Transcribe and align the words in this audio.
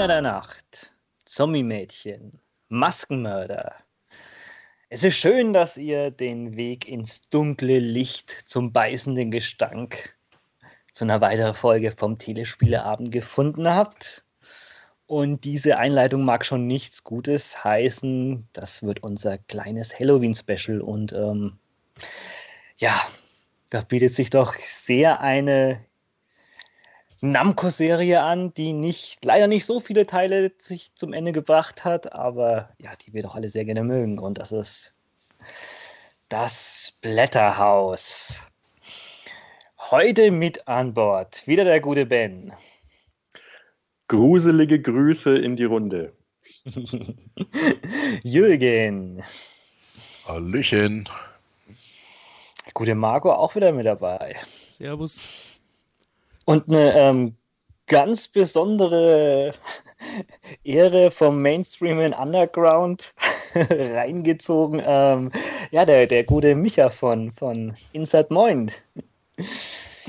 Kinder 0.00 0.14
der 0.14 0.22
Nacht, 0.22 0.94
Zombie-Mädchen, 1.26 2.40
Maskenmörder. 2.70 3.74
Es 4.88 5.04
ist 5.04 5.16
schön, 5.16 5.52
dass 5.52 5.76
ihr 5.76 6.10
den 6.10 6.56
Weg 6.56 6.88
ins 6.88 7.28
dunkle 7.28 7.80
Licht 7.80 8.30
zum 8.46 8.72
beißenden 8.72 9.30
Gestank 9.30 10.16
zu 10.94 11.04
einer 11.04 11.20
weiteren 11.20 11.52
Folge 11.52 11.90
vom 11.90 12.18
Telespieleabend 12.18 13.12
gefunden 13.12 13.68
habt. 13.68 14.24
Und 15.04 15.44
diese 15.44 15.76
Einleitung 15.76 16.24
mag 16.24 16.46
schon 16.46 16.66
nichts 16.66 17.04
Gutes 17.04 17.62
heißen. 17.62 18.48
Das 18.54 18.82
wird 18.82 19.02
unser 19.02 19.36
kleines 19.36 20.00
Halloween-Special. 20.00 20.80
Und 20.80 21.12
ähm, 21.12 21.58
ja, 22.78 22.98
da 23.68 23.82
bietet 23.82 24.14
sich 24.14 24.30
doch 24.30 24.54
sehr 24.54 25.20
eine 25.20 25.84
Namco-Serie 27.22 28.22
an, 28.22 28.54
die 28.54 28.72
nicht, 28.72 29.24
leider 29.24 29.46
nicht 29.46 29.66
so 29.66 29.80
viele 29.80 30.06
Teile 30.06 30.52
sich 30.58 30.94
zum 30.94 31.12
Ende 31.12 31.32
gebracht 31.32 31.84
hat, 31.84 32.12
aber 32.12 32.70
ja, 32.78 32.96
die 32.96 33.12
wir 33.12 33.22
doch 33.22 33.34
alle 33.34 33.50
sehr 33.50 33.64
gerne 33.64 33.84
mögen. 33.84 34.18
Und 34.18 34.38
das 34.38 34.52
ist 34.52 34.92
das 36.28 36.96
Blätterhaus. 37.02 38.38
Heute 39.90 40.30
mit 40.30 40.68
an 40.68 40.94
Bord 40.94 41.46
wieder 41.46 41.64
der 41.64 41.80
gute 41.80 42.06
Ben. 42.06 42.52
Gruselige 44.08 44.80
Grüße 44.80 45.36
in 45.36 45.56
die 45.56 45.64
Runde. 45.64 46.12
Jürgen. 48.22 49.22
Hallöchen. 50.26 51.08
Gute 52.72 52.94
Marco 52.94 53.32
auch 53.32 53.54
wieder 53.56 53.72
mit 53.72 53.86
dabei. 53.86 54.36
Servus. 54.70 55.49
Und 56.50 56.68
eine 56.68 56.92
ähm, 56.98 57.36
ganz 57.86 58.26
besondere 58.26 59.54
Ehre 60.64 61.12
vom 61.12 61.40
Mainstream 61.40 62.00
in 62.00 62.12
Underground 62.12 63.14
reingezogen. 63.54 64.82
Ähm, 64.84 65.30
ja, 65.70 65.84
der, 65.84 66.08
der 66.08 66.24
gute 66.24 66.56
Micha 66.56 66.90
von, 66.90 67.30
von 67.30 67.76
Inside 67.92 68.26
Moin. 68.30 68.72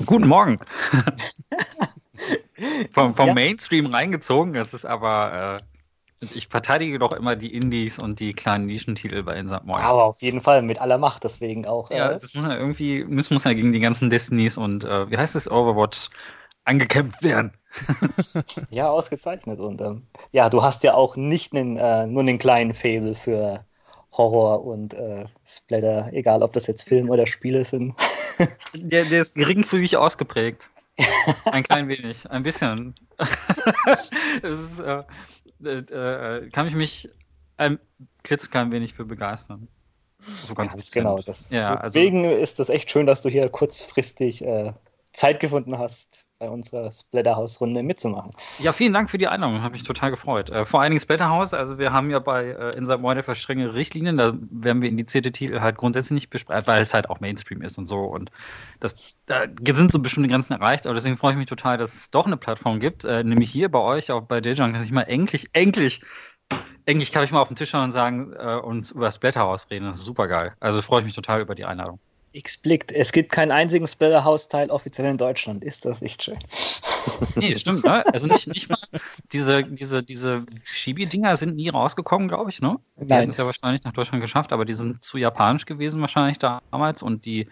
Guten 0.04 0.26
Morgen. 0.26 0.56
vom 2.90 3.14
vom 3.14 3.28
ja. 3.28 3.34
Mainstream 3.34 3.86
reingezogen, 3.86 4.52
das 4.52 4.74
ist 4.74 4.84
aber. 4.84 5.60
Äh, 5.60 5.71
ich 6.22 6.48
verteidige 6.48 6.98
doch 6.98 7.12
immer 7.12 7.36
die 7.36 7.54
Indies 7.54 7.98
und 7.98 8.20
die 8.20 8.32
kleinen 8.32 8.66
Nischentitel 8.66 9.22
bei 9.22 9.36
Inside 9.36 9.62
Moin. 9.64 9.82
Aber 9.82 10.04
auf 10.04 10.22
jeden 10.22 10.40
Fall 10.40 10.62
mit 10.62 10.80
aller 10.80 10.98
Macht, 10.98 11.24
deswegen 11.24 11.66
auch. 11.66 11.90
Ja, 11.90 12.12
äh, 12.12 12.18
das 12.18 12.34
muss 12.34 12.44
ja 12.44 12.56
irgendwie, 12.56 13.04
müssen 13.04 13.34
muss 13.34 13.44
ja 13.44 13.52
gegen 13.52 13.72
die 13.72 13.80
ganzen 13.80 14.10
Destinys 14.10 14.56
und 14.56 14.84
äh, 14.84 15.10
wie 15.10 15.16
heißt 15.16 15.34
es, 15.34 15.50
Overwatch 15.50 16.10
angekämpft 16.64 17.22
werden. 17.22 17.52
ja, 18.70 18.88
ausgezeichnet. 18.88 19.60
Und 19.60 19.80
ähm, 19.80 20.06
ja, 20.32 20.48
du 20.48 20.62
hast 20.62 20.82
ja 20.82 20.94
auch 20.94 21.16
nicht 21.16 21.54
einen, 21.54 21.76
äh, 21.76 22.06
nur 22.06 22.22
einen 22.22 22.38
kleinen 22.38 22.74
Fable 22.74 23.14
für 23.14 23.64
Horror 24.12 24.64
und 24.64 24.94
äh, 24.94 25.24
Splatter, 25.46 26.10
egal 26.12 26.42
ob 26.42 26.52
das 26.52 26.66
jetzt 26.66 26.82
Film 26.82 27.10
oder 27.10 27.26
Spiele 27.26 27.64
sind. 27.64 27.94
der, 28.74 29.04
der 29.04 29.22
ist 29.22 29.34
geringfügig 29.34 29.96
ausgeprägt. 29.96 30.68
Ein 31.46 31.62
klein 31.62 31.88
wenig, 31.88 32.30
ein 32.30 32.42
bisschen. 32.42 32.94
ist, 34.42 34.78
äh, 34.78 35.02
äh, 35.64 36.48
kann 36.50 36.66
ich 36.66 36.74
mich 36.74 37.10
ein 37.56 37.78
klitzeklein 38.22 38.70
wenig 38.70 38.94
für 38.94 39.04
begeistern. 39.04 39.68
So 40.44 40.54
ganz, 40.54 40.72
ganz 40.72 40.90
genau. 40.90 41.18
Das, 41.18 41.50
ja, 41.50 41.74
also, 41.74 41.98
deswegen 41.98 42.24
ist 42.24 42.58
das 42.58 42.68
echt 42.68 42.90
schön, 42.90 43.06
dass 43.06 43.22
du 43.22 43.28
hier 43.28 43.48
kurzfristig 43.48 44.44
äh, 44.44 44.72
Zeit 45.12 45.40
gefunden 45.40 45.78
hast, 45.78 46.24
bei 46.42 46.50
unserer 46.50 46.90
Splatterhouse-Runde 46.90 47.84
mitzumachen. 47.84 48.32
Ja, 48.58 48.72
vielen 48.72 48.92
Dank 48.92 49.10
für 49.12 49.18
die 49.18 49.28
Einladung, 49.28 49.62
habe 49.62 49.74
mich 49.74 49.84
total 49.84 50.10
gefreut. 50.10 50.50
Äh, 50.50 50.64
vor 50.64 50.80
allen 50.80 50.90
Dingen 50.90 51.00
Splatterhouse, 51.00 51.54
also 51.54 51.78
wir 51.78 51.92
haben 51.92 52.10
ja 52.10 52.18
bei 52.18 52.46
äh, 52.46 52.76
Inside 52.76 52.98
Moin 52.98 53.22
strenge 53.34 53.72
Richtlinien, 53.74 54.16
da 54.16 54.32
werden 54.50 54.82
wir 54.82 54.88
indizierte 54.88 55.30
Titel 55.30 55.60
halt 55.60 55.76
grundsätzlich 55.76 56.16
nicht 56.16 56.30
besprechen, 56.30 56.66
weil 56.66 56.82
es 56.82 56.94
halt 56.94 57.08
auch 57.08 57.20
Mainstream 57.20 57.62
ist 57.62 57.78
und 57.78 57.86
so 57.86 58.00
und 58.00 58.32
das, 58.80 58.96
da 59.26 59.44
sind 59.72 59.92
so 59.92 60.00
bestimmte 60.00 60.28
Grenzen 60.28 60.54
erreicht, 60.54 60.86
aber 60.86 60.96
deswegen 60.96 61.16
freue 61.16 61.30
ich 61.30 61.38
mich 61.38 61.46
total, 61.46 61.78
dass 61.78 61.94
es 61.94 62.10
doch 62.10 62.26
eine 62.26 62.36
Plattform 62.36 62.80
gibt, 62.80 63.04
äh, 63.04 63.22
nämlich 63.22 63.52
hier 63.52 63.70
bei 63.70 63.78
euch, 63.78 64.10
auch 64.10 64.22
bei 64.22 64.40
Dejang, 64.40 64.72
dass 64.74 64.84
ich 64.84 64.90
mal 64.90 65.02
endlich, 65.02 65.50
endlich 65.52 66.02
endlich 66.86 67.12
kann 67.12 67.22
ich 67.22 67.30
mal 67.30 67.40
auf 67.40 67.46
den 67.46 67.56
Tisch 67.56 67.70
schauen 67.70 67.84
und 67.84 67.92
sagen 67.92 68.32
äh, 68.36 68.56
und 68.56 68.90
über 68.90 69.12
Splatterhouse 69.12 69.70
reden. 69.70 69.86
Das 69.86 69.98
ist 69.98 70.04
super 70.04 70.26
geil. 70.26 70.54
Also 70.58 70.82
freue 70.82 70.98
ich 70.98 71.04
mich 71.04 71.14
total 71.14 71.40
über 71.40 71.54
die 71.54 71.64
Einladung. 71.64 72.00
X-Blickt. 72.32 72.92
Es 72.92 73.12
gibt 73.12 73.30
keinen 73.32 73.50
einzigen 73.50 73.86
Splatterhouse-Teil 73.86 74.70
offiziell 74.70 75.08
in 75.08 75.18
Deutschland. 75.18 75.62
Ist 75.62 75.84
das 75.84 76.00
nicht 76.00 76.22
schön? 76.22 76.38
Nee, 77.36 77.56
stimmt, 77.56 77.84
ne? 77.84 78.04
Also 78.12 78.26
nicht, 78.26 78.46
nicht 78.48 78.68
mal 78.68 78.78
diese, 79.32 79.64
diese, 79.64 80.02
diese 80.02 80.44
Shibi-Dinger 80.64 81.36
sind 81.36 81.56
nie 81.56 81.68
rausgekommen, 81.68 82.28
glaube 82.28 82.50
ich, 82.50 82.60
ne? 82.60 82.78
Die 82.96 83.12
hätten 83.12 83.30
es 83.30 83.36
ja 83.36 83.46
wahrscheinlich 83.46 83.84
nach 83.84 83.92
Deutschland 83.92 84.22
geschafft, 84.22 84.52
aber 84.52 84.64
die 84.64 84.74
sind 84.74 85.02
zu 85.02 85.18
japanisch 85.18 85.66
gewesen 85.66 86.00
wahrscheinlich 86.00 86.38
damals 86.38 87.02
und 87.02 87.24
die 87.24 87.48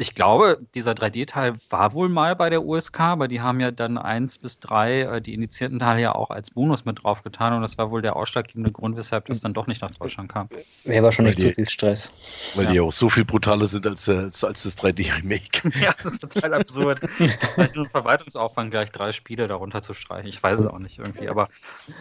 ich 0.00 0.14
glaube, 0.14 0.60
dieser 0.76 0.92
3D-Teil 0.92 1.54
war 1.70 1.92
wohl 1.92 2.08
mal 2.08 2.36
bei 2.36 2.50
der 2.50 2.64
USK, 2.64 3.00
aber 3.00 3.26
die 3.26 3.40
haben 3.40 3.58
ja 3.58 3.72
dann 3.72 3.98
eins 3.98 4.38
bis 4.38 4.60
drei 4.60 5.00
äh, 5.00 5.20
die 5.20 5.34
indizierten 5.34 5.80
Teile 5.80 6.00
ja 6.00 6.14
auch 6.14 6.30
als 6.30 6.52
Bonus 6.52 6.84
mit 6.84 7.02
draufgetan 7.02 7.52
und 7.54 7.62
das 7.62 7.78
war 7.78 7.90
wohl 7.90 8.00
der 8.00 8.14
ausschlaggebende 8.14 8.70
Grund, 8.70 8.96
weshalb 8.96 9.26
das 9.26 9.40
dann 9.40 9.54
doch 9.54 9.66
nicht 9.66 9.82
nach 9.82 9.90
Deutschland 9.90 10.32
kam. 10.32 10.48
Wäre 10.84 11.00
aber 11.00 11.12
schon 11.12 11.24
nicht 11.24 11.40
zu 11.40 11.52
viel 11.52 11.68
Stress. 11.68 12.12
Weil 12.54 12.66
ja. 12.66 12.72
die 12.72 12.80
auch 12.80 12.92
so 12.92 13.08
viel 13.08 13.24
brutaler 13.24 13.66
sind 13.66 13.88
als, 13.88 14.08
als, 14.08 14.44
als 14.44 14.62
das 14.62 14.78
3D-Remake. 14.78 15.68
ja, 15.80 15.92
das 16.00 16.14
ist 16.14 16.20
total 16.20 16.54
absurd. 16.54 17.00
Vielleicht 17.16 17.74
nur 17.74 17.84
ein 17.84 17.90
Verwaltungsaufwand, 17.90 18.70
gleich 18.70 18.92
drei 18.92 19.10
Spiele 19.10 19.48
darunter 19.48 19.82
zu 19.82 19.94
streichen. 19.94 20.28
Ich 20.28 20.40
weiß 20.40 20.60
es 20.60 20.66
auch 20.66 20.78
nicht 20.78 20.98
irgendwie, 20.98 21.28
aber 21.28 21.48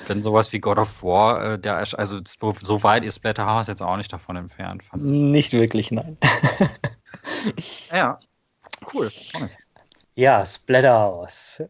wenn 0.08 0.22
sowas 0.22 0.54
wie 0.54 0.60
God 0.60 0.78
of 0.78 1.02
War, 1.02 1.54
äh, 1.54 1.60
der, 1.60 1.78
also 1.78 2.20
so 2.24 2.84
weit 2.84 3.04
ist 3.04 3.16
Splatterhouse 3.16 3.68
jetzt 3.68 3.82
auch 3.82 3.98
nicht 3.98 4.14
davon 4.14 4.36
entfernt. 4.36 4.84
Nicht 4.94 5.54
wirklich, 5.54 5.90
nein. 5.90 6.18
Ja, 7.92 8.20
cool. 8.94 9.12
Ja, 10.16 10.46
Splatterhouse. 10.46 11.64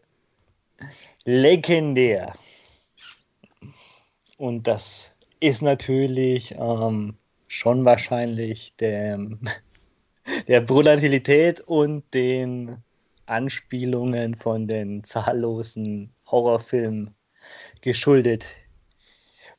Legendär. 1.26 2.34
Und 4.38 4.68
das 4.68 5.14
ist 5.40 5.62
natürlich 5.62 6.54
ähm, 6.58 7.18
schon 7.48 7.86
wahrscheinlich 7.86 8.76
dem, 8.78 9.40
der 10.48 10.62
Brutalität 10.62 11.62
und 11.62 12.04
den 12.14 12.78
Anspielungen 13.26 14.36
von 14.36 14.68
den 14.68 15.04
zahllosen 15.04 16.14
Horrorfilmen 16.28 17.14
geschuldet, 17.82 18.46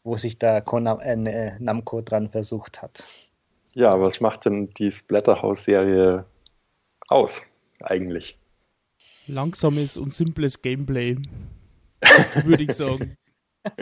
wo 0.03 0.17
sich 0.17 0.39
da 0.39 0.61
Konam 0.61 1.01
äh, 1.01 1.59
Namco 1.59 2.01
dran 2.01 2.31
versucht 2.31 2.81
hat. 2.81 3.05
Ja, 3.79 4.01
was 4.01 4.19
macht 4.19 4.45
denn 4.45 4.75
die 4.75 4.91
Splatterhouse-Serie 4.91 6.25
aus, 7.07 7.43
eigentlich? 7.81 8.37
Langsames 9.29 9.97
und 9.97 10.13
simples 10.13 10.61
Gameplay, 10.61 11.17
würde 12.45 12.65
ich 12.65 12.73
sagen. 12.73 13.17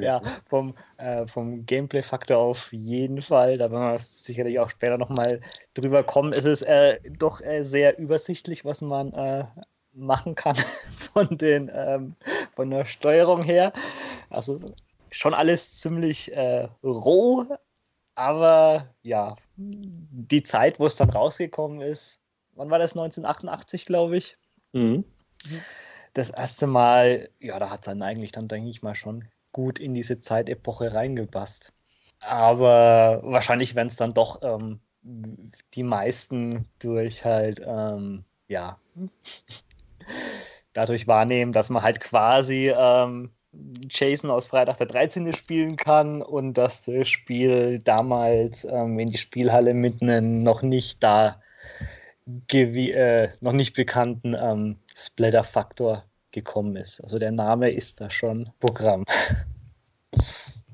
ja, 0.00 0.22
vom, 0.48 0.74
äh, 0.96 1.26
vom 1.26 1.66
Gameplay-Faktor 1.66 2.38
auf 2.38 2.72
jeden 2.72 3.20
Fall. 3.20 3.58
Da 3.58 3.70
werden 3.70 3.92
wir 3.92 3.98
sicherlich 3.98 4.58
auch 4.60 4.70
später 4.70 4.96
nochmal 4.96 5.42
drüber 5.74 6.04
kommen. 6.04 6.32
Es 6.32 6.46
ist 6.46 6.62
äh, 6.62 6.98
doch 7.18 7.42
äh, 7.42 7.64
sehr 7.64 7.98
übersichtlich, 7.98 8.64
was 8.64 8.80
man 8.80 9.12
äh, 9.12 9.44
machen 9.92 10.34
kann 10.34 10.56
von, 11.12 11.36
den, 11.36 11.70
ähm, 11.74 12.16
von 12.56 12.70
der 12.70 12.86
Steuerung 12.86 13.42
her. 13.42 13.74
Also 14.30 14.72
schon 15.18 15.34
alles 15.34 15.72
ziemlich 15.78 16.32
äh, 16.32 16.68
roh, 16.82 17.44
aber 18.14 18.94
ja, 19.02 19.36
die 19.56 20.42
Zeit, 20.42 20.78
wo 20.78 20.86
es 20.86 20.96
dann 20.96 21.10
rausgekommen 21.10 21.80
ist, 21.80 22.20
wann 22.54 22.70
war 22.70 22.78
das? 22.78 22.92
1988, 22.92 23.84
glaube 23.84 24.16
ich. 24.16 24.36
Mhm. 24.72 25.04
Das 26.14 26.30
erste 26.30 26.66
Mal, 26.66 27.30
ja, 27.40 27.58
da 27.58 27.70
hat 27.70 27.80
es 27.80 27.84
dann 27.86 28.02
eigentlich 28.02 28.32
dann, 28.32 28.48
denke 28.48 28.70
ich 28.70 28.82
mal, 28.82 28.94
schon 28.94 29.28
gut 29.52 29.78
in 29.78 29.94
diese 29.94 30.20
Zeitepoche 30.20 30.94
reingepasst. 30.94 31.72
Aber 32.20 33.20
wahrscheinlich 33.24 33.74
werden 33.74 33.88
es 33.88 33.96
dann 33.96 34.14
doch 34.14 34.42
ähm, 34.42 34.80
die 35.74 35.82
meisten 35.82 36.68
durch 36.78 37.24
halt, 37.24 37.60
ähm, 37.64 38.24
ja, 38.48 38.78
dadurch 40.72 41.06
wahrnehmen, 41.06 41.52
dass 41.52 41.70
man 41.70 41.82
halt 41.82 42.00
quasi 42.00 42.72
ähm, 42.74 43.32
Jason 43.88 44.30
aus 44.30 44.46
Freitag 44.46 44.78
der 44.78 44.86
13. 44.86 45.32
spielen 45.32 45.76
kann 45.76 46.22
und 46.22 46.54
dass 46.54 46.84
das 46.84 47.08
Spiel 47.08 47.78
damals 47.78 48.64
ähm, 48.64 48.98
in 48.98 49.10
die 49.10 49.18
Spielhalle 49.18 49.74
mit 49.74 50.02
einem 50.02 50.42
noch 50.42 50.62
nicht 50.62 51.02
da 51.02 51.40
äh, 52.52 53.28
noch 53.40 53.52
nicht 53.52 53.74
bekannten 53.74 54.36
ähm, 54.38 54.76
Splatter-Faktor 54.94 56.04
gekommen 56.30 56.76
ist. 56.76 57.00
Also 57.02 57.18
der 57.18 57.32
Name 57.32 57.70
ist 57.70 58.00
da 58.00 58.10
schon 58.10 58.50
Programm. 58.60 59.04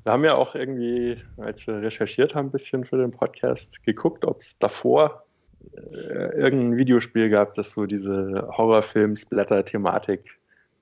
Wir 0.03 0.11
haben 0.11 0.23
ja 0.23 0.35
auch 0.35 0.53
irgendwie, 0.53 1.17
als 1.37 1.65
wir 1.65 1.81
recherchiert 1.81 2.35
haben, 2.35 2.49
ein 2.49 2.51
bisschen 2.51 2.85
für 2.85 2.97
den 2.97 3.09
Podcast, 3.09 3.81
geguckt, 3.81 4.23
ob 4.23 4.39
es 4.39 4.55
davor 4.59 5.25
äh, 5.73 6.37
irgendein 6.37 6.77
Videospiel 6.77 7.27
gab, 7.27 7.53
das 7.53 7.71
so 7.71 7.87
diese 7.87 8.47
Horrorfilm-Splatter-Thematik, 8.55 10.29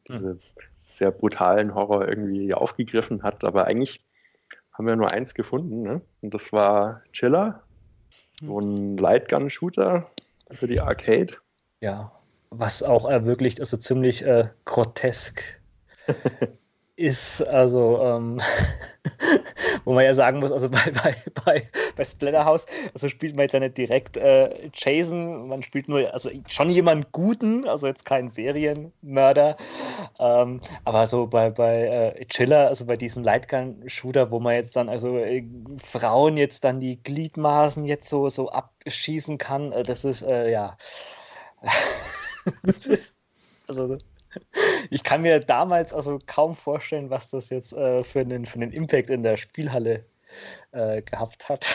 diese 0.10 0.32
hm. 0.32 0.40
Sehr 0.98 1.12
brutalen 1.12 1.76
Horror 1.76 2.08
irgendwie 2.08 2.54
aufgegriffen 2.54 3.24
hat. 3.24 3.44
Aber 3.44 3.66
eigentlich 3.66 4.02
haben 4.72 4.88
wir 4.88 4.96
nur 4.96 5.12
eins 5.12 5.34
gefunden, 5.34 5.84
ne? 5.84 6.02
und 6.22 6.34
das 6.34 6.52
war 6.52 7.04
Chiller, 7.12 7.64
so 8.42 8.60
ein 8.60 8.98
Lightgun-Shooter 8.98 10.10
für 10.52 10.68
die 10.68 10.82
Arcade. 10.82 11.34
Ja, 11.80 12.12
was 12.50 12.84
auch 12.84 13.10
wirklich 13.26 13.60
also 13.60 13.78
ziemlich 13.78 14.24
äh, 14.26 14.50
grotesk 14.66 15.44
ist, 17.04 17.42
also 17.42 18.02
ähm, 18.02 18.40
wo 19.84 19.94
man 19.94 20.06
ja 20.06 20.14
sagen 20.14 20.40
muss, 20.40 20.54
also 20.54 20.70
bei, 20.70 20.90
bei, 21.04 21.16
bei, 21.44 21.70
bei 21.98 22.06
Splatterhouse, 22.06 22.66
also 22.94 23.10
spielt 23.10 23.36
man 23.36 23.44
jetzt 23.44 23.54
ja 23.54 23.60
nicht 23.60 23.78
direkt 23.78 24.16
äh, 24.16 24.70
Jason, 24.74 25.50
man 25.50 25.64
spielt 25.64 25.90
nur, 25.90 26.14
also 26.14 26.32
schon 26.48 26.70
jemanden 26.70 27.06
Guten, 27.12 27.68
also 27.68 27.88
jetzt 27.88 28.06
keinen 28.06 28.30
Serienmörder, 28.30 29.58
ähm, 30.18 30.62
aber 30.86 31.06
so 31.08 31.28
bei, 31.28 31.50
bei 31.50 32.14
äh, 32.16 32.26
Chiller, 32.28 32.70
also 32.70 32.86
bei 32.86 32.96
diesen 32.96 33.26
Lightgun-Shooter, 33.26 34.32
wo 34.32 34.40
man 34.40 34.56
jetzt 34.56 34.78
dann, 34.78 34.88
also 34.88 35.18
äh, 35.18 35.44
Frauen 35.84 36.38
jetzt 36.38 36.64
dann 36.64 36.80
die 36.80 37.04
Gliedmaßen 37.04 37.84
jetzt 37.84 38.08
so, 38.08 38.30
so 38.30 38.50
abschießen 38.50 39.38
kann, 39.38 39.74
äh, 39.74 39.84
das 39.84 40.06
ist, 40.06 40.22
äh, 40.22 40.50
ja. 40.50 40.78
also 43.68 43.98
ich 44.90 45.04
kann 45.04 45.22
mir 45.22 45.40
damals 45.40 45.94
also 45.94 46.20
kaum 46.26 46.56
vorstellen, 46.56 47.10
was 47.10 47.30
das 47.30 47.50
jetzt 47.50 47.74
äh, 47.74 48.04
für, 48.04 48.22
einen, 48.22 48.46
für 48.46 48.56
einen 48.56 48.72
Impact 48.72 49.10
in 49.10 49.24
der 49.24 49.38
Spielhalle 49.38 50.06
äh, 50.72 51.02
gehabt 51.02 51.50
hat. 51.50 51.66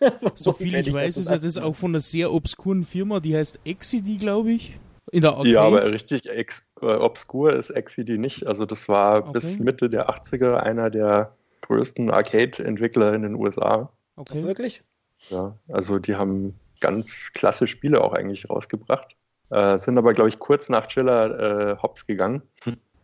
so 0.34 0.52
viel 0.52 0.74
ich, 0.74 0.88
ich 0.88 0.94
weiß, 0.94 1.16
ist 1.16 1.30
ja 1.30 1.36
das 1.36 1.58
auch 1.58 1.74
von 1.74 1.92
einer 1.92 2.00
sehr 2.00 2.32
obskuren 2.32 2.84
Firma, 2.84 3.20
die 3.20 3.36
heißt 3.36 3.60
Exidy, 3.64 4.16
glaube 4.16 4.52
ich. 4.52 4.78
In 5.10 5.22
der 5.22 5.32
Arcade. 5.32 5.50
Ja, 5.50 5.62
aber 5.62 5.90
richtig 5.90 6.28
ex 6.28 6.64
äh, 6.82 6.86
obskur 6.86 7.54
ist 7.54 7.70
Exidy 7.70 8.18
nicht. 8.18 8.46
Also 8.46 8.66
das 8.66 8.88
war 8.88 9.20
okay. 9.20 9.30
bis 9.32 9.58
Mitte 9.58 9.88
der 9.88 10.10
80er 10.10 10.56
einer 10.56 10.90
der 10.90 11.34
größten 11.62 12.10
Arcade-Entwickler 12.10 13.14
in 13.14 13.22
den 13.22 13.34
USA. 13.34 13.90
Okay. 14.16 14.44
Wirklich? 14.44 14.82
Ja, 15.30 15.56
also 15.68 15.98
die 15.98 16.16
haben 16.16 16.58
ganz 16.80 17.32
klasse 17.32 17.66
Spiele 17.66 18.02
auch 18.02 18.12
eigentlich 18.12 18.48
rausgebracht. 18.50 19.16
Äh, 19.50 19.78
sind 19.78 19.98
aber, 19.98 20.12
glaube 20.12 20.28
ich, 20.28 20.38
kurz 20.38 20.68
nach 20.68 20.86
Chiller 20.86 21.72
äh, 21.72 21.76
hops 21.82 22.06
gegangen. 22.06 22.42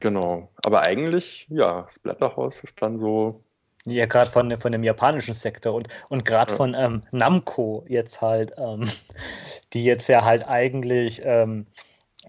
Genau. 0.00 0.50
Aber 0.64 0.82
eigentlich, 0.82 1.46
ja, 1.48 1.86
Splatterhouse 1.88 2.62
ist 2.62 2.82
dann 2.82 2.98
so. 2.98 3.42
Ja, 3.86 4.06
gerade 4.06 4.30
von, 4.30 4.58
von 4.58 4.72
dem 4.72 4.82
japanischen 4.82 5.34
Sektor 5.34 5.74
und, 5.74 5.88
und 6.08 6.24
gerade 6.24 6.52
ja. 6.52 6.56
von 6.56 6.74
ähm, 6.74 7.02
Namco 7.10 7.84
jetzt 7.88 8.20
halt, 8.20 8.52
ähm, 8.56 8.90
die 9.72 9.84
jetzt 9.84 10.08
ja 10.08 10.24
halt 10.24 10.46
eigentlich 10.46 11.22
ähm, 11.24 11.66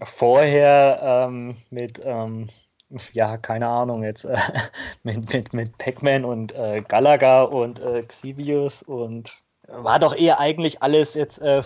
vorher 0.02 1.00
ähm, 1.02 1.56
mit, 1.70 2.00
ähm, 2.04 2.48
ja, 3.12 3.36
keine 3.36 3.68
Ahnung, 3.68 4.04
jetzt 4.04 4.24
äh, 4.24 4.36
mit, 5.02 5.32
mit, 5.32 5.52
mit 5.52 5.78
Pac-Man 5.78 6.24
und 6.24 6.52
äh, 6.52 6.82
Galaga 6.86 7.42
und 7.42 7.80
äh, 7.80 8.02
Xivius 8.02 8.82
und 8.82 9.42
war 9.68 9.98
doch 9.98 10.14
eher 10.14 10.38
eigentlich 10.38 10.82
alles 10.82 11.14
jetzt 11.14 11.40
äh, 11.42 11.62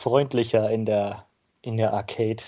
familienfreundlicher 0.00 0.70
in 0.70 0.86
der, 0.86 1.26
in 1.62 1.76
der 1.76 1.92
Arcade. 1.92 2.42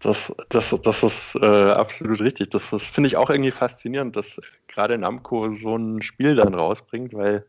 Das, 0.00 0.32
das, 0.50 0.74
das 0.82 1.02
ist 1.02 1.34
äh, 1.36 1.70
absolut 1.72 2.20
richtig. 2.20 2.50
Das, 2.50 2.70
das 2.70 2.82
finde 2.82 3.08
ich 3.08 3.16
auch 3.16 3.30
irgendwie 3.30 3.50
faszinierend, 3.50 4.16
dass 4.16 4.40
gerade 4.68 4.98
Namco 4.98 5.50
so 5.52 5.76
ein 5.76 6.02
Spiel 6.02 6.34
dann 6.34 6.54
rausbringt, 6.54 7.14
weil 7.14 7.44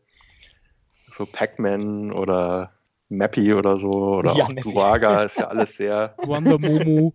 so 1.08 1.26
Pac-Man 1.26 2.12
oder 2.12 2.72
Mappy 3.10 3.54
oder 3.54 3.78
so 3.78 3.90
oder 3.90 4.34
ja, 4.34 4.44
auch 4.44 4.52
Duaga 4.52 5.22
ist 5.22 5.38
ja 5.38 5.48
alles 5.48 5.76
sehr. 5.76 6.14
Wonder 6.24 6.58
Momo. 6.58 7.14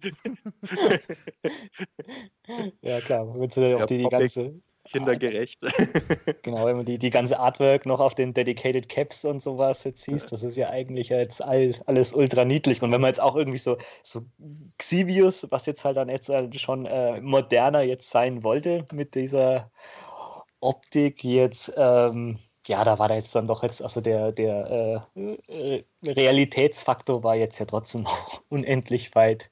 ja, 2.81 3.01
klar. 3.01 3.27
Wenn 3.35 3.49
du 3.49 3.77
auch 3.77 3.85
die, 3.85 3.99
die 3.99 4.09
ganze 4.09 4.53
kindergerecht. 4.85 5.61
Genau, 6.43 6.65
wenn 6.65 6.75
man 6.77 6.85
die, 6.85 6.97
die 6.97 7.09
ganze 7.09 7.39
Artwork 7.39 7.85
noch 7.85 8.01
auf 8.01 8.15
den 8.15 8.33
Dedicated 8.33 8.89
Caps 8.89 9.23
und 9.23 9.41
sowas 9.41 9.83
jetzt 9.85 10.03
siehst, 10.03 10.31
das 10.31 10.43
ist 10.43 10.57
ja 10.57 10.69
eigentlich 10.69 11.09
jetzt 11.09 11.41
alles, 11.41 11.81
alles 11.87 12.11
ultra 12.11 12.43
niedlich. 12.43 12.81
Und 12.81 12.91
wenn 12.91 12.99
man 12.99 13.09
jetzt 13.09 13.21
auch 13.21 13.35
irgendwie 13.35 13.59
so, 13.59 13.77
so 14.01 14.25
Xivius, 14.77 15.47
was 15.51 15.65
jetzt 15.65 15.85
halt 15.85 15.97
dann 15.97 16.09
jetzt 16.09 16.27
halt 16.29 16.59
schon 16.59 16.85
äh, 16.85 17.21
moderner 17.21 17.81
jetzt 17.81 18.09
sein 18.09 18.43
wollte 18.43 18.85
mit 18.91 19.15
dieser 19.15 19.71
Optik 20.59 21.23
jetzt, 21.23 21.73
ähm, 21.77 22.39
ja, 22.67 22.83
da 22.83 22.99
war 22.99 23.07
da 23.07 23.15
jetzt 23.15 23.35
dann 23.35 23.47
doch 23.47 23.63
jetzt, 23.63 23.81
also 23.81 24.01
der, 24.01 24.31
der 24.31 25.07
äh, 25.15 25.77
äh 25.77 25.83
Realitätsfaktor 26.03 27.23
war 27.23 27.35
jetzt 27.35 27.59
ja 27.59 27.65
trotzdem 27.65 28.03
noch 28.03 28.41
unendlich 28.49 29.15
weit 29.15 29.49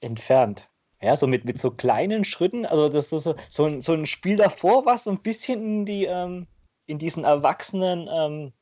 entfernt. 0.00 0.68
Ja, 1.02 1.16
so 1.16 1.26
mit, 1.26 1.44
mit 1.44 1.58
so 1.58 1.70
kleinen 1.70 2.24
Schritten. 2.24 2.64
Also 2.64 2.88
das 2.88 3.12
ist 3.12 3.24
so, 3.24 3.34
so, 3.48 3.64
ein, 3.64 3.82
so 3.82 3.92
ein 3.92 4.06
Spiel 4.06 4.36
davor, 4.36 4.86
was 4.86 5.04
so 5.04 5.10
ein 5.10 5.20
bisschen 5.20 5.62
in 5.62 5.86
die 5.86 6.04
ähm, 6.04 6.46
in 6.86 6.98
diesen 6.98 7.24
erwachsenen 7.24 8.08
ähm, 8.12 8.52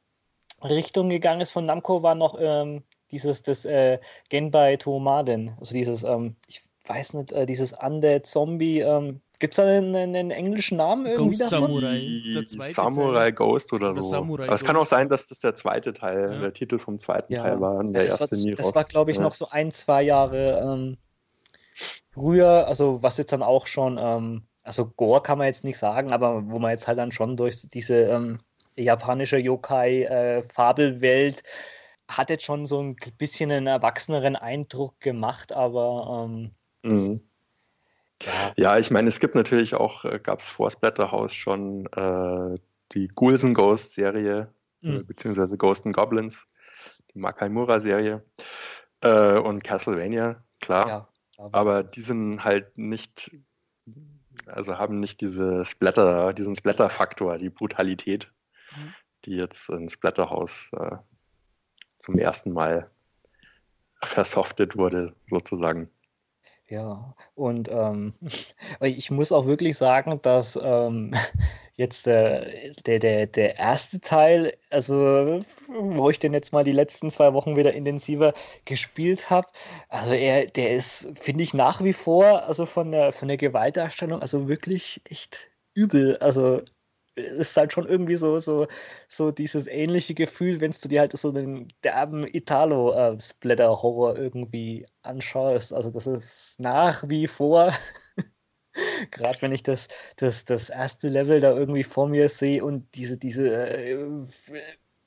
Richtung 0.62 1.08
gegangen 1.08 1.40
ist 1.40 1.50
von 1.50 1.66
Namco, 1.66 2.02
war 2.02 2.14
noch 2.14 2.36
ähm, 2.40 2.82
dieses 3.10 3.42
das 3.42 3.64
äh, 3.64 3.98
Genbai 4.28 4.76
Tomaden. 4.76 5.56
Also 5.58 5.74
dieses, 5.74 6.02
ähm, 6.02 6.36
ich 6.46 6.62
weiß 6.86 7.14
nicht, 7.14 7.32
äh, 7.32 7.46
dieses 7.46 7.72
Undead 7.72 8.26
Zombie. 8.26 8.80
Ähm, 8.80 9.20
Gibt 9.38 9.54
es 9.54 9.56
da 9.56 9.64
einen, 9.64 9.94
einen, 9.94 10.30
englischen 10.30 10.76
Namen 10.76 11.06
irgendwie? 11.06 11.38
Ghost 11.38 11.50
Samurai. 11.50 12.72
Samurai 12.72 13.18
Teil. 13.20 13.32
Ghost 13.32 13.72
oder, 13.72 13.92
oder 13.92 14.02
so. 14.02 14.10
Samurai 14.10 14.44
Aber 14.44 14.54
es 14.54 14.64
kann 14.64 14.76
auch 14.76 14.84
sein, 14.84 15.08
dass 15.08 15.28
das 15.28 15.38
der 15.38 15.54
zweite 15.54 15.94
Teil, 15.94 16.30
ja. 16.32 16.40
der 16.40 16.52
Titel 16.52 16.78
vom 16.78 16.98
zweiten 16.98 17.32
ja. 17.32 17.42
Teil 17.42 17.60
war. 17.60 17.82
Der 17.82 18.04
ja, 18.04 18.10
erste 18.10 18.36
war, 18.36 18.38
nie 18.38 18.54
das 18.54 18.74
war, 18.74 18.84
glaube 18.84 19.12
ich, 19.12 19.18
noch 19.18 19.32
so 19.32 19.48
ein, 19.48 19.70
zwei 19.70 20.02
Jahre 20.02 20.60
ähm, 20.62 20.98
früher, 22.20 22.66
also 22.66 23.02
was 23.02 23.16
jetzt 23.16 23.32
dann 23.32 23.42
auch 23.42 23.66
schon, 23.66 23.98
ähm, 23.98 24.42
also 24.62 24.86
Gore 24.86 25.22
kann 25.22 25.38
man 25.38 25.46
jetzt 25.46 25.64
nicht 25.64 25.78
sagen, 25.78 26.12
aber 26.12 26.50
wo 26.50 26.58
man 26.58 26.70
jetzt 26.70 26.86
halt 26.86 26.98
dann 26.98 27.12
schon 27.12 27.36
durch 27.36 27.66
diese 27.68 28.02
ähm, 28.02 28.40
japanische 28.76 29.38
Yokai-Fabelwelt 29.38 31.38
äh, 31.38 31.42
hat 32.08 32.28
jetzt 32.28 32.44
schon 32.44 32.66
so 32.66 32.82
ein 32.82 32.96
bisschen 33.18 33.50
einen 33.50 33.66
erwachseneren 33.66 34.36
Eindruck 34.36 35.00
gemacht, 35.00 35.52
aber 35.52 36.28
ähm, 36.28 36.50
mhm. 36.82 37.20
ja. 38.22 38.52
ja. 38.56 38.78
ich 38.78 38.90
meine, 38.90 39.08
es 39.08 39.20
gibt 39.20 39.34
natürlich 39.34 39.74
auch, 39.74 40.04
äh, 40.04 40.20
gab 40.22 40.40
es 40.40 40.48
vor 40.48 40.70
Splatterhouse 40.70 41.32
schon 41.32 41.86
äh, 41.86 42.58
die 42.92 43.08
Ghouls 43.08 43.44
and 43.44 43.54
Ghosts 43.54 43.94
Serie, 43.94 44.52
mhm. 44.82 45.06
beziehungsweise 45.06 45.56
Ghost 45.56 45.86
and 45.86 45.94
Goblins, 45.94 46.46
die 47.14 47.18
Makaimura 47.18 47.80
Serie 47.80 48.22
äh, 49.00 49.38
und 49.38 49.64
Castlevania, 49.64 50.42
klar. 50.60 50.88
Ja. 50.88 51.09
Aber, 51.52 51.82
die 51.82 52.00
sind 52.00 52.44
halt 52.44 52.76
nicht, 52.76 53.30
also 54.46 54.78
haben 54.78 55.00
nicht 55.00 55.20
diese 55.20 55.64
Splatter, 55.64 56.32
diesen 56.32 56.54
Splatter-Faktor, 56.54 57.38
die 57.38 57.50
Brutalität, 57.50 58.30
mhm. 58.76 58.94
die 59.24 59.36
jetzt 59.36 59.68
in 59.70 59.88
Splatterhouse 59.88 60.70
äh, 60.72 60.96
zum 61.98 62.18
ersten 62.18 62.52
Mal 62.52 62.90
versoftet 64.02 64.76
wurde, 64.76 65.14
sozusagen. 65.28 65.90
Ja, 66.70 67.16
und 67.34 67.68
ähm, 67.68 68.14
ich 68.80 69.10
muss 69.10 69.32
auch 69.32 69.46
wirklich 69.46 69.76
sagen, 69.76 70.20
dass 70.22 70.58
ähm, 70.62 71.12
jetzt 71.74 72.06
der, 72.06 72.46
der, 72.86 73.00
der, 73.00 73.26
der 73.26 73.58
erste 73.58 74.00
Teil, 74.00 74.56
also 74.70 75.44
wo 75.68 76.10
ich 76.10 76.20
den 76.20 76.32
jetzt 76.32 76.52
mal 76.52 76.62
die 76.62 76.72
letzten 76.72 77.10
zwei 77.10 77.32
Wochen 77.34 77.56
wieder 77.56 77.74
intensiver 77.74 78.34
gespielt 78.66 79.30
habe, 79.30 79.48
also 79.88 80.12
er, 80.12 80.46
der 80.46 80.70
ist, 80.70 81.10
finde 81.18 81.42
ich, 81.42 81.54
nach 81.54 81.82
wie 81.82 81.92
vor, 81.92 82.44
also 82.44 82.66
von 82.66 82.92
der, 82.92 83.12
von 83.12 83.26
der 83.26 83.36
Gewaltdarstellung, 83.36 84.20
also 84.20 84.46
wirklich 84.48 85.00
echt 85.04 85.50
übel. 85.74 86.18
Also 86.18 86.62
ist 87.14 87.56
halt 87.56 87.72
schon 87.72 87.86
irgendwie 87.88 88.16
so, 88.16 88.38
so, 88.38 88.66
so 89.08 89.30
dieses 89.30 89.66
ähnliche 89.66 90.14
Gefühl, 90.14 90.60
wenn 90.60 90.72
du 90.80 90.88
dir 90.88 91.00
halt 91.00 91.16
so 91.16 91.30
einen 91.30 91.72
derben 91.84 92.26
Italo-Splatter-Horror 92.26 94.16
irgendwie 94.16 94.86
anschaust. 95.02 95.72
Also 95.72 95.90
das 95.90 96.06
ist 96.06 96.54
nach 96.58 97.08
wie 97.08 97.26
vor 97.26 97.72
Gerade 99.10 99.42
wenn 99.42 99.52
ich 99.52 99.62
das, 99.62 99.88
das, 100.16 100.44
das 100.44 100.70
erste 100.70 101.08
Level 101.08 101.40
da 101.40 101.52
irgendwie 101.52 101.82
vor 101.82 102.08
mir 102.08 102.28
sehe 102.28 102.64
und 102.64 102.94
diese, 102.94 103.16
diese 103.16 103.48
äh, 103.48 104.24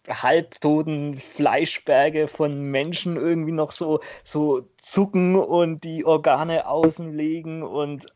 halbtoten 0.07 1.15
Fleischberge 1.15 2.27
von 2.27 2.61
Menschen 2.61 3.15
irgendwie 3.15 3.53
noch 3.53 3.71
so, 3.71 4.01
so 4.23 4.67
zucken 4.77 5.35
und 5.37 5.83
die 5.83 6.05
Organe 6.05 6.67
außen 6.67 7.13
legen 7.13 7.63
und 7.63 8.07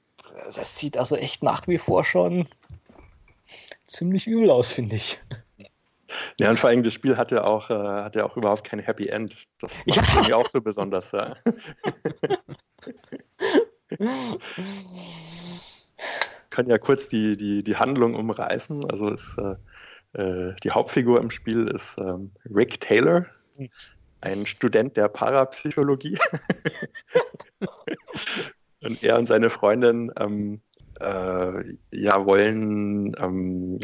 das 0.54 0.78
sieht 0.78 0.98
also 0.98 1.16
echt 1.16 1.44
nach 1.44 1.68
wie 1.68 1.78
vor 1.78 2.04
schon 2.04 2.48
ziemlich 3.88 4.28
übel 4.28 4.50
aus, 4.52 4.72
finde 4.72 4.96
ich. 4.98 5.20
Ja, 6.40 6.50
und 6.50 6.58
vor 6.60 6.70
allem 6.70 6.84
das 6.84 6.94
Spiel 6.94 7.18
hat 7.18 7.32
ja 7.32 7.44
auch, 7.44 7.70
äh, 7.70 7.74
hat 7.74 8.16
ja 8.16 8.26
auch 8.26 8.38
überhaupt 8.38 8.64
kein 8.64 8.80
Happy 8.80 9.08
End. 9.08 9.48
Das 9.60 9.86
macht 9.86 10.30
ja. 10.30 10.36
auch 10.36 10.48
so 10.48 10.62
besonders. 10.62 11.12
Ja. 11.12 11.36
können 16.58 16.70
ja 16.70 16.78
kurz 16.80 17.08
die, 17.08 17.38
die, 17.38 17.64
die 17.64 17.76
Handlung 17.76 18.16
umreißen. 18.16 18.90
Also 18.90 19.10
ist, 19.10 19.38
äh, 19.38 19.56
äh, 20.20 20.56
die 20.64 20.72
Hauptfigur 20.72 21.20
im 21.22 21.30
Spiel 21.30 21.68
ist 21.68 21.96
ähm, 22.00 22.32
Rick 22.50 22.82
Taylor, 22.82 23.28
ein 24.22 24.46
Student 24.48 24.98
der 24.98 25.08
Parapsychologie. 25.08 26.18
und 28.84 29.04
er 29.04 29.20
und 29.20 29.28
seine 29.28 29.52
Freundin 29.52 30.12
ähm, 30.20 30.62
äh, 31.00 31.76
ja, 31.92 32.26
wollen 32.26 33.16
ähm, 33.20 33.80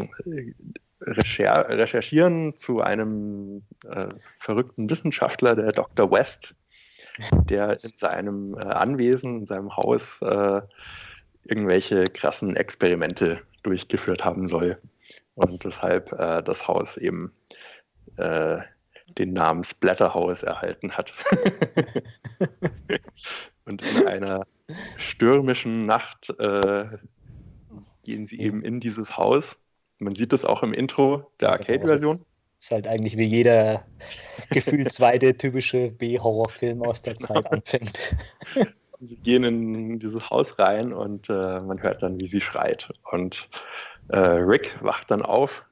recher 1.02 1.70
recherchieren 1.70 2.56
zu 2.56 2.82
einem 2.82 3.64
äh, 3.86 4.08
verrückten 4.24 4.90
Wissenschaftler, 4.90 5.56
der 5.56 5.72
Dr. 5.72 6.12
West, 6.12 6.56
der 7.50 7.84
in 7.84 7.92
seinem 7.96 8.56
äh, 8.56 8.62
Anwesen, 8.62 9.40
in 9.40 9.46
seinem 9.46 9.76
Haus 9.76 10.22
äh, 10.22 10.62
irgendwelche 11.44 12.06
krassen 12.06 12.56
Experimente 12.56 13.42
durchgeführt 13.64 14.24
haben 14.24 14.48
soll. 14.48 14.78
Und 15.36 15.66
weshalb 15.66 16.12
äh, 16.14 16.42
das 16.44 16.68
Haus 16.68 16.98
eben 16.98 17.34
äh, 18.18 18.60
den 19.18 19.34
Namen 19.34 19.64
Splatterhaus 19.64 20.44
erhalten 20.44 20.92
hat. 20.92 21.14
und 23.66 23.82
in 23.82 24.08
einer 24.08 24.46
stürmischen 24.98 25.86
Nacht 25.86 26.30
äh, 26.40 26.86
gehen 28.04 28.26
sie 28.26 28.40
eben 28.40 28.62
in 28.62 28.80
dieses 28.80 29.18
Haus. 29.18 29.58
Man 30.00 30.16
sieht 30.16 30.34
das 30.34 30.46
auch 30.46 30.64
im 30.64 30.74
Intro 30.74 31.32
der 31.40 31.52
Arcade-Version. 31.52 32.22
Ist 32.60 32.72
halt 32.72 32.88
eigentlich 32.88 33.18
wie 33.18 33.28
jeder 33.28 33.86
gefühlt 34.50 34.92
zweite 34.92 35.36
typische 35.36 35.92
B-Horrorfilm 35.92 36.82
aus 36.84 37.02
der 37.02 37.18
Zeit 37.18 37.52
anfängt. 37.52 38.16
sie 39.02 39.18
gehen 39.18 39.44
in 39.44 40.00
dieses 40.00 40.30
Haus 40.30 40.58
rein 40.60 40.94
und 40.94 41.30
äh, 41.30 41.60
man 41.60 41.82
hört 41.82 42.04
dann, 42.04 42.20
wie 42.20 42.28
sie 42.28 42.42
schreit. 42.42 42.90
Und 43.12 43.50
äh, 44.10 44.18
Rick 44.18 44.78
wacht 44.82 45.12
dann 45.12 45.22
auf 45.22 45.66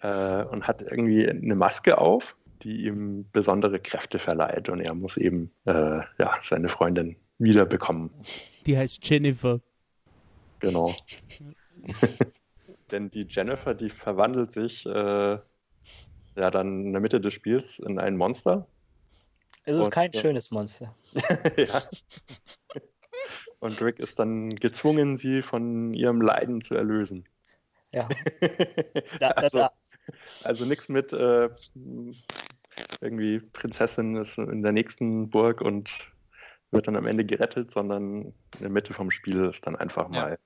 äh, 0.00 0.44
und 0.44 0.66
hat 0.66 0.82
irgendwie 0.82 1.28
eine 1.28 1.54
Maske 1.54 1.98
auf, 1.98 2.36
die 2.62 2.86
ihm 2.86 3.26
besondere 3.32 3.78
Kräfte 3.78 4.18
verleiht. 4.18 4.68
Und 4.68 4.80
er 4.80 4.94
muss 4.94 5.16
eben 5.16 5.50
äh, 5.64 6.00
ja, 6.18 6.34
seine 6.42 6.68
Freundin 6.68 7.16
wiederbekommen. 7.38 8.10
Die 8.66 8.76
heißt 8.76 9.06
Jennifer. 9.08 9.60
Genau. 10.60 10.94
Denn 12.90 13.10
die 13.10 13.26
Jennifer, 13.28 13.74
die 13.74 13.90
verwandelt 13.90 14.52
sich 14.52 14.86
äh, 14.86 15.38
ja 16.36 16.50
dann 16.50 16.86
in 16.86 16.92
der 16.92 17.00
Mitte 17.00 17.20
des 17.20 17.34
Spiels 17.34 17.78
in 17.78 17.98
ein 17.98 18.16
Monster 18.16 18.66
es 19.64 19.78
ist 19.78 19.84
und, 19.84 19.90
kein 19.90 20.12
schönes 20.12 20.50
Monster. 20.50 20.94
ja. 21.56 21.82
Und 23.60 23.80
Rick 23.80 24.00
ist 24.00 24.18
dann 24.18 24.56
gezwungen, 24.56 25.16
sie 25.16 25.40
von 25.40 25.94
ihrem 25.94 26.20
Leiden 26.20 26.62
zu 26.62 26.74
erlösen. 26.74 27.28
Ja. 27.92 28.08
Da, 29.20 29.28
also, 29.28 29.58
da, 29.58 29.72
also 30.42 30.64
nichts 30.64 30.88
mit 30.88 31.12
äh, 31.12 31.48
irgendwie 33.00 33.38
Prinzessin 33.38 34.16
ist 34.16 34.38
in 34.38 34.62
der 34.62 34.72
nächsten 34.72 35.30
Burg 35.30 35.60
und 35.60 36.11
wird 36.72 36.88
dann 36.88 36.96
am 36.96 37.06
Ende 37.06 37.24
gerettet, 37.24 37.70
sondern 37.70 38.22
in 38.22 38.60
der 38.60 38.70
Mitte 38.70 38.94
vom 38.94 39.10
Spiel 39.10 39.44
ist 39.44 39.66
dann 39.66 39.76
einfach 39.76 40.08
mal 40.08 40.32
ja. 40.32 40.36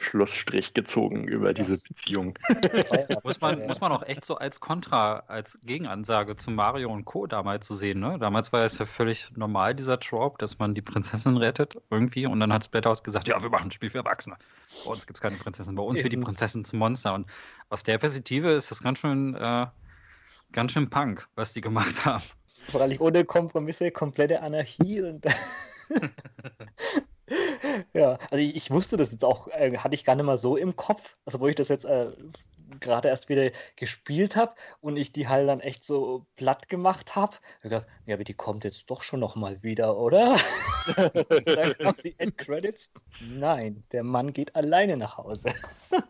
Schlussstrich 0.00 0.74
gezogen 0.74 1.26
über 1.26 1.52
diese 1.54 1.78
Beziehung. 1.78 2.34
muss, 3.24 3.40
man, 3.40 3.66
muss 3.66 3.80
man 3.80 3.90
auch 3.92 4.02
echt 4.02 4.24
so 4.24 4.36
als 4.36 4.60
Kontra, 4.60 5.24
als 5.26 5.58
Gegenansage 5.62 6.36
zu 6.36 6.50
Mario 6.50 6.90
und 6.92 7.04
Co. 7.04 7.26
damals 7.26 7.66
zu 7.66 7.74
so 7.74 7.80
sehen. 7.80 8.00
Ne? 8.00 8.16
Damals 8.18 8.52
war 8.52 8.64
es 8.64 8.78
ja 8.78 8.86
völlig 8.86 9.30
normal, 9.36 9.74
dieser 9.74 9.98
Trope, 9.98 10.36
dass 10.38 10.58
man 10.58 10.74
die 10.74 10.82
Prinzessin 10.82 11.36
rettet 11.36 11.76
irgendwie 11.90 12.26
und 12.26 12.38
dann 12.40 12.52
hat 12.52 12.64
Splatterhouse 12.64 13.02
gesagt, 13.02 13.28
ja, 13.28 13.42
wir 13.42 13.50
machen 13.50 13.68
ein 13.68 13.70
Spiel 13.70 13.90
für 13.90 13.98
Erwachsene. 13.98 14.36
Bei 14.84 14.90
uns 14.90 15.06
gibt 15.06 15.18
es 15.18 15.20
keine 15.20 15.36
Prinzessin, 15.36 15.74
bei 15.74 15.82
uns 15.82 16.02
wird 16.02 16.12
die 16.12 16.18
Prinzessin 16.18 16.64
zum 16.64 16.78
Monster. 16.78 17.14
Und 17.14 17.26
aus 17.68 17.82
der 17.82 17.98
Perspektive 17.98 18.50
ist 18.50 18.70
das 18.70 18.82
ganz 18.82 18.98
schön, 19.00 19.34
äh, 19.34 19.66
ganz 20.52 20.72
schön 20.72 20.90
Punk, 20.90 21.26
was 21.34 21.52
die 21.52 21.60
gemacht 21.60 22.04
haben. 22.04 22.22
Vor 22.68 22.80
allem 22.80 23.00
ohne 23.00 23.24
Kompromisse, 23.24 23.90
komplette 23.90 24.42
Anarchie 24.42 25.02
und 25.02 25.26
ja, 27.94 28.18
also 28.30 28.36
ich, 28.36 28.56
ich, 28.56 28.70
wusste 28.70 28.96
das 28.96 29.10
jetzt 29.10 29.24
auch, 29.24 29.48
äh, 29.48 29.76
hatte 29.78 29.94
ich 29.94 30.04
gar 30.04 30.14
nicht 30.16 30.26
mal 30.26 30.38
so 30.38 30.56
im 30.56 30.76
Kopf, 30.76 31.16
also 31.24 31.40
wo 31.40 31.48
ich 31.48 31.56
das 31.56 31.68
jetzt 31.68 31.84
äh, 31.84 32.10
gerade 32.80 33.08
erst 33.08 33.30
wieder 33.30 33.50
gespielt 33.76 34.36
habe 34.36 34.54
und 34.80 34.96
ich 34.96 35.12
die 35.12 35.28
halt 35.28 35.48
dann 35.48 35.60
echt 35.60 35.84
so 35.84 36.26
platt 36.36 36.68
gemacht 36.68 37.16
habe. 37.16 37.36
Ich 37.58 37.64
gedacht, 37.64 37.86
ja, 38.06 38.14
aber 38.14 38.24
die 38.24 38.34
kommt 38.34 38.64
jetzt 38.64 38.90
doch 38.90 39.02
schon 39.02 39.20
noch 39.20 39.36
mal 39.36 39.62
wieder, 39.62 39.96
oder? 39.96 40.36
dann 40.96 41.78
kamen 41.78 41.98
die 42.04 42.14
Endcredits. 42.18 42.92
Nein, 43.20 43.84
der 43.92 44.04
Mann 44.04 44.32
geht 44.32 44.54
alleine 44.54 44.96
nach 44.96 45.16
Hause. 45.16 45.48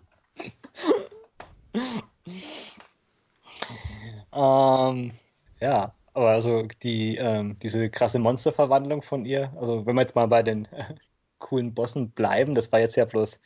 ähm, 4.33 5.13
ja, 5.61 5.95
aber 6.19 6.31
also 6.31 6.65
die, 6.83 7.17
ähm, 7.17 7.57
diese 7.61 7.91
krasse 7.91 8.19
Monsterverwandlung 8.19 9.03
von 9.03 9.25
ihr, 9.25 9.53
also 9.57 9.87
wenn 9.87 9.95
wir 9.95 10.01
jetzt 10.01 10.17
mal 10.17 10.27
bei 10.27 10.43
den 10.43 10.65
äh, 10.67 10.95
coolen 11.39 11.75
Bossen 11.75 12.11
bleiben, 12.11 12.57
das 12.57 12.73
war 12.73 12.81
jetzt 12.81 12.97
ja 12.97 13.05
bloß, 13.05 13.41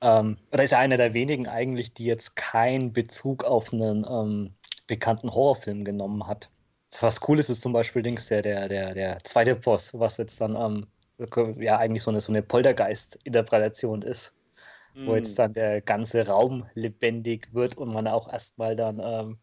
ähm, 0.00 0.36
oder 0.52 0.64
ist 0.64 0.72
ja 0.72 0.80
einer 0.80 0.96
der 0.96 1.14
wenigen 1.14 1.46
eigentlich, 1.46 1.94
die 1.94 2.04
jetzt 2.04 2.34
keinen 2.34 2.92
Bezug 2.92 3.44
auf 3.44 3.72
einen 3.72 4.04
ähm, 4.08 4.54
bekannten 4.88 5.32
Horrorfilm 5.32 5.84
genommen 5.84 6.26
hat. 6.26 6.50
Was 7.00 7.20
cool 7.28 7.38
ist, 7.38 7.50
ist 7.50 7.62
zum 7.62 7.72
Beispiel 7.72 8.02
Dings, 8.02 8.26
der, 8.26 8.42
der, 8.42 8.68
der, 8.68 8.94
der 8.94 9.18
zweite 9.22 9.54
Boss, 9.54 9.92
was 9.94 10.16
jetzt 10.16 10.40
dann 10.40 10.56
ähm, 10.56 10.86
ja 11.60 11.78
eigentlich 11.78 12.02
so 12.02 12.10
eine, 12.10 12.20
so 12.20 12.32
eine 12.32 12.42
Poltergeist-Interpretation 12.42 14.02
ist. 14.02 14.34
Mm. 14.94 15.06
Wo 15.06 15.14
jetzt 15.14 15.38
dann 15.38 15.52
der 15.52 15.82
ganze 15.82 16.26
Raum 16.26 16.66
lebendig 16.74 17.52
wird 17.52 17.76
und 17.76 17.92
man 17.92 18.08
auch 18.08 18.32
erstmal 18.32 18.74
dann 18.74 19.00
ähm, 19.00 19.38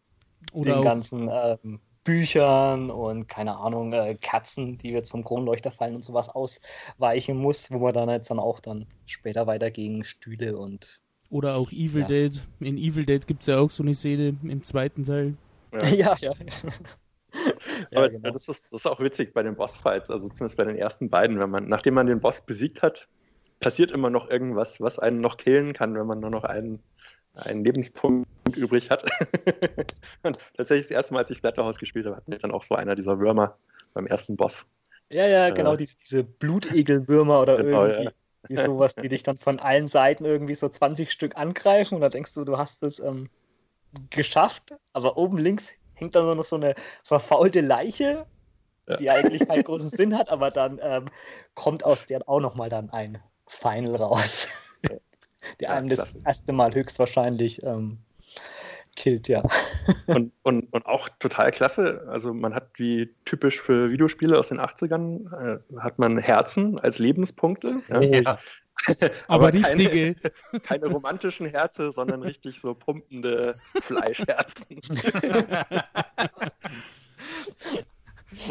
den 0.52 0.82
ganzen 0.82 1.30
ähm, 1.32 1.80
Büchern 2.06 2.90
und 2.90 3.28
keine 3.28 3.56
Ahnung, 3.56 3.92
äh, 3.92 4.14
Kerzen, 4.14 4.78
die 4.78 4.90
jetzt 4.90 5.10
vom 5.10 5.24
Kronleuchter 5.24 5.72
fallen 5.72 5.96
und 5.96 6.04
sowas 6.04 6.28
ausweichen 6.28 7.36
muss, 7.36 7.70
wo 7.70 7.80
man 7.80 7.92
dann 7.92 8.08
jetzt 8.08 8.30
dann 8.30 8.38
auch 8.38 8.60
dann 8.60 8.86
später 9.06 9.46
weiter 9.46 9.70
gegen 9.70 10.04
Stühle 10.04 10.56
und. 10.56 11.00
Oder 11.30 11.56
auch 11.56 11.72
Evil 11.72 12.02
ja. 12.02 12.06
Dead. 12.06 12.42
In 12.60 12.78
Evil 12.78 13.04
Dead 13.04 13.26
gibt 13.26 13.40
es 13.40 13.48
ja 13.48 13.58
auch 13.58 13.70
so 13.70 13.82
eine 13.82 13.94
Szene 13.94 14.36
im 14.44 14.62
zweiten 14.62 15.04
Teil. 15.04 15.34
Ja, 15.72 16.16
ja. 16.16 16.16
ja. 16.20 16.32
Aber 17.98 18.08
genau. 18.08 18.30
das, 18.30 18.48
ist, 18.48 18.66
das 18.66 18.80
ist 18.80 18.86
auch 18.86 19.00
witzig 19.00 19.34
bei 19.34 19.42
den 19.42 19.56
Bossfights, 19.56 20.08
also 20.08 20.28
zumindest 20.28 20.56
bei 20.56 20.64
den 20.64 20.76
ersten 20.76 21.10
beiden, 21.10 21.40
wenn 21.40 21.50
man, 21.50 21.68
nachdem 21.68 21.94
man 21.94 22.06
den 22.06 22.20
Boss 22.20 22.40
besiegt 22.40 22.82
hat, 22.82 23.08
passiert 23.58 23.90
immer 23.90 24.10
noch 24.10 24.30
irgendwas, 24.30 24.80
was 24.80 25.00
einen 25.00 25.20
noch 25.20 25.38
killen 25.38 25.72
kann, 25.72 25.94
wenn 25.96 26.06
man 26.06 26.20
nur 26.20 26.30
noch 26.30 26.44
einen 26.44 26.80
einen 27.36 27.64
Lebenspunkt 27.64 28.28
übrig 28.56 28.90
hat. 28.90 29.04
und 30.22 30.38
tatsächlich 30.56 30.88
das 30.88 30.96
erste 30.96 31.14
Mal, 31.14 31.20
als 31.20 31.30
ich 31.30 31.38
Splatterhouse 31.38 31.78
gespielt 31.78 32.06
habe, 32.06 32.16
hatten 32.16 32.30
wir 32.30 32.38
dann 32.38 32.52
auch 32.52 32.62
so 32.62 32.74
einer 32.74 32.94
dieser 32.94 33.18
Würmer 33.18 33.56
beim 33.94 34.06
ersten 34.06 34.36
Boss. 34.36 34.66
Ja, 35.08 35.26
ja, 35.26 35.50
genau, 35.50 35.74
äh, 35.74 35.76
diese, 35.76 35.94
diese 35.96 36.24
Blutegelwürmer 36.24 37.40
oder 37.40 37.56
genau, 37.56 37.86
irgendwie 37.86 38.12
ja. 38.48 38.64
sowas, 38.64 38.94
die 38.94 39.08
dich 39.08 39.22
dann 39.22 39.38
von 39.38 39.60
allen 39.60 39.88
Seiten 39.88 40.24
irgendwie 40.24 40.54
so 40.54 40.68
20 40.68 41.10
Stück 41.10 41.36
angreifen 41.36 41.94
und 41.94 42.00
dann 42.00 42.10
denkst 42.10 42.34
du, 42.34 42.44
du 42.44 42.58
hast 42.58 42.82
es 42.82 42.98
ähm, 42.98 43.28
geschafft, 44.10 44.74
aber 44.92 45.16
oben 45.16 45.38
links 45.38 45.70
hängt 45.94 46.14
dann 46.14 46.36
noch 46.36 46.44
so 46.44 46.56
eine 46.56 46.74
verfaulte 47.02 47.60
Leiche, 47.60 48.26
ja. 48.88 48.96
die 48.96 49.10
eigentlich 49.10 49.46
keinen 49.48 49.64
großen 49.64 49.88
Sinn 49.88 50.16
hat, 50.16 50.28
aber 50.28 50.50
dann 50.50 50.80
ähm, 50.82 51.06
kommt 51.54 51.84
aus 51.84 52.04
der 52.06 52.28
auch 52.28 52.40
nochmal 52.40 52.68
dann 52.68 52.90
ein 52.90 53.18
Final 53.46 53.96
raus 53.96 54.48
der 55.60 55.72
einem 55.72 55.88
ja, 55.88 55.96
das 55.96 56.16
erste 56.16 56.52
Mal 56.52 56.74
höchstwahrscheinlich 56.74 57.62
ähm, 57.62 57.98
killt, 58.96 59.28
ja. 59.28 59.42
Und, 60.06 60.32
und, 60.42 60.72
und 60.72 60.86
auch 60.86 61.08
total 61.20 61.52
klasse. 61.52 62.06
Also 62.08 62.34
man 62.34 62.54
hat 62.54 62.70
wie 62.74 63.14
typisch 63.24 63.60
für 63.60 63.90
Videospiele 63.90 64.38
aus 64.38 64.48
den 64.48 64.58
80ern, 64.58 65.32
äh, 65.32 65.58
hat 65.78 65.98
man 65.98 66.18
Herzen 66.18 66.78
als 66.78 66.98
Lebenspunkte. 66.98 67.82
Ja. 67.88 68.00
ja. 68.00 68.38
Aber, 69.28 69.48
Aber 69.48 69.52
richtige. 69.52 70.14
Keine, 70.14 70.60
keine 70.62 70.86
romantischen 70.86 71.46
Herzen, 71.46 71.92
sondern 71.92 72.22
richtig 72.22 72.60
so 72.60 72.74
pumpende 72.74 73.56
Fleischherzen. 73.80 74.80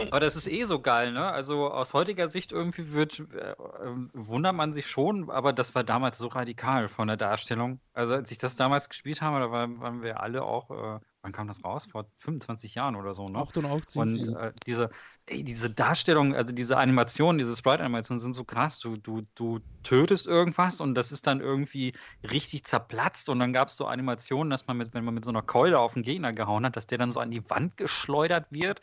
Aber 0.10 0.20
das 0.20 0.36
ist 0.36 0.48
eh 0.48 0.63
so 0.63 0.80
geil, 0.80 1.12
ne? 1.12 1.25
Also 1.32 1.72
aus 1.72 1.94
heutiger 1.94 2.30
Sicht 2.30 2.51
irgendwie 2.51 2.92
wird, 2.92 3.20
äh, 3.20 3.56
wundert 4.13 4.56
man 4.56 4.74
sich 4.74 4.88
schon, 4.88 5.30
aber 5.30 5.54
das 5.54 5.75
war 5.75 5.84
damals 5.84 6.18
so 6.18 6.27
radikal 6.27 6.88
von 6.88 7.08
der 7.08 7.18
Darstellung. 7.18 7.80
Also 7.94 8.15
als 8.15 8.32
ich 8.32 8.38
das 8.38 8.56
damals 8.56 8.89
gespielt 8.89 9.22
habe, 9.22 9.39
da 9.39 9.51
waren, 9.51 9.80
waren 9.80 10.01
wir 10.01 10.22
alle 10.22 10.44
auch, 10.44 10.72
äh, 10.72 11.00
wann 11.22 11.32
kam 11.32 11.48
das 11.48 11.63
raus? 11.63 11.88
Vor 11.92 12.06
25 12.18 12.75
Jahren 12.75 12.96
oder 12.96 13.13
so, 13.13 13.27
ne? 13.27 13.39
88. 13.39 14.01
Und 14.01 14.36
äh, 14.36 14.54
diese, 14.65 14.89
ey, 15.27 15.44
diese 15.44 15.70
Darstellung, 15.70 16.36
also 16.36 16.53
diese 16.53 16.77
Animationen, 16.77 17.39
diese 17.39 17.55
Sprite-Animationen 17.55 18.20
sind 18.20 18.34
so 18.34 18.44
krass. 18.44 18.79
Du, 18.79 18.98
du, 18.98 19.24
du 19.36 19.60
tötest 19.84 20.27
irgendwas 20.27 20.82
und 20.82 20.96
das 20.96 21.12
ist 21.12 21.25
dann 21.25 21.41
irgendwie 21.41 21.94
richtig 22.24 22.65
zerplatzt 22.65 23.29
und 23.29 23.39
dann 23.39 23.53
gab 23.53 23.70
es 23.70 23.75
so 23.75 23.86
Animationen, 23.86 24.51
dass 24.51 24.67
man 24.67 24.77
mit, 24.77 24.94
wenn 24.94 25.03
man 25.03 25.13
mit 25.15 25.25
so 25.25 25.32
einer 25.32 25.41
Keule 25.41 25.79
auf 25.79 25.94
den 25.94 26.03
Gegner 26.03 26.34
gehauen 26.34 26.65
hat, 26.65 26.75
dass 26.75 26.88
der 26.88 27.00
dann 27.00 27.12
so 27.12 27.20
an 27.20 27.32
die 27.32 27.48
Wand 27.50 27.77
geschleudert 27.77 28.46
wird. 28.51 28.82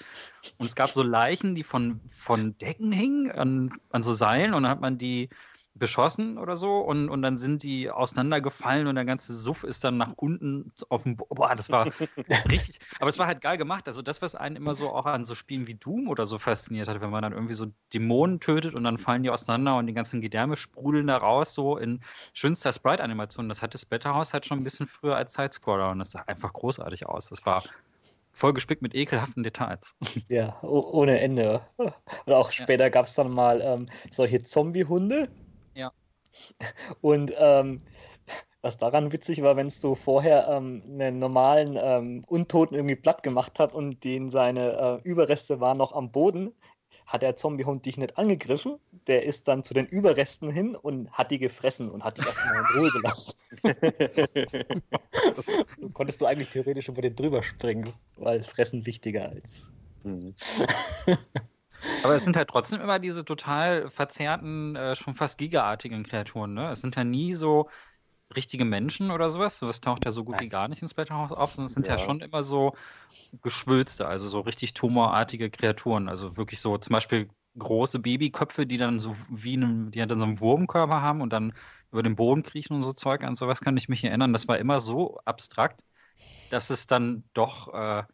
Und 0.59 0.67
es 0.67 0.75
gab 0.75 0.91
so 0.91 1.03
Leichen, 1.03 1.55
die 1.55 1.65
von, 1.65 2.01
von 2.11 2.59
Decken 2.59 2.91
hingen, 2.91 3.31
an, 3.31 3.73
an 3.91 4.03
so 4.03 4.13
Seilen 4.15 4.55
und 4.55 4.65
dann 4.65 4.73
hat 4.73 4.81
man 4.81 4.99
die 4.99 5.29
beschossen 5.75 6.37
oder 6.37 6.57
so 6.57 6.79
und, 6.81 7.09
und 7.09 7.23
dann 7.23 7.39
sind 7.39 7.63
die 7.63 7.91
auseinandergefallen 7.91 8.87
und 8.87 8.95
der 8.95 9.07
ganze 9.07 9.35
Suff 9.35 9.65
ist 9.65 9.85
dann 9.85 9.97
nach 9.97 10.13
unten 10.17 10.73
auf 10.91 11.05
dem 11.05 11.17
Bo 11.17 11.27
Boah, 11.31 11.57
das 11.57 11.71
war 11.71 11.87
richtig, 12.51 12.79
aber 13.01 13.09
es 13.09 13.19
war 13.19 13.27
halt 13.27 13.41
geil 13.41 13.57
gemacht. 13.57 13.89
Also 13.89 14.03
das, 14.03 14.21
was 14.21 14.35
einen 14.35 14.57
immer 14.57 14.75
so 14.75 14.91
auch 14.91 15.07
an 15.07 15.25
so 15.25 15.35
Spielen 15.35 15.67
wie 15.67 15.75
Doom 15.75 16.09
oder 16.09 16.27
so 16.27 16.39
fasziniert 16.39 16.89
hat, 16.89 17.01
wenn 17.01 17.11
man 17.11 17.23
dann 17.23 17.33
irgendwie 17.33 17.55
so 17.55 17.67
Dämonen 17.95 18.39
tötet 18.39 18.75
und 18.75 18.85
dann 18.85 18.99
fallen 18.99 19.23
die 19.23 19.31
auseinander 19.31 19.77
und 19.77 19.87
die 19.87 19.95
ganzen 19.95 20.21
Gedärme 20.21 20.57
sprudeln 20.57 21.07
da 21.07 21.17
raus, 21.17 21.55
so 21.55 21.79
in 21.79 22.01
schönster 22.35 22.73
Sprite-Animation. 22.73 23.49
Das 23.49 23.63
hatte 23.63 23.79
Splatterhouse 23.79 24.35
halt 24.35 24.45
schon 24.45 24.59
ein 24.59 24.65
bisschen 24.65 24.87
früher 24.87 25.17
als 25.17 25.33
Sidescroller 25.33 25.91
und 25.91 26.01
das 26.01 26.11
sah 26.11 26.23
einfach 26.27 26.53
großartig 26.53 27.07
aus. 27.07 27.31
Das 27.31 27.47
war 27.47 27.63
voll 28.33 28.53
gespickt 28.53 28.83
mit 28.83 28.95
ekelhaften 28.95 29.43
Details. 29.43 29.97
Ja, 30.29 30.63
ohne 30.63 31.21
Ende. 31.21 31.63
Oder 32.27 32.39
auch 32.39 32.51
später 32.51 32.85
ja. 32.85 32.91
gab 32.91 33.07
es 33.07 33.15
dann 33.15 33.31
mal 33.31 33.61
ähm, 33.61 33.89
solche 34.11 34.43
Zombie-Hunde. 34.43 35.29
Und 37.01 37.33
ähm, 37.37 37.79
was 38.63 38.79
daran 38.79 39.13
witzig 39.13 39.43
war, 39.43 39.57
wenn 39.57 39.73
du 39.83 39.95
vorher 39.95 40.49
ähm, 40.49 40.83
einen 40.87 41.19
normalen 41.19 41.77
ähm, 41.81 42.25
Untoten 42.27 42.77
irgendwie 42.77 42.97
platt 42.97 43.23
gemacht 43.23 43.59
hast 43.59 43.75
und 43.75 44.05
den 44.05 44.31
seine 44.31 45.01
äh, 45.05 45.09
Überreste 45.09 45.61
waren 45.61 45.79
noch 45.79 45.93
am 45.93 46.13
Boden, 46.13 46.53
hat 47.07 47.23
der 47.23 47.35
Zombiehund 47.35 47.85
dich 47.85 47.99
nicht 47.99 48.17
angegriffen. 48.17 48.79
Der 49.09 49.25
ist 49.25 49.49
dann 49.49 49.65
zu 49.65 49.75
den 49.75 49.87
Überresten 49.87 50.51
hin 50.51 50.77
und 50.77 51.11
hat 51.11 51.33
die 51.33 51.39
gefressen 51.39 51.91
und 51.91 52.05
hat 52.05 52.19
die 52.19 52.23
erstmal 52.23 52.57
in 52.57 52.79
Ruhe 52.79 52.91
gelassen. 52.91 53.37
du 55.81 55.89
konntest 55.93 56.21
du 56.21 56.27
eigentlich 56.27 56.51
theoretisch 56.51 56.89
über 56.89 57.03
den 57.03 57.17
drüber 57.17 57.43
springen, 57.43 57.93
weil 58.17 58.45
Fressen 58.45 58.87
wichtiger 58.87 59.29
als. 59.29 59.67
Mhm. 60.05 60.35
Aber 62.03 62.15
es 62.15 62.25
sind 62.25 62.37
halt 62.37 62.49
trotzdem 62.49 62.81
immer 62.81 62.99
diese 62.99 63.25
total 63.25 63.91
verzerrten, 63.91 64.77
äh, 64.77 64.97
schon 64.97 65.15
fast 65.15 65.39
gigaartigen 65.39 66.03
Kreaturen, 66.03 66.55
ne? 66.55 66.71
Es 66.71 66.81
sind 66.81 66.97
ja 66.97 67.05
nie 67.05 67.35
so 67.35 67.69
richtige 68.35 68.65
Menschen 68.65 69.11
oder 69.11 69.31
sowas. 69.31 69.59
Das 69.61 69.81
taucht 69.81 70.05
ja 70.05 70.11
so 70.11 70.25
gut 70.25 70.41
wie 70.41 70.49
gar 70.49 70.69
nicht 70.69 70.83
ins 70.83 70.93
Splatterhouse 70.93 71.33
auf, 71.33 71.55
sondern 71.55 71.67
es 71.67 71.75
sind 71.75 71.87
ja. 71.87 71.95
ja. 71.95 71.99
schon 71.99 72.21
immer 72.21 72.43
so 72.43 72.75
Geschwülste, 73.43 74.07
also 74.07 74.29
so 74.29 74.41
richtig 74.41 74.75
tumorartige 74.75 75.51
Kreaturen. 75.51 76.09
Also 76.09 76.37
wirklich 76.37 76.61
so 76.61 76.79
zum 76.79 76.93
Beispiel 76.93 77.29
große 77.59 77.99
Babyköpfe, 77.99 78.67
die 78.67 78.79
dann 78.79 78.99
so 78.99 79.15
wie 79.29 79.55
einem, 79.55 79.91
die 79.91 80.05
dann 80.05 80.19
so 80.19 80.25
einen 80.25 80.41
Wurmkörper 80.41 81.03
haben 81.03 81.21
und 81.21 81.33
dann 81.33 81.53
über 81.91 82.03
den 82.03 82.17
Boden 82.17 82.43
kriechen 82.43 82.75
und 82.75 82.83
so 82.83 82.93
Zeug. 82.93 83.23
An 83.23 83.37
sowas 83.37 83.61
kann 83.61 83.77
ich 83.77 83.89
mich 83.89 84.05
erinnern. 84.05 84.33
Das 84.33 84.49
war 84.49 84.59
immer 84.59 84.81
so 84.81 85.19
abstrakt, 85.25 85.85
dass 86.51 86.71
es 86.71 86.87
dann 86.87 87.25
doch 87.35 87.73
äh, 87.73 88.05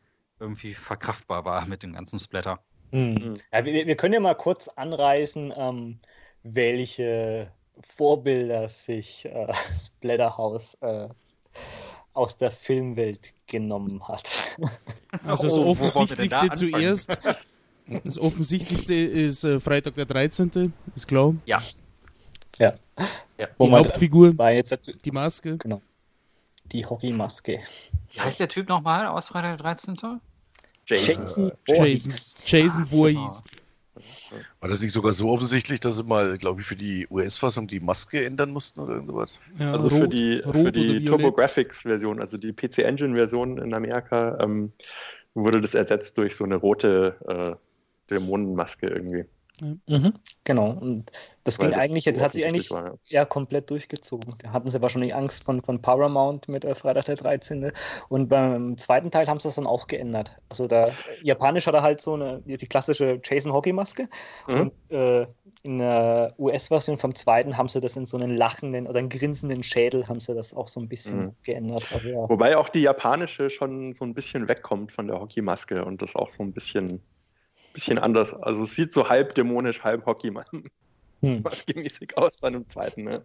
irgendwie 0.40 0.74
verkraftbar 0.74 1.44
war 1.44 1.66
mit 1.66 1.82
dem 1.82 1.92
ganzen 1.92 2.18
Splatter. 2.18 2.60
Mhm. 2.90 3.38
Ja, 3.52 3.64
wir, 3.64 3.86
wir, 3.86 3.96
können 3.96 4.14
ja 4.14 4.20
mal 4.20 4.34
kurz 4.34 4.68
anreißen, 4.68 5.52
ähm, 5.56 6.00
welche 6.42 7.50
Vorbilder 7.80 8.68
sich 8.68 9.24
äh, 9.26 9.52
Splatterhouse 9.78 10.74
äh, 10.80 11.08
aus 12.14 12.36
der 12.36 12.50
Filmwelt 12.50 13.32
genommen 13.46 14.06
hat. 14.06 14.30
Also 15.24 15.46
das 15.46 15.56
oh, 15.56 15.70
Offensichtlichste 15.70 16.50
zuerst. 16.50 17.16
Das 18.04 18.18
Offensichtlichste 18.18 18.92
ist 18.92 19.42
äh, 19.42 19.58
Freitag 19.58 19.94
der 19.94 20.04
13. 20.04 20.74
Ist 20.94 21.08
klar. 21.08 21.34
Ja. 21.46 21.62
Ja. 22.58 22.74
ja. 23.38 23.46
Die 23.58 23.70
Hauptfigur, 23.70 24.36
war 24.36 24.52
jetzt 24.52 24.78
die 25.02 25.10
Maske. 25.10 25.56
Genau. 25.56 25.80
Die 26.66 26.84
Hockeymaske. 26.84 27.60
Wie 28.10 28.20
heißt 28.20 28.38
der 28.38 28.50
Typ 28.50 28.68
nochmal 28.68 29.06
aus 29.06 29.28
Freitag 29.28 29.56
der 29.56 29.74
13.? 29.74 30.20
Jason, 30.88 31.52
Jason, 31.66 32.14
Jason 32.44 32.84
Voorhees. 32.86 33.42
War 34.60 34.68
das 34.68 34.80
nicht 34.80 34.92
sogar 34.92 35.12
so 35.12 35.28
offensichtlich, 35.28 35.80
dass 35.80 35.96
sie 35.96 36.04
mal, 36.04 36.38
glaube 36.38 36.60
ich, 36.60 36.66
für 36.66 36.76
die 36.76 37.06
US-Fassung 37.10 37.66
die 37.66 37.80
Maske 37.80 38.24
ändern 38.24 38.50
mussten 38.50 38.80
oder 38.80 38.94
irgendwas? 38.94 39.38
Ja, 39.58 39.72
also 39.72 39.88
rot, 39.88 40.00
für 40.00 40.08
die, 40.08 40.42
für 40.44 40.72
die 40.72 41.04
TurboGrafx-Version, 41.04 42.20
also 42.20 42.36
die 42.36 42.52
PC 42.52 42.78
Engine-Version 42.78 43.58
in 43.58 43.74
Amerika, 43.74 44.38
ähm, 44.40 44.72
wurde 45.34 45.60
das 45.60 45.74
ersetzt 45.74 46.16
durch 46.18 46.36
so 46.36 46.44
eine 46.44 46.56
rote 46.56 47.16
äh, 47.26 48.10
Dämonenmaske 48.10 48.88
irgendwie. 48.88 49.24
Mhm, 49.60 50.14
genau. 50.44 50.70
Und 50.70 51.10
das 51.44 51.58
Weil 51.58 51.68
ging 51.68 51.78
das 51.78 51.84
eigentlich, 51.84 52.04
das 52.04 52.20
hat 52.20 52.32
sich 52.34 52.46
eigentlich 52.46 52.70
war, 52.70 52.86
ja. 52.86 52.94
ja. 53.06 53.24
komplett 53.24 53.70
durchgezogen. 53.70 54.34
Da 54.38 54.52
hatten 54.52 54.70
sie 54.70 54.80
wahrscheinlich 54.82 55.14
Angst 55.14 55.44
von, 55.44 55.62
von 55.62 55.80
Paramount 55.80 56.48
mit 56.48 56.64
äh, 56.64 56.74
Freitag 56.74 57.06
der 57.06 57.16
13. 57.16 57.72
Und 58.08 58.28
beim 58.28 58.76
zweiten 58.78 59.10
Teil 59.10 59.26
haben 59.26 59.40
sie 59.40 59.48
das 59.48 59.56
dann 59.56 59.66
auch 59.66 59.86
geändert. 59.86 60.32
Also 60.48 60.66
da 60.66 60.90
Japanisch 61.22 61.66
hat 61.66 61.74
er 61.74 61.82
halt 61.82 62.00
so 62.00 62.14
eine, 62.14 62.42
die 62.44 62.56
klassische 62.66 63.20
Jason 63.24 63.52
Hockey 63.52 63.72
Maske. 63.72 64.08
Mhm. 64.46 64.60
Und 64.60 64.96
äh, 64.96 65.26
in 65.62 65.78
der 65.78 66.34
US-Version 66.38 66.98
vom 66.98 67.14
zweiten 67.14 67.56
haben 67.56 67.68
sie 67.68 67.80
das 67.80 67.96
in 67.96 68.06
so 68.06 68.16
einen 68.16 68.36
lachenden 68.36 68.86
oder 68.86 68.98
einen 68.98 69.08
grinsenden 69.08 69.62
Schädel 69.62 70.06
haben 70.08 70.20
sie 70.20 70.34
das 70.34 70.54
auch 70.54 70.68
so 70.68 70.80
ein 70.80 70.88
bisschen 70.88 71.18
mhm. 71.18 71.34
geändert. 71.42 71.88
Also, 71.92 72.08
ja. 72.08 72.28
Wobei 72.28 72.56
auch 72.56 72.68
die 72.68 72.80
japanische 72.80 73.50
schon 73.50 73.94
so 73.94 74.04
ein 74.04 74.14
bisschen 74.14 74.48
wegkommt 74.48 74.92
von 74.92 75.08
der 75.08 75.20
Hockeymaske 75.20 75.84
und 75.84 76.02
das 76.02 76.14
auch 76.14 76.30
so 76.30 76.42
ein 76.42 76.52
bisschen 76.52 77.02
bisschen 77.78 78.00
anders. 78.00 78.34
Also 78.34 78.64
es 78.64 78.74
sieht 78.74 78.92
so 78.92 79.08
halb 79.08 79.36
dämonisch, 79.36 79.84
halb 79.84 80.04
Hockeymann 80.04 80.44
hm. 81.20 81.42
maskemäßig 81.42 82.18
aus 82.18 82.40
dann 82.40 82.54
im 82.54 82.68
zweiten. 82.68 83.04
Ne? 83.04 83.24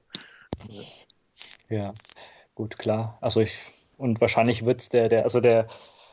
Ja, 1.69 1.95
gut, 2.53 2.77
klar. 2.77 3.17
Also 3.19 3.41
ich, 3.41 3.57
und 3.97 4.21
wahrscheinlich 4.21 4.63
wird 4.63 4.81
es 4.81 4.89
der, 4.89 5.09
der, 5.09 5.23
also 5.23 5.39
der, 5.39 5.67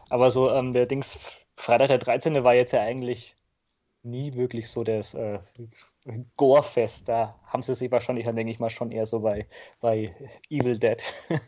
aber 0.08 0.30
so 0.30 0.50
ähm, 0.50 0.72
der 0.72 0.86
Dings, 0.86 1.18
Freitag 1.54 1.88
der 1.88 1.98
13. 1.98 2.42
war 2.42 2.54
jetzt 2.54 2.72
ja 2.72 2.80
eigentlich 2.80 3.36
nie 4.02 4.34
wirklich 4.34 4.70
so 4.70 4.84
das 4.84 5.12
äh, 5.12 5.40
Gore-Fest. 6.38 7.10
Da 7.10 7.38
haben 7.44 7.62
sie 7.62 7.74
sich 7.74 7.90
wahrscheinlich, 7.90 8.24
dann 8.24 8.36
denke 8.36 8.52
ich 8.52 8.58
mal, 8.58 8.70
schon 8.70 8.90
eher 8.90 9.04
so 9.04 9.20
bei, 9.20 9.46
bei 9.82 10.14
Evil 10.48 10.78
Dead 10.78 11.02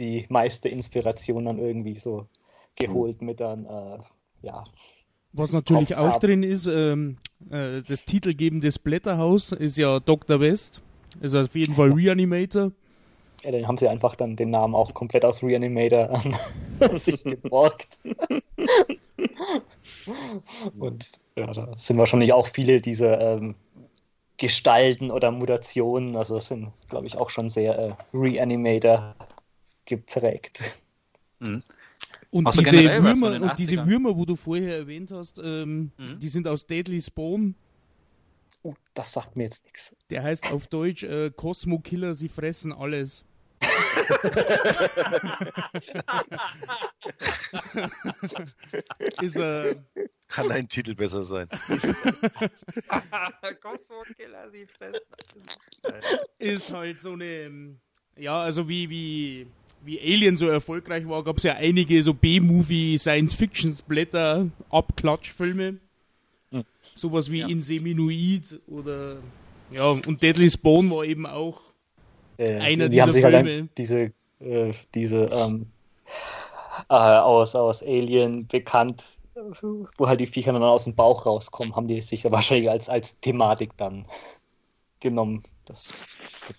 die 0.00 0.26
meiste 0.28 0.68
Inspiration 0.68 1.44
dann 1.44 1.60
irgendwie 1.60 1.94
so 1.94 2.26
geholt 2.74 3.22
mit 3.22 3.38
dann, 3.38 3.66
äh, 3.66 3.98
ja, 4.42 4.64
was 5.34 5.52
natürlich 5.52 5.96
auch 5.96 6.18
drin 6.20 6.42
ist, 6.42 6.66
ähm, 6.66 7.16
äh, 7.50 7.82
das 7.86 8.04
titelgebende 8.04 8.70
Blätterhaus 8.82 9.52
ist 9.52 9.76
ja 9.76 10.00
Dr. 10.00 10.40
West. 10.40 10.80
Ist 11.20 11.34
auf 11.34 11.54
jeden 11.54 11.74
Fall 11.74 11.92
Reanimator. 11.92 12.72
Ja, 13.42 13.50
dann 13.50 13.68
haben 13.68 13.78
sie 13.78 13.88
einfach 13.88 14.14
dann 14.16 14.36
den 14.36 14.50
Namen 14.50 14.74
auch 14.74 14.94
komplett 14.94 15.24
aus 15.24 15.42
Reanimator 15.42 16.10
an 16.10 16.96
sich 16.98 17.22
geborgt. 17.22 17.98
Und 20.78 21.06
ja, 21.36 21.52
da 21.52 21.76
sind 21.76 21.98
wahrscheinlich 21.98 22.32
auch 22.32 22.46
viele 22.46 22.80
dieser 22.80 23.20
ähm, 23.20 23.54
Gestalten 24.36 25.10
oder 25.10 25.30
Mutationen, 25.30 26.16
also 26.16 26.40
sind, 26.40 26.72
glaube 26.88 27.06
ich, 27.06 27.16
auch 27.16 27.30
schon 27.30 27.50
sehr 27.50 27.78
äh, 27.78 27.92
Reanimator 28.12 29.14
geprägt. 29.84 30.60
Mhm. 31.40 31.62
Und 32.34 32.46
also 32.48 32.60
diese, 32.62 32.82
Würmer, 32.82 33.40
und 33.42 33.58
diese 33.60 33.86
Würmer, 33.86 34.16
wo 34.16 34.24
du 34.24 34.34
vorher 34.34 34.78
erwähnt 34.78 35.12
hast, 35.12 35.38
ähm, 35.38 35.92
mhm. 35.96 36.18
die 36.18 36.26
sind 36.26 36.48
aus 36.48 36.66
Deadly 36.66 37.00
Spawn. 37.00 37.54
Oh, 38.64 38.74
das 38.92 39.12
sagt 39.12 39.36
mir 39.36 39.44
jetzt 39.44 39.62
nichts. 39.62 39.94
Der 40.10 40.24
heißt 40.24 40.50
auf 40.50 40.66
Deutsch 40.66 41.04
äh, 41.04 41.30
Cosmo 41.30 41.78
Killer, 41.78 42.16
sie 42.16 42.28
fressen 42.28 42.72
alles. 42.72 43.24
ist, 49.22 49.36
äh, 49.36 49.76
Kann 50.26 50.50
ein 50.50 50.68
Titel 50.68 50.96
besser 50.96 51.22
sein. 51.22 51.48
Cosmo 53.62 54.02
Killer, 54.16 54.50
sie 54.50 54.66
fressen 54.66 55.06
alles. 55.84 56.04
Ist 56.38 56.72
halt 56.72 56.98
so 56.98 57.12
eine, 57.12 57.24
ähm, 57.24 57.78
ja, 58.16 58.40
also 58.40 58.68
wie, 58.68 58.90
wie 58.90 59.46
wie 59.84 60.00
Alien 60.00 60.36
so 60.36 60.48
erfolgreich 60.48 61.06
war, 61.08 61.22
gab 61.22 61.38
es 61.38 61.42
ja 61.44 61.54
einige 61.54 62.02
so 62.02 62.14
B-Movie, 62.14 62.98
Science-Fiction-Splatter, 62.98 64.46
Abklatschfilme. 64.70 65.76
Hm. 66.50 66.64
Sowas 66.94 67.30
wie 67.30 67.40
ja. 67.40 67.48
Inseminoid 67.48 68.60
oder 68.66 69.18
ja, 69.70 69.90
und 69.90 70.22
Deadly 70.22 70.50
Spawn 70.50 70.90
war 70.90 71.04
eben 71.04 71.26
auch 71.26 71.60
äh, 72.38 72.58
einer 72.58 72.84
die 72.84 72.92
dieser 72.92 73.02
haben 73.02 73.12
sich 73.12 73.24
halt 73.24 73.34
Filme. 73.34 73.60
Halt 73.60 73.78
diese, 73.78 74.12
äh, 74.40 74.72
diese 74.94 75.24
ähm, 75.26 75.66
äh, 76.88 76.94
aus, 76.94 77.54
aus 77.54 77.82
Alien 77.82 78.46
bekannt, 78.46 79.04
wo 79.96 80.06
halt 80.06 80.20
die 80.20 80.26
Viecher 80.26 80.52
dann 80.52 80.62
aus 80.62 80.84
dem 80.84 80.94
Bauch 80.94 81.26
rauskommen, 81.26 81.74
haben 81.76 81.88
die 81.88 82.00
sich 82.02 82.24
wahrscheinlich 82.30 82.70
als, 82.70 82.88
als 82.88 83.20
Thematik 83.20 83.76
dann 83.76 84.06
genommen. 85.00 85.42
Das, 85.64 85.94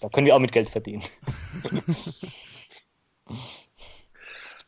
da 0.02 0.10
können 0.10 0.26
wir 0.26 0.36
auch 0.36 0.40
mit 0.40 0.52
Geld 0.52 0.70
verdienen. 0.70 1.04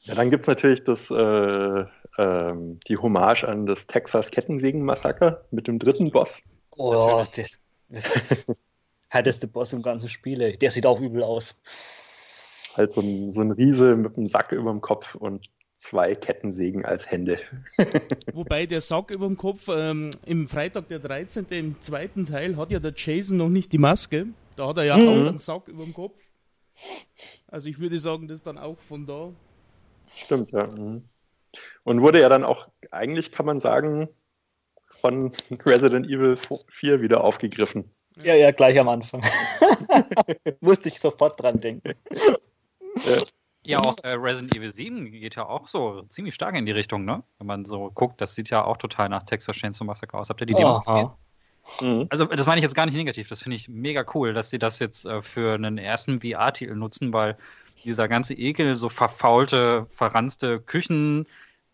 Ja, 0.01 0.15
dann 0.15 0.29
gibt 0.29 0.43
es 0.43 0.47
natürlich 0.47 0.83
das, 0.83 1.11
äh, 1.11 1.81
äh, 2.17 2.53
die 2.87 2.97
Hommage 2.97 3.43
an 3.43 3.65
das 3.65 3.87
Texas 3.87 4.31
Kettensägen-Massaker 4.31 5.45
mit 5.51 5.67
dem 5.67 5.79
dritten 5.79 6.11
Boss. 6.11 6.41
Oh, 6.71 7.25
der, 7.35 7.47
härteste 9.09 9.47
Boss 9.47 9.73
im 9.73 9.81
ganzen 9.81 10.09
Spiel. 10.09 10.57
Der 10.57 10.71
sieht 10.71 10.85
auch 10.85 10.99
übel 10.99 11.23
aus. 11.23 11.55
Halt 12.75 12.91
so 12.91 13.01
ein, 13.01 13.33
so 13.33 13.41
ein 13.41 13.51
Riese 13.51 13.95
mit 13.95 14.17
einem 14.17 14.27
Sack 14.27 14.51
über 14.51 14.71
dem 14.71 14.81
Kopf 14.81 15.15
und 15.15 15.47
zwei 15.77 16.15
Kettensägen 16.15 16.85
als 16.85 17.09
Hände. 17.09 17.39
Wobei 18.33 18.65
der 18.65 18.81
Sack 18.81 19.11
über 19.11 19.27
dem 19.27 19.37
Kopf 19.37 19.67
ähm, 19.69 20.11
im 20.25 20.47
Freitag 20.47 20.87
der 20.87 20.99
13. 20.99 21.45
im 21.49 21.81
zweiten 21.81 22.25
Teil 22.25 22.57
hat 22.57 22.71
ja 22.71 22.79
der 22.79 22.93
Jason 22.95 23.37
noch 23.37 23.49
nicht 23.49 23.71
die 23.73 23.77
Maske. 23.77 24.27
Da 24.55 24.69
hat 24.69 24.77
er 24.77 24.85
ja 24.85 24.97
mhm. 24.97 25.07
auch 25.07 25.27
einen 25.27 25.37
Sack 25.37 25.67
über 25.67 25.83
dem 25.83 25.93
Kopf. 25.93 26.15
Also 27.47 27.69
ich 27.69 27.79
würde 27.79 27.99
sagen, 27.99 28.27
das 28.27 28.37
ist 28.37 28.47
dann 28.47 28.57
auch 28.57 28.77
von 28.79 29.05
da. 29.05 29.31
Stimmt, 30.15 30.51
ja. 30.51 30.67
Mhm. 30.67 31.03
Und 31.83 32.01
wurde 32.01 32.21
ja 32.21 32.29
dann 32.29 32.43
auch, 32.43 32.67
eigentlich 32.91 33.31
kann 33.31 33.45
man 33.45 33.59
sagen, 33.59 34.09
von 35.01 35.31
Resident 35.65 36.07
Evil 36.07 36.37
4 36.69 37.01
wieder 37.01 37.23
aufgegriffen. 37.23 37.89
Ja, 38.21 38.33
ja, 38.33 38.51
gleich 38.51 38.79
am 38.79 38.89
Anfang. 38.89 39.21
Musste 40.59 40.89
ich 40.89 40.99
sofort 40.99 41.41
dran 41.41 41.59
denken. 41.59 41.93
Ja. 43.05 43.23
Ja, 43.67 43.81
auch 43.81 43.97
äh, 44.03 44.13
Resident 44.13 44.55
Evil 44.55 44.71
7 44.71 45.11
geht 45.11 45.35
ja 45.35 45.45
auch 45.45 45.67
so 45.67 46.03
ziemlich 46.03 46.33
stark 46.33 46.55
in 46.55 46.65
die 46.65 46.71
Richtung, 46.71 47.03
ne? 47.03 47.21
Wenn 47.37 47.47
man 47.47 47.65
so 47.65 47.91
guckt, 47.91 48.21
das 48.21 48.33
sieht 48.33 48.49
ja 48.49 48.63
auch 48.63 48.77
total 48.77 49.09
nach 49.09 49.23
Texas 49.23 49.57
Chainsaw 49.57 49.83
Massacre 49.83 50.17
aus. 50.17 50.29
Habt 50.29 50.39
ihr 50.39 50.47
die 50.47 50.53
Demo 50.53 50.79
gesehen? 50.79 51.09
Mhm. 51.81 52.07
Also, 52.09 52.25
das 52.25 52.45
meine 52.45 52.59
ich 52.59 52.63
jetzt 52.63 52.75
gar 52.75 52.85
nicht 52.85 52.95
negativ. 52.95 53.27
Das 53.27 53.41
finde 53.41 53.55
ich 53.55 53.69
mega 53.69 54.05
cool, 54.13 54.33
dass 54.33 54.49
sie 54.49 54.59
das 54.59 54.79
jetzt 54.79 55.05
äh, 55.05 55.21
für 55.21 55.53
einen 55.53 55.77
ersten 55.77 56.21
VR-Titel 56.21 56.75
nutzen, 56.75 57.13
weil 57.13 57.37
dieser 57.83 58.07
ganze 58.07 58.33
Ekel, 58.33 58.75
so 58.75 58.89
verfaulte, 58.89 59.85
verranzte 59.89 60.59
Küchen, 60.59 61.25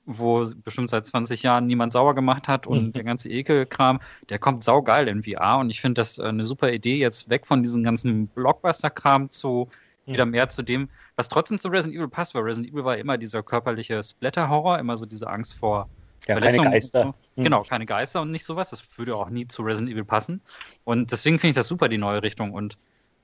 wo 0.06 0.46
bestimmt 0.64 0.90
seit 0.90 1.06
20 1.06 1.44
Jahren 1.44 1.66
niemand 1.66 1.94
sauer 1.94 2.14
gemacht 2.14 2.48
hat 2.48 2.68
und 2.68 2.88
mhm. 2.88 2.94
der 2.94 3.04
ganze 3.04 3.30
Ekelkram, 3.30 4.02
der 4.30 4.38
kommt 4.38 4.64
saugeil 4.64 5.08
in 5.08 5.24
VR 5.24 5.60
und 5.60 5.70
ich 5.70 5.80
finde 5.80 6.02
das 6.02 6.18
äh, 6.18 6.24
eine 6.24 6.46
super 6.46 6.72
Idee, 6.72 6.98
jetzt 6.98 7.30
weg 7.30 7.48
von 7.48 7.64
diesem 7.64 7.84
ganzen 7.84 8.28
Blockbuster-Kram 8.28 9.30
zu 9.30 9.70
wieder 10.06 10.26
mehr 10.26 10.50
zu 10.50 10.64
dem, 10.64 10.90
was 11.16 11.30
trotzdem 11.30 11.58
zu 11.60 11.70
Resident 11.70 11.96
Evil 11.96 12.10
passt, 12.10 12.36
weil 12.36 12.44
Resident 12.44 12.74
Evil 12.74 12.84
war 12.84 12.98
immer 12.98 13.18
dieser 13.18 13.42
körperliche 13.42 14.04
Splatter-Horror, 14.04 14.80
immer 14.80 14.98
so 14.98 15.06
diese 15.06 15.30
Angst 15.30 15.54
vor 15.54 15.88
ja, 16.28 16.40
keine 16.40 16.58
Geister. 16.58 17.02
So. 17.04 17.14
Hm. 17.36 17.44
Genau, 17.44 17.64
keine 17.64 17.86
Geister 17.86 18.22
und 18.22 18.32
nicht 18.32 18.46
sowas. 18.46 18.70
Das 18.70 18.84
würde 18.98 19.16
auch 19.16 19.30
nie 19.30 19.48
zu 19.48 19.62
Resident 19.62 19.92
Evil 19.92 20.06
passen. 20.06 20.42
Und 20.84 21.12
deswegen 21.12 21.40
finde 21.40 21.52
ich 21.52 21.56
das 21.56 21.68
super, 21.68 21.90
die 21.90 21.98
neue 21.98 22.24
Richtung. 22.24 22.54
Und 22.54 22.78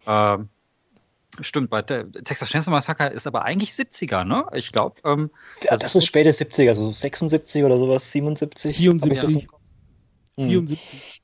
äh, 0.05 0.37
stimmt, 1.41 1.69
bei 1.69 1.81
Texas 1.81 2.49
Chainsaw 2.49 2.71
Massacre 2.71 3.07
ist 3.07 3.27
aber 3.27 3.43
eigentlich 3.43 3.71
70er, 3.71 4.23
ne? 4.23 4.45
Ich 4.53 4.71
glaube. 4.71 4.99
Ähm, 5.05 5.29
ja, 5.63 5.71
das, 5.71 5.79
das 5.81 5.95
ist 5.95 6.05
späte 6.05 6.31
70er, 6.31 6.73
so 6.73 6.91
76 6.91 7.63
oder 7.63 7.77
sowas, 7.77 8.11
77. 8.11 8.75
74. 8.75 9.47
74. 10.35 11.21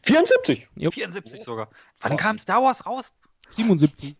74? 0.00 0.68
74 0.90 1.42
sogar. 1.42 1.68
Wann 2.00 2.16
kam 2.16 2.38
Star 2.38 2.62
Wars 2.62 2.86
raus? 2.86 3.12
77. 3.50 4.16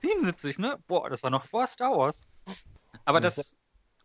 77, 0.00 0.58
ne? 0.58 0.78
Boah, 0.86 1.08
das 1.10 1.22
war 1.22 1.30
noch 1.30 1.46
vor 1.46 1.66
Star 1.66 1.96
Wars. 1.96 2.24
Aber 3.04 3.20
das 3.20 3.54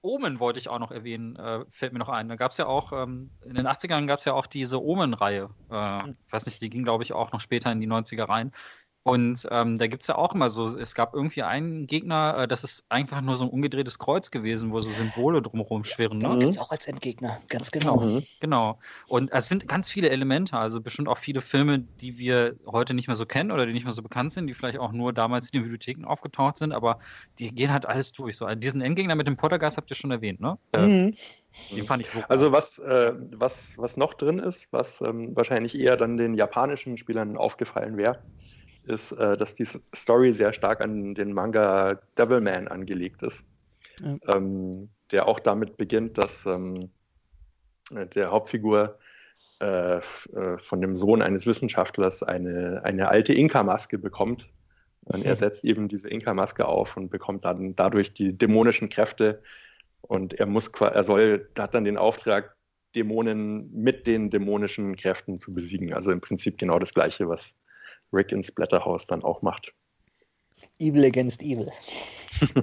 Omen 0.02 0.40
wollte 0.40 0.60
ich 0.60 0.70
auch 0.70 0.80
noch 0.80 0.92
erwähnen, 0.92 1.36
äh, 1.36 1.66
fällt 1.70 1.94
mir 1.94 2.00
noch 2.00 2.10
ein. 2.10 2.30
Da 2.30 2.36
gab 2.36 2.52
es 2.52 2.58
ja 2.58 2.66
auch, 2.66 2.94
ähm, 2.94 3.32
in 3.44 3.56
den 3.56 3.68
80ern 3.68 4.08
gab 4.08 4.20
es 4.20 4.26
ja 4.26 4.34
auch 4.34 4.46
diese 4.46 4.82
Omen-Reihe. 4.82 5.50
Äh, 5.70 6.04
hm. 6.04 6.18
ich 6.26 6.34
weiß 6.34 6.46
nicht, 6.46 6.62
die 6.62 6.70
ging, 6.70 6.84
glaube 6.84 7.04
ich, 7.04 7.14
auch 7.14 7.32
noch 7.32 7.40
später 7.40 7.72
in 7.72 7.82
die 7.82 7.88
90er 7.88 8.28
rein. 8.28 8.52
Und 9.08 9.48
ähm, 9.52 9.78
da 9.78 9.88
gibt 9.88 10.04
es 10.04 10.08
ja 10.08 10.16
auch 10.18 10.36
immer 10.36 10.50
so, 10.50 10.78
es 10.78 10.94
gab 10.94 11.14
irgendwie 11.14 11.42
einen 11.42 11.88
Gegner, 11.88 12.40
äh, 12.40 12.48
das 12.50 12.66
ist 12.66 12.84
einfach 12.90 13.22
nur 13.22 13.38
so 13.38 13.46
ein 13.46 13.50
umgedrehtes 13.50 14.00
Kreuz 14.00 14.32
gewesen, 14.32 14.74
wo 14.74 14.82
so 14.82 14.92
Symbole 14.92 15.42
drumherum 15.42 15.86
schwirren. 15.86 16.18
Ne? 16.18 16.26
Das 16.26 16.38
gibt 16.38 16.52
es 16.52 16.58
auch 16.58 16.72
als 16.72 16.88
Endgegner, 16.88 17.40
ganz 17.48 17.72
genau. 17.72 18.00
Genau, 18.00 18.22
genau. 18.42 18.80
Und 19.08 19.32
es 19.32 19.48
sind 19.48 19.66
ganz 19.70 19.90
viele 19.90 20.10
Elemente, 20.10 20.58
also 20.58 20.82
bestimmt 20.82 21.08
auch 21.08 21.20
viele 21.20 21.40
Filme, 21.40 21.80
die 22.02 22.18
wir 22.18 22.58
heute 22.66 22.94
nicht 22.94 23.08
mehr 23.08 23.16
so 23.16 23.26
kennen 23.26 23.52
oder 23.52 23.66
die 23.66 23.72
nicht 23.72 23.86
mehr 23.86 23.94
so 23.94 24.04
bekannt 24.04 24.34
sind, 24.34 24.48
die 24.48 24.54
vielleicht 24.54 24.78
auch 24.78 24.92
nur 24.92 25.14
damals 25.14 25.46
in 25.46 25.60
den 25.60 25.62
Bibliotheken 25.62 26.04
aufgetaucht 26.04 26.58
sind, 26.58 26.74
aber 26.74 27.00
die 27.40 27.56
gehen 27.56 27.72
halt 27.72 27.86
alles 27.86 28.12
durch. 28.12 28.36
So, 28.36 28.46
also 28.46 28.60
diesen 28.60 28.82
Endgegner 28.82 29.16
mit 29.16 29.26
dem 29.26 29.38
Poltergeist 29.38 29.78
habt 29.78 29.90
ihr 29.90 29.96
schon 29.96 30.12
erwähnt, 30.12 30.42
ne? 30.42 30.58
Äh, 30.74 30.86
mhm. 30.86 31.16
Den 31.74 31.86
fand 31.86 32.02
ich 32.02 32.10
so. 32.10 32.20
Also 32.28 32.52
was, 32.52 32.78
äh, 32.80 33.14
was, 33.32 33.72
was 33.78 33.96
noch 33.96 34.16
drin 34.16 34.40
ist, 34.40 34.68
was 34.72 35.00
ähm, 35.00 35.34
wahrscheinlich 35.34 35.80
eher 35.80 35.96
dann 35.96 36.18
den 36.18 36.34
japanischen 36.34 36.98
Spielern 36.98 37.38
aufgefallen 37.38 37.96
wäre, 37.96 38.20
ist, 38.88 39.12
äh, 39.12 39.38
dass 39.38 39.54
die 39.54 39.68
Story 39.96 40.32
sehr 40.32 40.54
stark 40.54 40.82
an 40.82 41.14
den 41.16 41.34
Manga 41.34 42.00
Devilman 42.18 42.68
angelegt 42.68 43.22
ist. 43.24 43.46
Ja. 44.02 44.36
Ähm, 44.36 44.90
der 45.12 45.28
auch 45.28 45.40
damit 45.40 45.78
beginnt, 45.78 46.18
dass 46.18 46.46
ähm, 46.46 46.90
der 47.92 48.32
Hauptfigur 48.32 48.98
äh, 49.60 49.98
äh, 49.98 50.02
von 50.58 50.82
dem 50.82 50.96
Sohn 50.96 51.22
eines 51.22 51.48
Wissenschaftlers 51.48 52.22
eine, 52.22 52.82
eine 52.84 53.08
alte 53.08 53.34
Inka-Maske 53.34 53.98
bekommt. 53.98 54.50
Und 55.06 55.26
er 55.26 55.36
setzt 55.36 55.64
eben 55.64 55.88
diese 55.88 56.10
Inka-Maske 56.10 56.68
auf 56.68 56.98
und 56.98 57.10
bekommt 57.10 57.46
dann 57.46 57.76
dadurch 57.76 58.14
die 58.14 58.38
dämonischen 58.38 58.90
Kräfte. 58.90 59.42
Und 60.02 60.34
er 60.34 60.46
muss, 60.46 60.68
er 60.80 61.04
soll, 61.04 61.50
hat 61.58 61.74
dann 61.74 61.86
den 61.86 61.98
Auftrag, 61.98 62.56
Dämonen 62.96 63.72
mit 63.74 64.06
den 64.06 64.30
dämonischen 64.30 64.96
Kräften 64.96 65.40
zu 65.40 65.54
besiegen. 65.54 65.94
Also 65.94 66.12
im 66.12 66.22
Prinzip 66.22 66.58
genau 66.58 66.78
das 66.78 66.94
Gleiche, 66.94 67.28
was 67.28 67.56
Rick 68.14 68.32
in 68.32 68.44
Splatterhouse 68.44 69.08
dann 69.08 69.24
auch 69.24 69.42
macht. 69.42 69.74
Evil 70.80 71.06
against 71.06 71.42
Evil. 71.42 71.72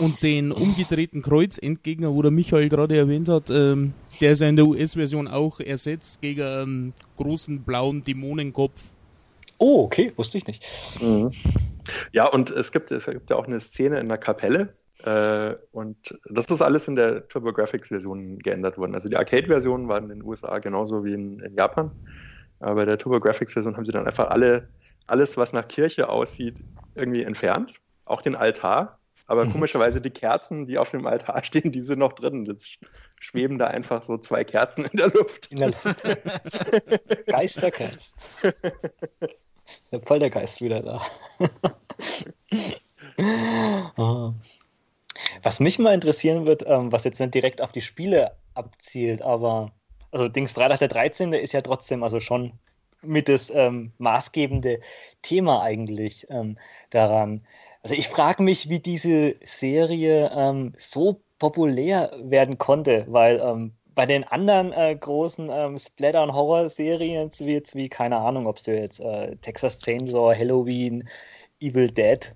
Und 0.00 0.22
den 0.22 0.52
umgedrehten 0.52 1.22
Kreuzendgegner, 1.22 2.14
wo 2.14 2.22
der 2.22 2.30
Michael 2.30 2.68
gerade 2.68 2.96
erwähnt 2.96 3.28
hat, 3.28 3.50
ähm, 3.50 3.92
der 4.20 4.32
ist 4.32 4.40
ja 4.40 4.48
in 4.48 4.56
der 4.56 4.66
US-Version 4.66 5.26
auch 5.26 5.58
ersetzt 5.58 6.20
gegen 6.20 6.42
einen 6.42 6.94
großen 7.16 7.62
blauen 7.62 8.04
Dämonenkopf. 8.04 8.80
Oh, 9.58 9.84
okay, 9.84 10.12
wusste 10.16 10.38
ich 10.38 10.46
nicht. 10.46 10.64
Mhm. 11.02 11.30
Ja, 12.12 12.26
und 12.26 12.50
es 12.50 12.70
gibt, 12.70 12.90
es 12.92 13.06
gibt 13.06 13.30
ja 13.30 13.36
auch 13.36 13.46
eine 13.46 13.60
Szene 13.60 13.98
in 13.98 14.08
der 14.08 14.18
Kapelle. 14.18 14.74
Äh, 15.04 15.54
und 15.72 16.18
das 16.28 16.46
ist 16.46 16.60
alles 16.60 16.86
in 16.86 16.96
der 16.96 17.26
TurboGrafx-Version 17.28 18.38
geändert 18.38 18.78
worden. 18.78 18.94
Also 18.94 19.08
die 19.08 19.16
Arcade-Version 19.16 19.88
war 19.88 19.98
in 19.98 20.08
den 20.08 20.22
USA 20.22 20.58
genauso 20.58 21.04
wie 21.04 21.14
in, 21.14 21.40
in 21.40 21.54
Japan. 21.56 21.90
Aber 22.60 22.76
bei 22.76 22.84
der 22.84 22.98
TurboGrafx-Version 22.98 23.76
haben 23.76 23.84
sie 23.84 23.92
dann 23.92 24.06
einfach 24.06 24.30
alle, 24.30 24.68
alles, 25.06 25.36
was 25.36 25.52
nach 25.52 25.66
Kirche 25.66 26.08
aussieht, 26.08 26.58
irgendwie 26.94 27.22
entfernt. 27.22 27.74
Auch 28.04 28.22
den 28.22 28.36
Altar. 28.36 28.98
Aber 29.26 29.44
mhm. 29.44 29.52
komischerweise 29.52 30.00
die 30.00 30.10
Kerzen, 30.10 30.66
die 30.66 30.78
auf 30.78 30.90
dem 30.90 31.06
Altar 31.06 31.42
stehen, 31.44 31.72
die 31.72 31.80
sind 31.80 31.98
noch 31.98 32.12
drin. 32.12 32.44
Jetzt 32.46 32.78
schweben 33.18 33.58
da 33.58 33.68
einfach 33.68 34.02
so 34.02 34.18
zwei 34.18 34.44
Kerzen 34.44 34.84
in 34.84 34.98
der 34.98 35.08
Luft. 35.08 35.50
In 35.52 35.58
der 35.58 35.68
Luft. 35.68 36.04
Geisterkerz. 37.26 38.12
Der 39.92 39.98
Poltergeist 39.98 40.60
wieder 40.60 40.82
da. 40.82 41.02
Ah. 43.96 44.32
Was 45.42 45.60
mich 45.60 45.78
mal 45.78 45.92
interessieren 45.92 46.46
wird, 46.46 46.64
ähm, 46.66 46.90
was 46.90 47.04
jetzt 47.04 47.20
nicht 47.20 47.34
direkt 47.34 47.60
auf 47.60 47.70
die 47.70 47.82
Spiele 47.82 48.36
abzielt, 48.54 49.20
aber 49.20 49.72
also 50.12 50.28
Dings 50.28 50.52
Freitag 50.52 50.78
der 50.78 50.88
13. 50.88 51.32
ist 51.32 51.52
ja 51.52 51.60
trotzdem 51.60 52.02
also 52.02 52.20
schon 52.20 52.52
mit 53.02 53.28
das 53.28 53.50
ähm, 53.50 53.92
maßgebende 53.98 54.80
Thema 55.22 55.62
eigentlich 55.62 56.26
ähm, 56.30 56.58
daran. 56.90 57.46
Also 57.82 57.94
ich 57.94 58.08
frage 58.08 58.42
mich, 58.42 58.68
wie 58.68 58.80
diese 58.80 59.36
Serie 59.44 60.30
ähm, 60.34 60.74
so 60.76 61.22
populär 61.38 62.12
werden 62.18 62.58
konnte, 62.58 63.06
weil 63.08 63.40
ähm, 63.40 63.72
bei 63.94 64.06
den 64.06 64.24
anderen 64.24 64.72
äh, 64.72 64.94
großen 64.94 65.48
ähm, 65.50 65.78
Splatter- 65.78 66.22
und 66.22 66.32
Horror-Serien, 66.32 67.30
wie 67.38 67.52
jetzt 67.52 67.74
wie, 67.74 67.88
keine 67.88 68.18
Ahnung, 68.18 68.46
ob 68.46 68.62
du 68.62 68.76
jetzt 68.76 69.00
äh, 69.00 69.36
Texas 69.36 69.78
Chainsaw, 69.78 70.34
Halloween, 70.34 71.08
Evil 71.60 71.90
Dead, 71.90 72.34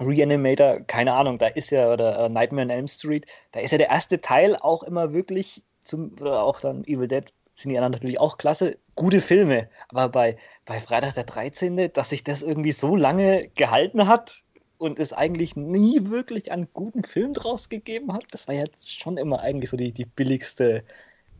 Reanimator, 0.00 0.80
keine 0.80 1.14
Ahnung, 1.14 1.38
da 1.38 1.46
ist 1.46 1.70
ja, 1.70 1.92
oder 1.92 2.18
äh, 2.18 2.28
Nightmare 2.28 2.66
on 2.66 2.70
Elm 2.70 2.88
Street, 2.88 3.26
da 3.52 3.60
ist 3.60 3.70
ja 3.70 3.78
der 3.78 3.90
erste 3.90 4.20
Teil 4.20 4.56
auch 4.56 4.82
immer 4.82 5.12
wirklich 5.12 5.64
zum, 5.86 6.12
oder 6.20 6.42
auch 6.42 6.60
dann 6.60 6.84
Evil 6.84 7.08
Dead 7.08 7.24
sind 7.56 7.70
die 7.70 7.78
anderen 7.78 7.92
natürlich 7.92 8.20
auch 8.20 8.36
klasse, 8.36 8.76
gute 8.94 9.20
Filme. 9.20 9.68
Aber 9.88 10.08
bei, 10.10 10.36
bei 10.66 10.78
Freitag 10.80 11.14
der 11.14 11.24
13., 11.24 11.90
dass 11.92 12.10
sich 12.10 12.22
das 12.22 12.42
irgendwie 12.42 12.72
so 12.72 12.96
lange 12.96 13.48
gehalten 13.54 14.06
hat 14.06 14.42
und 14.78 14.98
es 14.98 15.12
eigentlich 15.12 15.56
nie 15.56 16.10
wirklich 16.10 16.52
einen 16.52 16.68
guten 16.72 17.02
Film 17.02 17.32
draus 17.32 17.70
gegeben 17.70 18.12
hat, 18.12 18.24
das 18.30 18.46
war 18.46 18.54
ja 18.54 18.64
schon 18.84 19.16
immer 19.16 19.40
eigentlich 19.40 19.70
so 19.70 19.76
die, 19.78 19.92
die 19.92 20.04
billigste 20.04 20.84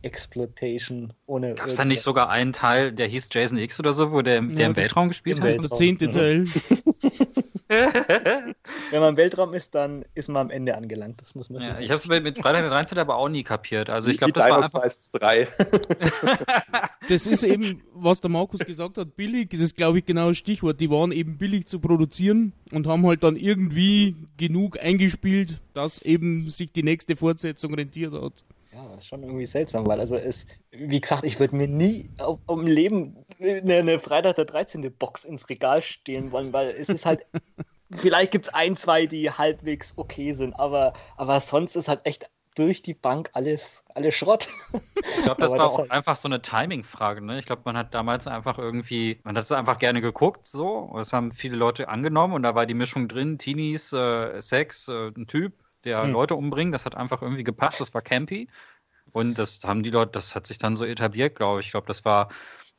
Exploitation 0.01 1.13
ohne. 1.27 1.53
Gab 1.53 1.67
es 1.67 1.75
da 1.75 1.85
nicht 1.85 2.01
sogar 2.01 2.29
einen 2.29 2.53
Teil, 2.53 2.91
der 2.91 3.07
hieß 3.07 3.29
Jason 3.31 3.57
X 3.59 3.79
oder 3.79 3.93
so, 3.93 4.11
wo 4.11 4.21
der, 4.21 4.41
der 4.41 4.59
ja, 4.59 4.67
im 4.67 4.75
Weltraum 4.75 5.09
gespielt 5.09 5.37
im 5.37 5.43
hat? 5.43 5.51
Weltraum. 5.51 5.69
Der 5.69 5.77
zehnte 5.77 6.09
Teil. 6.09 6.43
Wenn 7.69 8.99
man 8.99 9.09
im 9.09 9.17
Weltraum 9.17 9.53
ist, 9.53 9.75
dann 9.75 10.05
ist 10.15 10.29
man 10.29 10.47
am 10.47 10.49
Ende 10.49 10.75
angelangt. 10.75 11.21
Das 11.21 11.35
muss 11.35 11.49
man 11.49 11.61
ja, 11.61 11.79
Ich 11.79 11.89
habe 11.89 11.97
es 11.97 12.07
mit 12.07 12.37
Freitag 12.37 12.61
der 12.61 12.69
13. 12.69 12.97
aber 12.97 13.17
auch 13.17 13.27
nie 13.29 13.43
kapiert. 13.43 13.89
Also 13.89 14.09
ich 14.09 14.17
glaube, 14.17 14.33
das 14.33 14.49
war 14.49 14.63
einfach. 14.63 14.83
3. 15.11 15.47
das 17.09 17.27
ist 17.27 17.43
eben, 17.43 17.83
was 17.93 18.21
der 18.21 18.29
Markus 18.29 18.61
gesagt 18.61 18.97
hat, 18.97 19.15
billig. 19.15 19.49
Das 19.49 19.59
ist, 19.59 19.75
glaube 19.75 19.99
ich, 19.99 20.05
genau 20.05 20.29
das 20.29 20.37
Stichwort. 20.37 20.79
Die 20.79 20.89
waren 20.89 21.11
eben 21.11 21.37
billig 21.37 21.67
zu 21.67 21.79
produzieren 21.79 22.53
und 22.71 22.87
haben 22.87 23.05
halt 23.05 23.23
dann 23.23 23.35
irgendwie 23.35 24.15
genug 24.37 24.81
eingespielt, 24.81 25.59
dass 25.73 26.01
eben 26.01 26.49
sich 26.49 26.71
die 26.71 26.83
nächste 26.83 27.15
Fortsetzung 27.15 27.73
rentiert 27.73 28.13
hat. 28.13 28.43
Ja, 28.77 28.87
das 28.89 28.99
ist 28.99 29.07
schon 29.07 29.23
irgendwie 29.23 29.47
seltsam, 29.47 29.87
weil 29.87 29.99
also 29.99 30.15
es, 30.17 30.45
wie 30.69 31.01
gesagt, 31.01 31.23
ich 31.23 31.39
würde 31.39 31.55
mir 31.55 31.67
nie 31.67 32.11
auf, 32.19 32.37
um 32.45 32.67
Leben 32.67 33.17
eine, 33.41 33.77
eine 33.77 33.97
Freitag 33.97 34.35
der 34.35 34.45
13. 34.45 34.93
Box 34.95 35.25
ins 35.25 35.49
Regal 35.49 35.81
stehen 35.81 36.31
wollen, 36.31 36.53
weil 36.53 36.69
es 36.69 36.87
ist 36.87 37.07
halt, 37.07 37.25
vielleicht 37.91 38.31
gibt 38.31 38.47
es 38.47 38.53
ein, 38.53 38.75
zwei, 38.75 39.07
die 39.07 39.31
halbwegs 39.31 39.93
okay 39.95 40.31
sind, 40.33 40.53
aber, 40.59 40.93
aber 41.15 41.39
sonst 41.39 41.75
ist 41.75 41.87
halt 41.87 42.01
echt 42.03 42.29
durch 42.53 42.83
die 42.83 42.93
Bank 42.93 43.31
alles, 43.33 43.83
alles 43.95 44.13
Schrott. 44.13 44.47
Ich 44.95 45.23
glaube, 45.23 45.41
das 45.41 45.51
war 45.53 45.57
das 45.57 45.73
auch 45.73 45.77
halt... 45.79 45.91
einfach 45.91 46.15
so 46.15 46.27
eine 46.27 46.43
Timing-Frage. 46.43 47.25
Ne? 47.25 47.39
Ich 47.39 47.47
glaube, 47.47 47.63
man 47.65 47.77
hat 47.77 47.95
damals 47.95 48.27
einfach 48.27 48.59
irgendwie, 48.59 49.19
man 49.23 49.35
hat 49.35 49.45
es 49.45 49.51
einfach 49.51 49.79
gerne 49.79 50.01
geguckt, 50.01 50.45
so. 50.45 50.93
Das 50.95 51.13
haben 51.13 51.31
viele 51.31 51.57
Leute 51.57 51.89
angenommen 51.89 52.35
und 52.35 52.43
da 52.43 52.53
war 52.53 52.67
die 52.67 52.75
Mischung 52.75 53.07
drin: 53.07 53.39
Teenies, 53.39 53.91
äh, 53.91 54.39
Sex, 54.39 54.87
äh, 54.87 55.07
ein 55.15 55.25
Typ, 55.25 55.53
der 55.87 56.03
hm. 56.03 56.11
Leute 56.11 56.35
umbringt. 56.35 56.73
Das 56.73 56.85
hat 56.85 56.95
einfach 56.95 57.21
irgendwie 57.21 57.43
gepasst. 57.43 57.79
Das 57.81 57.93
war 57.93 58.01
campy. 58.01 58.47
Und 59.11 59.39
das 59.39 59.61
haben 59.65 59.83
die 59.83 59.89
Leute, 59.89 60.11
das 60.11 60.35
hat 60.35 60.45
sich 60.45 60.57
dann 60.57 60.75
so 60.75 60.85
etabliert, 60.85 61.35
glaube 61.35 61.61
ich. 61.61 61.67
Ich 61.67 61.71
glaube, 61.71 61.87
das 61.87 62.05
war 62.05 62.29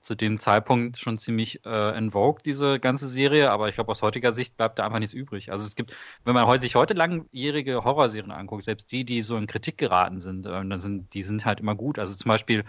zu 0.01 0.15
dem 0.15 0.39
Zeitpunkt 0.39 0.99
schon 0.99 1.19
ziemlich 1.19 1.65
äh, 1.67 1.97
in 1.99 2.13
Vogue, 2.13 2.41
diese 2.45 2.79
ganze 2.79 3.09
Serie, 3.09 3.51
aber 3.51 3.69
ich 3.69 3.75
glaube, 3.75 3.91
aus 3.91 4.03
heutiger 4.03 4.33
Sicht 4.33 4.57
bleibt 4.57 4.79
da 4.79 4.85
einfach 4.87 5.01
nichts 5.01 5.15
übrig. 5.15 5.51
Also 5.51 5.67
es 5.67 5.75
gibt, 5.75 5.97
wenn 6.25 6.35
man 6.35 6.61
sich 6.61 6.77
heute 6.77 6.95
langjährige 6.95 7.83
Horrorserien 7.83 8.31
anguckt, 8.31 8.63
selbst 8.63 8.93
die, 8.93 9.05
die 9.05 9.23
so 9.23 9.37
in 9.37 9.49
Kritik 9.49 9.77
geraten 9.77 10.21
sind, 10.21 10.47
äh, 10.47 10.51
dann 10.51 10.79
sind, 10.79 11.13
die 11.15 11.23
sind 11.23 11.45
halt 11.45 11.61
immer 11.61 11.75
gut. 11.75 11.99
Also 11.99 12.15
zum 12.15 12.29
Beispiel, 12.29 12.65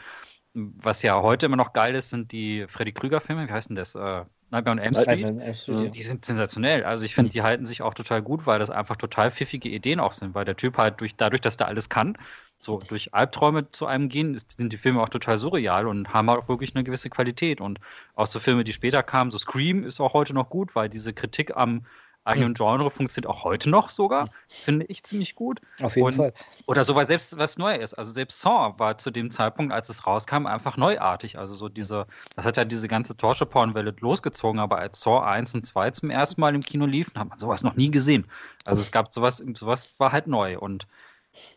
was 0.78 1.02
ja 1.02 1.22
heute 1.22 1.46
immer 1.46 1.56
noch 1.56 1.74
geil 1.74 1.96
ist, 1.96 2.10
sind 2.10 2.32
die 2.32 2.66
Freddy 2.68 2.92
Krüger-Filme, 2.92 3.48
wie 3.48 3.52
heißt 3.52 3.70
denn 3.70 3.76
das? 3.76 3.96
Äh, 3.96 4.24
Nightmare 4.52 4.78
on 4.78 4.80
Elm 4.80 4.94
Street. 4.96 5.96
Die 5.96 6.02
sind 6.02 6.26
sensationell. 6.26 6.84
Also 6.84 7.06
ich 7.06 7.14
finde, 7.14 7.32
die 7.32 7.44
halten 7.44 7.66
sich 7.66 7.82
auch 7.82 7.94
total 7.94 8.22
gut, 8.22 8.48
weil 8.48 8.60
das 8.60 8.70
einfach 8.70 8.96
total 8.96 9.30
pfiffige 9.30 9.70
Ideen 9.70 10.00
auch 10.00 10.14
sind, 10.14 10.34
weil 10.34 10.46
der 10.46 10.56
Typ 10.56 10.78
halt 10.78 11.00
durch, 11.02 11.16
dadurch, 11.16 11.42
dass 11.42 11.58
der 11.58 11.68
alles 11.68 11.90
kann, 11.90 12.18
so 12.58 12.80
durch 12.88 13.14
Albträume 13.14 13.72
zu 13.72 13.86
einem 13.86 14.10
gehen, 14.10 14.34
ist, 14.34 14.58
sind 14.58 14.74
die 14.74 14.78
Filme 14.78 15.02
auch 15.02 15.10
total 15.10 15.38
surreal 15.38 15.88
und 15.88 16.14
haben 16.14 16.30
auch 16.30 16.50
wirklich 16.50 16.76
eine 16.76 16.84
gewisse 16.84 17.10
Qualität. 17.10 17.62
Und 17.62 17.80
auch 18.16 18.28
so 18.28 18.40
Filme, 18.40 18.64
die 18.64 18.74
später 18.74 19.04
kamen, 19.04 19.30
so 19.30 19.38
Scream 19.38 19.84
ist 19.84 20.00
auch 20.00 20.14
heute 20.14 20.34
noch 20.34 20.50
gut, 20.50 20.76
weil 20.76 20.90
diese 20.90 21.14
Kritik 21.14 21.56
am 21.56 21.86
eigenen 22.30 22.54
Genre 22.54 22.90
funktioniert 22.90 23.30
auch 23.30 23.44
heute 23.44 23.70
noch 23.70 23.90
sogar, 23.90 24.30
finde 24.48 24.86
ich 24.86 25.04
ziemlich 25.04 25.36
gut. 25.36 25.60
Auf 25.82 25.96
jeden 25.96 26.08
und, 26.08 26.16
Fall. 26.16 26.34
Oder 26.66 26.84
so, 26.84 26.96
weil 26.96 27.06
selbst 27.06 27.38
was 27.38 27.58
neu 27.58 27.76
ist. 27.76 27.94
Also 27.94 28.12
selbst 28.12 28.40
Saw 28.40 28.78
war 28.78 28.98
zu 28.98 29.12
dem 29.12 29.32
Zeitpunkt, 29.32 29.74
als 29.74 29.90
es 29.90 30.06
rauskam, 30.08 30.46
einfach 30.46 30.78
neuartig. 30.78 31.38
Also 31.38 31.56
so 31.56 31.70
diese, 31.70 32.08
das 32.36 32.46
hat 32.46 32.58
ja 32.58 32.66
diese 32.66 32.88
ganze 32.88 33.18
Torture-Porn-Welle 33.18 33.96
losgezogen, 34.00 34.60
aber 34.60 34.78
als 34.78 35.02
Saw 35.02 35.20
1 35.26 35.56
und 35.56 35.66
2 35.66 35.92
zum 35.92 36.10
ersten 36.10 36.40
Mal 36.40 36.56
im 36.56 36.64
Kino 36.64 36.86
liefen, 36.86 37.20
hat 37.20 37.30
man 37.30 37.40
sowas 37.40 37.64
noch 37.64 37.76
nie 37.76 37.92
gesehen. 37.92 38.26
Also 38.66 38.82
es 38.82 38.92
gab 38.92 39.12
sowas, 39.12 39.38
sowas 39.38 39.90
war 39.98 40.12
halt 40.12 40.28
neu 40.28 40.58
und 40.60 40.88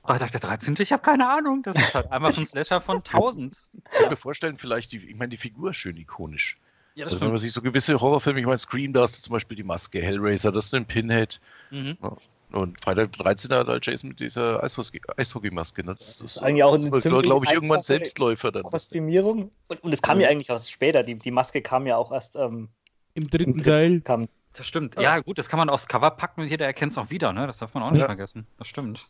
Freitag 0.05 0.33
der 0.33 0.41
13. 0.41 0.77
Ich 0.79 0.93
habe 0.93 1.03
keine 1.03 1.29
Ahnung. 1.29 1.63
Das 1.63 1.77
ist 1.77 1.95
halt 1.95 2.11
einfach 2.11 2.37
ein 2.39 2.47
Slasher 2.47 2.81
von 2.81 2.99
1000. 2.99 3.57
Ich 3.75 3.99
kann 3.99 4.11
mir 4.11 4.17
vorstellen, 4.17 4.57
vielleicht, 4.57 4.93
die, 4.93 4.99
ich 4.99 5.17
meine, 5.17 5.31
die 5.31 5.37
Figur 5.37 5.71
ist 5.71 5.77
schön 5.77 5.97
ikonisch. 5.97 6.59
Ja, 6.95 7.07
also 7.07 7.21
wenn 7.21 7.29
man 7.29 7.39
sich 7.39 7.53
so 7.53 7.63
gewisse 7.63 8.01
Horrorfilme, 8.01 8.41
ich 8.41 8.47
meine, 8.47 8.59
Scream, 8.59 8.93
da 8.93 9.03
hast 9.03 9.17
du 9.17 9.23
zum 9.23 9.33
Beispiel 9.33 9.57
die 9.57 9.63
Maske, 9.63 10.03
Hellraiser, 10.03 10.53
das 10.53 10.67
ist 10.67 10.75
ein 10.75 10.85
Pinhead. 10.85 11.41
Mhm. 11.71 11.97
Ja. 12.03 12.17
Und 12.53 12.79
Freitag 12.83 13.13
der 13.13 13.25
13. 13.25 13.51
hat 13.53 13.67
halt 13.67 13.87
Jason 13.87 14.11
mit 14.11 14.21
dieser 14.21 14.63
Eishockey-Maske. 14.63 15.87
Ne? 15.87 15.95
Das, 15.95 16.19
das, 16.19 16.37
ist 16.37 16.43
eigentlich 16.43 16.65
auch 16.65 16.75
eine 16.75 16.91
das 16.91 17.05
glaube 17.05 17.47
ich, 17.47 17.53
irgendwann 17.53 17.83
Selbstläufer 17.83 18.53
dann. 18.53 18.63
Kostümierung. 18.65 19.51
Und, 19.69 19.83
und 19.83 19.93
es 19.93 20.03
kam 20.03 20.21
ja. 20.21 20.27
ja 20.27 20.33
eigentlich 20.33 20.51
auch 20.51 20.63
später. 20.63 21.03
Die, 21.03 21.15
die 21.15 21.31
Maske 21.31 21.63
kam 21.63 21.87
ja 21.87 21.97
auch 21.97 22.13
erst 22.13 22.37
ähm, 22.37 22.69
im 23.15 23.27
dritten, 23.27 23.53
im 23.53 23.63
Teil. 23.63 24.01
Kam. 24.03 24.29
Das 24.53 24.67
stimmt. 24.67 25.01
Ja, 25.01 25.21
gut, 25.21 25.39
das 25.39 25.49
kann 25.49 25.59
man 25.59 25.71
aufs 25.71 25.89
Cover 25.89 26.11
packen 26.11 26.43
und 26.43 26.49
jeder 26.49 26.67
erkennt 26.67 26.93
es 26.93 26.99
auch 26.99 27.09
wieder. 27.09 27.33
Ne? 27.33 27.47
Das 27.47 27.59
darf 27.59 27.73
man 27.73 27.83
auch 27.83 27.91
nicht 27.91 28.03
ja. 28.03 28.07
vergessen. 28.07 28.47
Das 28.59 28.69
stimmt. 28.69 29.03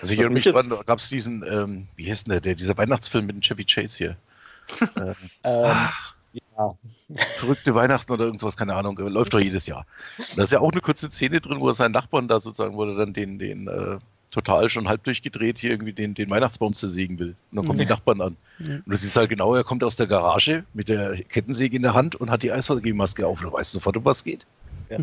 Also 0.00 0.12
ich 0.12 0.20
erinnere 0.20 0.34
mich 0.34 0.44
dran, 0.44 0.68
da 0.70 0.80
gab 0.86 1.00
es 1.00 1.08
diesen, 1.08 1.42
ähm, 1.42 1.88
wie 1.96 2.08
heißt 2.08 2.26
denn 2.26 2.32
der, 2.32 2.40
der, 2.40 2.54
dieser 2.54 2.78
Weihnachtsfilm 2.78 3.26
mit 3.26 3.34
dem 3.34 3.42
Chevy 3.42 3.64
Chase 3.64 3.96
hier. 3.98 4.16
ähm, 4.96 5.14
ach, 5.42 6.14
ja. 6.56 6.74
Verrückte 7.36 7.74
Weihnachten 7.74 8.12
oder 8.12 8.24
irgendwas, 8.24 8.56
keine 8.56 8.74
Ahnung, 8.74 8.96
läuft 8.98 9.34
doch 9.34 9.40
jedes 9.40 9.66
Jahr. 9.66 9.86
Da 10.36 10.42
ist 10.42 10.52
ja 10.52 10.60
auch 10.60 10.72
eine 10.72 10.80
kurze 10.80 11.10
Szene 11.10 11.40
drin, 11.40 11.60
wo 11.60 11.68
er 11.68 11.74
seinen 11.74 11.92
Nachbarn 11.92 12.28
da 12.28 12.40
sozusagen, 12.40 12.76
wo 12.76 12.84
er 12.84 12.96
dann 12.96 13.12
den, 13.12 13.38
den 13.38 13.68
äh, 13.68 13.98
total 14.30 14.68
schon 14.68 14.88
halb 14.88 15.04
durchgedreht 15.04 15.58
hier 15.58 15.70
irgendwie 15.70 15.92
den, 15.92 16.14
den 16.14 16.28
Weihnachtsbaum 16.30 16.74
zersägen 16.74 17.18
will. 17.18 17.34
Und 17.50 17.56
dann 17.56 17.66
kommen 17.66 17.78
ja. 17.78 17.84
die 17.84 17.90
Nachbarn 17.90 18.20
an. 18.20 18.36
Ja. 18.58 18.74
Und 18.74 18.88
das 18.88 19.04
ist 19.04 19.16
halt 19.16 19.30
genau, 19.30 19.54
er 19.54 19.64
kommt 19.64 19.84
aus 19.84 19.96
der 19.96 20.06
Garage 20.06 20.64
mit 20.74 20.88
der 20.88 21.16
Kettensäge 21.22 21.76
in 21.76 21.82
der 21.82 21.94
Hand 21.94 22.16
und 22.16 22.30
hat 22.30 22.42
die 22.42 22.52
Eishockey-Maske 22.52 23.26
auf. 23.26 23.40
Du 23.40 23.52
weißt 23.52 23.72
sofort, 23.72 23.96
um 23.96 24.04
was 24.04 24.24
geht. 24.24 24.46
Ja, 24.90 24.98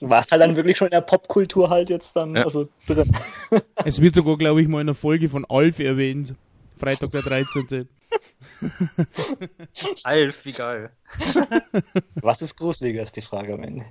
du 0.00 0.08
warst 0.08 0.32
halt 0.32 0.40
dann 0.40 0.56
wirklich 0.56 0.76
schon 0.76 0.88
in 0.88 0.92
der 0.92 1.02
Popkultur 1.02 1.68
halt 1.70 1.90
jetzt 1.90 2.16
dann 2.16 2.34
ja. 2.34 2.44
also 2.44 2.68
drin. 2.86 3.10
Es 3.84 4.00
wird 4.00 4.14
sogar, 4.14 4.38
glaube 4.38 4.62
ich, 4.62 4.68
mal 4.68 4.80
in 4.80 4.88
einer 4.88 4.94
Folge 4.94 5.28
von 5.28 5.44
Alf 5.44 5.80
erwähnt. 5.80 6.34
Freitag 6.82 7.12
der 7.12 7.22
13. 7.22 7.88
Alf, 10.02 10.44
wie 10.44 10.50
geil. 10.50 10.90
Was 12.16 12.42
ist 12.42 12.56
gruseliger, 12.56 13.04
ist 13.04 13.14
die 13.14 13.22
Frage 13.22 13.54
am 13.54 13.62
Ende. 13.62 13.84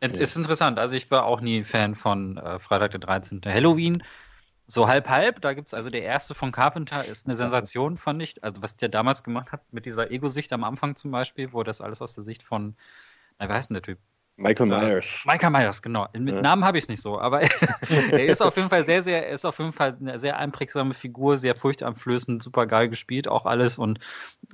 Es 0.00 0.16
ist 0.16 0.36
interessant. 0.36 0.78
Also 0.78 0.94
ich 0.94 1.10
war 1.10 1.26
auch 1.26 1.42
nie 1.42 1.58
ein 1.58 1.66
Fan 1.66 1.94
von 1.94 2.38
äh, 2.38 2.58
Freitag 2.58 2.92
der 2.92 3.00
13. 3.00 3.42
Halloween. 3.44 4.02
So 4.66 4.88
halb 4.88 5.10
halb, 5.10 5.42
da 5.42 5.52
gibt 5.52 5.66
es 5.66 5.74
also 5.74 5.90
der 5.90 6.04
erste 6.04 6.34
von 6.34 6.52
Carpenter, 6.52 7.04
ist 7.04 7.26
eine 7.26 7.36
Sensation, 7.36 7.98
fand 7.98 8.22
ich. 8.22 8.42
Also 8.42 8.62
was 8.62 8.78
der 8.78 8.88
damals 8.88 9.22
gemacht 9.22 9.52
hat 9.52 9.60
mit 9.74 9.84
dieser 9.84 10.10
Ego-Sicht 10.10 10.54
am 10.54 10.64
Anfang 10.64 10.96
zum 10.96 11.10
Beispiel, 11.10 11.52
wo 11.52 11.62
das 11.62 11.82
alles 11.82 12.00
aus 12.00 12.14
der 12.14 12.24
Sicht 12.24 12.42
von, 12.42 12.76
na, 13.38 13.46
wie 13.46 13.52
heißt 13.52 13.68
denn 13.68 13.74
der 13.74 13.82
Typ? 13.82 13.98
Michael 14.36 14.66
Myers. 14.66 15.22
Michael 15.26 15.50
Myers, 15.50 15.80
genau. 15.80 16.08
Mit 16.12 16.34
ja. 16.34 16.40
Namen 16.40 16.64
habe 16.64 16.76
ich 16.76 16.84
es 16.84 16.88
nicht 16.88 17.00
so, 17.00 17.20
aber 17.20 17.42
er 18.10 18.26
ist 18.26 18.42
auf 18.42 18.56
jeden 18.56 18.68
Fall 18.68 18.84
sehr, 18.84 19.02
sehr, 19.02 19.28
er 19.28 19.32
ist 19.32 19.44
auf 19.44 19.58
jeden 19.60 19.72
Fall 19.72 19.96
eine 20.00 20.18
sehr 20.18 20.38
einprägsame 20.38 20.92
Figur, 20.92 21.38
sehr 21.38 21.54
furchteinflößend, 21.54 22.42
super 22.42 22.66
geil 22.66 22.88
gespielt, 22.88 23.28
auch 23.28 23.46
alles. 23.46 23.78
Und 23.78 24.00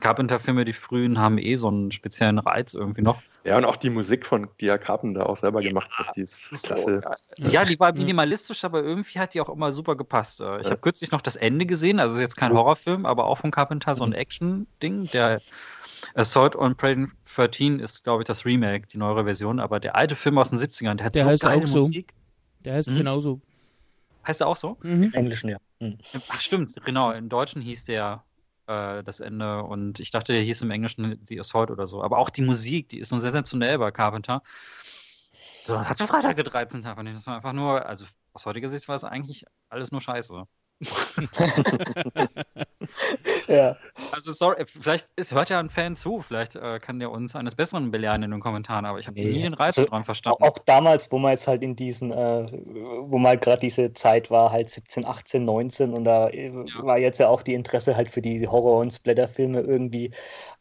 Carpenter-Filme, 0.00 0.66
die 0.66 0.74
frühen, 0.74 1.18
haben 1.18 1.38
eh 1.38 1.56
so 1.56 1.68
einen 1.68 1.92
speziellen 1.92 2.38
Reiz 2.38 2.74
irgendwie 2.74 3.00
noch. 3.00 3.22
Ja, 3.44 3.56
und 3.56 3.64
auch 3.64 3.76
die 3.76 3.88
Musik 3.88 4.26
von 4.26 4.48
Dia 4.60 4.76
Carpenter 4.76 5.26
auch 5.26 5.36
selber 5.38 5.62
ja, 5.62 5.68
gemacht 5.68 5.90
hat, 5.98 6.14
die 6.14 6.22
ist 6.22 6.50
klasse. 6.62 7.00
Ja, 7.38 7.64
die 7.64 7.80
war 7.80 7.94
minimalistisch, 7.94 8.64
aber 8.64 8.82
irgendwie 8.82 9.18
hat 9.18 9.32
die 9.32 9.40
auch 9.40 9.48
immer 9.48 9.72
super 9.72 9.96
gepasst. 9.96 10.40
Ich 10.40 10.66
habe 10.66 10.76
kürzlich 10.76 11.10
noch 11.10 11.22
das 11.22 11.36
Ende 11.36 11.64
gesehen, 11.64 12.00
also 12.00 12.20
jetzt 12.20 12.36
kein 12.36 12.52
Horrorfilm, 12.52 13.06
aber 13.06 13.24
auch 13.24 13.38
von 13.38 13.50
Carpenter, 13.50 13.94
so 13.94 14.04
ein 14.04 14.10
mhm. 14.10 14.16
Action-Ding, 14.16 15.10
der 15.12 15.40
Assault 16.14 16.56
on 16.56 16.76
Predator 16.76 17.10
13 17.36 17.78
ist, 17.78 18.04
glaube 18.04 18.22
ich, 18.22 18.26
das 18.26 18.44
Remake, 18.44 18.86
die 18.86 18.98
neuere 18.98 19.24
Version, 19.24 19.60
aber 19.60 19.80
der 19.80 19.96
alte 19.96 20.16
Film 20.16 20.38
aus 20.38 20.50
den 20.50 20.58
70ern, 20.58 20.96
der 20.96 21.06
hat 21.06 21.14
der 21.14 21.24
so 21.24 21.30
heißt 21.30 21.42
geile 21.42 21.64
auch 21.64 21.74
Musik. 21.74 22.12
So. 22.12 22.62
Der 22.64 22.74
heißt 22.74 22.90
mhm. 22.90 22.96
genauso. 22.96 23.40
Heißt 24.26 24.40
er 24.40 24.48
auch 24.48 24.56
so? 24.56 24.76
Mhm. 24.82 25.04
Im 25.04 25.14
Englischen, 25.14 25.48
ja. 25.48 25.58
Mhm. 25.78 25.98
Ach, 26.28 26.40
stimmt, 26.40 26.74
genau. 26.84 27.12
Im 27.12 27.28
Deutschen 27.28 27.62
hieß 27.62 27.84
der 27.84 28.24
äh, 28.66 29.02
das 29.02 29.20
Ende 29.20 29.62
und 29.62 30.00
ich 30.00 30.10
dachte, 30.10 30.32
der 30.32 30.42
hieß 30.42 30.62
im 30.62 30.70
Englischen 30.70 31.20
The 31.26 31.40
Assault 31.40 31.70
oder 31.70 31.86
so. 31.86 32.02
Aber 32.02 32.18
auch 32.18 32.30
die 32.30 32.42
Musik, 32.42 32.88
die 32.90 32.98
ist 32.98 33.08
so 33.08 33.18
sensationell 33.18 33.78
bei 33.78 33.90
Carpenter. 33.90 34.42
So, 35.64 35.74
das 35.74 35.88
hatte 35.88 36.06
Freitag 36.06 36.36
der 36.36 36.44
13. 36.44 36.82
Tag. 36.82 37.02
Das 37.04 37.26
war 37.26 37.36
einfach 37.36 37.52
nur, 37.52 37.86
also 37.86 38.06
aus 38.32 38.46
heutiger 38.46 38.68
Sicht 38.68 38.88
war 38.88 38.96
es 38.96 39.04
eigentlich 39.04 39.44
alles 39.68 39.90
nur 39.92 40.00
Scheiße. 40.00 40.44
Ja. 43.48 43.76
Also 44.12 44.32
sorry, 44.32 44.64
vielleicht 44.66 45.08
ist, 45.16 45.34
hört 45.34 45.50
ja 45.50 45.58
ein 45.58 45.68
Fan 45.68 45.94
zu, 45.94 46.20
vielleicht 46.20 46.56
äh, 46.56 46.78
kann 46.80 46.98
der 46.98 47.10
uns 47.10 47.36
eines 47.36 47.54
Besseren 47.54 47.90
belehren 47.90 48.22
in 48.22 48.30
den 48.30 48.40
Kommentaren, 48.40 48.86
aber 48.86 48.98
ich 48.98 49.06
habe 49.06 49.20
nee. 49.20 49.26
nie 49.30 49.42
den 49.42 49.52
Reiz 49.54 49.74
dran 49.76 50.04
verstanden. 50.04 50.42
Auch 50.42 50.58
damals, 50.58 51.12
wo 51.12 51.18
man 51.18 51.32
jetzt 51.32 51.46
halt 51.46 51.62
in 51.62 51.76
diesen, 51.76 52.12
äh, 52.12 52.50
wo 53.02 53.18
mal 53.18 53.36
gerade 53.36 53.60
diese 53.60 53.92
Zeit 53.92 54.30
war, 54.30 54.50
halt 54.50 54.70
17, 54.70 55.04
18, 55.04 55.44
19 55.44 55.92
und 55.92 56.04
da 56.04 56.28
äh, 56.28 56.48
ja. 56.48 56.64
war 56.82 56.96
jetzt 56.98 57.18
ja 57.18 57.28
auch 57.28 57.42
die 57.42 57.52
Interesse 57.54 57.94
halt 57.96 58.08
für 58.08 58.22
die 58.22 58.48
Horror- 58.48 58.80
und 58.80 58.90
Splatter-Filme 58.90 59.60
irgendwie 59.60 60.12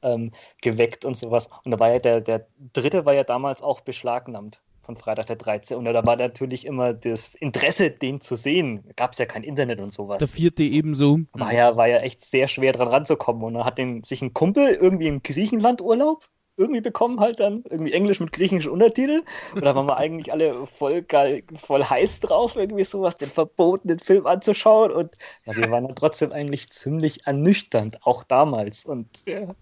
ähm, 0.02 0.32
geweckt 0.62 1.06
und 1.06 1.16
sowas. 1.18 1.50
Und 1.64 1.72
da 1.72 1.80
war 1.80 1.94
ja 1.94 2.00
der, 2.00 2.20
der 2.20 2.46
dritte 2.74 3.06
war 3.06 3.14
ja 3.14 3.24
damals 3.24 3.62
auch 3.62 3.80
beschlagnahmt 3.82 4.62
von 4.90 4.98
Freitag 4.98 5.28
der 5.28 5.36
13. 5.36 5.78
Und 5.78 5.86
da 5.86 6.04
war 6.04 6.16
natürlich 6.16 6.66
immer 6.66 6.94
das 6.94 7.36
Interesse, 7.36 7.92
den 7.92 8.22
zu 8.22 8.36
sehen. 8.36 8.84
Gab 8.96 9.12
es 9.12 9.20
ja 9.20 9.28
kein 9.28 9.44
Internet 9.44 9.82
und 9.82 9.94
sowas. 9.94 10.18
Der 10.18 10.28
vierte 10.28 10.64
ebenso. 10.64 11.20
War 11.34 11.54
ja, 11.54 11.78
war 11.78 11.88
ja 11.88 12.00
echt 12.00 12.22
sehr 12.22 12.48
schwer 12.48 12.74
dran 12.74 12.88
ranzukommen. 12.88 13.44
Und 13.44 13.54
dann 13.54 13.66
hat 13.66 13.78
den, 13.78 14.04
sich 14.04 14.24
ein 14.24 14.34
Kumpel 14.34 14.70
irgendwie 14.70 15.06
im 15.06 15.22
Griechenland 15.22 15.82
Urlaub 15.82 16.28
irgendwie 16.58 16.82
bekommen, 16.82 17.20
halt 17.20 17.40
dann 17.40 17.64
irgendwie 17.70 17.94
Englisch 17.94 18.20
mit 18.20 18.32
griechischen 18.32 18.72
Untertiteln. 18.72 19.22
Und 19.54 19.64
da 19.64 19.76
waren 19.76 19.86
wir 19.86 19.98
eigentlich 19.98 20.34
alle 20.34 20.66
voll 20.66 21.04
geil, 21.04 21.44
voll 21.54 21.84
heiß 21.84 22.22
drauf, 22.22 22.56
irgendwie 22.56 22.84
sowas, 22.84 23.16
den 23.16 23.30
verbotenen 23.30 24.00
Film 24.00 24.26
anzuschauen. 24.26 24.92
Und 24.92 25.18
ja, 25.46 25.56
wir 25.56 25.70
waren 25.70 25.86
dann 25.86 25.96
trotzdem 25.96 26.32
eigentlich 26.32 26.72
ziemlich 26.72 27.28
ernüchternd, 27.28 28.00
auch 28.08 28.24
damals. 28.24 28.86
Und 28.86 29.08
ja, 29.28 29.56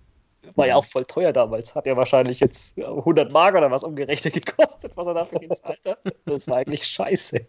war 0.56 0.68
ja 0.68 0.76
auch 0.76 0.86
voll 0.86 1.06
teuer 1.06 1.34
damals. 1.34 1.76
Hat 1.76 1.86
ja 1.86 1.96
wahrscheinlich 1.98 2.40
jetzt 2.40 2.78
100 2.78 3.32
Mark 3.32 3.56
oder 3.56 3.72
was 3.72 3.84
umgerechnet 3.84 4.34
gekostet, 4.34 4.92
was 4.96 5.08
er 5.08 5.14
dafür 5.14 5.40
gezahlt 5.40 5.80
hat. 5.86 6.00
Das 6.26 6.48
war 6.48 6.58
eigentlich 6.58 6.86
scheiße. 6.86 7.46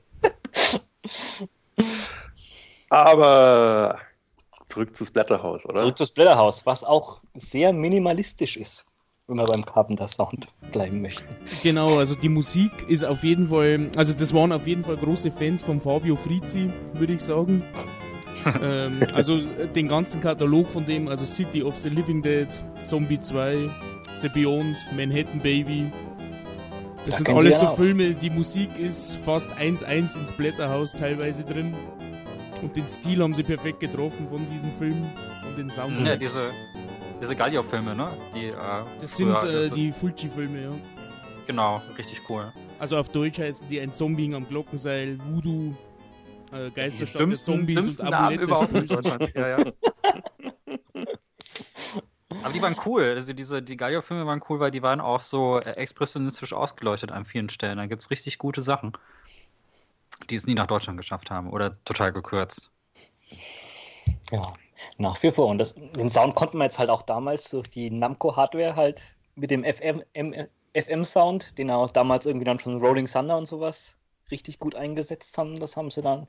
Aber 2.90 3.98
zurück 4.66 4.96
zu 4.96 5.04
Splatterhouse, 5.04 5.64
oder? 5.66 5.80
Zurück 5.80 5.98
zu 5.98 6.06
Splatterhouse, 6.06 6.66
was 6.66 6.84
auch 6.84 7.20
sehr 7.34 7.72
minimalistisch 7.72 8.56
ist, 8.56 8.86
wenn 9.26 9.36
wir 9.36 9.44
beim 9.44 9.64
Carpenter 9.64 10.08
Sound 10.08 10.48
bleiben 10.72 11.02
möchten. 11.02 11.36
Genau, 11.62 11.98
also 11.98 12.14
die 12.14 12.28
Musik 12.28 12.72
ist 12.88 13.04
auf 13.04 13.24
jeden 13.24 13.48
Fall, 13.48 13.90
also 13.96 14.12
das 14.12 14.32
waren 14.34 14.52
auf 14.52 14.66
jeden 14.66 14.84
Fall 14.84 14.96
große 14.96 15.30
Fans 15.30 15.62
von 15.62 15.80
Fabio 15.80 16.16
Frizzi, 16.16 16.70
würde 16.94 17.14
ich 17.14 17.22
sagen. 17.22 17.64
Ähm, 18.62 19.00
also 19.14 19.40
den 19.74 19.88
ganzen 19.88 20.20
Katalog 20.20 20.70
von 20.70 20.84
dem, 20.86 21.08
also 21.08 21.24
City 21.24 21.62
of 21.62 21.78
the 21.78 21.88
Living 21.88 22.22
Dead, 22.22 22.48
Zombie 22.84 23.20
2, 23.20 23.70
The 24.20 24.28
Beyond, 24.28 24.76
Manhattan 24.96 25.40
Baby. 25.40 25.90
Das 27.04 27.18
da 27.18 27.24
sind 27.24 27.28
alles 27.30 27.60
so 27.60 27.68
Filme, 27.70 28.14
die 28.14 28.30
Musik 28.30 28.78
ist 28.78 29.16
fast 29.16 29.50
1-1 29.52 30.18
ins 30.18 30.32
Blätterhaus 30.32 30.92
teilweise 30.92 31.44
drin. 31.44 31.74
Und 32.62 32.74
den 32.76 32.86
Stil 32.88 33.22
haben 33.22 33.34
sie 33.34 33.44
perfekt 33.44 33.80
getroffen 33.80 34.26
von 34.28 34.46
diesen 34.52 34.72
Filmen, 34.76 35.10
von 35.42 35.56
den 35.56 35.70
Sound. 35.70 36.06
Ja, 36.06 36.16
diese, 36.16 36.50
diese 37.20 37.36
Gallio-Filme, 37.36 37.94
ne? 37.94 38.08
Die, 38.34 38.46
äh, 38.46 38.52
das 39.00 39.16
sind 39.16 39.32
äh, 39.44 39.70
die 39.70 39.92
Fulci-Filme, 39.92 40.62
ja. 40.62 40.70
Genau, 41.46 41.80
richtig 41.96 42.20
cool. 42.28 42.52
Also 42.78 42.96
auf 42.96 43.08
Deutsch 43.08 43.38
heißen 43.38 43.68
die 43.68 43.80
ein 43.80 43.94
Zombie 43.94 44.34
am 44.34 44.46
Glockenseil, 44.46 45.18
Voodoo, 45.30 45.74
äh, 46.52 46.70
Geisterstadt 46.70 47.20
der 47.20 47.32
Zombies 47.32 48.00
und 48.00 48.12
Amulett 48.12 48.40
überhaupt 48.40 48.74
des 48.74 48.88
Bösen. 48.88 49.28
Ja, 49.34 49.48
ja. 49.48 49.58
Aber 52.42 52.52
die 52.52 52.62
waren 52.62 52.76
cool. 52.86 53.02
Also 53.16 53.32
diese, 53.32 53.62
die 53.62 53.76
Gallio-Filme 53.76 54.26
waren 54.26 54.42
cool, 54.48 54.60
weil 54.60 54.70
die 54.70 54.82
waren 54.82 55.00
auch 55.00 55.20
so 55.20 55.58
äh, 55.58 55.72
expressionistisch 55.72 56.52
ausgeleuchtet 56.52 57.10
an 57.10 57.24
vielen 57.24 57.48
Stellen. 57.48 57.78
Da 57.78 57.86
gibt 57.86 58.02
es 58.02 58.10
richtig 58.10 58.38
gute 58.38 58.62
Sachen 58.62 58.92
die 60.30 60.36
es 60.36 60.46
nie 60.46 60.54
nach 60.54 60.66
Deutschland 60.66 60.98
geschafft 60.98 61.30
haben 61.30 61.50
oder 61.50 61.82
total 61.84 62.12
gekürzt. 62.12 62.70
Ja, 64.30 64.52
nach 64.98 65.22
wie 65.22 65.30
vor. 65.30 65.46
Und 65.46 65.58
das, 65.58 65.74
den 65.74 66.08
Sound 66.08 66.34
konnten 66.34 66.58
wir 66.58 66.64
jetzt 66.64 66.78
halt 66.78 66.90
auch 66.90 67.02
damals 67.02 67.50
durch 67.50 67.68
die 67.68 67.90
Namco-Hardware 67.90 68.76
halt 68.76 69.02
mit 69.34 69.50
dem 69.50 69.64
FM-Sound, 69.64 71.58
den 71.58 71.70
auch 71.70 71.90
damals 71.90 72.26
irgendwie 72.26 72.44
dann 72.44 72.58
schon 72.58 72.78
Rolling 72.80 73.06
Thunder 73.06 73.38
und 73.38 73.46
sowas 73.46 73.94
richtig 74.30 74.58
gut 74.58 74.74
eingesetzt 74.74 75.36
haben. 75.38 75.60
Das 75.60 75.76
haben 75.76 75.90
sie 75.90 76.02
dann. 76.02 76.26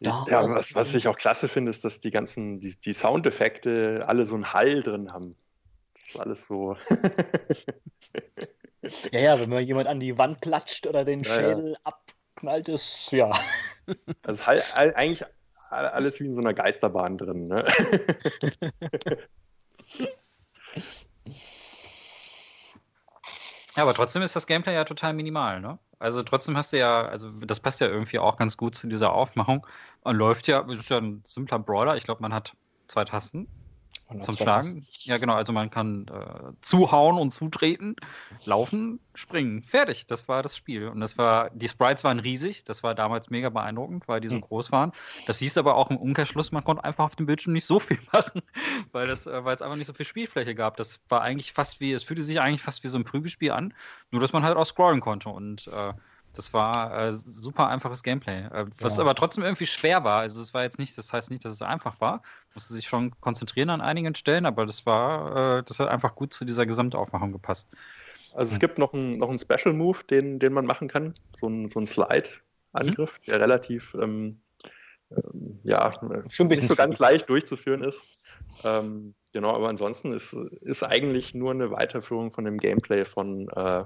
Da 0.00 0.24
ja, 0.28 0.48
was, 0.48 0.74
was 0.74 0.94
ich 0.94 1.08
auch 1.08 1.16
klasse 1.16 1.46
finde, 1.48 1.70
ist, 1.70 1.84
dass 1.84 2.00
die 2.00 2.10
ganzen, 2.10 2.58
die, 2.58 2.74
die 2.74 2.94
Soundeffekte 2.94 4.04
alle 4.06 4.24
so 4.24 4.34
einen 4.34 4.52
Hall 4.52 4.82
drin 4.82 5.12
haben. 5.12 5.36
Das 5.94 6.08
ist 6.08 6.20
alles 6.20 6.46
so. 6.46 6.76
Ja, 9.12 9.20
ja, 9.20 9.40
wenn 9.40 9.50
man 9.50 9.64
jemand 9.64 9.88
an 9.88 10.00
die 10.00 10.16
Wand 10.16 10.40
klatscht 10.40 10.86
oder 10.86 11.04
den 11.04 11.22
ja, 11.22 11.34
Schädel 11.34 11.72
ja. 11.72 11.78
abknallt, 11.84 12.68
ist 12.68 13.12
ja. 13.12 13.30
Also 14.22 14.46
halt, 14.46 14.62
eigentlich 14.74 15.24
alles 15.68 16.20
wie 16.20 16.26
in 16.26 16.34
so 16.34 16.40
einer 16.40 16.54
Geisterbahn 16.54 17.18
drin, 17.18 17.48
ne? 17.48 17.64
Ja, 23.76 23.82
aber 23.84 23.94
trotzdem 23.94 24.22
ist 24.22 24.34
das 24.36 24.46
Gameplay 24.46 24.74
ja 24.74 24.84
total 24.84 25.12
minimal, 25.14 25.60
ne? 25.60 25.78
Also 25.98 26.22
trotzdem 26.22 26.56
hast 26.56 26.72
du 26.72 26.78
ja, 26.78 27.02
also 27.06 27.30
das 27.30 27.60
passt 27.60 27.80
ja 27.80 27.86
irgendwie 27.86 28.18
auch 28.18 28.36
ganz 28.36 28.56
gut 28.56 28.74
zu 28.74 28.88
dieser 28.88 29.12
Aufmachung. 29.12 29.66
Man 30.02 30.16
läuft 30.16 30.48
ja, 30.48 30.66
es 30.68 30.78
ist 30.80 30.90
ja 30.90 30.98
ein 30.98 31.22
simpler 31.24 31.58
Brawler. 31.58 31.96
Ich 31.96 32.04
glaube, 32.04 32.22
man 32.22 32.34
hat 32.34 32.56
zwei 32.86 33.04
Tasten 33.04 33.46
zum 34.20 34.36
Schlagen. 34.36 34.86
Ja, 35.02 35.18
genau. 35.18 35.34
Also 35.34 35.52
man 35.52 35.70
kann 35.70 36.06
äh, 36.08 36.52
zuhauen 36.62 37.16
und 37.16 37.30
zutreten, 37.30 37.96
laufen, 38.44 39.00
springen. 39.14 39.62
Fertig. 39.62 40.06
Das 40.06 40.28
war 40.28 40.42
das 40.42 40.56
Spiel. 40.56 40.88
Und 40.88 41.00
das 41.00 41.18
war, 41.18 41.50
die 41.50 41.68
Sprites 41.68 42.04
waren 42.04 42.18
riesig. 42.18 42.64
Das 42.64 42.82
war 42.82 42.94
damals 42.94 43.30
mega 43.30 43.48
beeindruckend, 43.50 44.08
weil 44.08 44.20
die 44.20 44.28
so 44.28 44.36
mhm. 44.36 44.42
groß 44.42 44.72
waren. 44.72 44.92
Das 45.26 45.38
hieß 45.38 45.58
aber 45.58 45.76
auch 45.76 45.90
im 45.90 45.96
Umkehrschluss, 45.96 46.52
man 46.52 46.64
konnte 46.64 46.84
einfach 46.84 47.04
auf 47.04 47.16
dem 47.16 47.26
Bildschirm 47.26 47.52
nicht 47.52 47.66
so 47.66 47.80
viel 47.80 47.98
machen, 48.12 48.42
weil 48.92 49.08
äh, 49.08 49.44
weil 49.44 49.54
es 49.54 49.62
einfach 49.62 49.76
nicht 49.76 49.86
so 49.86 49.92
viel 49.92 50.06
Spielfläche 50.06 50.54
gab. 50.54 50.76
Das 50.76 51.00
war 51.08 51.22
eigentlich 51.22 51.52
fast 51.52 51.80
wie, 51.80 51.92
es 51.92 52.04
fühlte 52.04 52.24
sich 52.24 52.40
eigentlich 52.40 52.62
fast 52.62 52.84
wie 52.84 52.88
so 52.88 52.98
ein 52.98 53.04
Prügelspiel 53.04 53.52
an, 53.52 53.74
nur 54.10 54.20
dass 54.20 54.32
man 54.32 54.42
halt 54.42 54.56
auch 54.56 54.66
scrollen 54.66 55.00
konnte. 55.00 55.28
Und 55.28 55.68
äh, 55.68 55.92
das 56.34 56.52
war 56.52 57.08
äh, 57.08 57.14
super 57.14 57.68
einfaches 57.68 58.02
Gameplay, 58.02 58.46
äh, 58.46 58.66
was 58.78 58.96
ja. 58.96 59.02
aber 59.02 59.14
trotzdem 59.14 59.44
irgendwie 59.44 59.66
schwer 59.66 60.04
war. 60.04 60.20
Also 60.20 60.40
es 60.40 60.54
war 60.54 60.62
jetzt 60.62 60.78
nicht, 60.78 60.96
das 60.96 61.12
heißt 61.12 61.30
nicht, 61.30 61.44
dass 61.44 61.52
es 61.52 61.62
einfach 61.62 62.00
war. 62.00 62.22
Musste 62.54 62.72
sich 62.74 62.86
schon 62.86 63.12
konzentrieren 63.20 63.70
an 63.70 63.80
einigen 63.80 64.14
Stellen, 64.14 64.46
aber 64.46 64.66
das 64.66 64.86
war, 64.86 65.58
äh, 65.58 65.62
das 65.64 65.80
hat 65.80 65.88
einfach 65.88 66.14
gut 66.14 66.32
zu 66.32 66.44
dieser 66.44 66.66
Gesamtaufmachung 66.66 67.32
gepasst. 67.32 67.68
Also 68.34 68.52
es 68.52 68.60
gibt 68.60 68.78
noch 68.78 68.92
einen, 68.94 69.18
noch 69.18 69.28
einen 69.28 69.40
Special 69.40 69.74
Move, 69.74 69.98
den, 70.08 70.38
den 70.38 70.52
man 70.52 70.64
machen 70.64 70.88
kann, 70.88 71.14
so 71.36 71.48
ein, 71.48 71.68
so 71.68 71.80
ein 71.80 71.86
Slide-Angriff, 71.86 73.18
mhm. 73.20 73.24
der 73.26 73.40
relativ 73.40 73.96
ähm, 74.00 74.40
ähm, 75.10 75.58
ja, 75.64 75.90
schon 76.28 76.46
nicht 76.46 76.64
so 76.64 76.76
ganz 76.76 76.98
leicht 76.98 77.28
durchzuführen 77.28 77.82
ist. 77.82 78.02
Ähm, 78.62 79.14
genau, 79.32 79.54
aber 79.54 79.68
ansonsten 79.68 80.12
ist, 80.12 80.32
ist 80.32 80.82
eigentlich 80.82 81.34
nur 81.34 81.50
eine 81.50 81.70
Weiterführung 81.70 82.30
von 82.30 82.44
dem 82.44 82.58
Gameplay 82.58 83.04
von 83.04 83.48
äh, 83.48 83.84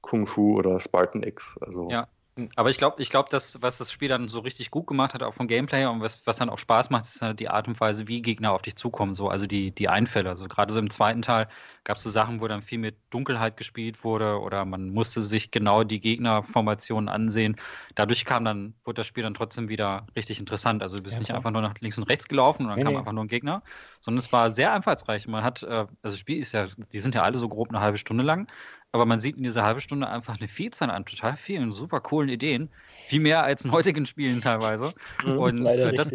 Kung 0.00 0.26
Fu 0.26 0.56
oder 0.56 0.80
Spartan 0.80 1.22
X. 1.22 1.56
Also 1.60 1.90
ja, 1.90 2.08
aber 2.54 2.68
ich 2.68 2.76
glaube, 2.76 3.00
ich 3.00 3.08
glaube, 3.08 3.30
dass 3.30 3.62
was 3.62 3.78
das 3.78 3.90
Spiel 3.90 4.08
dann 4.08 4.28
so 4.28 4.40
richtig 4.40 4.70
gut 4.70 4.86
gemacht 4.86 5.14
hat, 5.14 5.22
auch 5.22 5.32
vom 5.32 5.48
Gameplay 5.48 5.86
und 5.86 6.02
was, 6.02 6.26
was 6.26 6.36
dann 6.36 6.50
auch 6.50 6.58
Spaß 6.58 6.90
macht, 6.90 7.06
ist 7.06 7.22
halt 7.22 7.40
die 7.40 7.48
Art 7.48 7.66
und 7.66 7.80
Weise, 7.80 8.08
wie 8.08 8.20
Gegner 8.20 8.52
auf 8.52 8.60
dich 8.60 8.76
zukommen, 8.76 9.14
so 9.14 9.30
also 9.30 9.46
die, 9.46 9.70
die 9.70 9.88
Einfälle. 9.88 10.28
Also 10.28 10.46
gerade 10.46 10.72
so 10.72 10.78
im 10.78 10.90
zweiten 10.90 11.22
Teil 11.22 11.48
gab 11.84 11.96
es 11.96 12.02
so 12.02 12.10
Sachen, 12.10 12.42
wo 12.42 12.48
dann 12.48 12.60
viel 12.60 12.78
mit 12.78 12.96
Dunkelheit 13.08 13.56
gespielt 13.56 14.04
wurde 14.04 14.38
oder 14.38 14.66
man 14.66 14.90
musste 14.90 15.22
sich 15.22 15.50
genau 15.50 15.82
die 15.82 15.98
Gegnerformationen 15.98 17.08
ansehen. 17.08 17.56
Dadurch 17.94 18.26
kam 18.26 18.44
dann, 18.44 18.74
wurde 18.84 18.96
das 18.96 19.06
Spiel 19.06 19.22
dann 19.22 19.32
trotzdem 19.32 19.70
wieder 19.70 20.06
richtig 20.14 20.38
interessant. 20.38 20.82
Also 20.82 20.98
du 20.98 21.04
bist 21.04 21.14
ja, 21.14 21.20
nicht 21.20 21.32
einfach 21.32 21.50
nur 21.52 21.62
nach 21.62 21.74
links 21.80 21.96
und 21.96 22.04
rechts 22.04 22.28
gelaufen 22.28 22.64
und 22.64 22.68
dann 22.68 22.78
nee, 22.78 22.84
kam 22.84 22.92
nee. 22.92 22.98
einfach 22.98 23.12
nur 23.12 23.24
ein 23.24 23.28
Gegner, 23.28 23.62
sondern 24.02 24.18
es 24.18 24.30
war 24.30 24.50
sehr 24.50 24.74
einfallsreich. 24.74 25.26
Man 25.26 25.42
hat, 25.42 25.62
äh, 25.62 25.66
also 25.66 25.88
das 26.02 26.18
Spiel 26.18 26.38
ist 26.38 26.52
ja, 26.52 26.66
die 26.92 27.00
sind 27.00 27.14
ja 27.14 27.22
alle 27.22 27.38
so 27.38 27.48
grob 27.48 27.70
eine 27.70 27.80
halbe 27.80 27.96
Stunde 27.96 28.24
lang, 28.24 28.46
aber 28.92 29.04
man 29.04 29.20
sieht 29.20 29.36
in 29.36 29.42
dieser 29.42 29.62
halben 29.62 29.80
Stunde 29.80 30.08
einfach 30.08 30.38
eine 30.38 30.48
Vielzahl 30.48 30.90
an 30.90 31.04
total 31.04 31.36
vielen 31.36 31.70
super 31.72 32.00
coolen 32.00 32.30
Ideen. 32.30 32.70
Viel 33.08 33.20
mehr 33.20 33.42
als 33.42 33.64
in 33.64 33.70
heutigen 33.70 34.06
Spielen 34.06 34.40
teilweise. 34.40 34.94
Mhm, 35.22 35.38
und 35.38 35.66
äh, 35.66 35.92
das, 35.92 36.14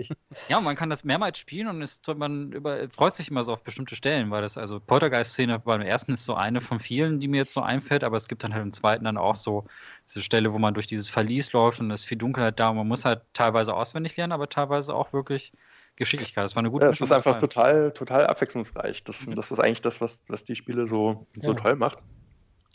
ja, 0.49 0.59
man 0.59 0.75
kann 0.75 0.89
das 0.89 1.03
mehrmals 1.03 1.37
spielen 1.37 1.67
und 1.67 1.81
ist, 1.83 2.07
man 2.15 2.51
über, 2.51 2.89
freut 2.89 3.13
sich 3.13 3.29
immer 3.29 3.43
so 3.43 3.53
auf 3.53 3.63
bestimmte 3.63 3.95
Stellen, 3.95 4.31
weil 4.31 4.41
das, 4.41 4.57
also 4.57 4.79
Poltergeist-Szene 4.79 5.59
beim 5.59 5.81
ersten 5.81 6.13
ist 6.13 6.25
so 6.25 6.33
eine 6.33 6.59
von 6.59 6.79
vielen, 6.79 7.19
die 7.19 7.27
mir 7.27 7.37
jetzt 7.37 7.53
so 7.53 7.61
einfällt, 7.61 8.03
aber 8.03 8.17
es 8.17 8.27
gibt 8.27 8.43
dann 8.43 8.53
halt 8.53 8.63
im 8.63 8.73
zweiten 8.73 9.05
dann 9.05 9.17
auch 9.17 9.35
so 9.35 9.65
diese 10.07 10.23
Stelle, 10.23 10.51
wo 10.51 10.57
man 10.57 10.73
durch 10.73 10.87
dieses 10.87 11.07
Verlies 11.07 11.53
läuft 11.53 11.79
und 11.81 11.91
es 11.91 12.01
ist 12.01 12.05
viel 12.07 12.17
Dunkelheit 12.17 12.59
da 12.59 12.69
und 12.69 12.77
man 12.77 12.87
muss 12.87 13.05
halt 13.05 13.21
teilweise 13.33 13.75
auswendig 13.75 14.17
lernen, 14.17 14.33
aber 14.33 14.49
teilweise 14.49 14.95
auch 14.95 15.13
wirklich 15.13 15.53
Geschicklichkeit. 15.97 16.43
Das 16.43 16.55
war 16.55 16.61
eine 16.61 16.71
gute 16.71 16.85
ja, 16.85 16.89
Es 16.89 16.99
ist 16.99 17.11
einfach 17.11 17.35
total, 17.35 17.91
total 17.91 18.25
abwechslungsreich. 18.25 19.03
Das, 19.03 19.23
das 19.27 19.51
ist 19.51 19.59
eigentlich 19.59 19.81
das, 19.81 20.01
was, 20.01 20.21
was 20.27 20.43
die 20.43 20.55
Spiele 20.55 20.87
so, 20.87 21.27
so 21.35 21.53
ja. 21.53 21.59
toll 21.59 21.75
macht. 21.75 21.99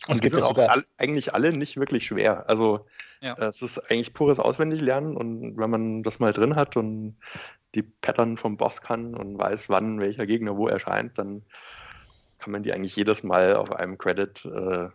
Und 0.08 0.22
die 0.22 0.28
sind 0.28 0.42
auch 0.42 0.56
all, 0.56 0.84
eigentlich 0.98 1.34
alle 1.34 1.52
nicht 1.52 1.76
wirklich 1.76 2.06
schwer. 2.06 2.48
Also 2.48 2.86
ja. 3.20 3.34
Es 3.38 3.62
ist 3.62 3.78
eigentlich 3.90 4.12
pures 4.12 4.38
Auswendiglernen 4.38 5.16
und 5.16 5.56
wenn 5.56 5.70
man 5.70 6.02
das 6.02 6.18
mal 6.18 6.32
drin 6.32 6.54
hat 6.54 6.76
und 6.76 7.16
die 7.74 7.82
Pattern 7.82 8.36
vom 8.36 8.56
Boss 8.56 8.82
kann 8.82 9.14
und 9.14 9.38
weiß, 9.38 9.68
wann 9.68 10.00
welcher 10.00 10.26
Gegner 10.26 10.56
wo 10.56 10.68
erscheint, 10.68 11.18
dann 11.18 11.42
kann 12.38 12.52
man 12.52 12.62
die 12.62 12.72
eigentlich 12.72 12.96
jedes 12.96 13.22
Mal 13.22 13.56
auf 13.56 13.72
einem 13.72 13.98
Credit 13.98 14.44
äh, 14.44 14.88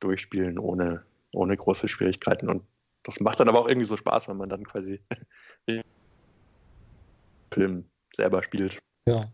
durchspielen 0.00 0.58
ohne, 0.58 1.04
ohne 1.32 1.56
große 1.56 1.88
Schwierigkeiten. 1.88 2.48
Und 2.48 2.64
das 3.04 3.20
macht 3.20 3.40
dann 3.40 3.48
aber 3.48 3.60
auch 3.60 3.68
irgendwie 3.68 3.86
so 3.86 3.96
Spaß, 3.96 4.28
wenn 4.28 4.36
man 4.36 4.48
dann 4.48 4.64
quasi 4.64 5.00
Film 7.52 7.84
selber 8.14 8.42
spielt. 8.42 8.78
Ja, 9.06 9.30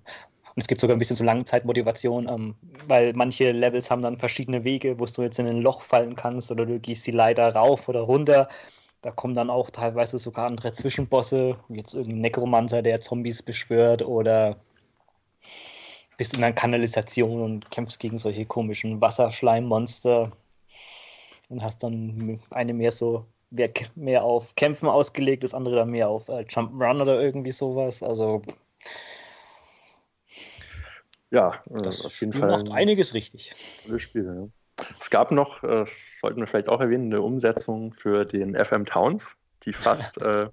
und 0.54 0.60
es 0.60 0.68
gibt 0.68 0.80
sogar 0.80 0.94
ein 0.94 1.00
bisschen 1.00 1.16
so 1.16 1.24
Langzeitmotivation, 1.24 2.28
ähm, 2.28 2.54
weil 2.86 3.12
manche 3.14 3.50
Levels 3.50 3.90
haben 3.90 4.02
dann 4.02 4.16
verschiedene 4.16 4.62
Wege, 4.62 5.00
wo 5.00 5.06
du 5.06 5.22
jetzt 5.22 5.40
in 5.40 5.48
ein 5.48 5.62
Loch 5.62 5.82
fallen 5.82 6.14
kannst 6.14 6.52
oder 6.52 6.64
du 6.64 6.78
gehst 6.78 7.06
die 7.08 7.10
Leiter 7.10 7.52
rauf 7.54 7.88
oder 7.88 8.02
runter. 8.02 8.48
Da 9.02 9.10
kommen 9.10 9.34
dann 9.34 9.50
auch 9.50 9.70
teilweise 9.70 10.18
sogar 10.18 10.46
andere 10.46 10.70
Zwischenbosse, 10.72 11.56
wie 11.68 11.78
jetzt 11.78 11.92
irgendein 11.92 12.20
Nekromancer, 12.20 12.82
der 12.82 13.00
Zombies 13.00 13.42
beschwört 13.42 14.02
oder 14.02 14.56
bist 16.16 16.36
in 16.36 16.44
einer 16.44 16.54
Kanalisation 16.54 17.42
und 17.42 17.70
kämpfst 17.72 17.98
gegen 17.98 18.18
solche 18.18 18.46
komischen 18.46 19.00
Wasserschleimmonster 19.00 20.30
und 21.48 21.62
hast 21.64 21.82
dann 21.82 22.40
eine 22.50 22.74
mehr 22.74 22.92
so 22.92 23.26
mehr 23.94 24.24
auf 24.24 24.54
Kämpfen 24.54 24.88
ausgelegt, 24.88 25.44
das 25.44 25.54
andere 25.54 25.76
dann 25.76 25.90
mehr 25.90 26.08
auf 26.08 26.28
äh, 26.28 26.42
Jump'n'Run 26.42 27.02
oder 27.02 27.20
irgendwie 27.20 27.52
sowas. 27.52 28.02
Also 28.02 28.42
ja, 31.34 31.62
äh, 31.70 31.82
das 31.82 32.04
auf 32.04 32.20
jeden 32.20 32.32
Spiel 32.32 32.48
Fall. 32.48 32.50
macht 32.50 32.70
einiges 32.70 33.14
richtig. 33.14 33.54
Spiel, 33.98 34.24
ja. 34.24 34.86
Es 35.00 35.10
gab 35.10 35.30
noch, 35.30 35.62
äh, 35.62 35.84
sollten 36.20 36.40
wir 36.40 36.46
vielleicht 36.46 36.68
auch 36.68 36.80
erwähnen, 36.80 37.06
eine 37.06 37.22
Umsetzung 37.22 37.92
für 37.92 38.24
den 38.24 38.56
FM 38.56 38.84
Towns, 38.86 39.36
die 39.64 39.72
fast 39.72 40.18
äh, 40.22 40.48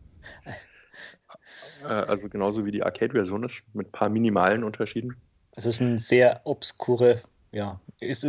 Äh, 1.84 1.88
also 1.88 2.30
genauso 2.30 2.66
wie 2.66 2.72
die 2.72 2.84
Arcade-Version 2.84 3.44
ist, 3.44 3.64
mit 3.74 3.88
ein 3.88 3.92
paar 3.92 4.10
minimalen 4.10 4.64
Unterschieden. 4.64 5.16
Es 5.56 5.66
ist 5.66 5.82
eine 5.82 6.00
sehr 6.00 6.42
obskure, 6.46 7.22
ja, 7.52 7.80
ist, 8.00 8.26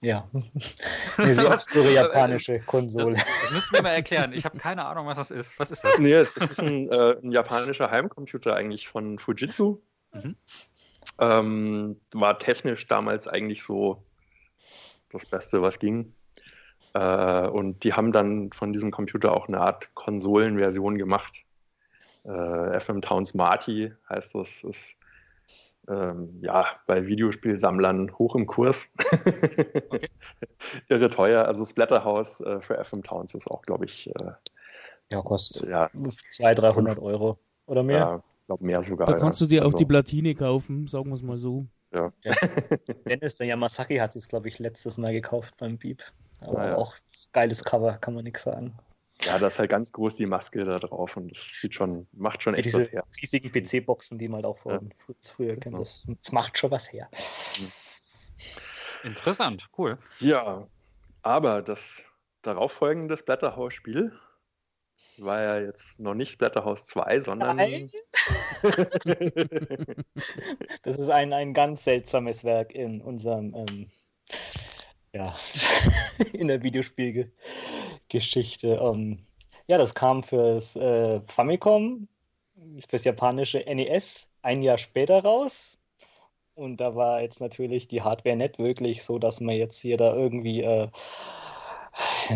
ja, 0.00 0.28
eine 1.16 1.34
sehr 1.34 1.50
obskure 1.50 1.92
japanische 1.92 2.60
Konsole. 2.60 3.16
Das, 3.16 3.24
das 3.42 3.50
müssen 3.52 3.74
wir 3.74 3.82
mal 3.82 3.90
erklären. 3.90 4.32
Ich 4.32 4.44
habe 4.44 4.58
keine 4.58 4.86
Ahnung, 4.86 5.06
was 5.06 5.18
das 5.18 5.30
ist. 5.30 5.58
Was 5.58 5.70
ist 5.70 5.84
das? 5.84 5.98
Nee, 5.98 6.12
es 6.12 6.36
ist 6.36 6.60
ein, 6.60 6.90
äh, 6.90 7.16
ein 7.22 7.32
japanischer 7.32 7.90
Heimcomputer 7.90 8.54
eigentlich 8.54 8.88
von 8.88 9.18
Fujitsu. 9.18 9.80
Mhm. 10.12 10.36
Ähm, 11.18 12.00
war 12.12 12.38
technisch 12.38 12.86
damals 12.86 13.26
eigentlich 13.26 13.62
so 13.62 14.02
das 15.10 15.26
Beste, 15.26 15.62
was 15.62 15.78
ging. 15.78 16.14
Äh, 16.94 17.48
und 17.48 17.84
die 17.84 17.92
haben 17.92 18.12
dann 18.12 18.52
von 18.52 18.72
diesem 18.72 18.90
Computer 18.90 19.34
auch 19.34 19.48
eine 19.48 19.60
Art 19.60 19.94
Konsolenversion 19.94 20.98
gemacht. 20.98 21.44
Äh, 22.24 22.80
FM 22.80 23.00
Towns 23.00 23.34
Marty 23.34 23.92
heißt 24.08 24.34
das, 24.34 24.64
ist 24.64 24.94
ähm, 25.88 26.38
ja 26.42 26.66
bei 26.86 27.06
Videospielsammlern 27.06 28.16
hoch 28.18 28.34
im 28.34 28.46
Kurs. 28.46 28.86
okay. 29.90 30.08
Irre 30.88 31.10
teuer. 31.10 31.46
Also 31.46 31.64
Splatterhouse 31.64 32.40
äh, 32.40 32.60
für 32.60 32.82
FM 32.82 33.02
Towns 33.02 33.34
ist 33.34 33.50
auch, 33.50 33.62
glaube 33.62 33.86
ich. 33.86 34.08
Äh, 34.08 34.32
ja, 35.10 35.22
kostet 35.22 35.68
ja, 35.68 35.90
200, 36.32 36.76
300 36.76 36.98
Euro 36.98 37.38
oder 37.66 37.82
mehr. 37.82 37.98
Ja, 37.98 38.22
glaube 38.48 38.64
mehr 38.64 38.82
sogar. 38.82 39.06
Da 39.06 39.14
kannst 39.14 39.40
ja. 39.40 39.46
du 39.46 39.50
dir 39.50 39.62
auch 39.62 39.66
also. 39.66 39.78
die 39.78 39.84
Platine 39.84 40.34
kaufen, 40.34 40.88
sagen 40.88 41.08
wir 41.08 41.14
es 41.14 41.22
mal 41.22 41.36
so. 41.36 41.66
Ja. 41.92 42.12
ja. 42.24 42.34
Dennis, 43.06 43.36
der 43.36 43.46
Yamasaki 43.46 43.96
hat 43.98 44.16
es, 44.16 44.26
glaube 44.26 44.48
ich, 44.48 44.58
letztes 44.58 44.98
Mal 44.98 45.12
gekauft 45.12 45.54
beim 45.58 45.78
Beep. 45.78 46.02
Aber 46.40 46.66
ja. 46.66 46.76
auch 46.76 46.94
geiles 47.32 47.62
Cover, 47.62 47.94
kann 47.98 48.14
man 48.14 48.24
nichts 48.24 48.42
sagen. 48.42 48.76
Ja, 49.22 49.38
da 49.38 49.48
ist 49.48 49.58
halt 49.58 49.70
ganz 49.70 49.92
groß 49.92 50.16
die 50.16 50.26
Maske 50.26 50.64
da 50.64 50.78
drauf 50.78 51.16
und 51.16 51.32
das 51.32 51.40
sieht 51.60 51.74
schon, 51.74 52.06
macht 52.12 52.42
schon 52.42 52.54
echt 52.54 52.66
Diese 52.66 52.80
was 52.80 52.92
her. 52.92 53.04
riesigen 53.20 53.50
PC-Boxen, 53.50 54.16
die 54.16 54.28
man 54.28 54.44
auch 54.44 54.58
von 54.58 54.72
ja. 54.72 55.14
früher 55.20 55.54
kennt, 55.54 55.64
genau. 55.64 55.78
das, 55.78 56.04
das, 56.06 56.32
macht 56.32 56.56
schon 56.56 56.70
was 56.70 56.92
her. 56.92 57.08
Interessant, 59.02 59.68
cool. 59.76 59.98
Ja, 60.20 60.68
aber 61.22 61.62
das 61.62 62.04
darauffolgende 62.42 63.16
Splatterhouse-Spiel 63.16 64.12
war 65.24 65.42
ja 65.42 65.60
jetzt 65.60 66.00
noch 66.00 66.14
nicht 66.14 66.30
Splatterhouse 66.30 66.86
2, 66.86 67.20
sondern. 67.20 67.56
Nein. 67.56 67.90
das 70.82 70.98
ist 70.98 71.08
ein, 71.08 71.32
ein 71.32 71.54
ganz 71.54 71.84
seltsames 71.84 72.44
Werk 72.44 72.74
in 72.74 73.00
unserem 73.00 73.54
ja, 75.12 75.36
in 76.32 76.48
der 76.48 76.62
Videospielgeschichte. 76.62 78.78
Ähm, 78.80 79.26
ja, 79.66 79.76
das 79.78 79.94
kam 79.94 80.22
fürs 80.22 80.76
äh, 80.76 81.20
Famicom, 81.26 82.08
fürs 82.88 83.04
japanische 83.04 83.58
NES 83.60 84.28
ein 84.42 84.62
Jahr 84.62 84.78
später 84.78 85.22
raus. 85.22 85.78
Und 86.54 86.78
da 86.78 86.96
war 86.96 87.20
jetzt 87.22 87.40
natürlich 87.40 87.88
die 87.88 88.02
Hardware 88.02 88.36
nicht 88.36 88.58
wirklich 88.58 89.04
so, 89.04 89.18
dass 89.18 89.40
man 89.40 89.54
jetzt 89.54 89.80
hier 89.80 89.96
da 89.96 90.14
irgendwie 90.14 90.62
äh, 90.62 90.88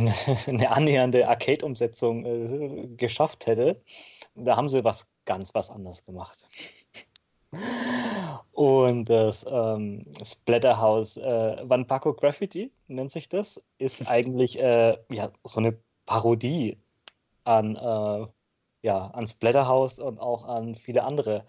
eine, 0.47 0.71
annähernde 0.71 1.29
Arcade-Umsetzung 1.29 2.25
äh, 2.25 2.87
geschafft 2.97 3.47
hätte. 3.47 3.83
Da 4.35 4.57
haben 4.57 4.69
sie 4.69 4.85
was 4.85 5.07
ganz 5.25 5.55
was 5.55 5.71
anderes 5.71 6.05
gemacht. 6.05 6.47
Und 8.53 9.07
das 9.07 9.45
ähm, 9.49 10.03
Splatterhouse 10.23 11.17
äh, 11.17 11.57
Wanpako 11.65 12.15
Graffiti 12.15 12.71
nennt 12.87 13.11
sich 13.11 13.29
das, 13.29 13.61
ist 13.79 14.07
eigentlich 14.09 14.59
äh, 14.59 14.97
ja, 15.11 15.31
so 15.45 15.61
eine 15.61 15.79
Parodie 16.07 16.79
an, 17.45 17.77
äh, 17.77 18.27
ja, 18.83 19.07
an 19.09 19.27
Splatterhouse 19.27 19.99
und 19.99 20.19
auch 20.19 20.45
an 20.45 20.75
viele 20.75 21.05
andere 21.05 21.45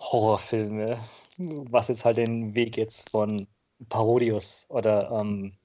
Horrorfilme, 0.00 0.98
was 1.36 1.88
jetzt 1.88 2.04
halt 2.04 2.16
den 2.16 2.54
Weg 2.54 2.76
jetzt 2.76 3.10
von 3.10 3.46
Parodius 3.88 4.66
oder 4.68 5.10
ähm, 5.10 5.56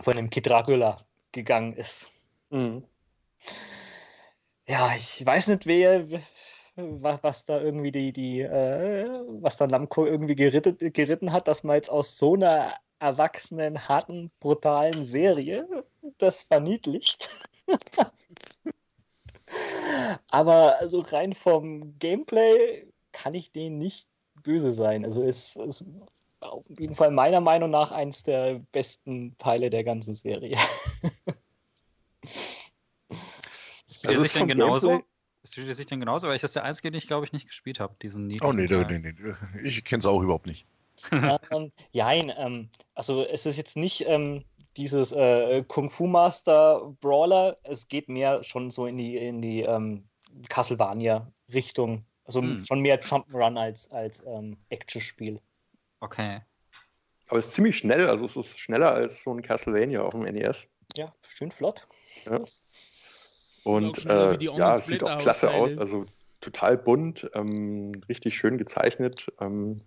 von 0.00 0.16
dem 0.16 0.30
Kid 0.30 0.46
Dracula 0.46 1.04
gegangen 1.32 1.74
ist. 1.74 2.10
Mhm. 2.50 2.84
Ja, 4.66 4.94
ich 4.96 5.24
weiß 5.24 5.48
nicht, 5.48 5.66
wer, 5.66 6.06
was, 6.76 7.22
was 7.22 7.44
da 7.44 7.60
irgendwie 7.60 7.92
die, 7.92 8.12
die 8.12 8.40
äh, 8.40 9.08
was 9.40 9.56
da 9.56 9.66
Namco 9.66 10.06
irgendwie 10.06 10.34
geritten, 10.36 10.92
geritten 10.92 11.32
hat, 11.32 11.48
dass 11.48 11.64
man 11.64 11.76
jetzt 11.76 11.90
aus 11.90 12.16
so 12.16 12.34
einer 12.34 12.74
erwachsenen, 12.98 13.88
harten, 13.88 14.30
brutalen 14.38 15.02
Serie 15.02 15.66
das 16.18 16.42
verniedlicht. 16.42 17.30
Aber 20.28 20.78
also 20.78 21.00
rein 21.00 21.34
vom 21.34 21.98
Gameplay 21.98 22.86
kann 23.12 23.34
ich 23.34 23.52
denen 23.52 23.78
nicht 23.78 24.08
böse 24.42 24.72
sein. 24.72 25.04
Also 25.04 25.22
es 25.22 25.56
ist 25.56 25.84
auf 26.42 26.64
jeden 26.68 26.94
Fall 26.94 27.10
meiner 27.10 27.40
Meinung 27.40 27.70
nach 27.70 27.92
eins 27.92 28.22
der 28.22 28.60
besten 28.72 29.36
Teile 29.38 29.70
der 29.70 29.84
ganzen 29.84 30.14
Serie. 30.14 30.56
Also 34.04 34.22
ist 34.22 34.26
es 34.26 34.32
denn 34.32 34.48
genauso? 34.48 34.88
Gameplay 34.88 35.06
Spielt 35.44 35.66
ihr 35.66 35.74
sich 35.74 35.86
denn 35.86 36.00
genauso? 36.00 36.28
Weil 36.28 36.36
ich 36.36 36.42
das 36.42 36.52
der 36.52 36.64
einzige, 36.64 36.90
den 36.90 36.98
ich 36.98 37.08
glaube 37.08 37.26
ich 37.26 37.32
nicht 37.32 37.48
gespielt 37.48 37.80
habe, 37.80 37.96
diesen 38.00 38.26
Need. 38.26 38.42
Oh 38.44 38.52
nee, 38.52 38.66
nee, 38.66 38.84
nee, 38.84 39.12
nee. 39.12 39.34
ich 39.62 39.84
kenne 39.84 39.98
es 39.98 40.06
auch 40.06 40.22
überhaupt 40.22 40.46
nicht. 40.46 40.66
ähm, 41.50 41.72
jein, 41.90 42.32
ähm, 42.36 42.68
also 42.94 43.24
es 43.26 43.44
ist 43.44 43.56
jetzt 43.56 43.76
nicht 43.76 44.04
ähm, 44.06 44.44
dieses 44.76 45.10
äh, 45.10 45.64
Kung 45.66 45.90
Fu 45.90 46.06
Master 46.06 46.94
Brawler, 47.00 47.56
es 47.64 47.88
geht 47.88 48.08
mehr 48.08 48.44
schon 48.44 48.70
so 48.70 48.86
in 48.86 48.96
die, 48.96 49.16
in 49.16 49.42
die 49.42 49.62
ähm, 49.62 50.04
Castlevania-Richtung. 50.48 52.04
Also 52.24 52.40
hm. 52.40 52.64
schon 52.64 52.80
mehr 52.80 53.02
Jump'n'Run 53.02 53.58
als, 53.58 53.90
als 53.90 54.22
ähm, 54.24 54.56
Action-Spiel. 54.68 55.40
Okay. 56.02 56.40
Aber 57.28 57.38
es 57.38 57.46
ist 57.46 57.54
ziemlich 57.54 57.78
schnell, 57.78 58.08
also 58.08 58.24
es 58.24 58.36
ist 58.36 58.58
schneller 58.58 58.92
als 58.92 59.22
so 59.22 59.32
ein 59.32 59.40
Castlevania 59.40 60.02
auf 60.02 60.10
dem 60.10 60.22
NES. 60.22 60.66
Ja, 60.96 61.14
schön 61.26 61.52
flott. 61.52 61.86
Ja. 62.26 62.40
Und 63.62 64.04
äh, 64.06 64.36
ja, 64.38 64.74
es 64.74 64.86
sieht 64.86 65.04
auch 65.04 65.16
klasse 65.18 65.52
aus. 65.52 65.78
Also 65.78 66.06
total 66.40 66.76
bunt, 66.76 67.30
ähm, 67.34 67.92
richtig 68.08 68.36
schön 68.36 68.58
gezeichnet. 68.58 69.28
Ähm, 69.40 69.82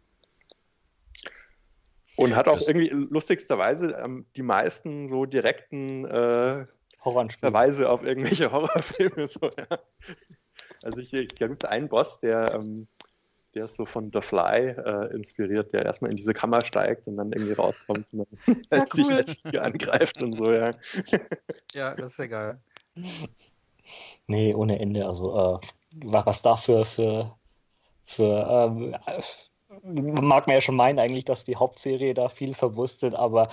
und 2.16 2.34
hat 2.34 2.48
auch 2.48 2.56
das 2.56 2.70
irgendwie 2.70 2.88
lustigsterweise 2.88 3.92
ähm, 4.02 4.26
die 4.38 4.42
meisten 4.42 5.10
so 5.10 5.26
direkten 5.26 6.06
äh, 6.06 6.66
Verweise 7.04 7.90
auf 7.90 8.04
irgendwelche 8.04 8.50
Horrorfilme. 8.54 9.28
So, 9.28 9.42
ja. 9.42 9.80
Also 10.82 11.00
ich, 11.00 11.14
ich 11.14 11.36
gibt 11.36 11.66
einen 11.66 11.90
Boss, 11.90 12.22
der, 12.22 12.54
ähm, 12.56 12.88
der 13.56 13.66
ist 13.66 13.76
so 13.76 13.86
von 13.86 14.12
The 14.14 14.22
Fly 14.22 14.70
äh, 14.70 15.14
inspiriert, 15.14 15.74
der 15.74 15.86
erstmal 15.86 16.12
in 16.12 16.18
diese 16.18 16.34
Kammer 16.34 16.64
steigt 16.64 17.08
und 17.08 17.18
dann 17.18 17.32
irgendwie 17.32 17.54
rauskommt 17.54 18.06
und 18.14 18.28
dann 18.48 18.64
ja, 18.72 18.86
cool. 18.98 19.14
als 19.14 19.32
Fliege 19.34 19.62
angreift 19.62 20.22
und 20.22 20.36
so, 20.36 20.52
ja. 20.52 20.74
Ja, 21.74 21.96
das 21.96 22.12
ist 22.12 22.20
ja 22.20 22.28
geil. 22.28 22.60
Nee, 24.28 24.54
ohne 24.54 24.80
Ende. 24.80 25.06
Also, 25.06 25.60
äh, 25.62 25.68
was 26.04 26.42
da 26.42 26.58
für, 26.58 26.86
für, 26.86 27.36
für 28.04 28.72
ähm, 28.74 28.96
mag 29.84 30.48
man 30.48 30.56
ja 30.56 30.62
schon 30.62 30.76
meinen, 30.76 31.00
eigentlich, 31.00 31.26
dass 31.26 31.46
die 31.46 31.56
Hauptserie 31.56 32.14
da 32.14 32.30
viel 32.30 32.54
verwurstet, 32.54 33.16
aber 33.16 33.50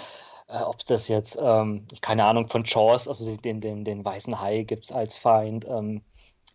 äh, 0.49 0.61
ob 0.63 0.85
das 0.87 1.09
jetzt, 1.09 1.39
ähm, 1.41 1.87
keine 2.01 2.25
Ahnung, 2.25 2.49
von 2.49 2.65
Jaws, 2.65 3.09
also 3.09 3.37
den, 3.37 3.61
den, 3.61 3.85
den 3.85 4.05
weißen 4.05 4.41
Hai 4.41 4.63
gibt 4.63 4.85
es 4.85 4.93
als 4.93 5.17
Feind, 5.17 5.67
ähm, 5.69 6.03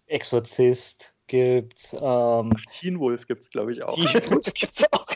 Exorzist 0.07 1.13
gibt 1.27 1.95
ähm, 1.99 2.53
Teen 2.71 2.99
Wolf 2.99 3.27
gibt 3.27 3.43
es, 3.43 3.49
glaube 3.49 3.71
ich, 3.73 3.83
auch. 3.83 3.95
Teen 3.95 4.31
Wolf 4.31 4.45
gibt 4.53 4.73
es 4.73 4.85
auch. 4.91 5.07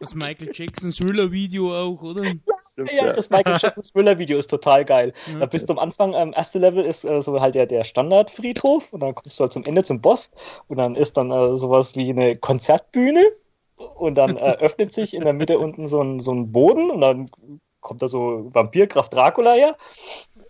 Das 0.00 0.14
Michael 0.14 0.50
Jackson 0.52 0.90
Thriller-Video 0.90 1.74
auch, 1.74 2.02
oder? 2.02 2.24
Ja, 2.24 3.06
ja, 3.06 3.12
das 3.12 3.30
Michael 3.30 3.58
Jackson 3.60 3.82
Thriller-Video 3.82 4.38
ist 4.38 4.48
total 4.48 4.84
geil. 4.84 5.12
Ja. 5.26 5.40
Da 5.40 5.46
bist 5.46 5.68
du 5.68 5.72
am 5.72 5.78
Anfang, 5.78 6.12
ähm, 6.14 6.32
erste 6.36 6.58
Level 6.58 6.84
ist 6.84 7.04
äh, 7.04 7.22
so 7.22 7.40
halt 7.40 7.54
der, 7.54 7.66
der 7.66 7.84
Standardfriedhof 7.84 8.92
und 8.92 9.00
dann 9.00 9.14
kommst 9.14 9.38
du 9.38 9.42
halt 9.42 9.52
zum 9.52 9.64
Ende 9.64 9.84
zum 9.84 10.00
Boss 10.00 10.30
und 10.68 10.76
dann 10.76 10.94
ist 10.94 11.16
dann 11.16 11.30
äh, 11.30 11.56
sowas 11.56 11.96
wie 11.96 12.10
eine 12.10 12.36
Konzertbühne 12.36 13.24
und 13.76 14.16
dann 14.16 14.36
äh, 14.36 14.56
öffnet 14.60 14.92
sich 14.92 15.14
in 15.14 15.24
der 15.24 15.32
Mitte 15.32 15.58
unten 15.58 15.88
so 15.88 16.02
ein, 16.02 16.18
so 16.18 16.32
ein 16.32 16.52
Boden 16.52 16.90
und 16.90 17.00
dann 17.00 17.30
kommt 17.80 18.02
da 18.02 18.08
so 18.08 18.50
Vampirkraft 18.52 19.14
Dracula 19.14 19.52
her, 19.52 19.76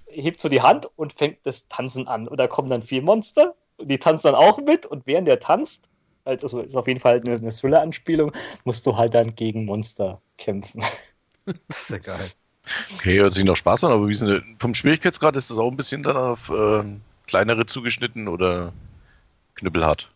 hebt 0.06 0.40
so 0.40 0.48
die 0.48 0.62
Hand 0.62 0.88
und 0.96 1.12
fängt 1.12 1.38
das 1.44 1.68
Tanzen 1.68 2.08
an. 2.08 2.26
Und 2.26 2.38
da 2.38 2.46
kommen 2.46 2.70
dann 2.70 2.82
vier 2.82 3.02
Monster, 3.02 3.54
die 3.80 3.98
tanzen 3.98 4.28
dann 4.28 4.34
auch 4.34 4.58
mit 4.58 4.86
und 4.86 5.06
während 5.06 5.28
der 5.28 5.40
tanzt, 5.40 5.88
halt, 6.24 6.42
also 6.42 6.60
ist 6.60 6.76
auf 6.76 6.88
jeden 6.88 7.00
Fall 7.00 7.20
eine, 7.20 7.36
eine 7.36 7.50
Thriller-Anspielung, 7.50 8.32
musst 8.64 8.86
du 8.86 8.96
halt 8.96 9.14
dann 9.14 9.34
gegen 9.34 9.64
Monster 9.64 10.20
kämpfen. 10.38 10.82
Das 11.68 11.82
ist 11.82 11.90
ja 11.90 11.98
geil. 11.98 12.30
Okay, 12.96 13.20
hört 13.20 13.32
sich 13.32 13.44
noch 13.44 13.54
Spaß 13.54 13.84
an, 13.84 13.92
aber 13.92 14.08
wie 14.08 14.10
ist 14.10 14.22
denn, 14.22 14.56
vom 14.58 14.74
Schwierigkeitsgrad 14.74 15.36
ist 15.36 15.48
das 15.48 15.58
auch 15.58 15.70
ein 15.70 15.76
bisschen 15.76 16.02
dann 16.02 16.16
auf 16.16 16.50
äh, 16.50 16.82
kleinere 17.28 17.66
zugeschnitten 17.66 18.26
oder 18.26 18.72
knüppelhart? 19.54 20.10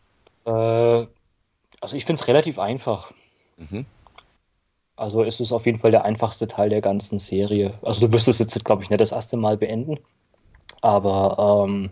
Äh, 0.46 0.50
also 0.50 1.96
ich 1.96 2.04
finde 2.04 2.20
es 2.20 2.26
relativ 2.26 2.58
einfach. 2.58 3.12
Mhm. 3.58 3.86
Also 4.96 5.22
ist 5.22 5.40
es 5.40 5.52
auf 5.52 5.66
jeden 5.66 5.78
Fall 5.78 5.92
der 5.92 6.04
einfachste 6.04 6.46
Teil 6.46 6.68
der 6.68 6.80
ganzen 6.80 7.18
Serie. 7.18 7.72
Also 7.82 8.06
du 8.06 8.12
wirst 8.12 8.28
es 8.28 8.38
jetzt, 8.38 8.64
glaube 8.64 8.82
ich, 8.82 8.90
nicht 8.90 9.00
das 9.00 9.12
erste 9.12 9.36
Mal 9.36 9.56
beenden. 9.56 9.98
Aber 10.82 11.64
ähm, 11.66 11.90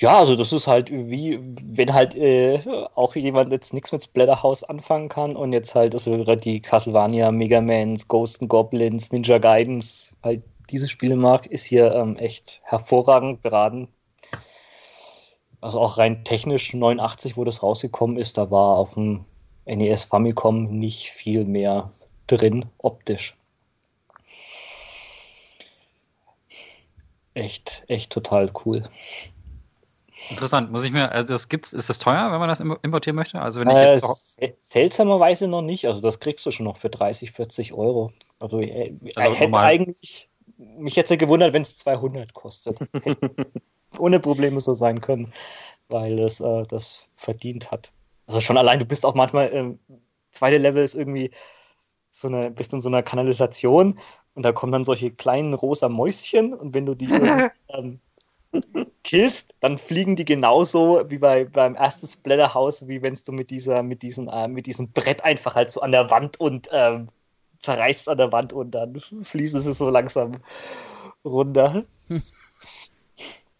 Ja, 0.00 0.16
also 0.20 0.36
das 0.36 0.52
ist 0.52 0.68
halt 0.68 0.90
wie, 0.92 1.40
wenn 1.42 1.92
halt 1.92 2.14
äh, 2.14 2.60
auch 2.94 3.16
jemand 3.16 3.50
jetzt 3.50 3.74
nichts 3.74 3.90
mit 3.90 4.04
Splatterhouse 4.04 4.62
anfangen 4.62 5.08
kann 5.08 5.34
und 5.34 5.52
jetzt 5.52 5.74
halt 5.74 5.92
also 5.94 6.24
die 6.36 6.60
Castlevania, 6.62 7.32
Mega 7.32 7.60
Mans, 7.60 8.06
Ghost 8.06 8.40
and 8.40 8.48
Goblins, 8.48 9.10
Ninja 9.10 9.38
Guidance, 9.38 10.14
halt 10.22 10.44
diese 10.70 10.86
Spiele 10.86 11.16
mag, 11.16 11.46
ist 11.46 11.64
hier 11.64 11.92
ähm, 11.92 12.16
echt 12.16 12.60
hervorragend 12.62 13.42
beraten. 13.42 13.88
Also 15.60 15.80
auch 15.80 15.98
rein 15.98 16.24
technisch 16.24 16.72
89, 16.74 17.36
wo 17.36 17.42
das 17.44 17.64
rausgekommen 17.64 18.18
ist, 18.18 18.38
da 18.38 18.52
war 18.52 18.76
auf 18.76 18.94
dem 18.94 19.24
NES 19.64 20.04
Famicom 20.04 20.78
nicht 20.78 21.10
viel 21.10 21.44
mehr 21.44 21.90
drin, 22.28 22.66
optisch. 22.78 23.36
Echt, 27.34 27.82
echt 27.88 28.12
total 28.12 28.48
cool. 28.64 28.84
Interessant, 30.30 30.70
muss 30.70 30.84
ich 30.84 30.92
mir, 30.92 31.10
also 31.10 31.32
das 31.32 31.48
gibt's, 31.48 31.72
ist 31.72 31.88
das 31.88 31.98
teuer, 31.98 32.30
wenn 32.30 32.38
man 32.38 32.48
das 32.48 32.60
importieren 32.60 33.16
möchte? 33.16 33.40
Also 33.40 33.60
wenn 33.60 33.70
ich 33.70 33.76
äh, 33.76 33.94
jetzt 33.94 34.70
seltsamerweise 34.70 35.48
noch 35.48 35.62
nicht, 35.62 35.86
also 35.86 36.00
das 36.00 36.20
kriegst 36.20 36.44
du 36.44 36.50
schon 36.50 36.64
noch 36.64 36.76
für 36.76 36.90
30, 36.90 37.32
40 37.32 37.72
Euro. 37.72 38.12
Also, 38.38 38.60
äh, 38.60 38.94
also 39.16 39.34
hätte 39.34 39.44
normal. 39.44 39.64
eigentlich, 39.66 40.28
mich 40.56 40.96
hätte 40.96 41.16
gewundert, 41.16 41.52
wenn 41.52 41.62
es 41.62 41.76
200 41.76 42.34
kostet. 42.34 42.78
Ohne 43.98 44.20
Probleme 44.20 44.60
so 44.60 44.74
sein 44.74 45.00
können, 45.00 45.32
weil 45.88 46.18
es 46.18 46.40
äh, 46.40 46.62
das 46.64 47.06
verdient 47.16 47.70
hat. 47.70 47.90
Also 48.26 48.40
schon 48.40 48.58
allein, 48.58 48.78
du 48.78 48.84
bist 48.84 49.06
auch 49.06 49.14
manchmal, 49.14 49.52
ähm, 49.52 49.78
zweite 50.32 50.58
Level 50.58 50.84
ist 50.84 50.94
irgendwie 50.94 51.30
so 52.10 52.28
eine, 52.28 52.50
bist 52.50 52.72
in 52.72 52.80
so 52.80 52.88
einer 52.88 53.02
Kanalisation 53.02 53.98
und 54.34 54.42
da 54.42 54.52
kommen 54.52 54.72
dann 54.72 54.84
solche 54.84 55.10
kleinen 55.10 55.54
rosa 55.54 55.88
Mäuschen 55.88 56.52
und 56.52 56.74
wenn 56.74 56.86
du 56.86 56.94
die 56.94 57.06
ähm, 57.68 58.00
killst, 59.04 59.54
dann 59.60 59.78
fliegen 59.78 60.16
die 60.16 60.24
genauso 60.24 61.04
wie 61.08 61.18
bei, 61.18 61.44
beim 61.44 61.74
ersten 61.74 62.06
Splatterhouse, 62.06 62.88
wie 62.88 63.02
wenn 63.02 63.14
du 63.14 63.32
mit 63.32 63.50
dieser, 63.50 63.82
mit 63.82 64.02
diesem, 64.02 64.28
äh, 64.28 64.48
mit 64.48 64.66
diesem 64.66 64.90
Brett 64.92 65.24
einfach 65.24 65.54
halt 65.54 65.70
so 65.70 65.80
an 65.80 65.92
der 65.92 66.10
Wand 66.10 66.40
und 66.40 66.68
ähm, 66.72 67.08
zerreißt 67.60 68.08
an 68.08 68.18
der 68.18 68.32
Wand 68.32 68.52
und 68.52 68.72
dann 68.72 69.00
fließen 69.22 69.60
sie 69.60 69.72
so 69.72 69.90
langsam 69.90 70.36
runter. 71.24 71.84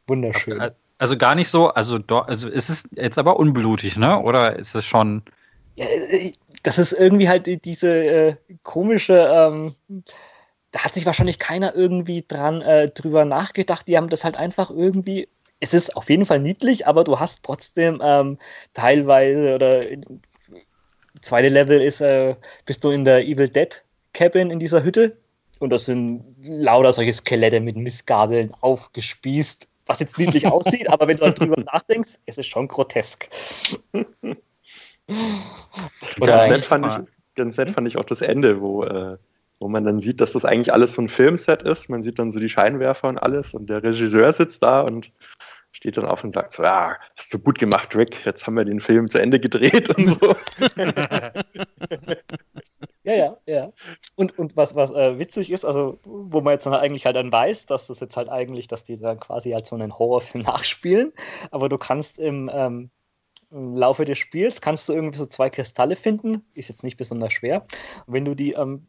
Wunderschön. 0.07 0.71
Also 0.99 1.17
gar 1.17 1.35
nicht 1.35 1.49
so, 1.49 1.69
also, 1.69 1.99
also 2.27 2.49
ist 2.49 2.71
es 2.71 2.89
jetzt 2.93 3.19
aber 3.19 3.39
unblutig, 3.39 3.97
ne? 3.99 4.21
Oder 4.21 4.57
ist 4.57 4.75
es 4.75 4.85
schon. 4.85 5.23
Ja, 5.77 5.87
äh, 5.87 6.33
das 6.63 6.79
ist 6.79 6.93
irgendwie 6.93 7.29
halt 7.29 7.65
diese 7.65 8.05
äh, 8.05 8.37
komische, 8.65 9.31
ähm, 9.33 9.75
da 10.71 10.85
hat 10.85 10.95
sich 10.95 11.07
wahrscheinlich 11.07 11.39
keiner 11.39 11.75
irgendwie 11.75 12.25
dran 12.27 12.61
äh, 12.61 12.91
drüber 12.91 13.25
nachgedacht. 13.25 13.89
Die 13.89 13.97
haben 13.97 14.09
das 14.09 14.25
halt 14.25 14.37
einfach 14.37 14.71
irgendwie. 14.71 15.29
Es 15.61 15.75
ist 15.75 15.97
auf 15.97 16.09
jeden 16.09 16.27
Fall 16.27 16.39
niedlich, 16.39 16.87
aber 16.87 17.03
du 17.03 17.19
hast 17.19 17.43
trotzdem 17.43 18.01
ähm, 18.03 18.39
teilweise 18.75 19.55
oder 19.57 19.83
zweite 21.21 21.49
Level 21.49 21.81
ist, 21.81 22.01
äh, 22.01 22.37
bist 22.65 22.85
du 22.85 22.91
in 22.91 23.05
der 23.05 23.27
Evil 23.27 23.49
Dead 23.49 23.83
Cabin 24.13 24.51
in 24.51 24.61
dieser 24.61 24.85
Hütte 24.85 25.17
und 25.59 25.71
das 25.71 25.87
sind 25.87 26.37
lauter 26.43 26.93
solche 26.93 27.13
Skelette 27.13 27.61
mit 27.61 27.77
Missgabeln 27.77 28.55
aufgespießt, 28.61 29.69
was 29.87 30.01
jetzt 30.01 30.19
niedlich 30.19 30.47
aussieht, 30.53 30.89
aber 30.89 31.09
wenn 31.09 31.17
du 31.17 31.25
halt 31.25 31.41
drüber 31.41 31.61
nachdenkst, 31.61 32.19
es 32.27 32.39
ist 32.39 32.47
schon 32.47 32.69
grotesk. 32.69 33.29
ganz, 36.21 36.49
nett 36.51 36.65
fand 36.65 36.87
ich, 36.87 36.93
ganz 37.35 37.57
nett 37.57 37.71
fand 37.71 37.89
ich 37.89 37.97
auch 37.97 38.05
das 38.05 38.21
Ende, 38.21 38.61
wo 38.61 38.85
äh, 38.85 39.17
wo 39.61 39.69
man 39.69 39.85
dann 39.85 40.01
sieht, 40.01 40.21
dass 40.21 40.33
das 40.33 40.45
eigentlich 40.45 40.73
alles 40.73 40.93
so 40.95 41.03
ein 41.03 41.09
Filmset 41.09 41.63
ist. 41.63 41.89
Man 41.89 42.03
sieht 42.03 42.19
dann 42.19 42.31
so 42.31 42.39
die 42.39 42.49
Scheinwerfer 42.49 43.09
und 43.09 43.19
alles 43.19 43.55
und 43.55 43.69
der 43.69 43.83
Regisseur 43.83 44.33
sitzt 44.33 44.63
da 44.63 44.83
und 44.83 45.13
steht 45.73 45.97
dann 45.97 46.07
auf 46.07 46.25
und 46.25 46.33
sagt 46.33 46.53
so, 46.53 46.63
ja, 46.63 46.97
hast 47.17 47.33
du 47.33 47.39
gut 47.39 47.59
gemacht, 47.59 47.95
Rick, 47.95 48.25
jetzt 48.25 48.47
haben 48.47 48.57
wir 48.57 48.65
den 48.65 48.81
Film 48.81 49.09
zu 49.09 49.21
Ende 49.21 49.39
gedreht 49.39 49.95
und 49.97 50.09
so. 50.09 50.35
ja, 53.05 53.15
ja, 53.15 53.37
ja. 53.47 53.73
Und, 54.17 54.39
und 54.39 54.57
was, 54.57 54.75
was 54.75 54.91
äh, 54.93 55.19
witzig 55.19 55.51
ist, 55.51 55.65
also 55.65 55.99
wo 56.05 56.41
man 56.41 56.55
jetzt 56.55 56.67
dann 56.67 56.75
eigentlich 56.75 57.05
halt 57.07 57.17
dann 57.17 57.31
weiß, 57.31 57.67
dass 57.67 57.87
das 57.87 58.01
jetzt 58.01 58.17
halt 58.17 58.29
eigentlich, 58.29 58.67
dass 58.69 58.85
die 58.85 58.99
dann 58.99 59.21
quasi 59.21 59.51
halt 59.51 59.67
so 59.67 59.77
einen 59.77 59.99
Horrorfilm 59.99 60.45
nachspielen, 60.47 61.13
aber 61.51 61.69
du 61.69 61.79
kannst 61.79 62.19
im, 62.19 62.51
ähm, 62.53 62.91
im 63.51 63.75
Laufe 63.77 64.05
des 64.05 64.19
Spiels 64.19 64.61
kannst 64.61 64.89
du 64.89 64.95
irgendwie 64.95 65.19
so 65.19 65.27
zwei 65.27 65.51
Kristalle 65.51 65.97
finden, 65.97 66.45
ist 66.55 66.69
jetzt 66.69 66.83
nicht 66.83 66.97
besonders 66.97 67.33
schwer. 67.33 67.67
Wenn 68.07 68.25
du 68.25 68.35
die 68.35 68.53
ähm, 68.53 68.89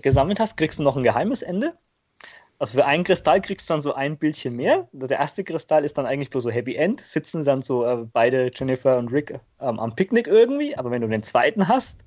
gesammelt 0.00 0.40
hast, 0.40 0.56
kriegst 0.56 0.78
du 0.78 0.82
noch 0.82 0.96
ein 0.96 1.02
geheimes 1.02 1.42
Ende. 1.42 1.74
Also 2.58 2.74
für 2.74 2.86
einen 2.86 3.02
Kristall 3.02 3.40
kriegst 3.40 3.68
du 3.68 3.74
dann 3.74 3.82
so 3.82 3.92
ein 3.92 4.16
Bildchen 4.16 4.54
mehr. 4.54 4.86
Der 4.92 5.18
erste 5.18 5.42
Kristall 5.42 5.84
ist 5.84 5.98
dann 5.98 6.06
eigentlich 6.06 6.30
bloß 6.30 6.44
so 6.44 6.50
Happy 6.50 6.76
End. 6.76 7.00
Sitzen 7.00 7.44
dann 7.44 7.60
so 7.60 7.84
äh, 7.84 8.06
beide, 8.12 8.52
Jennifer 8.54 8.98
und 8.98 9.08
Rick, 9.10 9.40
ähm, 9.60 9.80
am 9.80 9.96
Picknick 9.96 10.28
irgendwie. 10.28 10.76
Aber 10.76 10.92
wenn 10.92 11.02
du 11.02 11.08
den 11.08 11.24
zweiten 11.24 11.66
hast, 11.66 12.04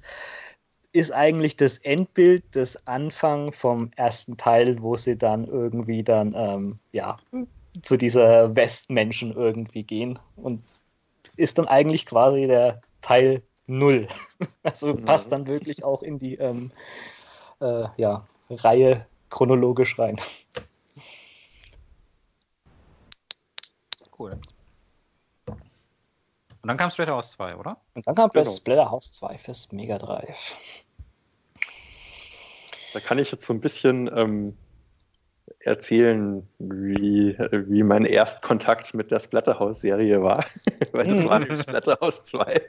ist 0.94 1.12
eigentlich 1.12 1.58
das 1.58 1.80
Endbild 1.80 2.44
das 2.54 2.88
Anfang 2.88 3.52
vom 3.52 3.92
ersten 3.98 4.38
Teil, 4.38 4.82
wo 4.82 4.96
sie 4.96 5.18
dann 5.18 5.46
irgendwie 5.46 6.04
dann, 6.04 6.34
ähm, 6.34 6.80
ja, 6.94 7.18
zu 7.82 7.98
dieser 7.98 8.56
Westmenschen 8.56 9.34
irgendwie 9.36 9.84
gehen. 9.84 10.18
Und 10.38 10.64
ist 11.36 11.58
dann 11.58 11.68
eigentlich 11.68 12.06
quasi 12.06 12.48
der 12.48 12.82
Teil 13.02 13.42
Null. 13.68 14.08
Also 14.64 14.96
passt 14.96 15.32
dann 15.32 15.48
wirklich 15.48 15.84
auch 15.84 16.02
in 16.02 16.18
die 16.20 16.36
ähm, 16.36 16.72
äh, 17.62 17.88
ja, 17.98 18.28
Reihe 18.50 19.06
chronologisch 19.30 19.98
rein. 20.00 20.20
Cool. 24.18 24.40
Und 26.66 26.70
dann 26.70 26.78
kam 26.78 26.90
Splatterhouse 26.90 27.32
2, 27.32 27.58
oder? 27.58 27.78
Und 27.94 28.08
dann 28.08 28.16
kam 28.16 28.32
genau. 28.32 28.50
Splatterhouse 28.50 29.12
2 29.12 29.38
fürs 29.38 29.72
Mega 29.72 30.00
Drive. 30.00 30.56
Da 32.94 33.00
kann 33.02 33.20
ich 33.20 33.32
jetzt 33.32 33.46
so 33.46 33.54
ein 33.54 33.60
bisschen 33.60 34.10
ähm, 34.16 34.58
erzählen, 35.60 36.48
wie, 36.58 37.38
wie 37.38 37.84
mein 37.84 38.06
Erstkontakt 38.06 38.94
mit 38.94 39.12
der 39.12 39.20
Splatterhouse-Serie 39.20 40.24
war. 40.24 40.46
Weil 40.94 41.08
das 41.08 41.26
war 41.26 41.40
nämlich 41.40 41.62
Splatterhouse 41.62 42.24
2. 42.24 42.62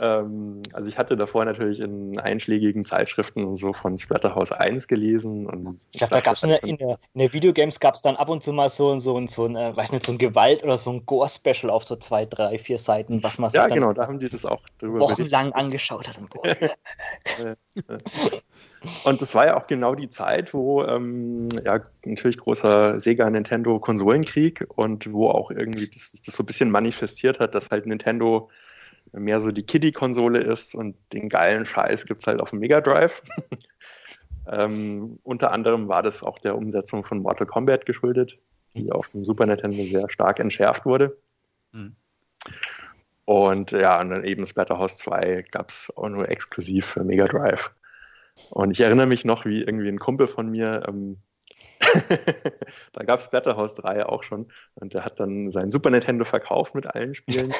Ähm, 0.00 0.62
also 0.72 0.88
ich 0.88 0.98
hatte 0.98 1.16
davor 1.16 1.44
natürlich 1.44 1.80
in 1.80 2.18
einschlägigen 2.18 2.84
Zeitschriften 2.84 3.44
und 3.44 3.56
so 3.56 3.72
von 3.72 3.98
Splatterhouse 3.98 4.52
1 4.52 4.88
gelesen. 4.88 5.46
Und 5.46 5.80
ich 5.92 5.98
glaube, 5.98 6.14
da 6.14 6.20
gab 6.20 6.36
es 6.36 6.42
in, 6.42 6.50
in, 6.50 6.76
der, 6.76 6.98
in 7.14 7.20
der 7.20 7.32
Videogames 7.32 7.80
gab 7.80 7.94
es 7.94 8.02
dann 8.02 8.16
ab 8.16 8.28
und 8.28 8.42
zu 8.42 8.52
mal 8.52 8.70
so, 8.70 8.98
so, 8.98 9.24
so 9.26 9.46
ein, 9.46 9.56
äh, 9.56 9.76
weiß 9.76 9.92
nicht, 9.92 10.06
so 10.06 10.12
ein 10.12 10.18
Gewalt- 10.18 10.62
oder 10.64 10.78
so 10.78 10.90
ein 10.90 11.06
Gore-Special 11.06 11.70
auf 11.70 11.84
so 11.84 11.96
zwei, 11.96 12.26
drei, 12.26 12.58
vier 12.58 12.78
Seiten, 12.78 13.22
was 13.22 13.38
man 13.38 13.50
sich 13.50 13.58
ja, 13.58 13.66
genau, 13.68 13.92
da 13.92 14.06
haben 14.06 14.18
die 14.18 14.28
das 14.28 14.44
auch 14.44 14.62
drüber 14.78 15.00
wochenlang 15.00 15.50
berichtet. 15.50 15.64
angeschaut 15.64 16.08
hat. 16.08 16.18
Und, 16.18 16.34
und 19.04 19.22
das 19.22 19.34
war 19.34 19.46
ja 19.46 19.56
auch 19.56 19.66
genau 19.66 19.94
die 19.94 20.10
Zeit, 20.10 20.54
wo 20.54 20.84
ähm, 20.84 21.48
ja 21.64 21.80
natürlich 22.04 22.38
großer 22.38 23.00
Sega 23.00 23.28
Nintendo 23.30 23.78
Konsolenkrieg 23.78 24.66
und 24.76 25.12
wo 25.12 25.28
auch 25.28 25.50
irgendwie 25.50 25.88
das, 25.88 26.12
das 26.24 26.36
so 26.36 26.42
ein 26.42 26.46
bisschen 26.46 26.70
manifestiert 26.70 27.40
hat, 27.40 27.54
dass 27.54 27.70
halt 27.70 27.86
Nintendo 27.86 28.48
mehr 29.12 29.40
so 29.40 29.50
die 29.50 29.62
Kiddie-Konsole 29.62 30.40
ist 30.40 30.74
und 30.74 30.96
den 31.12 31.28
geilen 31.28 31.66
Scheiß 31.66 32.06
gibt 32.06 32.20
es 32.20 32.26
halt 32.26 32.40
auf 32.40 32.50
dem 32.50 32.60
Mega 32.60 32.80
Drive. 32.80 33.22
ähm, 34.50 35.18
unter 35.22 35.52
anderem 35.52 35.88
war 35.88 36.02
das 36.02 36.22
auch 36.22 36.38
der 36.38 36.56
Umsetzung 36.56 37.04
von 37.04 37.20
Mortal 37.20 37.46
Kombat 37.46 37.86
geschuldet, 37.86 38.36
die 38.74 38.92
auf 38.92 39.10
dem 39.10 39.24
Super 39.24 39.46
Nintendo 39.46 39.82
sehr 39.84 40.08
stark 40.08 40.40
entschärft 40.40 40.84
wurde. 40.84 41.16
Mhm. 41.72 41.96
Und 43.24 43.72
ja, 43.72 44.00
und 44.00 44.08
dann 44.10 44.24
eben 44.24 44.46
Splatterhouse 44.46 44.96
2 44.96 45.44
gab 45.50 45.68
es 45.68 45.92
auch 45.94 46.08
nur 46.08 46.30
exklusiv 46.30 46.86
für 46.86 47.04
Mega 47.04 47.26
Drive. 47.26 47.72
Und 48.50 48.70
ich 48.70 48.80
erinnere 48.80 49.06
mich 49.06 49.24
noch, 49.24 49.44
wie 49.44 49.62
irgendwie 49.62 49.88
ein 49.88 49.98
Kumpel 49.98 50.28
von 50.28 50.50
mir 50.50 50.84
ähm, 50.88 51.18
da 52.92 53.04
gab 53.04 53.20
es 53.20 53.26
Splatterhouse 53.26 53.74
3 53.76 54.06
auch 54.06 54.22
schon. 54.22 54.50
Und 54.74 54.94
der 54.94 55.04
hat 55.04 55.20
dann 55.20 55.50
sein 55.50 55.70
Super 55.70 55.90
Nintendo 55.90 56.24
verkauft 56.24 56.74
mit 56.74 56.86
allen 56.94 57.14
Spielen, 57.14 57.54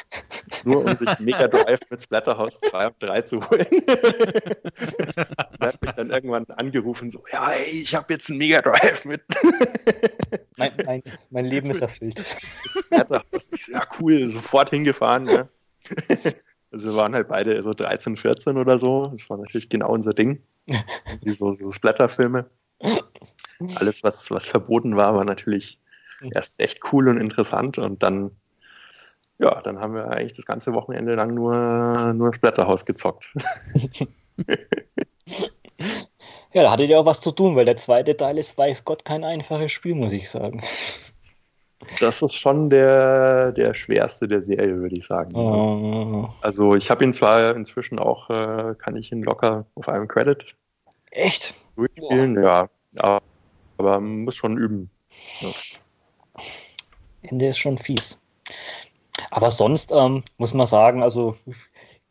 nur 0.63 0.85
um 0.85 0.95
sich 0.95 1.07
Mega 1.19 1.47
Drive 1.47 1.81
mit 1.89 2.01
Splatterhouse 2.01 2.59
2 2.61 2.87
und 2.87 2.95
3 2.99 3.21
zu 3.21 3.49
holen. 3.49 3.67
er 5.59 5.67
hat 5.67 5.81
mich 5.81 5.91
dann 5.91 6.09
irgendwann 6.09 6.45
angerufen, 6.45 7.09
so, 7.11 7.23
ja, 7.31 7.51
ey, 7.51 7.81
ich 7.81 7.95
habe 7.95 8.13
jetzt 8.13 8.29
einen 8.29 8.39
Mega 8.39 8.61
Drive 8.61 9.05
mit. 9.05 9.21
mein, 10.57 10.71
mein, 10.85 11.03
mein, 11.29 11.45
Leben 11.45 11.69
ist 11.69 11.81
erfüllt. 11.81 12.23
Splatterhouse, 12.85 13.49
ja, 13.67 13.87
cool, 13.99 14.29
sofort 14.29 14.69
hingefahren. 14.69 15.23
Ne? 15.23 15.49
Also 16.71 16.89
wir 16.89 16.95
waren 16.95 17.15
halt 17.15 17.27
beide 17.27 17.61
so 17.63 17.73
13, 17.73 18.17
14 18.17 18.57
oder 18.57 18.77
so. 18.77 19.07
Das 19.07 19.29
war 19.29 19.37
natürlich 19.37 19.69
genau 19.69 19.91
unser 19.91 20.13
Ding. 20.13 20.43
Wie 21.23 21.31
so, 21.31 21.53
so 21.53 21.71
Splatterfilme 21.71 22.49
alles, 23.75 24.03
was, 24.03 24.31
was 24.31 24.45
verboten 24.45 24.95
war, 24.95 25.15
war 25.15 25.25
natürlich 25.25 25.79
mhm. 26.21 26.31
erst 26.33 26.61
echt 26.61 26.79
cool 26.91 27.07
und 27.09 27.17
interessant 27.17 27.77
und 27.77 28.03
dann, 28.03 28.31
ja, 29.37 29.61
dann 29.61 29.79
haben 29.79 29.93
wir 29.95 30.09
eigentlich 30.09 30.33
das 30.33 30.45
ganze 30.45 30.73
Wochenende 30.73 31.15
lang 31.15 31.33
nur, 31.33 32.13
nur 32.13 32.33
Splatterhouse 32.33 32.85
gezockt. 32.85 33.33
ja, 36.53 36.63
da 36.63 36.71
hattet 36.71 36.89
ihr 36.89 36.99
auch 36.99 37.05
was 37.05 37.21
zu 37.21 37.31
tun, 37.31 37.55
weil 37.55 37.65
der 37.65 37.77
zweite 37.77 38.15
Teil 38.15 38.37
ist, 38.37 38.57
weiß 38.57 38.85
Gott, 38.85 39.05
kein 39.05 39.23
einfaches 39.23 39.71
Spiel, 39.71 39.95
muss 39.95 40.11
ich 40.11 40.29
sagen. 40.29 40.61
das 41.99 42.21
ist 42.21 42.35
schon 42.35 42.69
der, 42.69 43.51
der 43.51 43.73
schwerste 43.73 44.27
der 44.27 44.41
Serie, 44.41 44.77
würde 44.77 44.95
ich 44.95 45.05
sagen. 45.05 45.35
Oh. 45.35 46.29
Also 46.41 46.75
ich 46.75 46.89
habe 46.89 47.03
ihn 47.03 47.13
zwar 47.13 47.55
inzwischen 47.55 47.99
auch, 47.99 48.29
äh, 48.29 48.75
kann 48.77 48.95
ich 48.95 49.11
ihn 49.11 49.23
locker 49.23 49.65
auf 49.75 49.89
einem 49.89 50.07
Credit. 50.07 50.55
Echt? 51.11 51.53
Durchspielen, 51.79 52.35
Boah. 52.35 52.43
ja. 52.43 52.69
Aber, 52.97 53.21
aber 53.77 53.99
man 53.99 54.23
muss 54.23 54.35
schon 54.35 54.57
üben. 54.57 54.89
Ja. 55.39 55.49
Ende 57.21 57.47
ist 57.47 57.57
schon 57.57 57.77
fies. 57.77 58.17
Aber 59.31 59.51
sonst 59.51 59.91
ähm, 59.91 60.23
muss 60.37 60.53
man 60.53 60.67
sagen, 60.67 61.03
also 61.03 61.35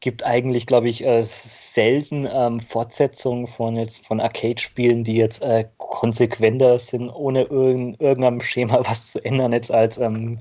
gibt 0.01 0.25
eigentlich, 0.25 0.67
glaube 0.67 0.89
ich, 0.89 1.05
äh, 1.05 1.23
selten 1.23 2.29
ähm, 2.31 2.61
Fortsetzungen 2.61 3.47
von 3.47 3.77
jetzt 3.77 4.07
von 4.07 4.21
Arcade-Spielen, 4.21 5.05
die 5.05 5.17
jetzt 5.17 5.43
äh, 5.43 5.69
konsequenter 5.79 6.79
sind, 6.79 7.11
ohne 7.11 7.45
irgend, 7.45 8.01
irgendeinem 8.01 8.41
Schema 8.41 8.81
was 8.89 9.13
zu 9.13 9.25
ändern, 9.25 9.53
jetzt 9.53 9.73
als 9.73 9.99
ähm, 9.99 10.39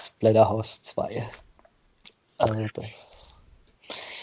Splatterhouse 0.00 0.82
2. 0.84 1.24
Also 2.38 2.66
das 2.74 3.13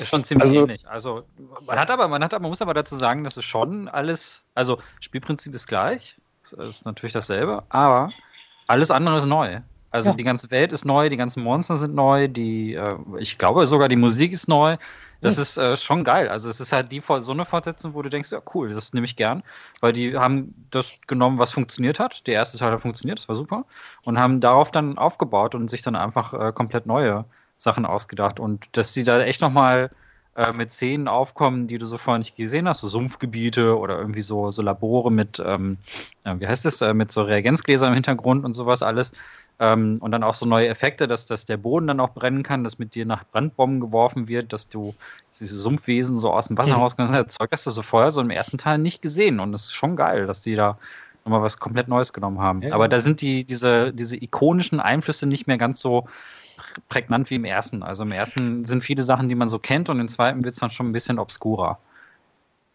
ist 0.01 0.09
schon 0.09 0.23
ziemlich 0.23 0.49
also, 0.49 0.61
ähnlich. 0.61 0.87
Also 0.87 1.23
man 1.65 1.79
hat 1.79 1.91
aber, 1.91 2.07
man 2.07 2.23
hat 2.23 2.33
aber, 2.33 2.41
man 2.41 2.49
muss 2.49 2.61
aber 2.61 2.73
dazu 2.73 2.95
sagen, 2.95 3.23
dass 3.23 3.37
es 3.37 3.45
schon 3.45 3.87
alles, 3.87 4.45
also 4.55 4.79
Spielprinzip 4.99 5.53
ist 5.53 5.67
gleich, 5.67 6.17
ist 6.57 6.85
natürlich 6.85 7.13
dasselbe, 7.13 7.63
aber 7.69 8.09
alles 8.67 8.91
andere 8.91 9.17
ist 9.17 9.25
neu. 9.25 9.61
Also 9.91 10.11
ja. 10.11 10.15
die 10.15 10.23
ganze 10.23 10.49
Welt 10.51 10.71
ist 10.71 10.85
neu, 10.85 11.09
die 11.09 11.17
ganzen 11.17 11.43
Monster 11.43 11.75
sind 11.75 11.93
neu, 11.93 12.29
die, 12.29 12.75
äh, 12.75 12.97
ich 13.19 13.37
glaube 13.37 13.67
sogar 13.67 13.89
die 13.89 13.97
Musik 13.97 14.31
ist 14.31 14.47
neu. 14.47 14.77
Das 15.19 15.37
mhm. 15.37 15.41
ist 15.43 15.57
äh, 15.57 15.77
schon 15.77 16.03
geil. 16.03 16.29
Also 16.29 16.49
es 16.49 16.59
ist 16.59 16.71
halt 16.71 16.91
die 16.91 17.01
so 17.01 17.31
eine 17.31 17.45
Fortsetzung, 17.45 17.93
wo 17.93 18.01
du 18.01 18.09
denkst, 18.09 18.31
ja 18.31 18.41
cool, 18.55 18.73
das 18.73 18.93
nehme 18.93 19.05
ich 19.05 19.15
gern, 19.15 19.43
weil 19.79 19.93
die 19.93 20.17
haben 20.17 20.67
das 20.71 20.93
genommen, 21.07 21.37
was 21.37 21.51
funktioniert 21.51 21.99
hat. 21.99 22.25
Der 22.25 22.35
erste 22.35 22.57
Teil 22.57 22.71
hat 22.71 22.81
funktioniert, 22.81 23.19
das 23.19 23.29
war 23.29 23.35
super, 23.35 23.65
und 24.03 24.17
haben 24.17 24.39
darauf 24.39 24.71
dann 24.71 24.97
aufgebaut 24.97 25.53
und 25.53 25.69
sich 25.69 25.81
dann 25.83 25.95
einfach 25.95 26.33
äh, 26.33 26.51
komplett 26.51 26.85
neue 26.85 27.25
Sachen 27.61 27.85
ausgedacht. 27.85 28.39
Und 28.39 28.67
dass 28.73 28.93
sie 28.93 29.03
da 29.03 29.21
echt 29.21 29.41
nochmal 29.41 29.91
äh, 30.35 30.51
mit 30.51 30.71
Szenen 30.71 31.07
aufkommen, 31.07 31.67
die 31.67 31.77
du 31.77 31.85
so 31.85 31.97
vorher 31.97 32.17
nicht 32.17 32.35
gesehen 32.35 32.67
hast, 32.67 32.81
so 32.81 32.87
Sumpfgebiete 32.87 33.77
oder 33.77 33.99
irgendwie 33.99 34.23
so, 34.23 34.49
so 34.51 34.61
Labore 34.61 35.11
mit, 35.11 35.41
ähm, 35.45 35.77
wie 36.23 36.47
heißt 36.47 36.65
das, 36.65 36.81
äh, 36.81 36.93
mit 36.93 37.11
so 37.11 37.23
Reagenzgläsern 37.23 37.89
im 37.89 37.93
Hintergrund 37.95 38.45
und 38.45 38.53
sowas 38.53 38.81
alles. 38.81 39.11
Ähm, 39.59 39.97
und 39.99 40.11
dann 40.11 40.23
auch 40.23 40.33
so 40.33 40.47
neue 40.47 40.69
Effekte, 40.69 41.07
dass, 41.07 41.27
dass 41.27 41.45
der 41.45 41.57
Boden 41.57 41.85
dann 41.85 41.99
auch 41.99 42.09
brennen 42.09 42.41
kann, 42.41 42.63
dass 42.63 42.79
mit 42.79 42.95
dir 42.95 43.05
nach 43.05 43.23
Brandbomben 43.31 43.79
geworfen 43.79 44.27
wird, 44.27 44.53
dass 44.53 44.69
du 44.69 44.95
diese 45.39 45.57
Sumpfwesen 45.57 46.17
so 46.17 46.31
aus 46.31 46.47
dem 46.47 46.57
Wasser 46.57 46.75
mhm. 46.75 46.81
rauskommen. 46.81 47.13
Das 47.13 47.35
Zeug 47.35 47.49
hast 47.51 47.67
du 47.67 47.71
so 47.71 47.83
vorher 47.83 48.09
so 48.09 48.21
im 48.21 48.31
ersten 48.31 48.57
Teil 48.57 48.79
nicht 48.79 49.03
gesehen. 49.03 49.39
Und 49.39 49.51
das 49.51 49.65
ist 49.65 49.73
schon 49.73 49.95
geil, 49.95 50.25
dass 50.25 50.41
die 50.41 50.55
da 50.55 50.77
nochmal 51.25 51.43
was 51.43 51.59
komplett 51.59 51.87
Neues 51.87 52.13
genommen 52.13 52.39
haben. 52.39 52.63
Ja, 52.63 52.73
Aber 52.73 52.87
da 52.87 53.01
sind 53.01 53.21
die, 53.21 53.43
diese, 53.43 53.93
diese 53.93 54.17
ikonischen 54.17 54.79
Einflüsse 54.79 55.27
nicht 55.27 55.45
mehr 55.45 55.57
ganz 55.57 55.79
so 55.79 56.07
prägnant 56.89 57.29
wie 57.29 57.35
im 57.35 57.45
ersten. 57.45 57.83
Also 57.83 58.03
im 58.03 58.11
ersten 58.11 58.65
sind 58.65 58.83
viele 58.83 59.03
Sachen, 59.03 59.29
die 59.29 59.35
man 59.35 59.47
so 59.47 59.59
kennt 59.59 59.89
und 59.89 59.99
im 59.99 60.09
zweiten 60.09 60.43
wird 60.43 60.53
es 60.53 60.59
dann 60.59 60.71
schon 60.71 60.89
ein 60.89 60.93
bisschen 60.93 61.19
obskurer. 61.19 61.79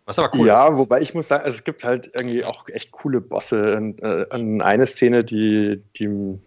Was 0.05 0.19
aber 0.19 0.31
cool 0.39 0.47
ja, 0.47 0.69
ist. 0.69 0.77
wobei 0.77 1.01
ich 1.01 1.15
muss 1.15 1.29
sagen, 1.29 1.45
also 1.45 1.57
es 1.57 1.65
gibt 1.65 1.83
halt 1.83 2.11
irgendwie 2.15 2.45
auch 2.45 2.69
echt 2.69 2.93
coole 2.93 3.21
Bosse. 3.21 3.77
Und, 3.77 4.01
äh, 4.03 4.27
eine 4.31 4.87
Szene, 4.87 5.25
die, 5.25 5.83
die 5.97 6.39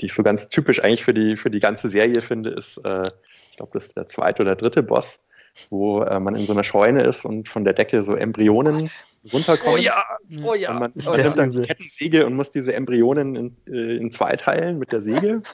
die 0.00 0.06
ich 0.06 0.12
so 0.12 0.22
ganz 0.22 0.48
typisch 0.48 0.82
eigentlich 0.82 1.04
für 1.04 1.14
die, 1.14 1.36
für 1.36 1.50
die 1.50 1.60
ganze 1.60 1.88
Serie 1.88 2.20
finde, 2.20 2.50
ist, 2.50 2.78
äh, 2.78 3.10
ich 3.50 3.56
glaube, 3.56 3.72
das 3.74 3.86
ist 3.86 3.96
der 3.96 4.08
zweite 4.08 4.42
oder 4.42 4.56
dritte 4.56 4.82
Boss, 4.82 5.20
wo 5.70 6.02
äh, 6.02 6.20
man 6.20 6.34
in 6.34 6.46
so 6.46 6.52
einer 6.52 6.64
Scheune 6.64 7.02
ist 7.02 7.24
und 7.24 7.48
von 7.48 7.64
der 7.64 7.72
Decke 7.72 8.02
so 8.02 8.14
Embryonen 8.14 8.90
runterkommen. 9.32 9.74
Oh 9.74 9.76
ja, 9.76 10.04
oh 10.44 10.54
ja. 10.54 10.70
Und 10.70 10.80
man, 10.80 10.92
man 11.04 11.20
nimmt 11.20 11.38
dann 11.38 11.50
die 11.50 11.62
Kettensäge 11.62 12.26
und 12.26 12.34
muss 12.34 12.50
diese 12.50 12.74
Embryonen 12.74 13.36
in, 13.36 13.56
äh, 13.68 13.96
in 13.96 14.10
zwei 14.10 14.36
teilen 14.36 14.78
mit 14.78 14.92
der 14.92 15.02
Säge. 15.02 15.42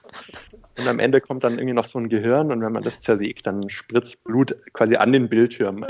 Und 0.78 0.86
am 0.88 0.98
Ende 0.98 1.20
kommt 1.20 1.42
dann 1.42 1.54
irgendwie 1.54 1.72
noch 1.72 1.84
so 1.86 1.98
ein 1.98 2.08
Gehirn 2.08 2.52
und 2.52 2.60
wenn 2.60 2.72
man 2.72 2.82
das 2.82 3.00
zersägt, 3.00 3.46
dann 3.46 3.70
spritzt 3.70 4.22
Blut 4.24 4.54
quasi 4.74 4.96
an 4.96 5.12
den 5.12 5.28
Bildschirm 5.28 5.86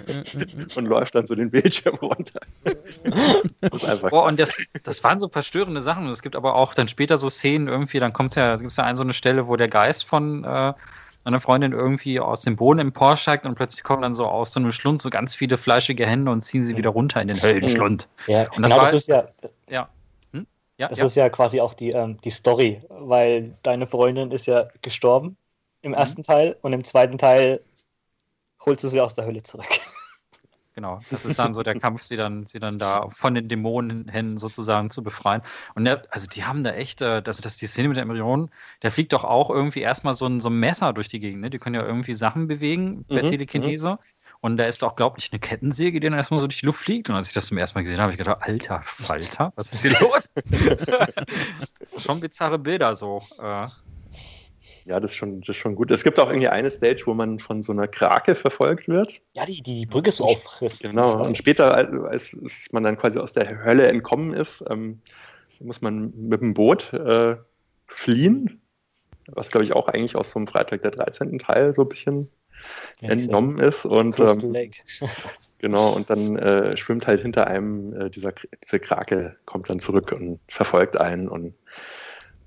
und 0.74 0.84
läuft 0.84 1.14
dann 1.14 1.26
so 1.26 1.34
den 1.34 1.50
Bildschirm 1.50 1.96
runter. 1.96 2.40
das 3.60 3.82
ist 3.82 3.88
einfach 3.88 4.10
Boah, 4.10 4.26
und 4.26 4.38
das, 4.38 4.50
das 4.82 5.02
waren 5.02 5.18
so 5.18 5.28
verstörende 5.28 5.80
Sachen. 5.80 6.06
Es 6.08 6.20
gibt 6.20 6.36
aber 6.36 6.54
auch 6.54 6.74
dann 6.74 6.88
später 6.88 7.16
so 7.16 7.30
Szenen 7.30 7.68
irgendwie, 7.68 7.98
dann 7.98 8.12
kommt 8.12 8.36
ja, 8.36 8.56
gibt 8.56 8.70
es 8.70 8.76
ja 8.76 8.84
eine 8.84 8.96
so 8.96 9.02
eine 9.02 9.14
Stelle, 9.14 9.48
wo 9.48 9.56
der 9.56 9.68
Geist 9.68 10.04
von 10.04 10.44
äh, 10.44 10.74
einer 11.24 11.40
Freundin 11.40 11.72
irgendwie 11.72 12.20
aus 12.20 12.42
dem 12.42 12.56
Boden 12.56 12.80
emporsteigt 12.80 13.46
und 13.46 13.54
plötzlich 13.54 13.82
kommen 13.82 14.02
dann 14.02 14.14
so 14.14 14.26
aus 14.26 14.52
so 14.52 14.60
einem 14.60 14.72
Schlund 14.72 15.00
so 15.00 15.08
ganz 15.08 15.34
viele 15.34 15.56
fleischige 15.56 16.06
Hände 16.06 16.30
und 16.30 16.42
ziehen 16.42 16.64
sie 16.64 16.76
wieder 16.76 16.90
runter 16.90 17.22
in 17.22 17.28
den 17.28 17.42
Höllenschlund. 17.42 18.08
Ja, 18.26 18.42
und 18.52 18.62
das, 18.62 18.72
genau, 18.72 18.82
war, 18.82 18.92
das 18.92 18.94
ist 18.94 19.08
ja, 19.08 19.24
ja 19.68 19.88
ja, 20.80 20.88
das 20.88 20.98
ja. 20.98 21.04
ist 21.04 21.14
ja 21.14 21.28
quasi 21.28 21.60
auch 21.60 21.74
die, 21.74 21.90
ähm, 21.90 22.18
die 22.22 22.30
Story, 22.30 22.80
weil 22.88 23.54
deine 23.62 23.86
Freundin 23.86 24.30
ist 24.30 24.46
ja 24.46 24.68
gestorben 24.80 25.36
im 25.82 25.90
mhm. 25.90 25.98
ersten 25.98 26.22
Teil 26.22 26.56
und 26.62 26.72
im 26.72 26.84
zweiten 26.84 27.18
Teil 27.18 27.60
holst 28.64 28.82
du 28.82 28.88
sie 28.88 29.00
aus 29.00 29.14
der 29.14 29.26
Hölle 29.26 29.42
zurück. 29.42 29.68
Genau, 30.76 31.00
das 31.10 31.24
ist 31.26 31.38
dann 31.38 31.52
so 31.52 31.62
der 31.62 31.78
Kampf, 31.78 32.02
sie 32.02 32.16
dann, 32.16 32.46
sie 32.46 32.60
dann 32.60 32.78
da 32.78 33.08
von 33.10 33.34
den 33.34 33.48
Dämonen 33.48 34.38
sozusagen 34.38 34.90
zu 34.90 35.02
befreien. 35.02 35.42
Und 35.74 35.84
der, 35.84 36.04
also 36.10 36.26
die 36.28 36.44
haben 36.44 36.62
da 36.62 36.70
echt, 36.70 37.02
äh, 37.02 37.20
das, 37.20 37.38
das 37.38 37.56
die 37.56 37.66
Szene 37.66 37.88
mit 37.88 37.96
der 37.96 38.04
Embryonen, 38.04 38.50
der 38.82 38.92
fliegt 38.92 39.12
doch 39.12 39.24
auch 39.24 39.50
irgendwie 39.50 39.80
erstmal 39.80 40.14
so 40.14 40.26
ein, 40.26 40.40
so 40.40 40.48
ein 40.48 40.54
Messer 40.54 40.92
durch 40.92 41.08
die 41.08 41.18
Gegend. 41.18 41.42
Ne? 41.42 41.50
Die 41.50 41.58
können 41.58 41.74
ja 41.74 41.84
irgendwie 41.84 42.14
Sachen 42.14 42.46
bewegen 42.46 43.04
per 43.04 43.24
mhm, 43.24 43.30
Telekinese. 43.30 43.90
Mhm. 43.90 43.98
Und 44.42 44.56
da 44.56 44.64
ist 44.64 44.82
auch, 44.82 44.96
glaube 44.96 45.18
ich, 45.18 45.30
eine 45.32 45.38
Kettensäge, 45.38 46.00
die 46.00 46.08
dann 46.08 46.16
erstmal 46.16 46.40
so 46.40 46.46
durch 46.46 46.60
die 46.60 46.66
Luft 46.66 46.80
fliegt. 46.80 47.10
Und 47.10 47.16
als 47.16 47.28
ich 47.28 47.34
das 47.34 47.46
zum 47.46 47.58
ersten 47.58 47.78
Mal 47.78 47.82
gesehen 47.82 47.98
habe, 47.98 48.04
habe 48.04 48.12
ich 48.12 48.18
gedacht, 48.18 48.38
alter 48.40 48.82
Falter, 48.84 49.52
was 49.56 49.72
ist 49.72 49.82
hier 49.82 49.96
los? 50.00 50.30
schon 51.98 52.20
bizarre 52.20 52.58
Bilder 52.58 52.94
so. 52.96 53.22
Äh. 53.38 53.66
Ja, 54.86 54.98
das 54.98 55.10
ist, 55.10 55.18
schon, 55.18 55.40
das 55.40 55.50
ist 55.50 55.56
schon 55.56 55.74
gut. 55.74 55.90
Es 55.90 56.04
gibt 56.04 56.18
auch 56.18 56.28
irgendwie 56.28 56.48
eine 56.48 56.70
Stage, 56.70 57.02
wo 57.04 57.12
man 57.12 57.38
von 57.38 57.60
so 57.60 57.70
einer 57.70 57.86
Krake 57.86 58.34
verfolgt 58.34 58.88
wird. 58.88 59.20
Ja, 59.34 59.44
die 59.44 59.60
die 59.60 59.84
Brücke 59.84 60.10
so 60.10 60.24
auffrisst. 60.24 60.82
Genau. 60.82 61.22
Und 61.22 61.36
später, 61.36 61.74
als 62.08 62.34
man 62.72 62.82
dann 62.82 62.96
quasi 62.96 63.18
aus 63.18 63.34
der 63.34 63.62
Hölle 63.62 63.88
entkommen 63.88 64.32
ist, 64.32 64.64
ähm, 64.70 65.02
muss 65.60 65.82
man 65.82 66.14
mit 66.16 66.40
dem 66.40 66.54
Boot 66.54 66.94
äh, 66.94 67.36
fliehen. 67.86 68.62
Was, 69.26 69.50
glaube 69.50 69.64
ich, 69.64 69.74
auch 69.74 69.86
eigentlich 69.86 70.16
aus 70.16 70.30
so 70.30 70.38
einem 70.38 70.46
Freitag 70.46 70.80
der 70.80 70.92
13. 70.92 71.38
Teil 71.38 71.74
so 71.74 71.82
ein 71.82 71.88
bisschen 71.88 72.30
entnommen 73.00 73.58
ist. 73.58 73.84
Und 73.84 74.20
ähm, 74.20 74.70
genau, 75.58 75.90
und 75.92 76.10
dann 76.10 76.36
äh, 76.36 76.76
schwimmt 76.76 77.06
halt 77.06 77.22
hinter 77.22 77.46
einem 77.46 77.94
äh, 77.94 78.10
dieser 78.10 78.32
diese 78.62 78.80
Krake, 78.80 79.36
kommt 79.44 79.70
dann 79.70 79.80
zurück 79.80 80.12
und 80.12 80.40
verfolgt 80.48 80.96
einen 81.00 81.28
und 81.28 81.54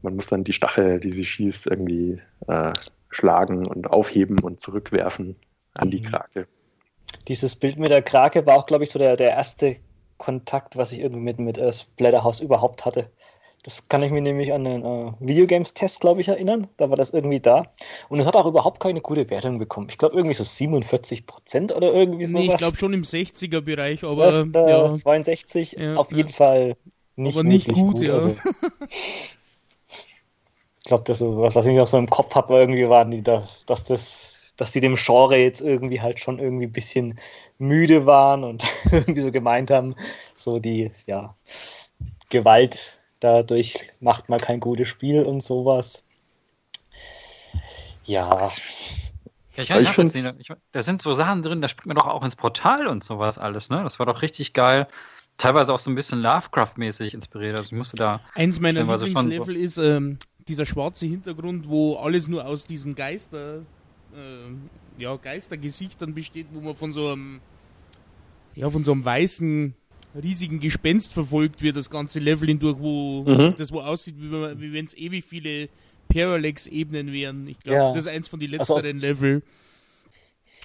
man 0.01 0.16
muss 0.16 0.28
dann 0.28 0.43
die 0.43 0.53
Stachel, 0.53 0.99
die 0.99 1.11
sie 1.11 1.26
schießt, 1.26 1.68
irgendwie 1.68 2.22
äh, 2.47 2.74
schlagen 3.09 3.66
und 3.66 3.88
aufheben 3.88 4.39
und 4.39 4.59
zurückwerfen 4.59 5.38
an 5.74 5.89
die 5.89 5.99
mhm. 5.99 6.03
Krake. 6.03 6.47
Dieses 7.28 7.55
Bild 7.55 7.78
mit 7.78 7.91
der 7.91 8.01
Krake 8.01 8.45
war 8.45 8.57
auch, 8.57 8.66
glaube 8.66 8.84
ich, 8.84 8.91
so 8.91 8.99
der, 8.99 9.16
der 9.16 9.32
erste 9.32 9.78
Kontakt, 10.18 10.78
was 10.78 10.91
ich 10.91 10.99
irgendwie 10.99 11.22
mit, 11.22 11.39
mit 11.39 11.57
äh, 11.57 11.72
Splatterhouse 11.72 12.41
überhaupt 12.41 12.86
hatte. 12.86 13.09
Das 13.64 13.88
kann 13.88 14.03
ich 14.03 14.11
mir 14.11 14.22
nämlich 14.22 14.51
an 14.51 14.66
den 14.66 14.84
äh, 14.84 15.14
Videogames-Test, 15.22 16.01
glaube 16.01 16.20
ich, 16.20 16.28
erinnern. 16.28 16.68
Da 16.76 16.89
war 16.89 16.97
das 16.97 17.11
irgendwie 17.11 17.39
da. 17.39 17.64
Und 18.09 18.20
es 18.20 18.26
hat 18.26 18.36
auch 18.36 18.45
überhaupt 18.45 18.82
keine 18.82 18.99
gute 18.99 19.30
Wertung 19.30 19.57
bekommen. 19.57 19.88
Ich 19.89 19.97
glaube, 19.97 20.18
irgendwie 20.18 20.36
so 20.36 20.43
47 20.43 21.26
Prozent 21.26 21.74
oder 21.74 21.93
irgendwie 21.93 22.26
so. 22.26 22.38
Nee, 22.38 22.51
ich 22.51 22.57
glaube 22.57 22.76
schon 22.76 22.91
im 22.91 23.03
60er-Bereich, 23.03 24.03
aber. 24.03 24.43
Das, 24.45 24.68
äh, 24.68 24.70
ja. 24.70 24.93
62, 24.93 25.78
ja, 25.80 25.95
auf 25.95 26.11
jeden 26.11 26.28
Fall 26.30 26.76
nicht, 27.16 27.38
aber 27.38 27.47
nicht 27.47 27.68
gut, 27.70 27.95
gut, 27.95 28.01
ja. 28.01 28.16
Also. 28.16 28.36
ich 28.89 30.84
glaube, 30.84 31.05
das 31.05 31.22
was, 31.22 31.55
was 31.55 31.66
ich 31.66 31.76
noch 31.76 31.88
so 31.88 31.97
im 31.97 32.09
Kopf 32.09 32.36
habe, 32.36 32.55
irgendwie 32.55 32.89
waren 32.89 33.11
die, 33.11 33.22
dass, 33.22 33.66
dass 33.66 33.86
das 33.86 34.34
dass 34.57 34.72
die 34.72 34.82
dem 34.82 34.95
Genre 34.95 35.38
jetzt 35.38 35.61
irgendwie 35.61 36.01
halt 36.01 36.20
schon 36.20 36.38
irgendwie 36.38 36.66
ein 36.68 36.72
bisschen 36.72 37.20
müde 37.57 38.05
waren 38.05 38.43
und 38.43 38.64
irgendwie 38.91 39.22
so 39.22 39.32
gemeint 39.32 39.72
haben, 39.72 39.95
so 40.36 40.59
die, 40.59 40.91
ja, 41.07 41.36
Gewalt 42.30 42.99
dadurch 43.24 43.89
macht 43.99 44.30
man 44.30 44.39
kein 44.39 44.59
gutes 44.59 44.88
Spiel 44.88 45.24
und 45.24 45.41
sowas. 45.41 46.03
Ja. 48.05 48.51
Ja, 49.55 49.63
ich 49.63 49.69
nachvollziehen. 49.69 50.30
Ich, 50.39 50.49
da 50.71 50.82
sind 50.82 51.01
so 51.01 51.13
Sachen 51.13 51.43
drin, 51.43 51.61
da 51.61 51.67
springt 51.67 51.88
man 51.88 51.95
doch 51.95 52.07
auch 52.07 52.24
ins 52.24 52.36
Portal 52.36 52.88
und 52.88 53.03
sowas 53.03 53.38
alles, 53.38 53.69
ne? 53.69 53.84
Das 53.84 53.99
war 53.99 54.05
doch 54.05 54.21
richtig 54.21 54.53
geil. 54.53 54.88
Teilweise 55.38 55.74
auch 55.74 55.80
so 55.80 55.91
ein 55.91 55.95
bisschen 55.95 56.21
Lovecraft-mäßig 56.21 57.13
inspiriert. 57.13 57.57
Also 57.57 57.67
ich 57.67 57.78
musste 57.78 57.97
da. 57.97 58.21
Eins 58.34 58.59
meiner 58.59 58.82
Lieblingslevel 58.82 59.55
so 59.55 59.61
ist 59.61 59.78
ähm, 59.78 60.17
dieser 60.47 60.65
schwarze 60.65 61.05
Hintergrund, 61.05 61.69
wo 61.69 61.95
alles 61.97 62.28
nur 62.28 62.45
aus 62.45 62.65
diesen 62.65 62.95
Geister, 62.95 63.59
äh, 64.15 65.01
ja, 65.01 65.15
Geistergesichtern 65.15 66.13
besteht, 66.13 66.47
wo 66.51 66.61
man 66.61 66.76
von 66.76 66.93
so 66.93 67.09
einem, 67.09 67.39
ja, 68.55 68.69
von 68.69 68.84
so 68.84 68.91
einem 68.91 69.05
weißen 69.05 69.76
riesigen 70.22 70.59
Gespenst 70.59 71.14
verfolgt 71.14 71.61
wird, 71.61 71.76
das 71.76 71.89
ganze 71.89 72.20
Level 72.20 72.47
hindurch, 72.47 72.78
wo 72.80 73.24
mhm. 73.24 73.55
das 73.57 73.72
wo 73.72 73.82
aussieht, 73.82 74.16
wie, 74.18 74.32
wie 74.32 74.74
wenn 74.74 74.86
es 74.86 74.93
ewig 74.95 75.24
viele 75.24 75.70
Parallax-Ebenen 76.09 77.11
wären. 77.11 77.47
Ich 77.47 77.59
glaube, 77.59 77.78
ja. 77.78 77.88
das 77.89 78.05
ist 78.05 78.07
eins 78.07 78.28
von 78.28 78.39
den 78.39 78.51
letzteren 78.51 78.97
also, 78.97 79.07
Level. 79.07 79.43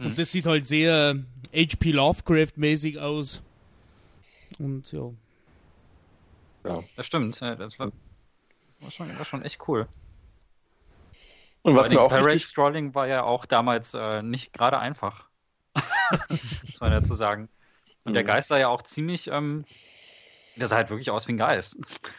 Und 0.01 0.11
mhm. 0.11 0.17
das 0.17 0.31
sieht 0.31 0.47
halt 0.47 0.67
sehr 0.67 1.23
HP 1.55 1.93
Lovecraft-mäßig 1.93 2.99
aus. 2.99 3.43
Und 4.59 4.91
ja. 4.93 5.11
Ja, 6.65 6.83
das 6.97 7.07
stimmt. 7.07 7.41
Das 7.41 7.79
war 7.79 7.93
war 8.81 8.91
schon, 8.91 9.19
war 9.19 9.25
schon 9.25 9.43
echt 9.43 9.67
cool. 9.69 9.89
Und 11.63 11.75
was 11.75 11.89
mir 11.89 12.01
auch 12.01 12.13
richtig... 12.13 12.45
Strolling 12.45 12.95
war 12.95 13.09
ja 13.09 13.25
auch 13.25 13.47
damals 13.47 13.95
äh, 13.95 14.23
nicht 14.23 14.53
gerade 14.53 14.79
einfach. 14.79 15.27
Muss 16.29 16.81
man 16.81 16.93
dazu 16.93 17.15
sagen. 17.15 17.49
Und 18.09 18.13
mhm. 18.13 18.15
der 18.15 18.25
Geist 18.25 18.49
sah 18.49 18.59
ja 18.59 18.69
auch 18.69 18.81
ziemlich, 18.81 19.31
ähm, 19.31 19.67
der 20.57 20.67
sah 20.67 20.77
halt 20.77 20.89
wirklich 20.89 21.11
aus 21.11 21.29
wie 21.29 21.33
ein 21.33 21.37
Geist. 21.37 21.77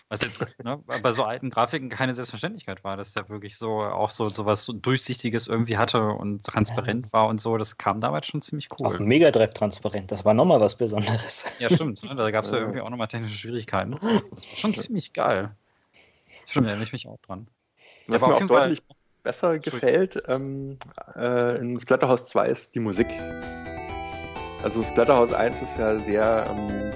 Was 0.07 0.21
jetzt 0.21 0.59
ne, 0.63 0.79
bei 1.01 1.11
so 1.11 1.23
alten 1.23 1.49
Grafiken 1.49 1.89
keine 1.89 2.13
Selbstverständlichkeit 2.13 2.83
war, 2.83 2.95
dass 2.95 3.13
der 3.13 3.27
wirklich 3.27 3.57
so 3.57 3.81
auch 3.81 4.11
so, 4.11 4.29
so 4.29 4.45
was 4.45 4.65
so 4.65 4.73
Durchsichtiges 4.73 5.47
irgendwie 5.47 5.77
hatte 5.77 6.09
und 6.09 6.43
transparent 6.43 7.07
ja. 7.07 7.13
war 7.13 7.27
und 7.27 7.41
so. 7.41 7.57
Das 7.57 7.79
kam 7.79 8.01
damals 8.01 8.27
schon 8.27 8.43
ziemlich 8.43 8.69
cool. 8.71 8.85
Auf 8.85 8.99
Mega 8.99 9.31
Drive 9.31 9.55
transparent, 9.55 10.11
das 10.11 10.25
war 10.25 10.35
nochmal 10.35 10.61
was 10.61 10.75
Besonderes. 10.75 11.43
Ja, 11.57 11.73
stimmt. 11.73 12.03
Ne? 12.03 12.15
Da 12.15 12.29
gab 12.29 12.45
es 12.45 12.51
ja 12.51 12.59
irgendwie 12.59 12.81
auch 12.81 12.89
nochmal 12.91 13.07
technische 13.07 13.35
Schwierigkeiten. 13.35 13.97
Das 13.99 14.45
war 14.45 14.57
schon 14.57 14.75
ziemlich 14.75 15.13
geil. 15.13 15.51
Stimmt, 16.45 16.67
da 16.67 16.69
erinnere 16.69 16.85
ich 16.85 16.93
mich 16.93 17.07
auch 17.07 17.17
dran. 17.25 17.47
Was 18.07 18.21
mir 18.21 18.35
auch 18.35 18.45
deutlich 18.45 18.79
Fall... 18.79 18.95
besser 19.23 19.59
gefällt 19.59 20.21
ähm, 20.27 20.77
äh, 21.15 21.57
in 21.59 21.79
Splatterhouse 21.79 22.27
2 22.27 22.47
ist 22.47 22.75
die 22.75 22.79
Musik. 22.79 23.07
Also 24.63 24.83
Splatterhouse 24.83 25.33
1 25.33 25.61
ist 25.61 25.77
ja 25.77 25.97
sehr 25.99 26.45
ähm, 26.49 26.91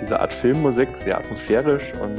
diese 0.00 0.18
Art 0.18 0.32
Filmmusik, 0.32 0.88
sehr 0.96 1.18
atmosphärisch 1.18 1.92
und 2.00 2.18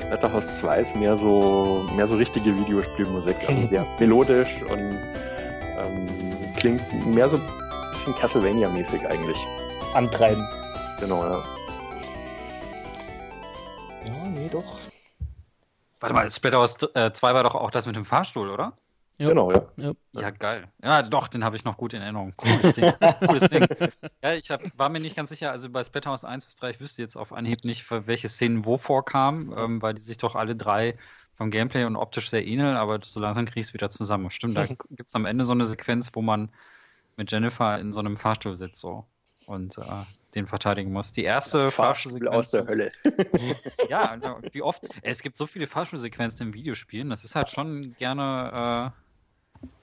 Splatterhouse 0.00 0.58
2 0.58 0.80
ist 0.80 0.96
mehr 0.96 1.16
so 1.16 1.88
mehr 1.94 2.06
so 2.06 2.16
richtige 2.16 2.56
Videospielmusik, 2.56 3.36
also 3.48 3.66
sehr 3.68 3.86
melodisch 3.98 4.60
und 4.70 4.98
ähm, 5.78 6.06
klingt 6.56 6.82
mehr 7.06 7.28
so 7.28 7.36
ein 7.36 7.42
bisschen 7.92 8.14
Castlevania-mäßig 8.14 9.06
eigentlich. 9.06 9.38
Antreibend. 9.94 10.48
Genau, 11.00 11.24
ja. 11.24 11.44
Ja, 14.04 14.28
nee, 14.34 14.48
doch. 14.48 14.64
Warte 16.00 16.14
mal, 16.14 16.30
Splatterhouse 16.30 16.76
2 16.78 16.94
äh, 16.94 17.34
war 17.34 17.42
doch 17.42 17.54
auch 17.54 17.70
das 17.70 17.86
mit 17.86 17.96
dem 17.96 18.04
Fahrstuhl, 18.04 18.50
oder? 18.50 18.72
Ja. 19.18 19.28
Genau, 19.28 19.50
ja. 19.50 19.66
ja. 19.76 19.92
Ja, 20.12 20.30
geil. 20.30 20.68
Ja, 20.82 21.02
doch, 21.02 21.26
den 21.26 21.44
habe 21.44 21.56
ich 21.56 21.64
noch 21.64 21.76
gut 21.76 21.92
in 21.92 22.02
Erinnerung. 22.02 22.34
Cooles 22.36 22.74
Ding. 22.74 22.92
Cooles 23.26 23.48
Ding. 23.48 23.66
Ja, 24.22 24.34
ich 24.34 24.50
hab, 24.50 24.62
war 24.78 24.88
mir 24.90 25.00
nicht 25.00 25.16
ganz 25.16 25.28
sicher, 25.30 25.50
also 25.50 25.68
bei 25.70 25.82
Splatterhouse 25.82 26.24
1 26.24 26.44
bis 26.44 26.54
3, 26.54 26.70
ich 26.70 26.80
wüsste 26.80 27.02
jetzt 27.02 27.16
auf 27.16 27.32
Anhieb 27.32 27.64
nicht, 27.64 27.84
welche 27.90 28.28
Szenen 28.28 28.64
wo 28.64 28.78
vorkamen, 28.78 29.52
ähm, 29.56 29.82
weil 29.82 29.94
die 29.94 30.02
sich 30.02 30.18
doch 30.18 30.36
alle 30.36 30.54
drei 30.54 30.96
vom 31.34 31.50
Gameplay 31.50 31.84
und 31.84 31.96
optisch 31.96 32.30
sehr 32.30 32.46
ähneln, 32.46 32.76
aber 32.76 33.00
so 33.02 33.18
langsam 33.20 33.46
kriegst 33.46 33.70
du 33.70 33.74
wieder 33.74 33.90
zusammen. 33.90 34.30
Stimmt, 34.30 34.56
da 34.56 34.66
gibt 34.90 35.08
es 35.08 35.14
am 35.14 35.26
Ende 35.26 35.44
so 35.44 35.52
eine 35.52 35.64
Sequenz, 35.64 36.10
wo 36.12 36.22
man 36.22 36.50
mit 37.16 37.30
Jennifer 37.32 37.78
in 37.80 37.92
so 37.92 38.00
einem 38.00 38.16
Fahrstuhl 38.16 38.54
sitzt 38.54 38.80
so 38.80 39.04
und 39.46 39.78
äh, 39.78 39.82
den 40.34 40.46
verteidigen 40.46 40.92
muss. 40.92 41.12
Die 41.12 41.24
erste 41.24 41.70
Fahrstuhlsequenz. 41.72 42.34
aus 42.34 42.50
der 42.50 42.66
Hölle. 42.66 42.92
ja, 43.88 44.16
wie 44.52 44.62
oft. 44.62 44.82
Es 45.02 45.22
gibt 45.22 45.36
so 45.36 45.46
viele 45.46 45.66
Fahrstuhlsequenzen 45.66 46.48
in 46.48 46.54
Videospielen, 46.54 47.10
das 47.10 47.24
ist 47.24 47.34
halt 47.34 47.50
schon 47.50 47.94
gerne. 47.98 48.92
Äh, 48.94 49.07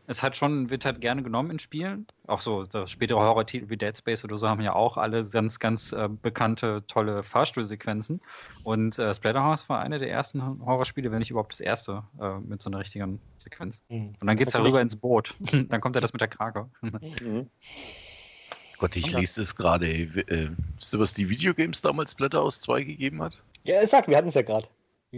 es 0.08 0.22
hat 0.22 0.38
schon, 0.38 0.70
wird 0.70 0.86
halt 0.86 1.02
gerne 1.02 1.24
genommen 1.24 1.52
in 1.52 1.60
Spielen. 1.60 2.06
Auch 2.28 2.40
so, 2.40 2.66
so 2.66 2.86
spätere 2.86 3.18
Horror-Titel 3.18 3.70
wie 3.70 3.78
Dead 3.78 3.98
Space 3.98 4.24
oder 4.24 4.38
so 4.38 4.48
haben 4.48 4.62
ja 4.62 4.74
auch 4.74 4.98
alle 4.98 5.28
ganz, 5.28 5.60
ganz 5.60 5.94
äh, 5.94 6.08
bekannte, 6.22 6.84
tolle 6.88 7.24
Fahrstuhlsequenzen. 7.24 8.22
Und 8.64 9.00
äh, 9.00 9.14
Splatterhouse 9.14 9.68
war 9.68 9.80
eine 9.80 9.98
der 9.98 10.12
ersten 10.12 10.42
Horrorspiele, 10.66 11.12
wenn 11.12 11.20
nicht 11.20 11.32
überhaupt 11.32 11.54
das 11.54 11.60
erste, 11.60 12.04
äh, 12.20 12.38
mit 12.40 12.62
so 12.62 12.70
einer 12.70 12.80
richtigen 12.80 13.20
Sequenz. 13.38 13.82
Mhm. 13.90 14.16
Und 14.20 14.28
dann 14.28 14.38
geht 14.38 14.48
es 14.48 14.54
ja 14.54 14.62
rüber 14.62 14.82
ins 14.82 14.96
Boot. 14.96 15.34
dann 15.70 15.82
kommt 15.82 15.96
er 15.96 16.02
das 16.02 16.14
mit 16.14 16.22
der 16.22 16.28
Krake. 16.28 16.70
Mhm. 16.82 17.50
Gott, 18.78 18.96
ich 18.96 19.12
lese 19.14 19.42
es 19.42 19.56
gerade. 19.56 19.88
Äh, 19.88 20.50
wisst 20.78 20.94
ihr, 20.94 21.00
was 21.00 21.14
die 21.14 21.30
Videogames 21.30 21.82
damals 21.82 22.12
Splatterhouse 22.12 22.60
2 22.62 22.84
gegeben 22.84 23.24
hat? 23.24 23.42
Ja, 23.64 23.86
sag, 23.88 24.08
wir 24.08 24.18
hatten 24.18 24.28
es 24.28 24.36
ja 24.36 24.42
gerade. 24.42 24.68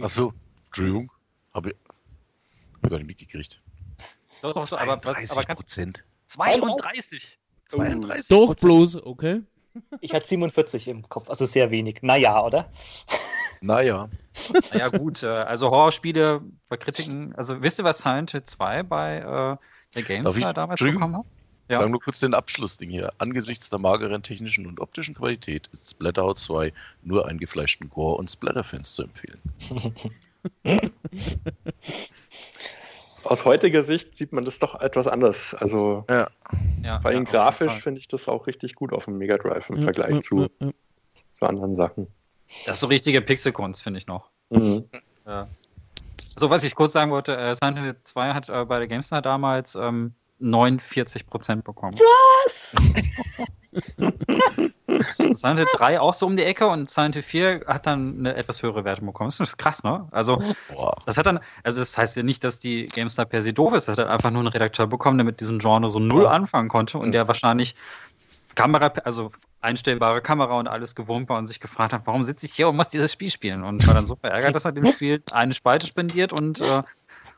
Achso, 0.00 0.32
Entschuldigung. 0.66 1.10
Habe 1.52 1.70
ich, 1.70 1.76
hab 2.74 2.84
ich 2.84 2.90
gar 2.90 2.98
nicht 2.98 3.08
mitgekriegt. 3.08 3.60
Doch, 4.42 4.54
doch, 4.54 4.64
32 4.64 5.30
aber, 5.30 5.40
aber 5.40 5.54
Prozent. 5.54 6.04
32. 6.28 7.38
32. 7.66 8.28
Doch 8.28 8.54
bloß, 8.54 8.96
okay. 9.04 9.42
Ich 10.00 10.14
hatte 10.14 10.26
47 10.26 10.88
im 10.88 11.08
Kopf, 11.08 11.28
also 11.28 11.44
sehr 11.44 11.70
wenig. 11.70 12.02
Naja, 12.02 12.42
oder? 12.42 12.70
Naja. 13.60 14.08
Naja, 14.72 14.88
gut. 14.88 15.22
Äh, 15.22 15.26
also 15.26 15.70
Horrorspiele 15.70 16.42
bei 16.68 16.76
Kritiken. 16.76 17.34
Also 17.34 17.60
wisst 17.62 17.78
ihr, 17.78 17.84
was 17.84 17.98
Silent 17.98 18.30
Hill 18.30 18.42
2 18.42 18.82
bei 18.84 19.18
äh, 19.18 19.56
der 19.94 20.02
GameStar 20.02 20.54
damals 20.54 20.80
bekommen 20.80 21.16
hat? 21.16 21.26
Ja. 21.70 21.78
Sagen 21.78 21.90
nur 21.90 22.00
kurz 22.00 22.20
den 22.20 22.32
Abschlussding 22.32 22.88
hier. 22.88 23.12
Angesichts 23.18 23.68
der 23.68 23.78
mageren 23.78 24.22
technischen 24.22 24.66
und 24.66 24.80
optischen 24.80 25.14
Qualität 25.14 25.68
ist 25.72 25.90
Splatterhouse 25.90 26.44
2 26.44 26.72
nur 27.02 27.28
eingefleischten 27.28 27.90
Gore- 27.90 28.16
und 28.16 28.30
Splatter-Fans 28.30 28.94
zu 28.94 29.02
empfehlen. 29.02 29.40
aus 33.24 33.44
heutiger 33.44 33.82
Sicht 33.82 34.16
sieht 34.16 34.32
man 34.32 34.44
das 34.44 34.58
doch 34.58 34.80
etwas 34.80 35.06
anders. 35.06 35.54
Also 35.54 36.04
ja. 36.08 36.28
Ja, 36.82 37.00
vor 37.00 37.10
allem 37.10 37.24
ja, 37.24 37.30
grafisch 37.30 37.72
finde 37.74 38.00
ich 38.00 38.08
das 38.08 38.28
auch 38.28 38.46
richtig 38.46 38.74
gut 38.74 38.92
auf 38.92 39.04
dem 39.06 39.18
Mega 39.18 39.36
Drive 39.36 39.68
im 39.68 39.80
Vergleich 39.82 40.20
zu, 40.22 40.48
zu 41.32 41.46
anderen 41.46 41.74
Sachen. 41.74 42.06
Das 42.64 42.76
ist 42.76 42.80
so 42.80 42.86
richtige 42.86 43.20
Pixelkunst, 43.20 43.82
finde 43.82 43.98
ich 43.98 44.06
noch. 44.06 44.30
Mhm. 44.50 44.84
Ja. 45.26 45.48
So, 46.38 46.50
was 46.50 46.64
ich 46.64 46.74
kurz 46.74 46.92
sagen 46.92 47.10
wollte, 47.10 47.36
äh, 47.36 47.54
Silent 47.56 47.78
Hill 47.78 47.96
2 48.04 48.32
hat 48.32 48.48
äh, 48.48 48.64
bei 48.64 48.78
der 48.78 48.88
GameStar 48.88 49.20
damals 49.20 49.74
ähm, 49.74 50.14
49% 50.40 51.62
bekommen. 51.62 51.98
Was? 51.98 52.74
Silent 55.34 55.58
Hill 55.58 55.68
3 55.74 56.00
auch 56.00 56.14
so 56.14 56.26
um 56.26 56.36
die 56.36 56.44
Ecke 56.44 56.66
und 56.66 56.90
Silent 56.90 57.14
Hill 57.14 57.22
4 57.22 57.64
hat 57.66 57.86
dann 57.86 58.18
eine 58.18 58.34
etwas 58.34 58.62
höhere 58.62 58.84
Wertung 58.84 59.06
bekommen. 59.06 59.30
Das 59.30 59.40
ist 59.40 59.56
krass, 59.56 59.82
ne? 59.82 60.06
Also, 60.10 60.42
Boah. 60.72 60.96
das 61.06 61.16
hat 61.16 61.26
dann, 61.26 61.40
also 61.62 61.80
das 61.80 61.96
heißt 61.96 62.16
ja 62.16 62.22
nicht, 62.22 62.44
dass 62.44 62.58
die 62.58 62.88
GameStar 62.88 63.26
per 63.26 63.42
se 63.42 63.52
doof 63.52 63.74
ist. 63.74 63.88
Das 63.88 63.98
hat 63.98 64.08
einfach 64.08 64.30
nur 64.30 64.40
einen 64.40 64.48
Redakteur 64.48 64.86
bekommen, 64.86 65.18
der 65.18 65.24
mit 65.24 65.40
diesem 65.40 65.58
Genre 65.58 65.90
so 65.90 65.98
null 65.98 66.26
anfangen 66.26 66.68
konnte 66.68 66.98
und 66.98 67.12
der 67.12 67.28
wahrscheinlich 67.28 67.74
Kamera, 68.54 68.92
also 69.04 69.30
einstellbare 69.60 70.20
Kamera 70.20 70.58
und 70.58 70.68
alles 70.68 70.94
gewohnt 70.94 71.28
war 71.28 71.38
und 71.38 71.46
sich 71.46 71.60
gefragt 71.60 71.92
hat, 71.92 72.02
warum 72.06 72.24
sitze 72.24 72.46
ich 72.46 72.52
hier 72.54 72.68
und 72.68 72.76
muss 72.76 72.88
dieses 72.88 73.12
Spiel 73.12 73.30
spielen? 73.30 73.62
Und 73.62 73.86
war 73.86 73.94
dann 73.94 74.06
so 74.06 74.16
verärgert, 74.16 74.52
dass 74.54 74.64
er 74.64 74.72
dem 74.72 74.86
Spiel 74.86 75.22
eine 75.32 75.54
Spalte 75.54 75.86
spendiert 75.86 76.32
und 76.32 76.60
äh, 76.60 76.82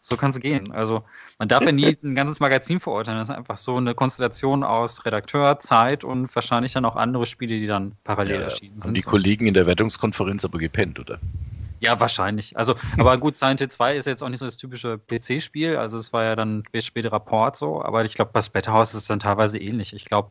so 0.00 0.16
kann 0.16 0.30
es 0.30 0.40
gehen. 0.40 0.72
Also 0.72 1.04
man 1.38 1.48
darf 1.48 1.62
ja 1.62 1.72
nie 1.72 1.96
ein 2.02 2.14
ganzes 2.14 2.40
Magazin 2.40 2.80
verurteilen. 2.80 3.18
Das 3.18 3.28
ist 3.28 3.34
einfach 3.34 3.56
so 3.56 3.76
eine 3.76 3.94
Konstellation 3.94 4.64
aus 4.64 5.04
Redakteur, 5.04 5.60
Zeit 5.60 6.04
und 6.04 6.34
wahrscheinlich 6.34 6.72
dann 6.72 6.84
auch 6.84 6.96
andere 6.96 7.26
Spiele, 7.26 7.58
die 7.58 7.66
dann 7.66 7.92
parallel 8.04 8.36
ja, 8.36 8.42
erschienen 8.42 8.80
sind. 8.80 8.88
Haben 8.88 8.94
die. 8.94 9.02
Kollegen 9.02 9.46
in 9.46 9.54
der 9.54 9.66
Wertungskonferenz 9.66 10.44
aber 10.44 10.58
gepennt, 10.58 10.98
oder? 11.00 11.18
Ja, 11.80 11.98
wahrscheinlich. 11.98 12.56
Also, 12.58 12.74
aber 12.98 13.16
gut, 13.16 13.38
Silent 13.38 13.60
Hill 13.60 13.70
2 13.70 13.96
ist 13.96 14.06
jetzt 14.06 14.22
auch 14.22 14.28
nicht 14.28 14.40
so 14.40 14.44
das 14.44 14.58
typische 14.58 14.98
PC-Spiel. 14.98 15.76
Also 15.76 15.96
es 15.96 16.12
war 16.12 16.24
ja 16.24 16.36
dann 16.36 16.62
später 16.80 17.10
Rapport 17.10 17.56
so, 17.56 17.82
aber 17.82 18.04
ich 18.04 18.14
glaube, 18.14 18.32
bei 18.32 18.42
Splatterhouse 18.42 18.90
ist 18.90 19.02
es 19.02 19.06
dann 19.06 19.18
teilweise 19.18 19.58
ähnlich. 19.58 19.94
Ich 19.94 20.04
glaube, 20.04 20.30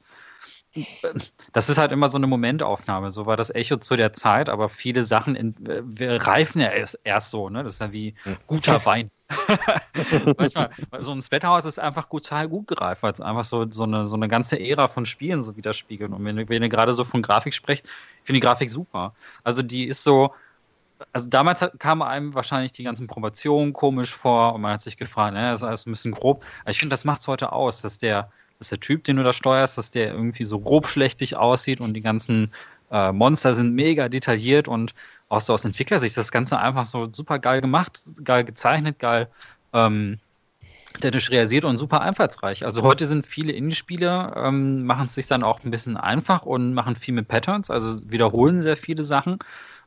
das 1.54 1.70
ist 1.70 1.80
halt 1.80 1.92
immer 1.92 2.10
so 2.10 2.18
eine 2.18 2.28
Momentaufnahme. 2.28 3.10
So 3.12 3.26
war 3.26 3.36
das 3.36 3.50
Echo 3.50 3.78
zu 3.78 3.96
der 3.96 4.14
Zeit, 4.14 4.50
aber 4.50 4.70
viele 4.70 5.04
Sachen 5.04 5.36
in, 5.36 5.56
wir 5.58 6.22
reifen 6.22 6.62
ja 6.62 6.70
erst, 6.70 7.00
erst 7.04 7.32
so, 7.32 7.50
ne? 7.50 7.64
Das 7.64 7.76
ist 7.76 7.82
ja 7.82 7.92
wie 7.92 8.14
hm. 8.24 8.38
guter 8.46 8.86
Wein. 8.86 9.10
Manchmal, 10.38 10.72
so 11.00 11.12
ein 11.12 11.22
Splatterhouse 11.22 11.66
ist 11.66 11.80
einfach 11.80 12.10
total 12.10 12.48
gut 12.48 12.68
gereift, 12.68 13.04
weil 13.04 13.14
es 13.14 13.22
einfach 13.22 13.44
so, 13.44 13.70
so, 13.72 13.84
eine, 13.84 14.08
so 14.08 14.16
eine 14.16 14.28
ganze 14.28 14.60
Ära 14.60 14.88
von 14.88 15.06
Spielen 15.06 15.44
so 15.44 15.56
widerspiegelt. 15.56 16.12
Und 16.12 16.26
wenn, 16.26 16.50
wenn 16.50 16.64
ihr 16.64 16.70
gerade 16.70 16.94
so 16.94 17.04
von 17.04 17.22
Grafik 17.22 17.54
sprecht, 17.54 17.86
ich 17.86 18.26
finde 18.26 18.40
die 18.40 18.46
Grafik 18.46 18.70
super. 18.70 19.14
Also 19.44 19.62
die 19.62 19.88
ist 19.88 20.04
so, 20.04 20.34
also 21.14 21.28
damals 21.30 21.64
kamen 21.78 22.02
einem 22.02 22.34
wahrscheinlich 22.34 22.72
die 22.72 22.84
ganzen 22.84 23.08
Proportionen 23.08 23.74
komisch 23.74 24.14
vor 24.14 24.54
und 24.54 24.62
man 24.62 24.74
hat 24.74 24.82
sich 24.82 24.98
gefragt, 24.98 25.34
ne, 25.34 25.52
das 25.52 25.62
ist 25.62 25.68
alles 25.68 25.86
ein 25.86 25.92
bisschen 25.92 26.12
grob. 26.12 26.44
Aber 26.62 26.72
ich 26.72 26.80
finde, 26.80 26.94
das 26.94 27.06
macht 27.06 27.22
es 27.22 27.28
heute 27.28 27.52
aus, 27.52 27.82
dass 27.82 28.00
der, 28.00 28.32
dass 28.58 28.70
der 28.70 28.80
Typ, 28.80 29.04
den 29.04 29.18
du 29.18 29.24
da 29.24 29.34
steuerst, 29.34 29.78
dass 29.78 29.92
der 29.92 30.12
irgendwie 30.12 30.44
so 30.44 30.60
grobschlächtig 30.60 31.38
aussieht 31.38 31.82
und 31.82 31.94
die 31.94 32.02
ganzen 32.02 32.52
äh, 32.92 33.12
Monster 33.12 33.56
sind 33.56 33.74
mega 33.74 34.10
detailliert 34.10 34.68
und 34.68 34.94
auch 35.30 35.42
so 35.42 35.54
aus 35.54 35.66
Entwicklersicht 35.66 36.18
das 36.18 36.32
Ganze 36.32 36.60
einfach 36.60 36.86
so 36.86 37.10
super 37.12 37.40
geil 37.40 37.62
gemacht, 37.62 38.02
geil 38.24 38.44
gezeichnet, 38.44 39.00
geil 39.00 39.28
ähm, 39.74 40.20
technisch 41.00 41.30
realisiert 41.30 41.66
und 41.66 41.78
super 41.78 42.02
einfallsreich. 42.02 42.66
Also 42.66 42.82
heute 42.82 43.08
sind 43.08 43.26
viele 43.26 43.52
Indie-Spiele, 43.52 44.34
ähm, 44.36 44.86
machen 44.86 45.06
es 45.06 45.16
sich 45.16 45.28
dann 45.28 45.44
auch 45.44 45.64
ein 45.64 45.72
bisschen 45.72 45.98
einfach 45.98 46.44
und 46.44 46.74
machen 46.74 46.96
viel 46.96 47.14
mit 47.14 47.28
Patterns, 47.28 47.70
also 47.70 48.00
wiederholen 48.10 48.62
sehr 48.62 48.78
viele 48.78 49.04
Sachen. 49.04 49.40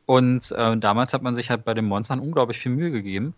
Und 0.06 0.52
äh, 0.52 0.76
damals 0.76 1.12
hat 1.12 1.22
man 1.22 1.34
sich 1.34 1.50
halt 1.50 1.64
bei 1.64 1.74
den 1.74 1.86
Monstern 1.86 2.20
unglaublich 2.20 2.58
viel 2.58 2.72
Mühe 2.72 2.90
gegeben 2.90 3.34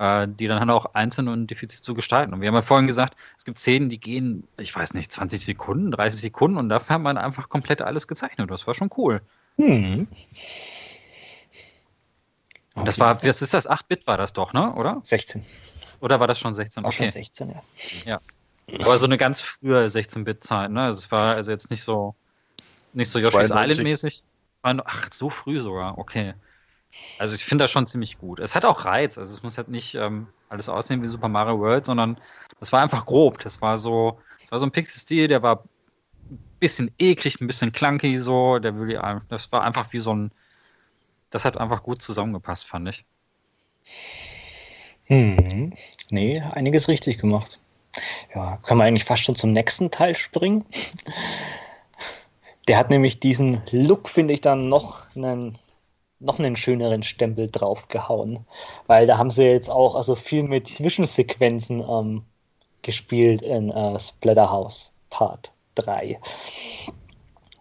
die 0.00 0.46
dann 0.46 0.60
halt 0.60 0.70
auch 0.70 0.94
einzeln 0.94 1.26
und 1.26 1.48
diffizil 1.48 1.82
zu 1.82 1.94
gestalten. 1.94 2.32
Und 2.32 2.40
wir 2.40 2.46
haben 2.48 2.54
ja 2.54 2.62
vorhin 2.62 2.86
gesagt, 2.86 3.16
es 3.36 3.44
gibt 3.44 3.58
Szenen, 3.58 3.88
die 3.88 3.98
gehen, 3.98 4.46
ich 4.56 4.74
weiß 4.74 4.94
nicht, 4.94 5.10
20 5.10 5.44
Sekunden, 5.44 5.90
30 5.90 6.20
Sekunden 6.20 6.56
und 6.56 6.68
dafür 6.68 6.94
hat 6.94 7.02
man 7.02 7.18
einfach 7.18 7.48
komplett 7.48 7.82
alles 7.82 8.06
gezeichnet. 8.06 8.48
Das 8.48 8.66
war 8.68 8.74
schon 8.74 8.90
cool. 8.96 9.22
Mhm. 9.56 10.06
Und 12.76 12.86
das 12.86 13.00
war, 13.00 13.20
was 13.24 13.42
ist 13.42 13.54
das? 13.54 13.68
8-Bit 13.68 14.06
war 14.06 14.16
das 14.16 14.32
doch, 14.32 14.52
ne? 14.52 14.72
Oder? 14.74 15.00
16. 15.02 15.44
Oder 16.00 16.20
war 16.20 16.28
das 16.28 16.38
schon 16.38 16.54
16? 16.54 16.84
War 16.84 16.88
okay. 16.88 17.04
schon 17.04 17.10
16, 17.10 17.50
ja. 17.50 17.62
Ja. 18.04 18.20
Aber 18.84 18.98
so 18.98 19.06
eine 19.06 19.18
ganz 19.18 19.40
frühe 19.40 19.84
16-Bit-Zeit, 19.84 20.70
ne? 20.70 20.82
Also 20.82 20.98
es 20.98 21.10
war 21.10 21.34
also 21.34 21.50
jetzt 21.50 21.72
nicht 21.72 21.82
so, 21.82 22.14
nicht 22.92 23.10
so 23.10 23.18
Yoshi's 23.18 23.50
Island-mäßig. 23.50 24.22
Ach, 24.62 25.12
so 25.12 25.28
früh 25.28 25.60
sogar, 25.60 25.98
okay. 25.98 26.34
Also 27.18 27.34
ich 27.34 27.44
finde 27.44 27.64
das 27.64 27.70
schon 27.70 27.86
ziemlich 27.86 28.18
gut. 28.18 28.38
Es 28.38 28.54
hat 28.54 28.64
auch 28.64 28.84
Reiz. 28.84 29.18
Also 29.18 29.32
es 29.32 29.42
muss 29.42 29.58
halt 29.58 29.68
nicht 29.68 29.94
ähm, 29.94 30.28
alles 30.48 30.68
aussehen 30.68 31.02
wie 31.02 31.08
Super 31.08 31.28
Mario 31.28 31.58
World, 31.58 31.84
sondern 31.84 32.20
das 32.60 32.72
war 32.72 32.80
einfach 32.80 33.06
grob. 33.06 33.40
Das 33.40 33.60
war 33.60 33.78
so, 33.78 34.20
das 34.42 34.52
war 34.52 34.58
so 34.60 34.66
ein 34.66 34.72
Pixel-Stil, 34.72 35.28
der 35.28 35.42
war 35.42 35.64
ein 36.30 36.38
bisschen 36.60 36.92
eklig, 36.98 37.40
ein 37.40 37.46
bisschen 37.46 37.72
clunky 37.72 38.18
so. 38.18 38.58
Der 38.58 38.78
will 38.78 39.00
das 39.28 39.50
war 39.52 39.62
einfach 39.62 39.92
wie 39.92 39.98
so 39.98 40.14
ein. 40.14 40.30
Das 41.30 41.44
hat 41.44 41.58
einfach 41.58 41.82
gut 41.82 42.00
zusammengepasst, 42.00 42.66
fand 42.66 42.88
ich. 42.88 43.04
Hm. 45.04 45.72
Nee, 46.10 46.40
einiges 46.40 46.88
richtig 46.88 47.18
gemacht. 47.18 47.58
Ja, 48.34 48.58
kann 48.62 48.78
man 48.78 48.86
eigentlich 48.86 49.04
fast 49.04 49.24
schon 49.24 49.36
zum 49.36 49.52
nächsten 49.52 49.90
Teil 49.90 50.14
springen. 50.14 50.64
Der 52.68 52.76
hat 52.76 52.90
nämlich 52.90 53.18
diesen 53.18 53.62
Look, 53.72 54.08
finde 54.08 54.34
ich, 54.34 54.42
dann 54.42 54.68
noch 54.68 55.06
einen, 55.16 55.58
noch 56.20 56.38
einen 56.38 56.56
schöneren 56.56 57.02
Stempel 57.02 57.50
draufgehauen. 57.50 58.46
Weil 58.86 59.06
da 59.06 59.18
haben 59.18 59.30
sie 59.30 59.44
jetzt 59.44 59.70
auch 59.70 59.94
also 59.94 60.14
viel 60.14 60.42
mit 60.42 60.68
Zwischensequenzen 60.68 61.82
ähm, 61.88 62.22
gespielt 62.82 63.42
in 63.42 63.70
äh, 63.70 63.98
Splatterhouse 63.98 64.92
Part 65.10 65.52
3. 65.76 66.20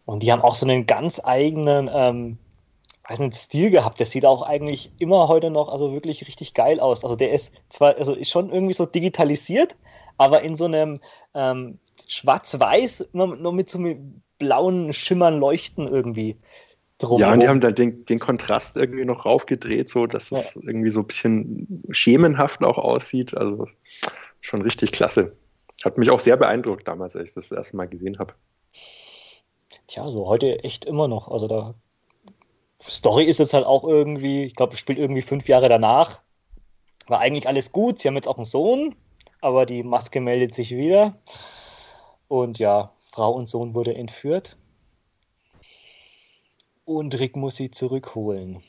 Und 0.06 0.24
die 0.24 0.32
haben 0.32 0.42
auch 0.42 0.56
so 0.56 0.66
einen 0.66 0.86
ganz 0.86 1.22
eigenen 1.24 1.90
ähm, 1.92 2.38
weiß 3.08 3.20
nicht, 3.20 3.36
Stil 3.36 3.72
gehabt. 3.72 4.00
Der 4.00 4.06
sieht 4.06 4.26
auch 4.26 4.42
eigentlich 4.42 4.92
immer 5.00 5.28
heute 5.28 5.50
noch 5.50 5.70
also 5.70 5.94
wirklich 5.94 6.28
richtig 6.28 6.54
geil 6.54 6.80
aus. 6.80 7.04
Also 7.04 7.16
der 7.16 7.32
ist 7.32 7.54
zwar, 7.70 7.96
also 7.98 8.14
ist 8.14 8.30
schon 8.30 8.52
irgendwie 8.52 8.74
so 8.74 8.86
digitalisiert, 8.86 9.76
aber 10.18 10.42
in 10.42 10.56
so 10.56 10.66
einem 10.66 11.00
ähm, 11.34 11.80
Schwarz-Weiß, 12.08 13.10
nur 13.14 13.54
mit 13.54 13.70
so 13.70 13.78
einem 13.78 14.22
blauen 14.38 14.94
Schimmern 14.94 15.40
leuchten 15.40 15.88
irgendwie. 15.88 16.38
Drum 17.00 17.20
ja, 17.20 17.32
und 17.32 17.42
die 17.42 17.48
haben 17.48 17.62
da 17.62 17.72
den, 17.72 18.06
den 18.06 18.20
Kontrast 18.20 18.76
irgendwie 18.76 19.06
noch 19.06 19.26
raufgedreht, 19.26 19.88
so 19.88 20.08
dass 20.08 20.32
ja. 20.32 20.40
es 20.40 20.56
irgendwie 20.56 20.90
so 20.90 21.02
ein 21.02 21.08
bisschen 21.08 21.84
schemenhaft 21.92 22.64
auch 22.64 22.80
aussieht. 22.80 23.38
Also 23.38 23.68
schon 24.42 24.64
richtig 24.64 24.92
klasse. 24.92 25.36
Hat 25.86 25.98
mich 25.98 26.10
auch 26.10 26.20
sehr 26.20 26.38
beeindruckt 26.38 26.88
damals, 26.88 27.16
als 27.16 27.30
ich 27.30 27.36
das, 27.36 27.50
das 27.50 27.58
erste 27.58 27.78
Mal 27.78 27.88
gesehen 27.88 28.18
habe. 28.18 28.34
Tja, 29.86 30.08
so 30.08 30.28
heute 30.28 30.64
echt 30.64 30.86
immer 30.86 31.08
noch. 31.08 31.28
Also 31.28 31.48
da 31.48 31.76
Story 32.82 33.24
ist 33.24 33.40
jetzt 33.40 33.54
halt 33.54 33.66
auch 33.66 33.84
irgendwie, 33.84 34.46
ich 34.46 34.56
glaube, 34.56 34.74
es 34.74 34.80
spielt 34.80 34.98
irgendwie 34.98 35.22
fünf 35.22 35.48
Jahre 35.48 35.70
danach. 35.70 36.22
War 37.08 37.20
eigentlich 37.20 37.48
alles 37.48 37.72
gut. 37.72 38.00
Sie 38.00 38.08
haben 38.08 38.16
jetzt 38.16 38.28
auch 38.28 38.38
einen 38.38 38.46
Sohn, 38.46 38.96
aber 39.42 39.66
die 39.66 39.84
Maske 39.84 40.20
meldet 40.20 40.54
sich 40.54 40.72
wieder. 40.72 41.18
Und 42.28 42.60
ja, 42.60 42.92
Frau 43.12 43.32
und 43.32 43.48
Sohn 43.48 43.74
wurde 43.74 43.96
entführt. 43.96 44.58
Und 46.88 47.20
Rick 47.20 47.36
muss 47.36 47.58
sie 47.58 47.70
zurückholen. 47.70 48.64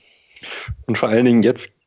Und 0.86 0.98
vor 0.98 1.08
allen 1.08 1.24
Dingen 1.24 1.44
jetzt 1.44 1.78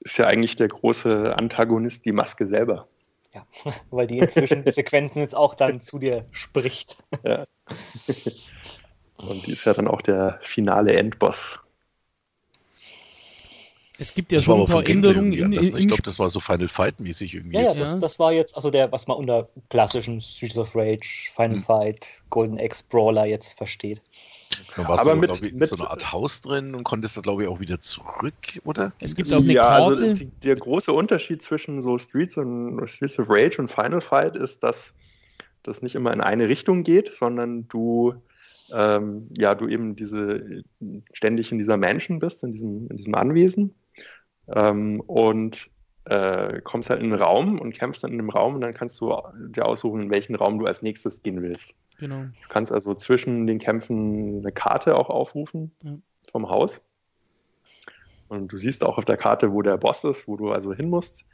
ist 0.00 0.18
ja 0.18 0.26
eigentlich 0.26 0.54
der 0.54 0.68
große 0.68 1.34
Antagonist 1.34 2.04
die 2.04 2.12
Maske 2.12 2.46
selber. 2.46 2.88
Ja, 3.32 3.46
weil 3.90 4.06
die 4.06 4.18
inzwischen 4.18 4.64
Sequenzen 4.70 5.20
jetzt 5.20 5.34
auch 5.34 5.54
dann 5.54 5.80
zu 5.80 5.98
dir 5.98 6.26
spricht. 6.30 6.98
Ja. 7.24 7.46
Und 9.16 9.46
die 9.46 9.52
ist 9.52 9.64
ja 9.64 9.72
dann 9.72 9.88
auch 9.88 10.02
der 10.02 10.40
finale 10.42 10.92
Endboss. 10.92 11.58
Es 13.98 14.12
gibt 14.12 14.30
ja 14.30 14.38
das 14.38 14.44
schon 14.44 14.60
ein 14.60 14.66
paar 14.66 14.86
Änderungen 14.86 15.32
in, 15.32 15.52
in, 15.52 15.62
in, 15.64 15.76
Ich 15.78 15.86
glaube, 15.86 16.02
das 16.02 16.18
war 16.18 16.28
so 16.28 16.40
Final 16.40 16.68
Fight-mäßig 16.68 17.32
irgendwie. 17.32 17.56
Ja, 17.56 17.72
ja, 17.72 17.74
das, 17.74 17.98
das, 17.98 18.18
war 18.18 18.32
jetzt, 18.32 18.56
also 18.56 18.68
der, 18.68 18.92
was 18.92 19.06
man 19.06 19.16
unter 19.16 19.48
klassischen 19.70 20.20
Streets 20.20 20.58
of 20.58 20.76
Rage, 20.76 21.30
Final 21.34 21.56
hm. 21.56 21.62
Fight, 21.62 22.08
Golden 22.28 22.58
Axe 22.58 22.84
Brawler 22.86 23.24
jetzt 23.24 23.54
versteht. 23.54 24.02
Da 24.76 24.88
warst 24.88 25.00
aber 25.00 25.14
du, 25.14 25.20
mit, 25.20 25.42
ich, 25.42 25.52
mit 25.52 25.68
so 25.68 25.76
einer 25.76 25.90
Art 25.90 26.12
Haus 26.12 26.40
drin 26.40 26.74
und 26.74 26.84
konntest 26.84 27.16
da, 27.16 27.20
glaube 27.20 27.42
ich, 27.42 27.48
auch 27.48 27.60
wieder 27.60 27.80
zurück, 27.80 28.34
oder? 28.64 28.92
Es 29.00 29.14
gibt 29.14 29.32
auch 29.32 29.38
eine 29.38 29.52
ja, 29.52 29.68
also 29.68 29.90
Karte. 29.90 30.02
Also 30.10 30.24
die, 30.24 30.30
der 30.42 30.56
große 30.56 30.92
Unterschied 30.92 31.42
zwischen 31.42 31.80
so 31.80 31.98
Streets 31.98 32.36
und 32.36 32.86
Streets 32.88 33.18
of 33.18 33.28
Rage 33.30 33.58
und 33.58 33.70
Final 33.70 34.00
Fight 34.00 34.36
ist, 34.36 34.62
dass 34.62 34.94
das 35.62 35.82
nicht 35.82 35.94
immer 35.94 36.12
in 36.12 36.20
eine 36.20 36.48
Richtung 36.48 36.82
geht, 36.82 37.14
sondern 37.14 37.68
du 37.68 38.14
ähm, 38.72 39.28
ja, 39.36 39.54
du 39.54 39.68
eben 39.68 39.96
diese 39.96 40.64
ständig 41.12 41.52
in 41.52 41.58
dieser 41.58 41.76
Mansion 41.76 42.18
bist, 42.18 42.42
in 42.42 42.52
diesem, 42.52 42.88
in 42.88 42.96
diesem 42.96 43.14
Anwesen 43.14 43.74
ähm, 44.48 45.00
und 45.00 45.70
äh, 46.04 46.60
kommst 46.62 46.90
halt 46.90 47.02
in 47.02 47.10
den 47.10 47.20
Raum 47.20 47.60
und 47.60 47.74
kämpfst 47.74 48.02
dann 48.02 48.12
in 48.12 48.18
dem 48.18 48.30
Raum 48.30 48.54
und 48.54 48.60
dann 48.62 48.74
kannst 48.74 49.00
du 49.00 49.14
dir 49.34 49.66
aussuchen, 49.66 50.02
in 50.02 50.10
welchen 50.10 50.34
Raum 50.34 50.58
du 50.58 50.66
als 50.66 50.82
nächstes 50.82 51.22
gehen 51.22 51.42
willst. 51.42 51.74
Genau. 52.02 52.22
Du 52.22 52.48
kannst 52.48 52.72
also 52.72 52.96
zwischen 52.96 53.46
den 53.46 53.60
Kämpfen 53.60 54.40
eine 54.40 54.50
Karte 54.50 54.96
auch 54.96 55.08
aufrufen 55.08 55.70
ja. 55.84 55.92
vom 56.32 56.50
Haus. 56.50 56.80
Und 58.26 58.52
du 58.52 58.56
siehst 58.56 58.82
auch 58.82 58.98
auf 58.98 59.04
der 59.04 59.16
Karte, 59.16 59.52
wo 59.52 59.62
der 59.62 59.76
Boss 59.76 60.02
ist, 60.02 60.26
wo 60.26 60.36
du 60.36 60.50
also 60.50 60.74
hin 60.74 60.90
musst. 60.90 61.24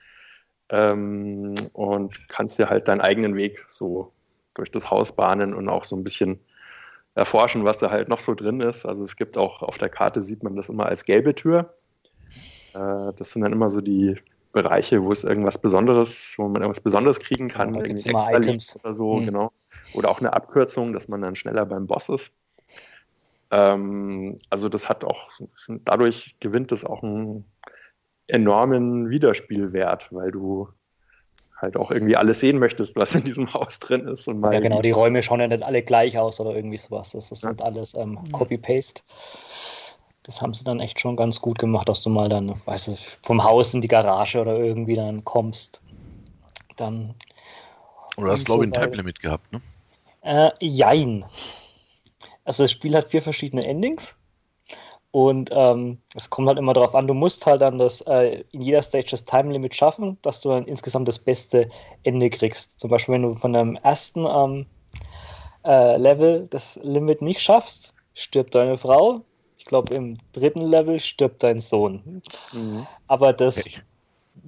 Ähm, 0.69 1.55
und 1.73 2.29
kannst 2.29 2.59
dir 2.59 2.69
halt 2.69 2.87
deinen 2.87 3.01
eigenen 3.01 3.35
Weg 3.35 3.64
so 3.66 4.12
durch 4.53 4.71
das 4.71 4.91
Haus 4.91 5.12
bahnen 5.12 5.55
und 5.55 5.71
auch 5.71 5.85
so 5.85 5.97
ein 5.97 6.05
bisschen 6.05 6.39
erforschen, 7.14 7.64
was 7.64 7.79
da 7.79 7.91
halt 7.91 8.11
noch 8.11 8.21
so 8.21 8.35
drin 8.35 8.61
ist. 8.61 8.85
Also 8.85 9.05
es 9.05 9.16
gibt 9.16 9.39
auch 9.39 9.62
auf 9.62 9.79
der 9.79 9.89
Karte 9.89 10.21
sieht 10.21 10.43
man 10.43 10.55
das 10.55 10.69
immer 10.69 10.85
als 10.85 11.07
gelbe 11.07 11.35
Tür. 11.35 11.73
Äh, 12.75 13.14
das 13.16 13.31
sind 13.31 13.41
dann 13.41 13.55
immer 13.55 13.71
so 13.71 13.81
die 13.81 14.21
Bereiche, 14.53 15.03
wo 15.03 15.12
es 15.12 15.25
irgendwas 15.25 15.57
Besonderes, 15.57 16.35
wo 16.37 16.43
man 16.47 16.61
irgendwas 16.61 16.83
Besonderes 16.83 17.21
kriegen 17.21 17.49
kann, 17.49 17.75
ja, 17.75 17.81
irgendwie 17.85 18.11
extra 18.11 18.37
Items. 18.37 18.77
oder 18.77 18.93
so, 18.93 19.16
mhm. 19.16 19.25
genau. 19.25 19.53
Oder 19.95 20.11
auch 20.11 20.20
eine 20.20 20.32
Abkürzung, 20.32 20.93
dass 20.93 21.09
man 21.09 21.22
dann 21.22 21.36
schneller 21.36 21.64
beim 21.66 21.86
Boss 21.86 22.09
ist. 22.09 22.30
Ähm, 23.51 24.39
also 24.51 24.68
das 24.68 24.89
hat 24.89 25.05
auch, 25.05 25.30
dadurch 25.84 26.36
gewinnt 26.41 26.72
es 26.72 26.84
auch 26.84 27.03
einen 27.03 27.45
enormen 28.26 29.09
Wiederspielwert, 29.09 30.09
weil 30.12 30.30
du 30.30 30.68
halt 31.57 31.76
auch 31.76 31.91
irgendwie 31.91 32.16
alles 32.16 32.41
sehen 32.41 32.59
möchtest, 32.59 32.95
was 32.95 33.14
in 33.14 33.24
diesem 33.24 33.53
Haus 33.55 33.78
drin 33.78 34.07
ist. 34.07 34.28
Und 34.28 34.41
mal 34.41 34.55
ja, 34.55 34.61
genau, 34.61 34.82
die 34.82 34.91
Räume 34.91 35.22
schauen 35.22 35.41
ja 35.41 35.49
nicht 35.49 35.62
alle 35.62 35.82
gleich 35.82 36.18
aus 36.18 36.41
oder 36.41 36.55
irgendwie 36.55 36.76
sowas. 36.76 37.11
Das 37.12 37.32
ist 37.32 37.43
ja. 37.43 37.51
nicht 37.51 37.62
alles 37.62 37.95
ähm, 37.95 38.18
Copy-Paste. 38.32 39.03
Das 40.22 40.43
haben 40.43 40.53
sie 40.53 40.62
dann 40.62 40.78
echt 40.78 41.01
schon 41.01 41.16
ganz 41.16 41.41
gut 41.41 41.59
gemacht, 41.59 41.89
dass 41.89 42.03
du 42.03 42.11
mal 42.11 42.28
dann, 42.28 42.55
weißt 42.66 42.89
du, 42.89 42.97
vom 43.22 43.43
Haus 43.43 43.72
in 43.72 43.80
die 43.80 43.89
Garage 43.89 44.39
oder 44.39 44.59
irgendwie 44.59 44.95
dann 44.95 45.24
kommst. 45.24 45.80
Dann. 46.76 47.14
Oder 48.18 48.32
hast, 48.32 48.45
glaube 48.45 48.66
ich, 48.66 48.72
ein 48.72 48.80
Time-Limit 48.80 49.20
gehabt, 49.20 49.51
ne? 49.53 49.62
Äh, 50.23 50.51
jein. 50.61 51.25
Also 52.45 52.64
das 52.64 52.73
Spiel 52.73 52.97
hat 52.97 53.11
vier 53.11 53.23
verschiedene 53.23 53.64
Endings. 53.64 54.16
Und 55.11 55.51
ähm, 55.53 55.99
es 56.14 56.29
kommt 56.29 56.49
halt 56.49 56.59
immer 56.59 56.75
darauf 56.75 56.95
an, 56.95 57.07
du 57.07 57.14
musst 57.14 57.47
halt 57.47 57.62
dann 57.62 57.79
das 57.79 58.03
äh, 58.03 58.45
in 58.53 58.61
jeder 58.61 58.83
Stage 58.83 59.09
das 59.11 59.25
Time 59.25 59.53
Limit 59.53 59.75
schaffen, 59.75 60.19
dass 60.23 60.43
du 60.43 60.51
dann 60.51 60.66
insgesamt 60.66 61.09
das 61.09 61.19
beste 61.19 61.71
Ende 62.03 62.29
kriegst. 62.29 62.79
Zum 62.79 62.91
Beispiel, 62.91 63.14
wenn 63.14 63.23
du 63.23 63.35
von 63.35 63.55
deinem 63.55 63.77
ersten 63.77 64.27
ähm, 64.27 64.66
äh, 65.64 65.97
Level 65.97 66.47
das 66.51 66.79
Limit 66.83 67.23
nicht 67.23 67.41
schaffst, 67.41 67.95
stirbt 68.14 68.55
deine 68.55 68.77
Frau. 68.77 69.23
Ich 69.57 69.64
glaube, 69.64 69.95
im 69.95 70.19
dritten 70.33 70.62
Level 70.62 71.01
stirbt 71.01 71.43
dein 71.43 71.61
Sohn. 71.61 72.23
Mhm. 72.53 72.87
Aber 73.07 73.33
das, 73.33 73.59
okay. 73.59 73.81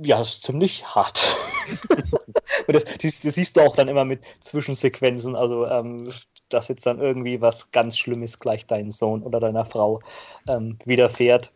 ja, 0.03 0.21
ist 0.21 0.43
ziemlich 0.43 0.85
hart. 0.95 1.21
Und 2.67 2.75
das, 2.75 2.85
das, 2.85 3.21
das, 3.23 3.35
siehst 3.35 3.57
du 3.57 3.61
auch 3.61 3.75
dann 3.75 3.89
immer 3.89 4.05
mit 4.05 4.23
Zwischensequenzen. 4.41 5.37
Also 5.37 5.67
ähm, 5.67 6.13
dass 6.49 6.69
jetzt 6.69 6.87
dann 6.87 7.01
irgendwie 7.01 7.41
was 7.41 7.71
ganz 7.71 7.97
Schlimmes 7.97 8.39
gleich 8.39 8.67
deinen 8.67 8.91
Sohn 8.91 9.23
oder 9.23 9.41
deiner 9.41 9.65
Frau 9.65 10.01
ähm, 10.49 10.79
widerfährt. 10.85 11.53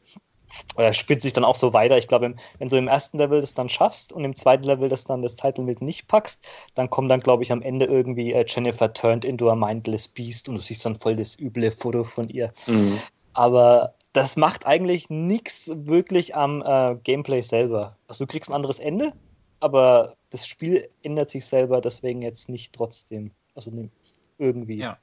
Oder 0.76 0.92
spitzt 0.92 1.22
sich 1.22 1.32
dann 1.32 1.44
auch 1.44 1.56
so 1.56 1.72
weiter. 1.72 1.98
Ich 1.98 2.06
glaube, 2.06 2.34
wenn 2.58 2.68
du 2.68 2.76
im 2.76 2.86
ersten 2.86 3.18
Level 3.18 3.40
das 3.40 3.54
dann 3.54 3.68
schaffst 3.68 4.12
und 4.12 4.24
im 4.24 4.36
zweiten 4.36 4.62
Level 4.62 4.88
das 4.88 5.04
dann 5.04 5.20
das 5.20 5.34
Title 5.34 5.64
mit 5.64 5.82
nicht 5.82 6.06
packst, 6.06 6.44
dann 6.76 6.90
kommt 6.90 7.10
dann, 7.10 7.20
glaube 7.20 7.42
ich, 7.42 7.50
am 7.50 7.60
Ende 7.60 7.86
irgendwie 7.86 8.32
äh, 8.32 8.44
Jennifer 8.46 8.92
turned 8.92 9.24
into 9.24 9.50
a 9.50 9.56
mindless 9.56 10.06
beast 10.06 10.48
und 10.48 10.54
du 10.54 10.60
siehst 10.60 10.86
dann 10.86 10.96
voll 10.96 11.16
das 11.16 11.38
üble 11.38 11.72
Foto 11.72 12.04
von 12.04 12.28
ihr. 12.28 12.52
Mhm. 12.66 13.00
Aber 13.32 13.94
das 14.12 14.36
macht 14.36 14.64
eigentlich 14.64 15.10
nichts 15.10 15.72
wirklich 15.74 16.36
am 16.36 16.62
äh, 16.62 16.94
Gameplay 17.02 17.40
selber. 17.40 17.96
Also 18.06 18.24
du 18.24 18.30
kriegst 18.30 18.48
ein 18.48 18.54
anderes 18.54 18.78
Ende, 18.78 19.12
aber 19.64 20.18
das 20.28 20.46
Spiel 20.46 20.90
ändert 21.02 21.30
sich 21.30 21.46
selber 21.46 21.80
deswegen 21.80 22.20
jetzt 22.20 22.50
nicht 22.50 22.74
trotzdem. 22.74 23.30
Also 23.54 23.72
irgendwie. 24.36 24.76
Ja. 24.76 24.98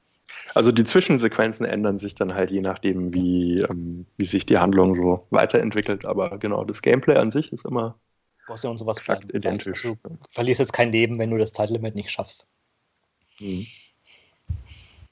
Also 0.54 0.70
die 0.70 0.84
Zwischensequenzen 0.84 1.66
ändern 1.66 1.98
sich 1.98 2.14
dann 2.14 2.34
halt 2.34 2.52
je 2.52 2.60
nachdem, 2.60 3.12
wie, 3.12 3.58
ähm, 3.62 4.06
wie 4.16 4.24
sich 4.24 4.46
die 4.46 4.58
Handlung 4.58 4.94
so 4.94 5.26
weiterentwickelt. 5.30 6.04
Aber 6.04 6.38
genau, 6.38 6.64
das 6.64 6.80
Gameplay 6.80 7.16
an 7.16 7.32
sich 7.32 7.52
ist 7.52 7.66
immer 7.66 7.98
ja 8.46 8.70
und 8.70 8.78
sowas 8.78 8.98
exakt 8.98 9.22
sein. 9.22 9.30
identisch. 9.34 9.84
Also, 9.84 9.96
du 10.00 10.16
verlierst 10.30 10.60
jetzt 10.60 10.72
kein 10.72 10.92
Leben, 10.92 11.18
wenn 11.18 11.30
du 11.30 11.38
das 11.38 11.52
Zeitlimit 11.52 11.96
nicht 11.96 12.12
schaffst. 12.12 12.46
Mhm. 13.40 13.66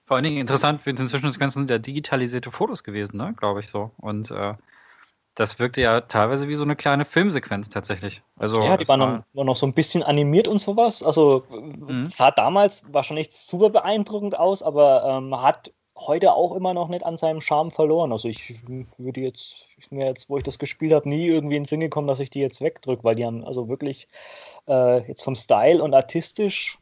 Vor 0.06 0.14
allen 0.16 0.24
Dingen 0.24 0.38
interessant, 0.38 0.82
für 0.82 0.94
den 0.94 1.08
Zwischensequenzen 1.08 1.62
sind 1.62 1.70
ja 1.70 1.78
digitalisierte 1.78 2.52
Fotos 2.52 2.84
gewesen, 2.84 3.16
ne? 3.16 3.34
glaube 3.36 3.60
ich 3.60 3.68
so. 3.68 3.90
Und 3.96 4.30
äh, 4.30 4.54
das 5.40 5.58
wirkte 5.58 5.80
ja 5.80 6.02
teilweise 6.02 6.48
wie 6.48 6.54
so 6.54 6.64
eine 6.64 6.76
kleine 6.76 7.06
Filmsequenz 7.06 7.70
tatsächlich. 7.70 8.22
Also, 8.36 8.62
ja, 8.62 8.76
die 8.76 8.86
waren 8.88 9.00
war 9.00 9.24
noch, 9.32 9.44
noch, 9.44 9.56
so 9.56 9.66
ein 9.66 9.72
bisschen 9.72 10.02
animiert 10.02 10.46
und 10.46 10.60
sowas. 10.60 11.02
Also 11.02 11.44
mhm. 11.50 12.04
sah 12.04 12.30
damals 12.30 12.84
wahrscheinlich 12.92 13.30
super 13.30 13.70
beeindruckend 13.70 14.38
aus, 14.38 14.62
aber 14.62 15.02
ähm, 15.06 15.40
hat 15.40 15.72
heute 15.96 16.34
auch 16.34 16.54
immer 16.54 16.74
noch 16.74 16.88
nicht 16.88 17.06
an 17.06 17.16
seinem 17.16 17.40
Charme 17.40 17.70
verloren. 17.70 18.12
Also 18.12 18.28
ich 18.28 18.60
würde 18.98 19.22
jetzt, 19.22 19.64
ich 19.78 19.90
mir 19.90 20.06
jetzt, 20.06 20.28
wo 20.28 20.36
ich 20.36 20.44
das 20.44 20.58
gespielt 20.58 20.92
habe, 20.92 21.08
nie 21.08 21.26
irgendwie 21.26 21.56
in 21.56 21.62
den 21.62 21.68
Sinn 21.68 21.80
gekommen, 21.80 22.06
dass 22.06 22.20
ich 22.20 22.28
die 22.28 22.40
jetzt 22.40 22.60
wegdrücke, 22.60 23.02
weil 23.02 23.14
die 23.14 23.24
haben 23.24 23.42
also 23.42 23.66
wirklich 23.70 24.08
äh, 24.68 25.06
jetzt 25.08 25.22
vom 25.22 25.36
Style 25.36 25.82
und 25.82 25.94
artistisch 25.94 26.76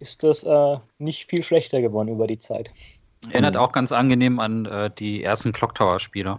ist 0.00 0.22
das 0.22 0.44
äh, 0.44 0.78
nicht 0.98 1.26
viel 1.26 1.42
schlechter 1.42 1.82
geworden 1.82 2.08
über 2.08 2.26
die 2.26 2.38
Zeit. 2.38 2.70
Erinnert 3.30 3.58
auch 3.58 3.72
ganz 3.72 3.92
angenehm 3.92 4.40
an 4.40 4.64
äh, 4.64 4.90
die 4.90 5.22
ersten 5.22 5.52
Clock 5.52 5.74
Tower 5.74 5.98
Spiele. 5.98 6.38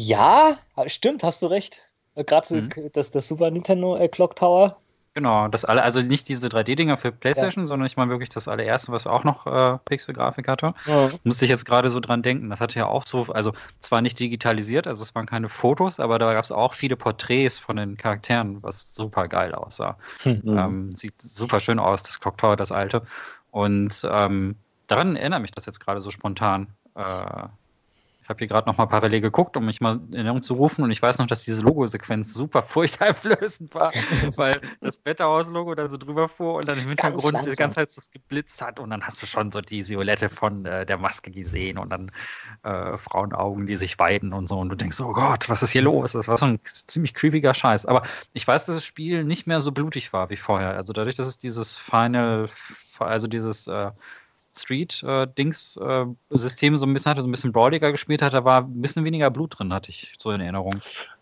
Ja, 0.00 0.58
stimmt, 0.86 1.24
hast 1.24 1.42
du 1.42 1.46
recht. 1.46 1.88
Äh, 2.14 2.22
Gerade 2.24 2.54
mhm. 2.54 2.70
das, 2.92 3.10
das 3.10 3.26
Super 3.26 3.50
Nintendo 3.50 3.96
äh, 3.96 4.08
Clock 4.08 4.36
Tower 4.36 4.76
Genau, 5.18 5.48
das 5.48 5.64
alle, 5.64 5.82
also 5.82 6.00
nicht 6.00 6.28
diese 6.28 6.46
3D-Dinger 6.46 6.96
für 6.96 7.10
PlayStation, 7.10 7.64
ja. 7.64 7.66
sondern 7.66 7.86
ich 7.86 7.96
meine 7.96 8.12
wirklich 8.12 8.28
das 8.28 8.46
allererste, 8.46 8.92
was 8.92 9.08
auch 9.08 9.24
noch 9.24 9.48
äh, 9.48 9.76
Pixel-Grafik 9.84 10.46
hatte. 10.46 10.74
Ja. 10.86 11.10
Musste 11.24 11.44
ich 11.44 11.50
jetzt 11.50 11.64
gerade 11.64 11.90
so 11.90 11.98
dran 11.98 12.22
denken. 12.22 12.50
Das 12.50 12.60
hatte 12.60 12.78
ja 12.78 12.86
auch 12.86 13.04
so, 13.04 13.22
also 13.22 13.52
zwar 13.80 14.00
nicht 14.00 14.20
digitalisiert, 14.20 14.86
also 14.86 15.02
es 15.02 15.16
waren 15.16 15.26
keine 15.26 15.48
Fotos, 15.48 15.98
aber 15.98 16.20
da 16.20 16.34
gab 16.34 16.44
es 16.44 16.52
auch 16.52 16.72
viele 16.74 16.94
Porträts 16.94 17.58
von 17.58 17.74
den 17.74 17.96
Charakteren, 17.96 18.62
was 18.62 18.94
super 18.94 19.26
geil 19.26 19.56
aussah. 19.56 19.98
Mhm. 20.24 20.42
Ähm, 20.46 20.92
sieht 20.92 21.20
super 21.20 21.58
schön 21.58 21.80
aus, 21.80 22.04
das 22.04 22.20
Clock 22.20 22.38
Tower, 22.38 22.54
das 22.54 22.70
alte. 22.70 23.02
Und 23.50 24.06
ähm, 24.08 24.54
daran 24.86 25.16
erinnert 25.16 25.42
mich 25.42 25.50
das 25.50 25.66
jetzt 25.66 25.80
gerade 25.80 26.00
so 26.00 26.12
spontan. 26.12 26.68
Äh, 26.94 27.48
ich 28.28 28.30
habe 28.30 28.40
hier 28.40 28.48
gerade 28.48 28.68
noch 28.68 28.76
mal 28.76 28.84
parallel 28.84 29.22
geguckt, 29.22 29.56
um 29.56 29.64
mich 29.64 29.80
mal 29.80 29.94
in 30.08 30.12
Erinnerung 30.12 30.42
zu 30.42 30.52
rufen. 30.52 30.84
Und 30.84 30.90
ich 30.90 31.00
weiß 31.00 31.16
noch, 31.16 31.26
dass 31.26 31.44
diese 31.44 31.62
Logo-Sequenz 31.62 32.34
super 32.34 32.62
furchteinflößend 32.74 33.74
war, 33.74 33.90
weil 34.36 34.60
das 34.82 35.00
Wetterhaus-Logo 35.02 35.74
da 35.74 35.88
so 35.88 35.96
drüber 35.96 36.28
fuhr 36.28 36.56
und 36.56 36.68
dann 36.68 36.78
im 36.78 36.88
Hintergrund 36.88 37.38
die 37.46 37.56
ganze 37.56 37.76
Zeit 37.76 37.90
so 37.90 38.02
geblitzt 38.12 38.60
hat. 38.60 38.80
Und 38.80 38.90
dann 38.90 39.02
hast 39.02 39.22
du 39.22 39.26
schon 39.26 39.50
so 39.50 39.62
die 39.62 39.82
Silhouette 39.82 40.28
von 40.28 40.66
äh, 40.66 40.84
der 40.84 40.98
Maske 40.98 41.30
gesehen 41.30 41.78
und 41.78 41.88
dann 41.88 42.12
äh, 42.64 42.98
Frauenaugen, 42.98 43.66
die 43.66 43.76
sich 43.76 43.98
weiden 43.98 44.34
und 44.34 44.46
so. 44.46 44.58
Und 44.58 44.68
du 44.68 44.76
denkst, 44.76 45.00
oh 45.00 45.12
Gott, 45.12 45.48
was 45.48 45.62
ist 45.62 45.70
hier 45.70 45.80
los? 45.80 46.12
Das 46.12 46.28
war 46.28 46.36
so 46.36 46.44
ein 46.44 46.60
ziemlich 46.62 47.14
creepiger 47.14 47.54
Scheiß. 47.54 47.86
Aber 47.86 48.02
ich 48.34 48.46
weiß, 48.46 48.66
dass 48.66 48.76
das 48.76 48.84
Spiel 48.84 49.24
nicht 49.24 49.46
mehr 49.46 49.62
so 49.62 49.72
blutig 49.72 50.12
war 50.12 50.28
wie 50.28 50.36
vorher. 50.36 50.76
Also 50.76 50.92
dadurch, 50.92 51.14
dass 51.14 51.28
es 51.28 51.38
dieses 51.38 51.78
Final, 51.78 52.50
also 52.98 53.26
dieses 53.26 53.68
äh, 53.68 53.90
Street-Dings-System 54.56 56.76
so 56.76 56.86
ein 56.86 56.92
bisschen 56.92 57.10
hatte, 57.10 57.22
so 57.22 57.28
ein 57.28 57.30
bisschen 57.30 57.52
brawliger 57.52 57.92
gespielt 57.92 58.22
hat, 58.22 58.34
da 58.34 58.44
war 58.44 58.62
ein 58.62 58.80
bisschen 58.80 59.04
weniger 59.04 59.30
Blut 59.30 59.58
drin, 59.58 59.72
hatte 59.72 59.90
ich 59.90 60.14
so 60.18 60.30
in 60.30 60.40
Erinnerung. 60.40 60.74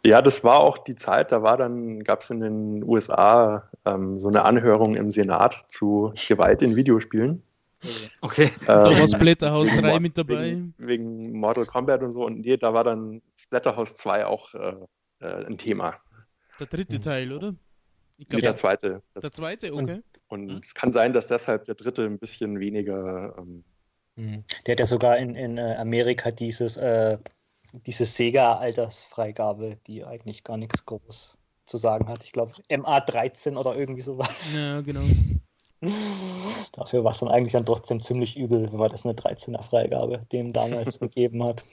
Ja, 0.04 0.22
das 0.22 0.44
war 0.44 0.60
auch 0.60 0.78
die 0.78 0.96
Zeit, 0.96 1.32
da 1.32 1.42
war 1.42 1.56
dann, 1.56 2.04
gab 2.04 2.22
es 2.22 2.30
in 2.30 2.40
den 2.40 2.84
USA 2.84 3.68
ähm, 3.84 4.18
so 4.18 4.28
eine 4.28 4.44
Anhörung 4.44 4.96
im 4.96 5.10
Senat 5.10 5.66
zu 5.68 6.12
Gewalt 6.28 6.62
in 6.62 6.76
Videospielen. 6.76 7.42
Okay. 8.20 8.44
Ähm, 8.44 8.66
da 8.66 8.98
war 8.98 9.08
Splatterhouse 9.08 9.68
3 9.68 10.00
mit 10.00 10.18
dabei. 10.18 10.50
Wegen, 10.50 10.74
wegen, 10.78 11.32
Mortal 11.38 11.66
Kombat 11.66 12.02
und 12.02 12.12
so. 12.12 12.24
Und 12.24 12.40
nee, 12.40 12.56
da 12.56 12.72
war 12.72 12.84
dann 12.84 13.20
Splatterhouse 13.36 13.96
2 13.96 14.26
auch 14.26 14.54
äh, 14.54 14.74
äh, 15.20 15.46
ein 15.46 15.58
Thema. 15.58 15.94
Der 16.58 16.66
dritte 16.66 17.00
Teil, 17.00 17.32
oder? 17.32 17.54
Ich 18.18 18.28
glaub, 18.28 18.40
nee, 18.40 18.46
der 18.46 18.56
zweite. 18.56 19.02
Der 19.14 19.32
zweite, 19.32 19.74
okay. 19.74 20.02
Und 20.28 20.50
hm? 20.50 20.58
es 20.58 20.74
kann 20.74 20.92
sein, 20.92 21.12
dass 21.12 21.28
deshalb 21.28 21.64
der 21.64 21.74
dritte 21.74 22.04
ein 22.04 22.18
bisschen 22.18 22.58
weniger. 22.58 23.36
Ähm, 23.38 23.64
hm. 24.16 24.44
der 24.66 24.72
hat 24.72 24.80
ja 24.80 24.86
sogar 24.86 25.18
in, 25.18 25.34
in 25.34 25.58
äh, 25.58 25.76
Amerika 25.76 26.30
dieses, 26.30 26.76
äh, 26.76 27.18
diese 27.72 28.06
Sega-Altersfreigabe, 28.06 29.76
die 29.86 30.04
eigentlich 30.04 30.44
gar 30.44 30.56
nichts 30.56 30.84
groß 30.86 31.36
zu 31.66 31.78
sagen 31.78 32.08
hat. 32.08 32.24
Ich 32.24 32.32
glaube, 32.32 32.52
MA13 32.70 33.56
oder 33.56 33.76
irgendwie 33.76 34.02
sowas. 34.02 34.54
Ja, 34.56 34.80
genau. 34.80 35.02
Dafür 36.72 37.04
war 37.04 37.12
es 37.12 37.18
dann 37.18 37.28
eigentlich 37.28 37.52
dann 37.52 37.66
trotzdem 37.66 38.00
ziemlich 38.00 38.36
übel, 38.36 38.70
wenn 38.72 38.78
man 38.78 38.90
das 38.90 39.04
eine 39.04 39.14
13er 39.14 39.62
Freigabe 39.62 40.24
dem 40.32 40.52
damals 40.52 40.98
gegeben 41.00 41.44
hat. 41.44 41.64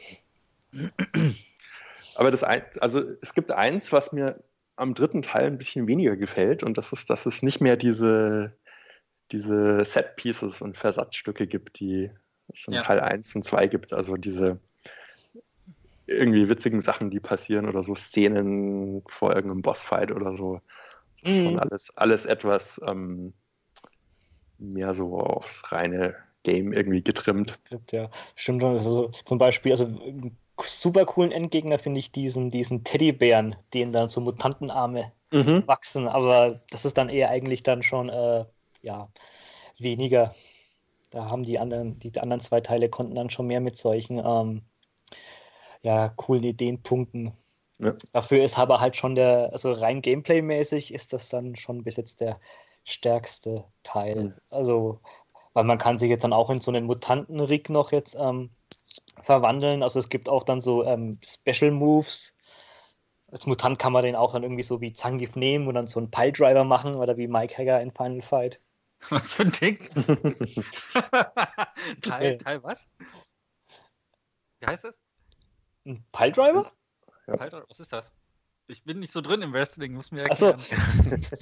Aber 2.16 2.32
das 2.32 2.44
ein, 2.44 2.64
also 2.80 3.00
es 3.22 3.34
gibt 3.34 3.52
eins, 3.52 3.92
was 3.92 4.12
mir 4.12 4.44
am 4.76 4.94
dritten 4.94 5.22
Teil 5.22 5.48
ein 5.48 5.58
bisschen 5.58 5.88
weniger 5.88 6.16
gefällt 6.16 6.64
und 6.64 6.78
das 6.78 6.94
ist, 6.94 7.10
dass 7.10 7.26
es 7.26 7.44
nicht 7.44 7.62
mehr 7.62 7.78
diese, 7.78 8.58
diese 9.32 9.86
Set-Pieces 9.86 10.62
und 10.62 10.78
Versatzstücke 10.78 11.48
gibt, 11.48 11.80
die 11.80 12.12
es 12.48 12.68
in 12.68 12.74
ja. 12.74 12.82
Teil 12.82 13.00
1 13.00 13.36
und 13.36 13.44
2 13.44 13.68
gibt. 13.68 13.94
Also 13.94 14.18
diese 14.18 14.60
irgendwie 16.08 16.50
witzigen 16.50 16.82
Sachen, 16.82 17.10
die 17.10 17.20
passieren 17.20 17.68
oder 17.68 17.84
so 17.84 17.96
Szenen 17.96 19.04
vor 19.08 19.34
irgendeinem 19.34 19.62
Bossfight 19.62 20.12
oder 20.12 20.36
so. 20.36 20.60
Das 21.22 21.32
ist 21.32 21.42
mhm. 21.42 21.46
schon 21.46 21.60
alles, 21.60 21.98
alles 21.98 22.26
etwas 22.26 22.82
ähm, 22.86 23.34
mehr 24.58 24.94
so 24.94 25.18
aufs 25.18 25.72
reine 25.72 26.16
Game 26.44 26.74
irgendwie 26.74 27.02
getrimmt. 27.02 27.62
Ja, 27.92 28.10
stimmt. 28.36 28.64
Also 28.64 29.12
zum 29.26 29.38
Beispiel, 29.38 29.72
also 29.72 29.86
super 30.68 31.06
coolen 31.06 31.32
Endgegner 31.32 31.80
finde 31.80 32.00
ich 32.00 32.12
diesen, 32.12 32.50
diesen 32.50 32.84
Teddybären, 32.84 33.56
denen 33.74 33.92
dann 33.92 34.10
so 34.10 34.22
Mutantenarme 34.22 35.12
mhm. 35.32 35.64
wachsen, 35.68 36.08
aber 36.08 36.62
das 36.70 36.86
ist 36.86 36.98
dann 36.98 37.10
eher 37.10 37.30
eigentlich 37.30 37.64
dann 37.64 37.84
schon 37.84 38.10
äh, 38.10 38.46
ja, 38.82 39.10
weniger. 39.80 40.36
Da 41.10 41.30
haben 41.30 41.44
die 41.44 41.60
anderen, 41.60 42.00
die 42.00 42.18
anderen 42.20 42.42
zwei 42.42 42.62
Teile 42.62 42.90
konnten 42.90 43.16
dann 43.16 43.30
schon 43.30 43.48
mehr 43.48 43.62
mit 43.62 43.78
solchen 43.78 44.20
ähm, 44.20 44.62
ja, 45.82 46.10
coolen 46.10 46.44
Ideen 46.44 46.82
punkten. 46.82 47.34
Ja. 47.80 47.94
Dafür 48.14 48.44
ist 48.44 48.58
aber 48.58 48.80
halt 48.80 48.96
schon 48.96 49.16
der, 49.16 49.50
also 49.52 49.72
rein 49.72 50.02
Gameplay-mäßig 50.02 50.94
ist 50.94 51.14
das 51.14 51.30
dann 51.30 51.56
schon 51.56 51.84
bis 51.84 51.98
jetzt 51.98 52.22
der 52.22 52.40
stärkste 52.84 53.66
Teil. 53.84 54.24
Mhm. 54.24 54.34
Also, 54.50 55.00
weil 55.54 55.66
man 55.66 55.78
kann 55.78 56.00
sich 56.00 56.10
jetzt 56.10 56.24
dann 56.24 56.34
auch 56.34 56.50
in 56.50 56.62
so 56.62 56.72
einen 56.72 56.86
Mutanten-Rig 56.86 57.70
noch 57.70 57.92
jetzt 57.92 58.16
ähm, 58.20 58.50
verwandeln. 59.22 59.84
Also 59.84 60.00
es 60.00 60.10
gibt 60.10 60.30
auch 60.30 60.44
dann 60.44 60.62
so 60.62 60.84
ähm, 60.84 61.20
Special 61.24 61.72
Moves. 61.72 62.34
Als 63.32 63.48
Mutant 63.48 63.80
kann 63.80 63.94
man 63.94 64.04
den 64.04 64.16
auch 64.16 64.34
dann 64.34 64.44
irgendwie 64.44 64.64
so 64.64 64.82
wie 64.82 64.94
Zangief 64.94 65.36
nehmen 65.36 65.68
und 65.68 65.76
dann 65.76 65.88
so 65.88 66.00
einen 66.00 66.12
Piledriver 66.12 66.64
machen 66.64 66.96
oder 66.96 67.18
wie 67.18 67.28
Mike 67.28 67.58
Hager 67.58 67.82
in 67.82 67.92
Final 67.92 68.22
Fight. 68.22 68.60
Was 69.10 69.34
für 69.34 69.44
ein 69.44 69.52
Ding? 69.52 69.90
Teil, 72.02 72.38
Teil 72.38 72.64
was? 72.64 72.88
Wie 74.60 74.68
heißt 74.68 74.86
das? 74.86 74.98
Ein 75.86 76.06
Piledriver? 76.14 76.72
Ja. 77.28 77.36
Piledriver, 77.36 77.66
was 77.68 77.82
ist 77.82 77.92
das? 77.92 78.14
Ich 78.74 78.84
bin 78.84 79.00
nicht 79.00 79.14
so 79.14 79.22
drin 79.22 79.44
im 79.44 79.54
Wrestling, 79.54 79.94
muss 79.94 80.12
mir 80.12 80.24
erklären. 80.24 80.56
Achso. 80.56 80.76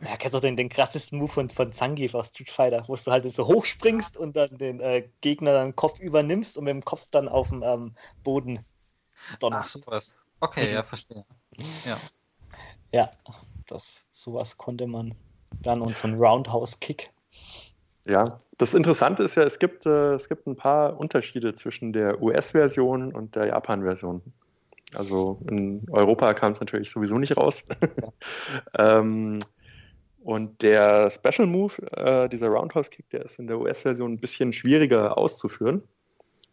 ja, 0.00 0.16
kennst 0.16 0.34
du 0.34 0.40
den, 0.40 0.56
den 0.56 0.68
krassesten 0.68 1.18
Move 1.18 1.30
von, 1.30 1.48
von 1.48 1.72
Zangief 1.72 2.14
aus 2.14 2.28
Street 2.28 2.50
Fighter, 2.50 2.84
wo 2.88 2.96
du 2.96 3.10
halt 3.12 3.32
so 3.32 3.46
hochspringst 3.46 4.16
und 4.16 4.34
dann 4.34 4.58
den 4.58 4.80
äh, 4.80 5.08
Gegner 5.20 5.52
dann 5.52 5.76
Kopf 5.76 6.00
übernimmst 6.00 6.58
und 6.58 6.64
mit 6.64 6.72
dem 6.72 6.84
Kopf 6.84 7.08
dann 7.12 7.28
auf 7.28 7.50
dem 7.50 7.62
ähm, 7.62 7.94
Boden 8.24 8.64
donnerst. 9.38 9.76
Ach, 9.78 9.84
sowas. 9.84 10.18
Okay, 10.40 10.72
ja, 10.72 10.82
verstehe. 10.82 11.24
Ja. 11.86 11.98
Ja, 12.90 13.10
das, 13.66 14.02
sowas 14.10 14.56
konnte 14.56 14.88
man 14.88 15.14
dann 15.62 15.80
und 15.80 15.96
so 15.96 16.08
ein 16.08 16.14
Roundhouse-Kick. 16.14 17.10
Ja, 18.04 18.38
das 18.56 18.74
Interessante 18.74 19.22
ist 19.22 19.36
ja, 19.36 19.44
es 19.44 19.60
gibt, 19.60 19.86
äh, 19.86 20.14
es 20.14 20.28
gibt 20.28 20.46
ein 20.46 20.56
paar 20.56 20.98
Unterschiede 20.98 21.54
zwischen 21.54 21.92
der 21.92 22.20
US-Version 22.20 23.12
und 23.12 23.36
der 23.36 23.46
Japan-Version. 23.46 24.22
Also 24.94 25.40
in 25.50 25.86
Europa 25.90 26.32
kam 26.34 26.52
es 26.52 26.60
natürlich 26.60 26.90
sowieso 26.90 27.18
nicht 27.18 27.36
raus. 27.36 27.62
ähm, 28.78 29.40
und 30.22 30.62
der 30.62 31.10
Special 31.10 31.46
Move, 31.46 31.74
äh, 31.92 32.28
dieser 32.28 32.48
Roundhouse 32.48 32.90
Kick, 32.90 33.08
der 33.10 33.24
ist 33.24 33.38
in 33.38 33.46
der 33.46 33.58
US-Version 33.58 34.14
ein 34.14 34.20
bisschen 34.20 34.52
schwieriger 34.52 35.16
auszuführen. 35.16 35.82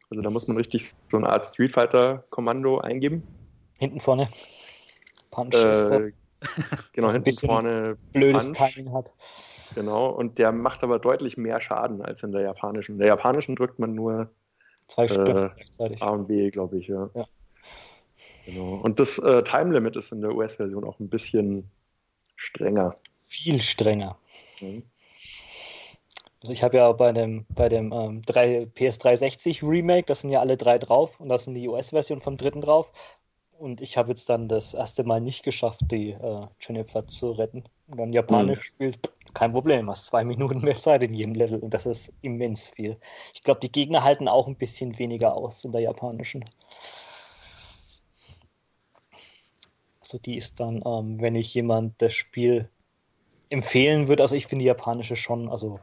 Also 0.09 0.21
da 0.21 0.29
muss 0.29 0.47
man 0.47 0.57
richtig 0.57 0.93
so 1.09 1.17
eine 1.17 1.29
Art 1.29 1.45
Street 1.45 1.71
Fighter-Kommando 1.71 2.79
eingeben. 2.79 3.23
Hinten 3.77 3.99
vorne. 3.99 4.29
Punch 5.31 5.55
äh, 5.55 5.71
ist 5.71 5.89
das. 5.89 6.11
Genau, 6.93 7.11
hinten 7.11 7.31
vorne. 7.31 7.97
Blödes 8.13 8.51
Punch. 8.51 8.57
Timing 8.57 8.93
hat. 8.93 9.13
Genau, 9.73 10.09
und 10.09 10.37
der 10.37 10.51
macht 10.51 10.83
aber 10.83 10.99
deutlich 10.99 11.37
mehr 11.37 11.59
Schaden 11.59 12.01
als 12.01 12.21
in 12.21 12.31
der 12.31 12.41
japanischen. 12.41 12.93
In 12.93 12.99
der 12.99 13.07
japanischen 13.07 13.55
drückt 13.55 13.79
man 13.79 13.95
nur 13.95 14.29
Zwei 14.87 15.05
äh, 15.05 15.49
gleichzeitig. 15.55 16.01
A 16.01 16.09
und 16.09 16.27
B, 16.27 16.49
glaube 16.51 16.77
ich, 16.77 16.87
ja. 16.87 17.09
ja. 17.15 17.25
Genau. 18.45 18.75
Und 18.83 18.99
das 18.99 19.17
äh, 19.19 19.43
Time 19.43 19.73
Limit 19.73 19.95
ist 19.95 20.11
in 20.11 20.21
der 20.21 20.35
US-Version 20.35 20.83
auch 20.83 20.99
ein 20.99 21.09
bisschen 21.09 21.69
strenger. 22.35 22.95
Viel 23.17 23.61
strenger. 23.61 24.17
Mhm. 24.61 24.83
Also 26.41 26.53
ich 26.53 26.61
habe 26.61 26.77
ja 26.77 26.91
bei 26.91 27.11
dem, 27.11 27.45
bei 27.49 27.69
dem 27.69 27.91
ähm, 27.91 28.21
3, 28.23 28.67
PS360 28.75 29.67
Remake, 29.67 30.05
das 30.05 30.21
sind 30.21 30.29
ja 30.29 30.41
alle 30.41 30.57
drei 30.57 30.77
drauf 30.77 31.19
und 31.19 31.29
das 31.29 31.45
sind 31.45 31.55
die 31.55 31.67
US-Version 31.67 32.21
vom 32.21 32.37
dritten 32.37 32.61
drauf. 32.61 32.91
Und 33.57 33.81
ich 33.81 33.97
habe 33.97 34.09
jetzt 34.09 34.29
dann 34.29 34.47
das 34.47 34.73
erste 34.73 35.03
Mal 35.05 35.21
nicht 35.21 35.43
geschafft, 35.43 35.79
die 35.89 36.11
äh, 36.11 36.47
Jennifer 36.59 37.07
zu 37.07 37.31
retten. 37.31 37.63
Und 37.87 37.97
dann 37.97 38.13
Japanisch 38.13 38.59
mhm. 38.59 38.63
spielt, 38.63 39.11
kein 39.33 39.53
Problem, 39.53 39.89
hast 39.89 40.07
zwei 40.07 40.23
Minuten 40.23 40.61
mehr 40.61 40.79
Zeit 40.79 41.03
in 41.03 41.13
jedem 41.13 41.33
Level 41.33 41.59
und 41.59 41.73
das 41.73 41.85
ist 41.85 42.11
immens 42.21 42.67
viel. 42.67 42.97
Ich 43.33 43.43
glaube, 43.43 43.59
die 43.59 43.71
Gegner 43.71 44.03
halten 44.03 44.27
auch 44.27 44.47
ein 44.47 44.55
bisschen 44.55 44.97
weniger 44.99 45.35
aus 45.35 45.63
in 45.65 45.71
der 45.71 45.81
japanischen. 45.81 46.45
Also 50.05 50.19
die 50.19 50.37
ist 50.37 50.59
dann, 50.59 50.83
ähm, 50.85 51.19
wenn 51.19 51.33
ich 51.33 51.51
jemand 51.55 51.99
das 51.99 52.13
Spiel 52.13 52.69
empfehlen 53.49 54.07
würde, 54.07 54.21
also 54.21 54.35
ich 54.35 54.45
finde 54.45 54.61
die 54.61 54.67
japanische 54.67 55.15
schon, 55.15 55.49
also 55.49 55.79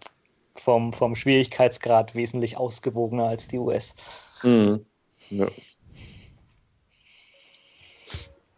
vom, 0.55 0.93
vom 0.93 1.16
Schwierigkeitsgrad 1.16 2.14
wesentlich 2.14 2.57
ausgewogener 2.57 3.27
als 3.27 3.49
die 3.49 3.59
US. 3.59 3.97
Mhm. 4.45 4.87
Ja. 5.31 5.49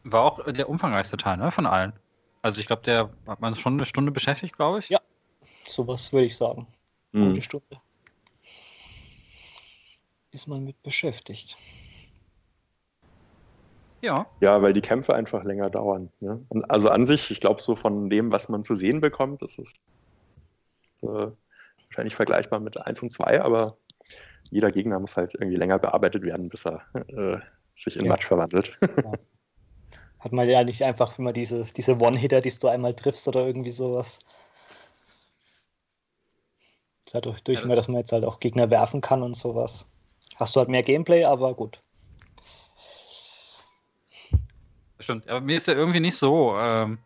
War 0.02 0.24
auch 0.24 0.52
der 0.52 0.68
umfangreichste 0.68 1.16
Teil, 1.16 1.38
ne, 1.38 1.50
von 1.50 1.64
allen. 1.64 1.94
Also 2.42 2.60
ich 2.60 2.66
glaube, 2.66 2.82
der 2.82 3.08
hat 3.26 3.40
man 3.40 3.54
schon 3.54 3.72
eine 3.72 3.86
Stunde 3.86 4.12
beschäftigt, 4.12 4.58
glaube 4.58 4.80
ich. 4.80 4.90
Ja, 4.90 5.00
sowas 5.66 6.12
würde 6.12 6.26
ich 6.26 6.36
sagen. 6.36 6.66
Mhm. 7.12 7.28
Gute 7.28 7.40
Stunde. 7.40 7.80
Ist 10.30 10.46
man 10.46 10.62
mit 10.62 10.82
beschäftigt. 10.82 11.56
Ja. 14.04 14.26
Ja, 14.40 14.60
weil 14.60 14.74
die 14.74 14.82
Kämpfe 14.82 15.14
einfach 15.14 15.44
länger 15.44 15.70
dauern. 15.70 16.10
Ne? 16.20 16.44
also 16.68 16.90
an 16.90 17.06
sich, 17.06 17.30
ich 17.30 17.40
glaube, 17.40 17.62
so 17.62 17.74
von 17.74 18.10
dem, 18.10 18.30
was 18.30 18.50
man 18.50 18.62
zu 18.62 18.76
sehen 18.76 19.00
bekommt, 19.00 19.42
ist 19.42 19.58
es 19.58 19.72
äh, 21.02 21.30
wahrscheinlich 21.86 22.14
vergleichbar 22.14 22.60
mit 22.60 22.76
1 22.76 23.02
und 23.02 23.10
2, 23.10 23.40
aber 23.40 23.78
jeder 24.50 24.70
Gegner 24.70 25.00
muss 25.00 25.16
halt 25.16 25.34
irgendwie 25.34 25.56
länger 25.56 25.78
bearbeitet 25.78 26.22
werden, 26.22 26.50
bis 26.50 26.66
er 26.66 26.82
äh, 26.92 27.38
sich 27.74 27.96
in 27.96 28.04
ja. 28.04 28.10
Matsch 28.10 28.26
verwandelt. 28.26 28.72
Ja. 29.04 29.12
Hat 30.20 30.32
man 30.32 30.48
ja 30.48 30.64
nicht 30.64 30.82
einfach 30.82 31.18
immer 31.18 31.34
diese, 31.34 31.64
diese 31.64 32.00
One-Hitter, 32.00 32.40
die 32.40 32.50
du 32.58 32.68
einmal 32.68 32.94
triffst 32.94 33.28
oder 33.28 33.46
irgendwie 33.46 33.72
sowas. 33.72 34.20
Dadurch, 37.12 37.44
durch 37.44 37.60
ja. 37.60 37.66
mehr, 37.66 37.76
dass 37.76 37.88
man 37.88 37.98
jetzt 37.98 38.10
halt 38.10 38.24
auch 38.24 38.40
Gegner 38.40 38.70
werfen 38.70 39.02
kann 39.02 39.22
und 39.22 39.36
sowas. 39.36 39.84
Hast 40.36 40.56
du 40.56 40.60
halt 40.60 40.70
mehr 40.70 40.82
Gameplay, 40.82 41.24
aber 41.24 41.52
gut. 41.52 41.78
Stimmt, 45.04 45.28
aber 45.28 45.42
mir 45.42 45.58
ist 45.58 45.68
ja 45.68 45.74
irgendwie 45.74 46.00
nicht 46.00 46.16
so, 46.16 46.56
ähm, 46.58 46.98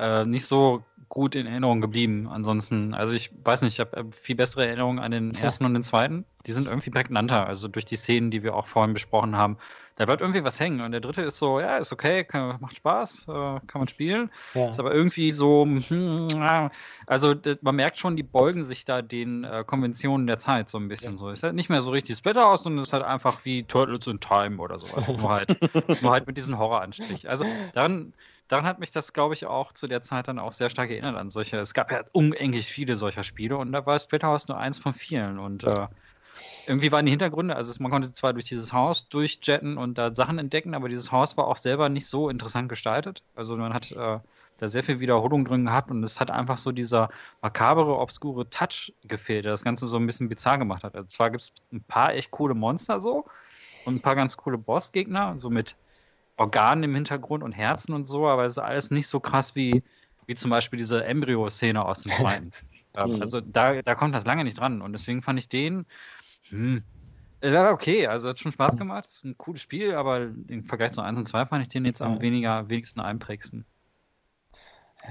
äh, 0.00 0.24
nicht 0.24 0.46
so 0.46 0.82
gut 1.14 1.34
in 1.34 1.46
Erinnerung 1.46 1.80
geblieben. 1.80 2.28
Ansonsten, 2.28 2.92
also 2.92 3.14
ich 3.14 3.30
weiß 3.44 3.62
nicht, 3.62 3.74
ich 3.74 3.80
habe 3.80 3.96
äh, 3.96 4.04
viel 4.10 4.36
bessere 4.36 4.66
Erinnerungen 4.66 4.98
an 4.98 5.12
den 5.12 5.34
ersten 5.34 5.64
und 5.64 5.72
den 5.72 5.82
zweiten. 5.82 6.26
Die 6.46 6.52
sind 6.52 6.66
irgendwie 6.66 6.90
prägnanter, 6.90 7.46
also 7.46 7.68
durch 7.68 7.86
die 7.86 7.96
Szenen, 7.96 8.30
die 8.30 8.42
wir 8.42 8.54
auch 8.54 8.66
vorhin 8.66 8.92
besprochen 8.92 9.36
haben. 9.36 9.56
Da 9.96 10.04
bleibt 10.06 10.20
irgendwie 10.20 10.42
was 10.42 10.58
hängen. 10.58 10.80
Und 10.80 10.90
der 10.90 11.00
dritte 11.00 11.22
ist 11.22 11.38
so, 11.38 11.60
ja, 11.60 11.76
ist 11.76 11.92
okay, 11.92 12.24
kann, 12.24 12.58
macht 12.60 12.76
Spaß, 12.76 13.26
äh, 13.28 13.32
kann 13.32 13.80
man 13.80 13.88
spielen. 13.88 14.30
Ja. 14.52 14.68
Ist 14.68 14.80
aber 14.80 14.92
irgendwie 14.92 15.32
so, 15.32 15.64
hm, 15.64 16.28
also 17.06 17.34
man 17.62 17.76
merkt 17.76 17.98
schon, 17.98 18.16
die 18.16 18.24
beugen 18.24 18.64
sich 18.64 18.84
da 18.84 19.00
den 19.00 19.44
äh, 19.44 19.64
Konventionen 19.64 20.26
der 20.26 20.38
Zeit 20.38 20.68
so 20.68 20.78
ein 20.78 20.88
bisschen 20.88 21.12
ja. 21.12 21.18
so. 21.18 21.30
Ist 21.30 21.44
halt 21.44 21.54
nicht 21.54 21.70
mehr 21.70 21.80
so 21.80 21.92
richtig 21.92 22.16
Splitter 22.16 22.48
aus, 22.48 22.64
sondern 22.64 22.82
ist 22.82 22.92
halt 22.92 23.04
einfach 23.04 23.44
wie 23.44 23.62
Turtles 23.62 24.06
in 24.08 24.18
Time 24.18 24.60
oder 24.60 24.78
sowas. 24.78 25.08
nur, 25.08 25.30
halt, 25.30 25.56
nur 26.02 26.12
halt 26.12 26.26
mit 26.26 26.36
diesem 26.36 26.58
Horroranstrich. 26.58 27.28
Also 27.28 27.46
dann 27.72 28.12
daran 28.54 28.66
hat 28.66 28.78
mich 28.78 28.92
das, 28.92 29.12
glaube 29.12 29.34
ich, 29.34 29.46
auch 29.46 29.72
zu 29.72 29.88
der 29.88 30.00
Zeit 30.00 30.28
dann 30.28 30.38
auch 30.38 30.52
sehr 30.52 30.70
stark 30.70 30.88
erinnert 30.88 31.16
an 31.16 31.30
solche. 31.30 31.58
Es 31.58 31.74
gab 31.74 31.90
ja 31.90 32.04
unendlich 32.12 32.66
viele 32.66 32.94
solcher 32.94 33.24
Spiele 33.24 33.56
und 33.56 33.72
da 33.72 33.84
war 33.84 33.98
Splatterhouse 33.98 34.46
nur 34.46 34.58
eins 34.58 34.78
von 34.78 34.94
vielen. 34.94 35.40
Und 35.40 35.64
äh, 35.64 35.88
irgendwie 36.68 36.92
waren 36.92 37.04
die 37.04 37.10
Hintergründe, 37.10 37.56
also 37.56 37.72
man 37.82 37.90
konnte 37.90 38.12
zwar 38.12 38.32
durch 38.32 38.44
dieses 38.44 38.72
Haus 38.72 39.08
durchjetten 39.08 39.76
und 39.76 39.98
da 39.98 40.14
Sachen 40.14 40.38
entdecken, 40.38 40.74
aber 40.74 40.88
dieses 40.88 41.10
Haus 41.10 41.36
war 41.36 41.48
auch 41.48 41.56
selber 41.56 41.88
nicht 41.88 42.06
so 42.06 42.28
interessant 42.28 42.68
gestaltet. 42.68 43.24
Also 43.34 43.56
man 43.56 43.74
hat 43.74 43.90
äh, 43.90 44.20
da 44.58 44.68
sehr 44.68 44.84
viel 44.84 45.00
Wiederholung 45.00 45.44
drin 45.44 45.64
gehabt 45.64 45.90
und 45.90 46.04
es 46.04 46.20
hat 46.20 46.30
einfach 46.30 46.58
so 46.58 46.70
dieser 46.70 47.08
makabere, 47.42 47.98
obskure 47.98 48.48
Touch 48.50 48.92
gefehlt, 49.02 49.46
der 49.46 49.52
das 49.52 49.64
Ganze 49.64 49.88
so 49.88 49.96
ein 49.96 50.06
bisschen 50.06 50.28
bizarr 50.28 50.58
gemacht 50.58 50.84
hat. 50.84 50.94
Also 50.94 51.08
zwar 51.08 51.30
gibt 51.30 51.42
es 51.42 51.52
ein 51.72 51.82
paar 51.82 52.14
echt 52.14 52.30
coole 52.30 52.54
Monster 52.54 53.00
so 53.00 53.24
und 53.84 53.96
ein 53.96 54.00
paar 54.00 54.14
ganz 54.14 54.36
coole 54.36 54.58
Bossgegner, 54.58 55.34
so 55.38 55.50
mit 55.50 55.74
Organen 56.36 56.82
im 56.84 56.94
Hintergrund 56.94 57.42
und 57.42 57.52
Herzen 57.52 57.92
und 57.92 58.06
so, 58.06 58.26
aber 58.28 58.44
es 58.44 58.54
ist 58.54 58.58
alles 58.58 58.90
nicht 58.90 59.06
so 59.06 59.20
krass 59.20 59.54
wie, 59.54 59.82
wie 60.26 60.34
zum 60.34 60.50
Beispiel 60.50 60.78
diese 60.78 61.04
Embryo-Szene 61.04 61.84
aus 61.84 62.02
dem 62.02 62.12
zweiten. 62.12 62.50
ähm, 62.94 63.20
also 63.20 63.40
da, 63.40 63.82
da 63.82 63.94
kommt 63.94 64.14
das 64.14 64.24
lange 64.24 64.44
nicht 64.44 64.58
dran. 64.58 64.82
Und 64.82 64.92
deswegen 64.92 65.22
fand 65.22 65.38
ich 65.38 65.48
den, 65.48 65.86
hm, 66.48 66.82
ja, 67.42 67.70
okay, 67.70 68.06
also 68.06 68.28
hat 68.28 68.38
schon 68.38 68.52
Spaß 68.52 68.76
gemacht. 68.76 69.06
Ist 69.06 69.24
ein 69.24 69.36
cooles 69.36 69.60
Spiel, 69.60 69.94
aber 69.94 70.30
im 70.48 70.64
Vergleich 70.64 70.92
zu 70.92 71.02
1 71.02 71.18
und 71.18 71.26
2 71.26 71.46
fand 71.46 71.62
ich 71.62 71.68
den 71.68 71.84
jetzt 71.84 72.00
am 72.00 72.20
weniger, 72.20 72.68
wenigsten 72.70 73.00
einprägsten. 73.00 73.66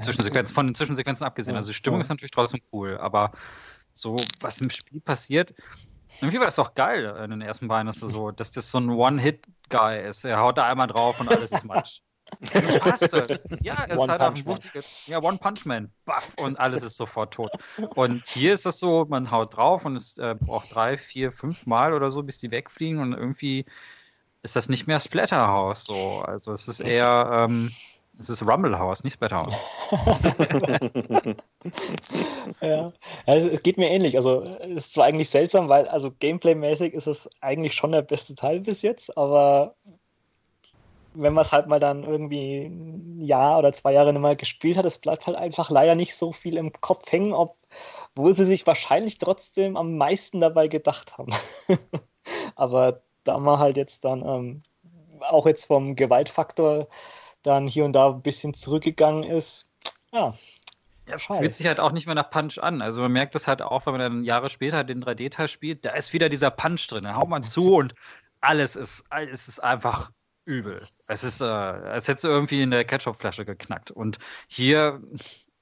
Zwischensequenzen, 0.01 0.55
von 0.55 0.67
den 0.67 0.75
Zwischensequenzen 0.75 1.25
abgesehen. 1.25 1.55
Also 1.55 1.69
die 1.69 1.75
Stimmung 1.75 2.01
ist 2.01 2.09
natürlich 2.09 2.31
trotzdem 2.31 2.61
cool, 2.71 2.97
aber 2.97 3.31
so, 3.93 4.19
was 4.39 4.59
im 4.59 4.71
Spiel 4.71 4.99
passiert, 4.99 5.53
irgendwie 6.21 6.39
war 6.39 6.45
das 6.45 6.59
auch 6.59 6.73
geil 6.73 7.05
in 7.23 7.31
den 7.31 7.41
ersten 7.41 7.67
beiden, 7.67 7.87
dass, 7.87 7.97
so, 7.97 8.31
dass 8.31 8.51
das 8.51 8.71
so 8.71 8.79
ein 8.79 8.89
One-Hit-Guy 8.89 10.07
ist. 10.07 10.23
Er 10.25 10.39
haut 10.39 10.57
da 10.57 10.63
einmal 10.63 10.87
drauf 10.87 11.19
und 11.19 11.29
alles 11.29 11.51
ist 11.51 11.65
Matsch. 11.65 12.01
Passt 12.79 13.13
das? 13.13 13.47
Ja, 13.61 13.83
er 13.83 13.95
ist 13.95 14.07
halt 14.07 14.21
ein 14.21 14.45
wuchtiges, 14.45 15.07
ja, 15.07 15.21
One 15.21 15.37
Punch 15.37 15.65
Man, 15.65 15.91
baff, 16.05 16.33
und 16.39 16.59
alles 16.59 16.83
ist 16.83 16.97
sofort 16.97 17.33
tot. 17.33 17.51
Und 17.95 18.25
hier 18.27 18.53
ist 18.53 18.65
das 18.65 18.79
so, 18.79 19.05
man 19.07 19.29
haut 19.29 19.55
drauf 19.55 19.85
und 19.85 19.95
es 19.95 20.17
äh, 20.17 20.35
braucht 20.39 20.73
drei, 20.73 20.97
vier, 20.97 21.31
fünf 21.31 21.65
Mal 21.65 21.93
oder 21.93 22.11
so, 22.11 22.23
bis 22.23 22.39
die 22.39 22.51
wegfliegen 22.51 22.99
und 22.99 23.13
irgendwie 23.13 23.65
ist 24.41 24.55
das 24.55 24.67
nicht 24.69 24.87
mehr 24.87 24.99
Splatterhouse 24.99 25.85
so. 25.85 26.23
Also 26.25 26.53
es 26.53 26.67
ist 26.67 26.79
eher, 26.79 27.29
ähm, 27.47 27.71
es 28.19 28.29
ist 28.29 28.45
Rumble 28.45 28.77
House, 28.77 29.03
nicht 29.03 29.13
Splatterhouse. 29.13 29.55
ja, 32.61 32.93
also, 33.25 33.47
es 33.47 33.63
geht 33.63 33.77
mir 33.77 33.89
ähnlich. 33.89 34.15
Also 34.15 34.43
es 34.61 34.85
ist 34.85 34.93
zwar 34.93 35.05
eigentlich 35.05 35.29
seltsam, 35.29 35.69
weil 35.69 35.87
also 35.87 36.11
Gameplay-mäßig 36.11 36.93
ist 36.93 37.07
es 37.07 37.29
eigentlich 37.41 37.73
schon 37.73 37.91
der 37.91 38.03
beste 38.03 38.35
Teil 38.35 38.59
bis 38.59 38.81
jetzt, 38.81 39.17
aber 39.17 39.75
wenn 41.15 41.33
man 41.33 41.43
es 41.43 41.51
halt 41.51 41.67
mal 41.67 41.79
dann 41.79 42.03
irgendwie 42.03 42.65
ein 42.65 43.21
Jahr 43.21 43.59
oder 43.59 43.71
zwei 43.73 43.93
Jahre 43.93 44.11
nicht 44.13 44.21
mal 44.21 44.35
gespielt 44.35 44.77
hat, 44.77 44.85
es 44.85 44.97
bleibt 44.97 45.27
halt 45.27 45.37
einfach 45.37 45.69
leider 45.69 45.95
nicht 45.95 46.15
so 46.15 46.31
viel 46.31 46.57
im 46.57 46.71
Kopf 46.73 47.11
hängen, 47.11 47.33
obwohl 47.33 48.33
sie 48.33 48.45
sich 48.45 48.65
wahrscheinlich 48.65 49.17
trotzdem 49.19 49.77
am 49.77 49.97
meisten 49.97 50.41
dabei 50.41 50.67
gedacht 50.67 51.17
haben. 51.17 51.33
aber 52.55 53.01
da 53.23 53.37
man 53.37 53.59
halt 53.59 53.77
jetzt 53.77 54.05
dann 54.05 54.25
ähm, 54.25 54.63
auch 55.21 55.45
jetzt 55.45 55.65
vom 55.65 55.95
Gewaltfaktor 55.95 56.87
dann 57.43 57.67
hier 57.67 57.85
und 57.85 57.93
da 57.93 58.09
ein 58.09 58.21
bisschen 58.21 58.53
zurückgegangen 58.53 59.23
ist. 59.23 59.65
Ja. 60.11 60.33
Ja, 61.05 61.17
fühlt 61.17 61.53
sich 61.53 61.67
halt 61.67 61.81
auch 61.81 61.91
nicht 61.91 62.05
mehr 62.05 62.15
nach 62.15 62.29
Punch 62.29 62.59
an. 62.59 62.81
Also 62.81 63.01
man 63.01 63.11
merkt 63.11 63.35
das 63.35 63.45
halt 63.45 63.61
auch, 63.61 63.85
wenn 63.85 63.93
man 63.93 64.01
dann 64.01 64.23
Jahre 64.23 64.49
später 64.49 64.85
den 64.85 65.03
3D-Teil 65.03 65.49
spielt, 65.49 65.83
da 65.83 65.91
ist 65.91 66.13
wieder 66.13 66.29
dieser 66.29 66.49
Punch 66.49 66.87
drin. 66.87 67.03
Da 67.03 67.15
haut 67.15 67.27
man 67.27 67.43
zu 67.43 67.75
und 67.75 67.93
alles 68.39 68.77
ist, 68.77 69.03
alles 69.09 69.49
ist 69.49 69.61
einfach 69.61 70.11
übel. 70.45 70.87
Es 71.07 71.23
ist, 71.23 71.41
äh, 71.41 71.45
als 71.45 72.07
hättest 72.07 72.23
du 72.23 72.29
irgendwie 72.29 72.61
in 72.61 72.71
der 72.71 72.85
Ketchup-Flasche 72.85 73.43
geknackt. 73.43 73.91
Und 73.91 74.17
hier, 74.47 75.01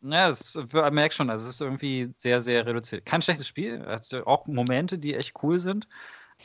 ja, 0.02 0.30
es, 0.30 0.60
man 0.72 0.94
merkt 0.94 1.16
schon, 1.16 1.30
also 1.30 1.48
es 1.48 1.56
ist 1.56 1.62
irgendwie 1.62 2.14
sehr, 2.18 2.42
sehr 2.42 2.66
reduziert. 2.66 3.06
Kein 3.06 3.22
schlechtes 3.24 3.48
Spiel, 3.48 3.84
hat 3.86 4.14
auch 4.26 4.46
Momente, 4.46 5.00
die 5.00 5.16
echt 5.16 5.34
cool 5.42 5.60
sind. 5.60 5.88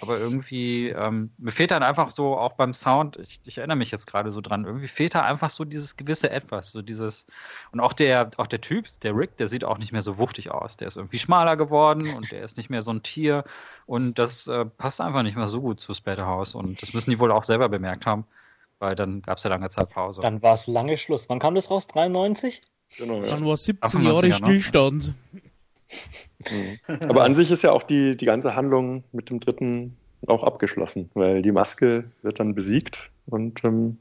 Aber 0.00 0.18
irgendwie, 0.18 0.88
ähm, 0.90 1.30
mir 1.38 1.52
fehlt 1.52 1.70
dann 1.70 1.82
einfach 1.82 2.10
so, 2.10 2.36
auch 2.36 2.52
beim 2.52 2.74
Sound, 2.74 3.16
ich, 3.16 3.40
ich 3.44 3.58
erinnere 3.58 3.76
mich 3.76 3.90
jetzt 3.90 4.06
gerade 4.06 4.30
so 4.30 4.40
dran, 4.40 4.64
irgendwie 4.64 4.88
fehlt 4.88 5.14
da 5.14 5.22
einfach 5.22 5.48
so 5.48 5.64
dieses 5.64 5.96
gewisse 5.96 6.30
Etwas, 6.30 6.70
so 6.70 6.82
dieses, 6.82 7.26
und 7.72 7.80
auch 7.80 7.94
der, 7.94 8.30
auch 8.36 8.46
der 8.46 8.60
Typ, 8.60 8.86
der 9.02 9.16
Rick, 9.16 9.38
der 9.38 9.48
sieht 9.48 9.64
auch 9.64 9.78
nicht 9.78 9.92
mehr 9.92 10.02
so 10.02 10.18
wuchtig 10.18 10.50
aus. 10.50 10.76
Der 10.76 10.88
ist 10.88 10.96
irgendwie 10.96 11.18
schmaler 11.18 11.56
geworden 11.56 12.12
und 12.16 12.30
der 12.30 12.42
ist 12.42 12.56
nicht 12.56 12.68
mehr 12.68 12.82
so 12.82 12.92
ein 12.92 13.02
Tier. 13.02 13.44
Und 13.86 14.18
das 14.18 14.46
äh, 14.48 14.66
passt 14.66 15.00
einfach 15.00 15.22
nicht 15.22 15.36
mehr 15.36 15.48
so 15.48 15.60
gut 15.60 15.80
zu 15.80 15.94
Splatterhouse. 15.94 16.54
Und 16.54 16.82
das 16.82 16.92
müssen 16.92 17.10
die 17.10 17.18
wohl 17.18 17.32
auch 17.32 17.44
selber 17.44 17.68
bemerkt 17.68 18.04
haben, 18.04 18.24
weil 18.78 18.94
dann 18.94 19.22
gab 19.22 19.38
es 19.38 19.44
ja 19.44 19.50
lange 19.50 19.70
Zeit 19.70 19.88
Pause. 19.88 20.20
Dann 20.20 20.42
war 20.42 20.54
es 20.54 20.66
lange 20.66 20.98
Schluss. 20.98 21.28
Wann 21.28 21.38
kam 21.38 21.54
das 21.54 21.70
raus? 21.70 21.86
93? 21.86 22.60
Genau, 22.98 23.22
ja. 23.22 23.30
Dann 23.30 23.44
war 23.46 23.56
17 23.56 24.02
Jahre 24.02 24.32
Stillstand. 24.32 25.14
Mhm. 25.32 25.40
Aber 27.08 27.24
an 27.24 27.34
sich 27.34 27.50
ist 27.50 27.62
ja 27.62 27.72
auch 27.72 27.82
die, 27.82 28.16
die 28.16 28.26
ganze 28.26 28.54
Handlung 28.54 29.04
mit 29.12 29.30
dem 29.30 29.40
dritten 29.40 29.96
auch 30.26 30.42
abgeschlossen, 30.42 31.10
weil 31.14 31.42
die 31.42 31.52
Maske 31.52 32.10
wird 32.22 32.40
dann 32.40 32.54
besiegt 32.54 33.10
und 33.26 33.62
ähm, 33.64 33.98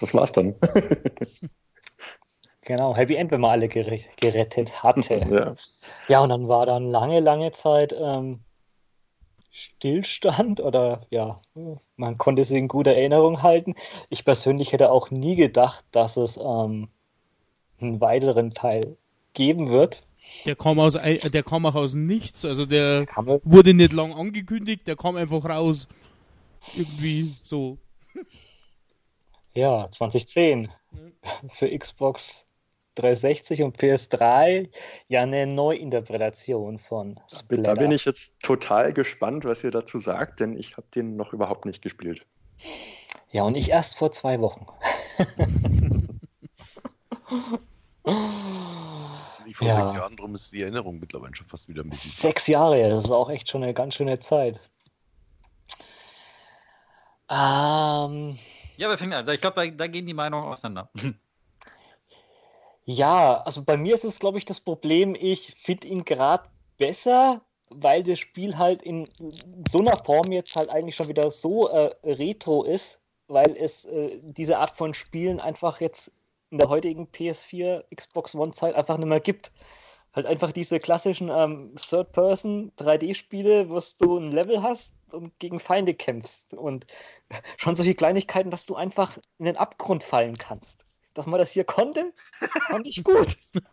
das 0.00 0.14
war's 0.14 0.32
dann. 0.32 0.54
genau, 2.62 2.94
Happy 2.94 3.16
End, 3.16 3.30
wenn 3.30 3.40
man 3.40 3.52
alle 3.52 3.68
gerettet 3.68 4.82
hatte. 4.82 5.26
ja. 5.30 5.54
ja, 6.08 6.20
und 6.20 6.28
dann 6.28 6.48
war 6.48 6.66
dann 6.66 6.90
lange, 6.90 7.20
lange 7.20 7.52
Zeit 7.52 7.94
ähm, 7.98 8.40
Stillstand 9.50 10.60
oder 10.60 11.06
ja, 11.10 11.40
man 11.96 12.18
konnte 12.18 12.44
sie 12.44 12.58
in 12.58 12.66
guter 12.66 12.92
Erinnerung 12.92 13.42
halten. 13.42 13.76
Ich 14.10 14.24
persönlich 14.24 14.72
hätte 14.72 14.90
auch 14.90 15.12
nie 15.12 15.36
gedacht, 15.36 15.84
dass 15.92 16.16
es 16.16 16.36
ähm, 16.36 16.88
einen 17.80 18.00
weiteren 18.00 18.52
Teil 18.52 18.96
geben 19.32 19.70
wird. 19.70 20.02
Der 20.44 20.56
kam 20.56 20.78
aus, 20.78 20.94
der 20.94 21.42
kam 21.42 21.66
auch 21.66 21.74
aus 21.74 21.94
nichts, 21.94 22.44
also 22.44 22.66
der 22.66 23.06
wurde 23.44 23.74
nicht 23.74 23.92
lang 23.92 24.12
angekündigt, 24.12 24.86
der 24.86 24.96
kam 24.96 25.16
einfach 25.16 25.44
raus. 25.44 25.88
Irgendwie 26.74 27.34
so. 27.42 27.78
Ja, 29.54 29.88
2010 29.90 30.70
für 31.48 31.78
Xbox 31.78 32.46
360 32.96 33.62
und 33.62 33.78
PS3 33.78 34.68
ja 35.08 35.22
eine 35.22 35.46
Neuinterpretation 35.46 36.78
von 36.78 37.20
Splitter. 37.32 37.62
Da 37.62 37.74
bin 37.74 37.92
ich 37.92 38.04
jetzt 38.04 38.34
total 38.40 38.92
gespannt, 38.92 39.44
was 39.44 39.64
ihr 39.64 39.70
dazu 39.70 39.98
sagt, 39.98 40.40
denn 40.40 40.56
ich 40.56 40.76
habe 40.76 40.86
den 40.94 41.16
noch 41.16 41.32
überhaupt 41.32 41.64
nicht 41.66 41.82
gespielt. 41.82 42.26
Ja, 43.32 43.42
und 43.42 43.56
ich 43.56 43.70
erst 43.70 43.96
vor 43.98 44.12
zwei 44.12 44.40
Wochen. 44.40 44.66
Lief 49.60 49.68
ja. 49.68 49.74
sechs 49.74 49.94
Jahren, 49.94 50.16
darum 50.16 50.34
ist 50.34 50.52
die 50.52 50.62
Erinnerung 50.62 50.98
mittlerweile 50.98 51.34
schon 51.34 51.46
fast 51.46 51.68
wieder 51.68 51.82
ein 51.82 51.90
bisschen. 51.90 52.10
Sechs 52.10 52.46
Jahre, 52.46 52.80
ja, 52.80 52.88
das 52.88 53.04
ist 53.04 53.10
auch 53.10 53.30
echt 53.30 53.48
schon 53.48 53.62
eine 53.62 53.74
ganz 53.74 53.94
schöne 53.94 54.18
Zeit. 54.18 54.60
Ähm, 57.30 58.38
ja, 58.76 58.88
wir 58.88 58.98
fängt 58.98 59.14
an. 59.14 59.28
Ich 59.28 59.40
glaube, 59.40 59.64
da, 59.64 59.66
da, 59.66 59.86
gehen 59.86 60.06
die 60.06 60.14
Meinungen 60.14 60.46
auseinander. 60.46 60.90
Ja, 62.86 63.40
also 63.46 63.64
bei 63.64 63.78
mir 63.78 63.94
ist 63.94 64.04
es, 64.04 64.18
glaube 64.18 64.36
ich, 64.36 64.44
das 64.44 64.60
Problem, 64.60 65.16
ich 65.18 65.54
finde 65.56 65.86
ihn 65.86 66.04
gerade 66.04 66.44
besser, 66.76 67.40
weil 67.70 68.04
das 68.04 68.18
Spiel 68.18 68.58
halt 68.58 68.82
in 68.82 69.08
so 69.66 69.80
einer 69.80 69.96
Form 69.96 70.30
jetzt 70.32 70.54
halt 70.54 70.68
eigentlich 70.68 70.94
schon 70.94 71.08
wieder 71.08 71.30
so 71.30 71.68
äh, 71.68 71.94
retro 72.04 72.62
ist, 72.62 73.00
weil 73.26 73.56
es 73.56 73.86
äh, 73.86 74.18
diese 74.20 74.58
Art 74.58 74.76
von 74.76 74.92
Spielen 74.92 75.40
einfach 75.40 75.80
jetzt 75.80 76.12
in 76.54 76.58
der 76.58 76.68
heutigen 76.68 77.08
PS4, 77.08 77.82
Xbox 77.92 78.36
One-Zeit 78.36 78.76
einfach 78.76 78.96
nicht 78.96 79.08
mehr 79.08 79.18
gibt. 79.18 79.50
Halt 80.12 80.24
einfach 80.26 80.52
diese 80.52 80.78
klassischen 80.78 81.28
ähm, 81.28 81.74
Third-Person 81.74 82.70
3D-Spiele, 82.78 83.68
wo 83.68 83.80
du 83.98 84.18
ein 84.18 84.30
Level 84.30 84.62
hast 84.62 84.94
und 85.10 85.36
gegen 85.40 85.58
Feinde 85.58 85.94
kämpfst 85.94 86.54
und 86.54 86.86
schon 87.56 87.74
solche 87.74 87.96
Kleinigkeiten, 87.96 88.52
dass 88.52 88.66
du 88.66 88.76
einfach 88.76 89.18
in 89.38 89.46
den 89.46 89.56
Abgrund 89.56 90.04
fallen 90.04 90.38
kannst. 90.38 90.84
Dass 91.14 91.26
man 91.26 91.40
das 91.40 91.50
hier 91.50 91.64
konnte, 91.64 92.12
fand 92.68 92.86
ich 92.86 93.02
gut. 93.02 93.36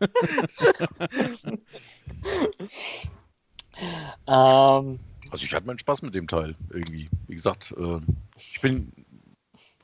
ähm, 4.26 4.98
also 5.30 5.44
ich 5.44 5.54
hatte 5.54 5.66
meinen 5.66 5.78
Spaß 5.78 6.02
mit 6.02 6.16
dem 6.16 6.26
Teil 6.26 6.56
irgendwie. 6.70 7.08
Wie 7.28 7.34
gesagt, 7.34 7.72
äh, 7.78 8.00
ich 8.36 8.60
bin 8.60 8.92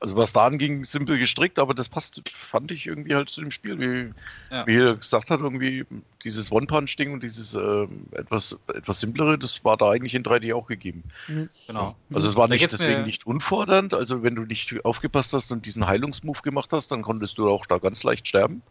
also 0.01 0.17
was 0.17 0.33
da 0.33 0.47
anging, 0.47 0.85
simpel 0.85 1.19
gestrickt, 1.19 1.59
aber 1.59 1.75
das 1.75 1.89
passt, 1.89 2.23
fand 2.33 2.71
ich 2.71 2.87
irgendwie 2.87 3.15
halt 3.15 3.29
zu 3.31 3.41
dem 3.41 3.51
Spiel, 3.51 3.79
wie, 3.79 4.55
ja. 4.55 4.67
wie 4.67 4.77
er 4.77 4.97
gesagt 4.97 5.31
hat, 5.31 5.41
irgendwie 5.41 5.85
dieses 6.23 6.53
One-Punch-Ding 6.53 7.13
und 7.13 7.23
dieses 7.23 7.55
äh, 7.55 7.89
etwas, 8.13 8.57
etwas 8.73 9.01
simplere, 9.01 9.39
das 9.39 9.65
war 9.65 9.77
da 9.77 9.91
eigentlich 9.91 10.15
in 10.15 10.23
3D 10.23 10.55
auch 10.55 10.67
gegeben. 10.67 11.03
Mhm. 11.27 11.49
Genau. 11.67 11.97
Also 12.13 12.29
es 12.29 12.37
war 12.37 12.47
nicht, 12.49 12.71
deswegen 12.71 13.05
nicht 13.05 13.27
unfordernd, 13.27 13.93
also 13.93 14.23
wenn 14.23 14.37
du 14.37 14.43
nicht 14.43 14.85
aufgepasst 14.85 15.33
hast 15.33 15.51
und 15.51 15.67
diesen 15.67 15.87
Heilungsmove 15.87 16.43
gemacht 16.43 16.73
hast, 16.73 16.93
dann 16.93 17.03
konntest 17.03 17.39
du 17.39 17.49
auch 17.49 17.67
da 17.67 17.79
ganz 17.79 18.05
leicht 18.05 18.29
sterben. 18.29 18.63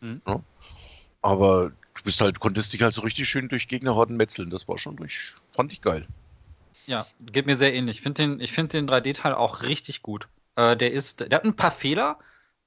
Mhm. 0.00 0.20
Ja. 0.26 0.40
Aber 1.22 1.70
du 1.94 2.02
bist 2.02 2.20
halt, 2.20 2.40
konntest 2.40 2.72
dich 2.72 2.82
halt 2.82 2.94
so 2.94 3.02
richtig 3.02 3.28
schön 3.28 3.48
durch 3.48 3.68
Gegnerhorden 3.68 4.16
metzeln, 4.16 4.50
das 4.50 4.66
war 4.66 4.78
schon 4.78 4.96
durch, 4.96 5.34
fand 5.52 5.72
ich 5.72 5.80
geil. 5.80 6.06
Ja, 6.86 7.06
geht 7.20 7.46
mir 7.46 7.56
sehr 7.56 7.74
ähnlich. 7.74 7.96
Ich 7.96 8.02
finde 8.02 8.36
den, 8.36 8.46
find 8.46 8.72
den 8.72 8.88
3D-Teil 8.88 9.34
auch 9.34 9.62
richtig 9.62 10.02
gut. 10.02 10.28
Äh, 10.56 10.76
der 10.76 10.92
ist, 10.92 11.20
der 11.20 11.38
hat 11.38 11.44
ein 11.44 11.56
paar 11.56 11.70
Fehler. 11.70 12.18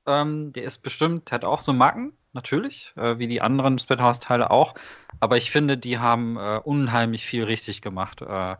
Ähm, 0.06 0.54
der 0.54 0.64
ist 0.64 0.80
bestimmt, 0.80 1.32
hat 1.32 1.44
auch 1.44 1.60
so 1.60 1.74
Macken, 1.74 2.14
natürlich, 2.34 2.94
äh, 2.96 3.20
wie 3.20 3.28
die 3.28 3.42
anderen 3.42 3.80
Splatterhouse-Teile 3.80 4.52
auch. 4.52 4.76
Aber 5.20 5.38
ich 5.38 5.52
finde, 5.52 5.78
die 5.78 6.00
haben 6.00 6.38
äh, 6.38 6.60
unheimlich 6.64 7.26
viel 7.26 7.44
richtig 7.44 7.82
gemacht. 7.82 8.22
Äh, 8.22 8.56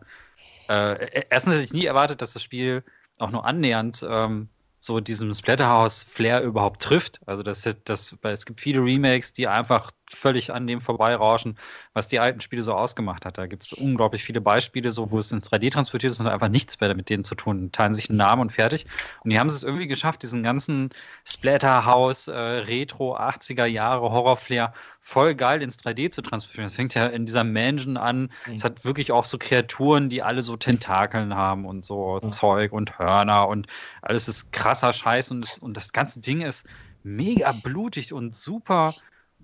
äh, 0.68 1.24
erstens 1.30 1.54
hätte 1.54 1.64
ich 1.64 1.72
nie 1.72 1.86
erwartet, 1.86 2.22
dass 2.22 2.32
das 2.32 2.42
Spiel 2.42 2.84
auch 3.18 3.30
nur 3.30 3.44
annähernd 3.44 4.06
ähm, 4.08 4.48
so 4.78 5.00
diesem 5.00 5.34
Splatterhouse-Flair 5.34 6.42
überhaupt 6.42 6.82
trifft. 6.82 7.20
Also 7.26 7.42
das, 7.42 7.68
das, 7.84 8.16
es 8.22 8.46
gibt 8.46 8.60
viele 8.60 8.80
Remakes, 8.80 9.32
die 9.32 9.46
einfach 9.46 9.90
völlig 10.10 10.52
an 10.52 10.66
dem 10.66 10.80
vorbeirauschen, 10.80 11.56
was 11.92 12.08
die 12.08 12.18
alten 12.18 12.40
Spiele 12.40 12.62
so 12.62 12.74
ausgemacht 12.74 13.24
hat. 13.24 13.38
Da 13.38 13.46
gibt 13.46 13.64
es 13.64 13.72
unglaublich 13.72 14.24
viele 14.24 14.40
Beispiele, 14.40 14.92
so 14.92 15.10
wo 15.10 15.18
es 15.18 15.32
in 15.32 15.40
3D 15.40 15.70
transportiert 15.70 16.12
ist 16.12 16.20
und 16.20 16.26
einfach 16.26 16.48
nichts 16.48 16.80
mehr 16.80 16.94
mit 16.94 17.08
denen 17.08 17.24
zu 17.24 17.34
tun. 17.34 17.72
Teilen 17.72 17.94
sich 17.94 18.10
einen 18.10 18.18
Namen 18.18 18.42
und 18.42 18.52
fertig. 18.52 18.86
Und 19.22 19.30
die 19.30 19.38
haben 19.38 19.48
es 19.48 19.62
irgendwie 19.62 19.86
geschafft, 19.86 20.22
diesen 20.22 20.42
ganzen 20.42 20.90
Splatterhouse, 21.24 22.28
äh, 22.28 22.36
Retro, 22.36 23.16
80er 23.16 23.66
Jahre 23.66 24.10
Horrorflair 24.10 24.72
voll 25.00 25.34
geil 25.34 25.62
ins 25.62 25.78
3D 25.78 26.10
zu 26.10 26.22
transferieren. 26.22 26.66
Das 26.66 26.74
fängt 26.74 26.94
ja 26.94 27.06
in 27.06 27.26
dieser 27.26 27.44
Mansion 27.44 27.96
an. 27.96 28.30
Mhm. 28.46 28.54
Es 28.54 28.64
hat 28.64 28.84
wirklich 28.84 29.12
auch 29.12 29.24
so 29.24 29.38
Kreaturen, 29.38 30.08
die 30.08 30.22
alle 30.22 30.42
so 30.42 30.56
Tentakeln 30.56 31.34
haben 31.34 31.64
und 31.64 31.84
so 31.84 32.20
mhm. 32.22 32.32
Zeug 32.32 32.72
und 32.72 32.98
Hörner 32.98 33.48
und 33.48 33.66
alles 34.02 34.28
ist 34.28 34.52
krasser 34.52 34.92
Scheiß 34.92 35.30
und 35.30 35.42
das, 35.42 35.58
und 35.58 35.76
das 35.76 35.92
ganze 35.92 36.20
Ding 36.20 36.42
ist 36.42 36.66
mega 37.02 37.52
blutig 37.52 38.12
und 38.12 38.34
super 38.34 38.94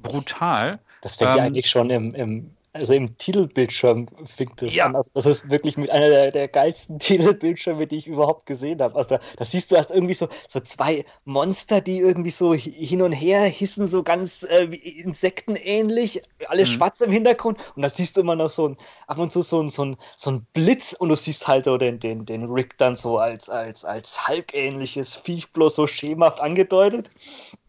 brutal. 0.02 0.78
Das 1.02 1.16
fängt 1.16 1.32
ähm, 1.32 1.36
ja 1.36 1.44
eigentlich 1.44 1.70
schon 1.70 1.90
im, 1.90 2.14
im, 2.14 2.50
also 2.72 2.92
im 2.92 3.16
Titelbildschirm 3.16 4.08
fängt 4.26 4.60
das 4.60 4.74
ja. 4.74 4.86
an. 4.86 4.96
Also 4.96 5.10
das 5.14 5.26
ist 5.26 5.50
wirklich 5.50 5.76
mit 5.76 5.90
einer 5.90 6.08
der, 6.08 6.30
der 6.30 6.48
geilsten 6.48 6.98
Titelbildschirme, 7.00 7.86
die 7.86 7.96
ich 7.96 8.06
überhaupt 8.06 8.46
gesehen 8.46 8.80
habe. 8.80 8.96
Also 8.96 9.10
da, 9.10 9.20
da 9.36 9.44
siehst 9.44 9.70
du 9.70 9.76
erst 9.76 9.90
irgendwie 9.90 10.14
so, 10.14 10.28
so 10.48 10.60
zwei 10.60 11.04
Monster, 11.24 11.80
die 11.80 11.98
irgendwie 11.98 12.30
so 12.30 12.54
hin 12.54 13.02
und 13.02 13.12
her 13.12 13.44
hissen, 13.44 13.86
so 13.86 14.02
ganz 14.02 14.42
äh, 14.44 14.64
insektenähnlich, 14.64 16.22
alles 16.48 16.70
mhm. 16.70 16.74
schwarz 16.74 17.00
im 17.00 17.10
Hintergrund. 17.10 17.58
Und 17.74 17.82
da 17.82 17.88
siehst 17.88 18.16
du 18.16 18.20
immer 18.20 18.36
noch 18.36 18.50
so 18.50 18.68
ein, 18.68 18.76
ab 19.06 19.18
und 19.18 19.32
zu 19.32 19.42
so 19.42 19.62
ein, 19.62 19.68
so 19.68 19.84
ein, 19.84 19.96
so 20.16 20.30
ein 20.30 20.46
Blitz 20.52 20.92
und 20.92 21.08
du 21.08 21.16
siehst 21.16 21.48
halt 21.48 21.64
so 21.64 21.78
den, 21.78 21.98
den, 21.98 22.26
den 22.26 22.44
Rick 22.44 22.78
dann 22.78 22.96
so 22.96 23.18
als, 23.18 23.48
als, 23.48 23.84
als 23.84 24.28
Hulk-ähnliches 24.28 25.14
Viech 25.14 25.52
bloß 25.52 25.76
so 25.76 25.86
schemenhaft 25.86 26.40
angedeutet. 26.40 27.10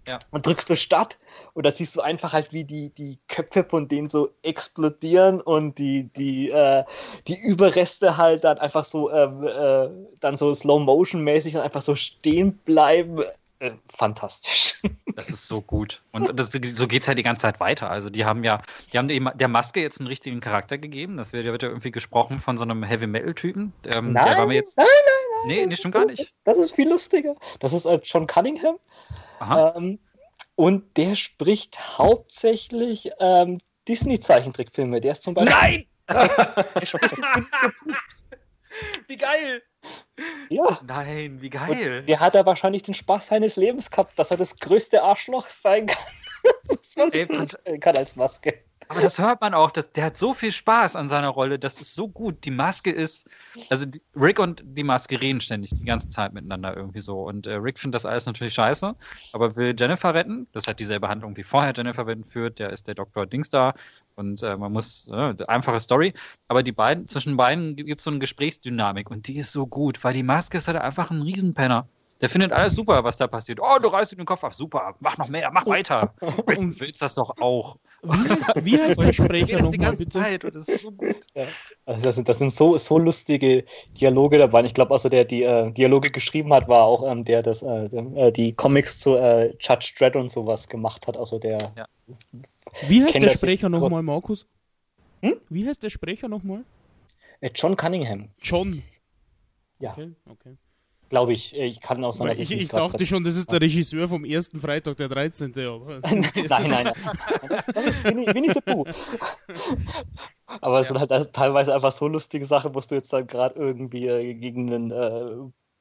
Ja. 0.07 0.19
Und 0.31 0.45
drückst 0.45 0.69
du 0.69 0.77
Start 0.77 1.17
und 1.57 1.65
da 1.65 1.71
siehst 1.71 1.95
du 1.95 2.01
einfach 2.01 2.33
halt, 2.33 2.53
wie 2.53 2.65
die, 2.65 2.89
die 2.89 3.17
Köpfe 3.27 3.63
von 3.63 3.87
denen 3.87 4.09
so 4.09 4.29
explodieren 4.43 5.41
und 5.41 5.79
die, 5.79 6.03
die, 6.03 6.51
äh, 6.51 6.83
die 7.27 7.39
Überreste 7.39 8.15
halt 8.15 8.43
dann 8.43 8.59
einfach 8.59 8.85
so, 8.85 9.09
äh, 9.09 9.23
äh, 9.23 9.89
dann 10.19 10.37
so 10.37 10.53
Slow-Motion-mäßig 10.53 11.53
dann 11.53 11.63
einfach 11.63 11.81
so 11.81 11.95
stehen 11.95 12.57
bleiben. 12.57 13.23
Äh, 13.57 13.71
fantastisch. 13.89 14.79
Das 15.15 15.29
ist 15.29 15.47
so 15.47 15.61
gut. 15.61 16.03
Und 16.11 16.39
das, 16.39 16.51
so 16.51 16.87
geht 16.87 17.01
es 17.01 17.07
ja 17.07 17.15
die 17.15 17.23
ganze 17.23 17.41
Zeit 17.41 17.59
weiter. 17.59 17.89
Also 17.89 18.11
die 18.11 18.23
haben 18.23 18.43
ja, 18.43 18.61
die 18.93 18.99
haben 18.99 19.07
der 19.07 19.47
Maske 19.47 19.81
jetzt 19.81 19.99
einen 19.99 20.05
richtigen 20.05 20.41
Charakter 20.41 20.77
gegeben. 20.77 21.17
Das 21.17 21.33
wird, 21.33 21.45
wird 21.45 21.63
ja 21.63 21.69
irgendwie 21.69 21.89
gesprochen 21.89 22.37
von 22.37 22.59
so 22.59 22.63
einem 22.65 22.83
Heavy-Metal-Typen. 22.83 23.73
Ähm, 23.83 24.11
nein, 24.11 24.37
nein, 24.37 24.47
nein, 24.47 24.63
nein. 24.77 24.85
Nee, 25.47 25.65
nicht 25.65 25.81
schon 25.81 25.89
gar 25.89 26.05
nicht. 26.05 26.19
Das 26.19 26.27
ist, 26.27 26.35
das 26.43 26.57
ist 26.59 26.75
viel 26.75 26.87
lustiger. 26.87 27.35
Das 27.59 27.73
ist 27.73 27.87
äh, 27.87 27.99
John 28.03 28.27
Cunningham. 28.27 28.77
Ähm, 29.41 29.97
und 30.57 30.97
der 30.97 31.15
spricht 31.15 31.97
hauptsächlich 31.99 33.11
ähm, 33.19 33.59
Disney-Zeichentrickfilme. 33.87 34.99
Der 34.99 35.11
ist 35.11 35.21
zum 35.21 35.35
Beispiel. 35.35 35.55
Nein! 35.55 35.85
wie 39.07 39.17
geil! 39.17 39.61
Ja. 40.49 40.79
Nein, 40.83 41.41
wie 41.41 41.51
geil. 41.51 41.99
Und 41.99 42.09
der 42.09 42.19
hat 42.19 42.33
da 42.33 42.45
wahrscheinlich 42.45 42.81
den 42.81 42.95
Spaß 42.95 43.27
seines 43.27 43.55
Lebens 43.55 43.91
gehabt, 43.91 44.17
dass 44.17 44.31
er 44.31 44.37
das 44.37 44.57
größte 44.57 45.03
Arschloch 45.03 45.47
sein 45.47 45.85
kann, 45.85 46.03
was 46.67 46.95
man 46.95 47.11
kann 47.79 47.95
als 47.95 48.15
Maske. 48.15 48.57
Aber 48.89 49.01
das 49.01 49.19
hört 49.19 49.41
man 49.41 49.53
auch, 49.53 49.71
dass, 49.71 49.91
der 49.91 50.05
hat 50.05 50.17
so 50.17 50.33
viel 50.33 50.51
Spaß 50.51 50.95
an 50.95 51.09
seiner 51.09 51.29
Rolle, 51.29 51.59
das 51.59 51.81
ist 51.81 51.93
so 51.93 52.07
gut. 52.07 52.45
Die 52.45 52.51
Maske 52.51 52.89
ist, 52.89 53.27
also 53.69 53.85
Rick 54.15 54.39
und 54.39 54.63
die 54.63 54.83
Maske 54.83 55.19
reden 55.19 55.41
ständig 55.41 55.71
die 55.71 55.83
ganze 55.83 56.07
Zeit 56.09 56.33
miteinander 56.33 56.75
irgendwie 56.75 57.01
so. 57.01 57.21
Und 57.21 57.47
äh, 57.47 57.55
Rick 57.55 57.79
findet 57.79 57.95
das 57.95 58.05
alles 58.05 58.25
natürlich 58.25 58.53
scheiße, 58.53 58.95
aber 59.33 59.55
will 59.55 59.75
Jennifer 59.77 60.13
retten. 60.13 60.47
Das 60.53 60.67
hat 60.67 60.79
dieselbe 60.79 61.09
Handlung 61.09 61.35
wie 61.35 61.43
vorher 61.43 61.73
Jennifer 61.75 62.07
retten 62.07 62.23
führt. 62.23 62.59
Der 62.59 62.69
ist 62.69 62.87
der 62.87 62.95
Dr. 62.95 63.25
Dings 63.25 63.49
da 63.49 63.73
und 64.15 64.41
äh, 64.43 64.55
man 64.55 64.71
muss, 64.71 65.09
äh, 65.09 65.35
einfache 65.47 65.79
Story. 65.79 66.13
Aber 66.47 66.63
die 66.63 66.71
beiden, 66.71 67.07
zwischen 67.07 67.35
beiden 67.35 67.75
gibt 67.75 67.99
es 67.99 68.03
so 68.03 68.09
eine 68.11 68.19
Gesprächsdynamik 68.19 69.11
und 69.11 69.27
die 69.27 69.37
ist 69.37 69.51
so 69.51 69.67
gut, 69.67 70.03
weil 70.03 70.13
die 70.13 70.23
Maske 70.23 70.57
ist 70.57 70.67
halt 70.67 70.77
einfach 70.77 71.11
ein 71.11 71.21
Riesenpenner. 71.21 71.87
Der 72.21 72.29
findet 72.29 72.51
alles 72.51 72.73
super, 72.73 73.03
was 73.03 73.17
da 73.17 73.27
passiert. 73.27 73.59
Oh, 73.61 73.77
du 73.79 73.89
reißt 73.89 74.11
dir 74.11 74.15
den 74.15 74.25
Kopf 74.25 74.43
ab. 74.43 74.55
Super. 74.55 74.95
Mach 74.99 75.17
noch 75.17 75.29
mehr. 75.29 75.51
Mach 75.51 75.65
weiter. 75.65 76.13
Du 76.47 76.79
willst 76.79 77.01
das 77.01 77.13
doch 77.13 77.37
auch. 77.39 77.77
Wie 78.01 78.11
heißt, 78.11 78.65
wie 78.65 78.79
heißt 78.79 79.01
der 79.01 79.13
Sprecher 79.13 79.61
nochmal, 79.61 79.95
bitte? 79.95 80.11
Zeit 80.11 80.45
und 80.45 80.55
das 80.55 80.67
ist 80.67 80.81
so 80.81 80.91
gut. 80.91 81.25
Ja. 81.35 81.45
Also 81.85 82.03
das 82.03 82.15
sind, 82.15 82.29
das 82.29 82.37
sind 82.37 82.53
so, 82.53 82.77
so 82.77 82.97
lustige 82.97 83.65
Dialoge 83.99 84.37
dabei. 84.37 84.63
Ich 84.63 84.73
glaube, 84.73 84.91
also 84.91 85.09
der 85.09 85.25
die 85.25 85.43
äh, 85.43 85.71
Dialoge 85.71 86.09
geschrieben 86.09 86.53
hat, 86.53 86.67
war 86.67 86.83
auch 86.83 87.09
ähm, 87.09 87.25
der, 87.25 87.43
das, 87.43 87.63
äh, 87.63 87.85
äh 87.85 88.31
die 88.31 88.53
Comics 88.53 88.99
zu 88.99 89.15
äh, 89.15 89.55
Judge 89.59 89.93
Dredd 89.97 90.15
und 90.15 90.31
sowas 90.31 90.67
gemacht 90.67 91.07
hat. 91.07 91.17
Also 91.17 91.37
der. 91.39 91.73
Ja. 91.75 91.87
Wie 92.87 93.03
heißt 93.03 93.21
der 93.21 93.29
Sprecher 93.29 93.69
nochmal, 93.69 94.03
Markus? 94.03 94.47
Hm? 95.21 95.35
Wie 95.49 95.67
heißt 95.67 95.83
der 95.83 95.89
Sprecher 95.89 96.27
nochmal? 96.27 96.63
Äh, 97.41 97.51
John 97.53 97.75
Cunningham. 97.75 98.29
John. 98.41 98.81
Ja. 99.79 99.91
Okay, 99.91 100.11
okay. 100.29 100.57
Glaube 101.09 101.33
ich. 101.33 101.55
Ich 101.55 101.79
kann 101.79 102.03
auch 102.03 102.13
sagen, 102.13 102.29
dass 102.29 102.39
ich. 102.39 102.51
Ich, 102.51 102.61
ich 102.61 102.69
dachte 102.69 103.05
schon, 103.05 103.23
das 103.23 103.35
ist 103.35 103.51
der 103.51 103.61
Regisseur 103.61 104.07
vom 104.07 104.25
ersten 104.25 104.59
Freitag, 104.59 104.97
der 104.97 105.07
13. 105.09 105.57
Aber 105.59 105.99
nein, 106.03 106.31
nein, 106.49 106.69
nein. 106.69 106.93
Das, 107.49 107.65
das 107.73 107.85
ist 107.85 108.03
Winnie, 108.03 108.27
Winnie 108.27 108.51
the 108.51 108.61
Pooh. 108.61 108.85
Aber 110.61 110.79
es 110.79 110.89
ja. 110.89 110.97
sind 110.97 111.11
halt 111.11 111.33
teilweise 111.33 111.73
einfach 111.73 111.91
so 111.91 112.07
lustige 112.07 112.45
Sachen, 112.45 112.75
wo 112.75 112.79
du 112.79 112.95
jetzt 112.95 113.13
dann 113.13 113.27
gerade 113.27 113.55
irgendwie 113.59 114.07
äh, 114.07 114.33
gegen 114.33 114.73
einen 114.73 114.91
äh, 114.91 115.25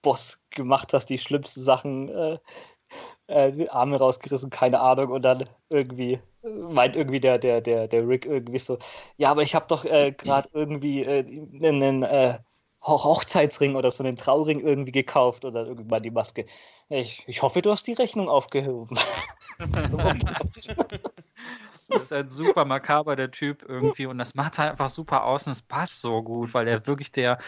Boss 0.02 0.42
gemacht 0.50 0.92
hast, 0.92 1.06
die 1.06 1.18
schlimmsten 1.18 1.62
Sachen, 1.62 2.08
äh, 2.08 2.38
äh, 3.26 3.52
die 3.52 3.70
Arme 3.70 3.96
rausgerissen, 3.96 4.50
keine 4.50 4.80
Ahnung, 4.80 5.10
und 5.10 5.22
dann 5.22 5.48
irgendwie 5.68 6.20
meint 6.70 6.96
irgendwie 6.96 7.20
der, 7.20 7.38
der, 7.38 7.60
der, 7.60 7.88
der 7.88 8.08
Rick 8.08 8.26
irgendwie 8.26 8.58
so, 8.58 8.78
ja, 9.16 9.30
aber 9.30 9.42
ich 9.42 9.54
habe 9.54 9.66
doch 9.68 9.84
äh, 9.84 10.12
gerade 10.12 10.48
irgendwie 10.52 11.02
äh, 11.02 11.24
einen 11.60 12.02
äh, 12.02 12.38
Hochzeitsring 12.86 13.74
oder 13.74 13.90
so 13.90 14.02
einen 14.02 14.16
Trauring 14.16 14.60
irgendwie 14.60 14.92
gekauft 14.92 15.44
oder 15.44 15.66
irgendwann 15.66 16.02
die 16.02 16.10
Maske. 16.10 16.46
Ich, 16.88 17.24
ich 17.26 17.42
hoffe, 17.42 17.62
du 17.62 17.70
hast 17.70 17.86
die 17.86 17.94
Rechnung 17.94 18.28
aufgehoben. 18.28 18.98
Das 21.88 22.02
ist 22.02 22.10
halt 22.10 22.32
super 22.32 22.64
makaber, 22.64 23.14
der 23.16 23.30
Typ 23.30 23.64
irgendwie. 23.66 24.06
Und 24.06 24.18
das 24.18 24.34
macht 24.34 24.58
halt 24.58 24.72
einfach 24.72 24.90
super 24.90 25.24
aus 25.24 25.46
und 25.46 25.52
es 25.52 25.62
passt 25.62 26.00
so 26.00 26.22
gut, 26.22 26.52
weil 26.52 26.66
er 26.66 26.86
wirklich 26.86 27.12
der. 27.12 27.38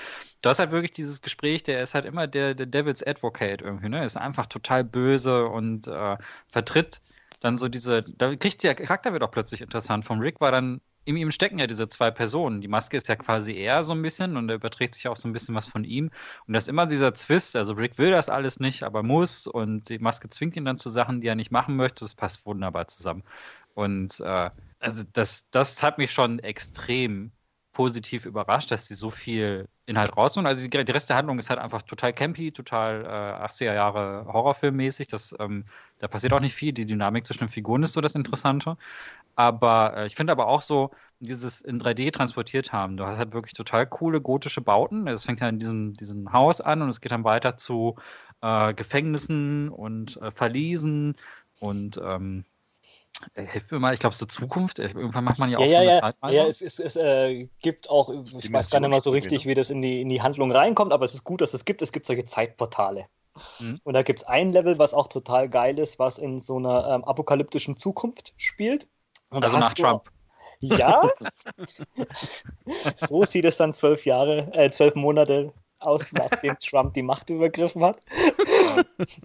Du 0.42 0.48
hast 0.48 0.60
halt 0.60 0.70
wirklich 0.70 0.92
dieses 0.92 1.22
Gespräch, 1.22 1.64
der 1.64 1.82
ist 1.82 1.94
halt 1.94 2.04
immer 2.04 2.26
der, 2.26 2.54
der 2.54 2.66
Devil's 2.66 3.04
Advocate 3.04 3.62
irgendwie, 3.62 3.88
ne? 3.88 4.04
Ist 4.04 4.16
einfach 4.16 4.46
total 4.46 4.84
böse 4.84 5.46
und 5.46 5.88
äh, 5.88 6.16
vertritt 6.46 7.00
dann 7.40 7.58
so 7.58 7.68
diese. 7.68 8.02
Da 8.02 8.34
kriegt 8.36 8.62
der 8.62 8.74
Charakter 8.74 9.12
wird 9.12 9.22
auch 9.22 9.30
plötzlich 9.30 9.60
interessant. 9.60 10.04
Vom 10.04 10.20
Rick 10.20 10.40
war 10.40 10.52
dann 10.52 10.80
in 11.08 11.16
ihm 11.16 11.30
stecken 11.30 11.58
ja 11.58 11.66
diese 11.66 11.88
zwei 11.88 12.10
Personen. 12.10 12.60
Die 12.60 12.68
Maske 12.68 12.98
ist 12.98 13.08
ja 13.08 13.16
quasi 13.16 13.54
er 13.54 13.82
so 13.82 13.94
ein 13.94 14.02
bisschen 14.02 14.36
und 14.36 14.50
er 14.50 14.56
überträgt 14.56 14.94
sich 14.94 15.08
auch 15.08 15.16
so 15.16 15.26
ein 15.26 15.32
bisschen 15.32 15.54
was 15.54 15.66
von 15.66 15.84
ihm. 15.84 16.10
Und 16.46 16.52
das 16.52 16.64
ist 16.64 16.68
immer 16.68 16.84
dieser 16.86 17.14
Zwist. 17.14 17.56
Also 17.56 17.72
Rick 17.72 17.96
will 17.96 18.10
das 18.10 18.28
alles 18.28 18.60
nicht, 18.60 18.82
aber 18.82 19.02
muss. 19.02 19.46
Und 19.46 19.88
die 19.88 19.98
Maske 19.98 20.28
zwingt 20.28 20.54
ihn 20.56 20.66
dann 20.66 20.76
zu 20.76 20.90
Sachen, 20.90 21.22
die 21.22 21.28
er 21.28 21.34
nicht 21.34 21.50
machen 21.50 21.76
möchte. 21.76 22.04
Das 22.04 22.14
passt 22.14 22.44
wunderbar 22.44 22.88
zusammen. 22.88 23.24
Und 23.72 24.20
äh, 24.20 24.50
also 24.80 25.02
das, 25.14 25.48
das 25.50 25.82
hat 25.82 25.96
mich 25.96 26.12
schon 26.12 26.40
extrem 26.40 27.32
positiv 27.78 28.26
überrascht, 28.26 28.72
dass 28.72 28.88
sie 28.88 28.96
so 28.96 29.08
viel 29.12 29.68
Inhalt 29.86 30.16
rausholen. 30.16 30.48
Also 30.48 30.66
die, 30.66 30.84
die 30.84 30.90
Rest 30.90 31.10
der 31.10 31.16
Handlung 31.16 31.38
ist 31.38 31.48
halt 31.48 31.60
einfach 31.60 31.82
total 31.82 32.12
campy, 32.12 32.50
total 32.50 33.04
äh, 33.04 33.44
80er 33.46 33.72
Jahre 33.72 34.26
Horrorfilmmäßig. 34.26 35.06
Das, 35.06 35.32
ähm, 35.38 35.64
da 36.00 36.08
passiert 36.08 36.32
auch 36.32 36.40
nicht 36.40 36.54
viel. 36.54 36.72
Die 36.72 36.86
Dynamik 36.86 37.24
zwischen 37.24 37.44
den 37.44 37.50
Figuren 37.50 37.84
ist 37.84 37.92
so 37.92 38.00
das 38.00 38.16
Interessante. 38.16 38.76
Aber 39.36 39.96
äh, 39.96 40.06
ich 40.06 40.16
finde 40.16 40.32
aber 40.32 40.48
auch 40.48 40.60
so, 40.60 40.90
dieses 41.20 41.60
in 41.60 41.80
3D 41.80 42.10
transportiert 42.12 42.72
haben. 42.72 42.96
Du 42.96 43.06
hast 43.06 43.18
halt 43.18 43.32
wirklich 43.32 43.54
total 43.54 43.86
coole 43.86 44.20
gotische 44.20 44.60
Bauten. 44.60 45.06
Es 45.06 45.24
fängt 45.24 45.38
ja 45.38 45.48
in 45.48 45.60
diesem, 45.60 45.94
diesem 45.94 46.32
Haus 46.32 46.60
an 46.60 46.82
und 46.82 46.88
es 46.88 47.00
geht 47.00 47.12
dann 47.12 47.22
weiter 47.22 47.56
zu 47.56 47.94
äh, 48.40 48.74
Gefängnissen 48.74 49.68
und 49.68 50.16
äh, 50.16 50.32
Verliesen 50.32 51.14
und 51.60 52.00
ähm, 52.02 52.44
äh, 53.34 53.44
Hilf 53.44 53.70
mir 53.70 53.78
mal, 53.78 53.94
ich 53.94 54.00
glaube, 54.00 54.16
die 54.18 54.26
Zukunft. 54.26 54.78
Irgendwann 54.78 55.24
macht 55.24 55.38
man 55.38 55.50
ja 55.50 55.58
auch 55.58 55.62
ja, 55.62 55.70
so 55.70 55.76
eine 55.76 55.90
ja, 55.90 56.00
Zeitreise. 56.00 56.36
Ja, 56.36 56.46
es, 56.46 56.60
es, 56.60 56.78
es 56.78 56.96
äh, 56.96 57.48
gibt 57.60 57.90
auch, 57.90 58.12
ich 58.38 58.52
weiß 58.52 58.70
gar 58.70 58.80
nicht 58.80 58.90
mal 58.90 59.00
so 59.00 59.10
richtig, 59.10 59.46
wie 59.46 59.54
das 59.54 59.70
in 59.70 59.82
die, 59.82 60.00
in 60.00 60.08
die 60.08 60.22
Handlung 60.22 60.52
reinkommt, 60.52 60.92
aber 60.92 61.04
es 61.04 61.14
ist 61.14 61.24
gut, 61.24 61.40
dass 61.40 61.54
es 61.54 61.64
gibt. 61.64 61.82
Es 61.82 61.92
gibt 61.92 62.06
solche 62.06 62.24
Zeitportale. 62.24 63.06
Mhm. 63.60 63.80
Und 63.84 63.94
da 63.94 64.02
gibt 64.02 64.20
es 64.20 64.24
ein 64.24 64.52
Level, 64.52 64.78
was 64.78 64.94
auch 64.94 65.08
total 65.08 65.48
geil 65.48 65.78
ist, 65.78 65.98
was 65.98 66.18
in 66.18 66.40
so 66.40 66.56
einer 66.56 66.88
ähm, 66.88 67.04
apokalyptischen 67.04 67.76
Zukunft 67.76 68.34
spielt. 68.36 68.86
Und 69.30 69.44
also 69.44 69.58
nach 69.58 69.74
Trump. 69.74 70.10
Ja. 70.60 71.08
so 72.96 73.24
sieht 73.24 73.44
es 73.44 73.56
dann 73.56 73.72
zwölf 73.72 74.04
Jahre, 74.04 74.52
äh, 74.52 74.70
zwölf 74.70 74.94
Monate 74.94 75.52
aus, 75.80 76.12
nachdem 76.12 76.58
Trump 76.60 76.94
die 76.94 77.02
Macht 77.02 77.30
übergriffen 77.30 77.84
hat. 77.84 77.98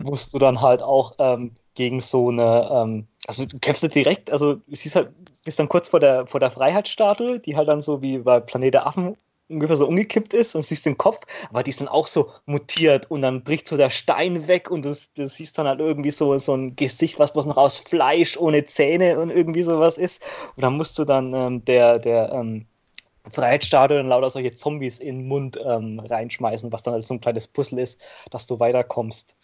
musst 0.02 0.34
du 0.34 0.40
dann 0.40 0.62
halt 0.62 0.82
auch 0.82 1.16
ähm, 1.20 1.52
gegen 1.76 2.00
so 2.00 2.30
eine, 2.30 2.70
ähm, 2.72 3.08
also 3.28 3.46
du 3.46 3.60
kämpfst 3.60 3.94
direkt, 3.96 4.32
also 4.32 4.56
du 4.56 4.76
siehst 4.76 4.96
halt, 4.96 5.10
bist 5.44 5.60
dann 5.60 5.70
kurz 5.70 5.90
vor 5.90 6.00
der, 6.00 6.28
vor 6.28 6.40
der 6.40 6.52
Freiheitsstatue, 6.52 7.40
die 7.40 7.56
halt 7.56 7.68
dann 7.68 7.82
so 7.82 8.02
wie 8.02 8.20
bei 8.20 8.40
Planet 8.40 8.74
der 8.74 8.88
Affen 8.88 9.16
ungefähr 9.50 9.76
so 9.76 9.88
umgekippt 9.88 10.34
ist 10.34 10.56
und 10.56 10.64
siehst 10.64 10.86
den 10.86 10.98
Kopf, 10.98 11.26
aber 11.50 11.64
die 11.64 11.70
ist 11.70 11.82
dann 11.82 11.88
auch 11.88 12.08
so 12.08 12.32
mutiert 12.46 13.10
und 13.12 13.22
dann 13.22 13.44
bricht 13.44 13.68
so 13.68 13.78
der 13.78 13.90
Stein 13.90 14.48
weg 14.48 14.72
und 14.72 14.86
du, 14.86 14.96
du 15.16 15.28
siehst 15.28 15.58
dann 15.58 15.68
halt 15.68 15.80
irgendwie 15.80 16.12
so, 16.12 16.38
so 16.38 16.56
ein 16.56 16.76
Gesicht, 16.76 17.20
was, 17.20 17.36
was 17.36 17.46
noch 17.46 17.58
aus 17.58 17.78
Fleisch 17.78 18.38
ohne 18.38 18.66
Zähne 18.66 19.20
und 19.20 19.30
irgendwie 19.30 19.62
sowas 19.62 19.98
ist. 19.98 20.24
Und 20.56 20.64
dann 20.64 20.74
musst 20.74 20.98
du 20.98 21.06
dann 21.06 21.34
ähm, 21.34 21.66
der, 21.66 22.00
der 22.00 22.32
ähm, 22.32 22.66
Freiheitsstatue 23.30 23.98
dann 23.98 24.10
lauter 24.10 24.30
solche 24.30 24.56
Zombies 24.56 25.00
in 25.00 25.20
den 25.20 25.28
Mund 25.28 25.58
ähm, 25.64 26.00
reinschmeißen, 26.00 26.72
was 26.72 26.84
dann 26.84 26.94
halt 26.94 27.06
so 27.06 27.14
ein 27.14 27.22
kleines 27.22 27.48
Puzzle 27.48 27.80
ist, 27.80 28.02
dass 28.32 28.46
du 28.46 28.60
weiterkommst. 28.60 29.36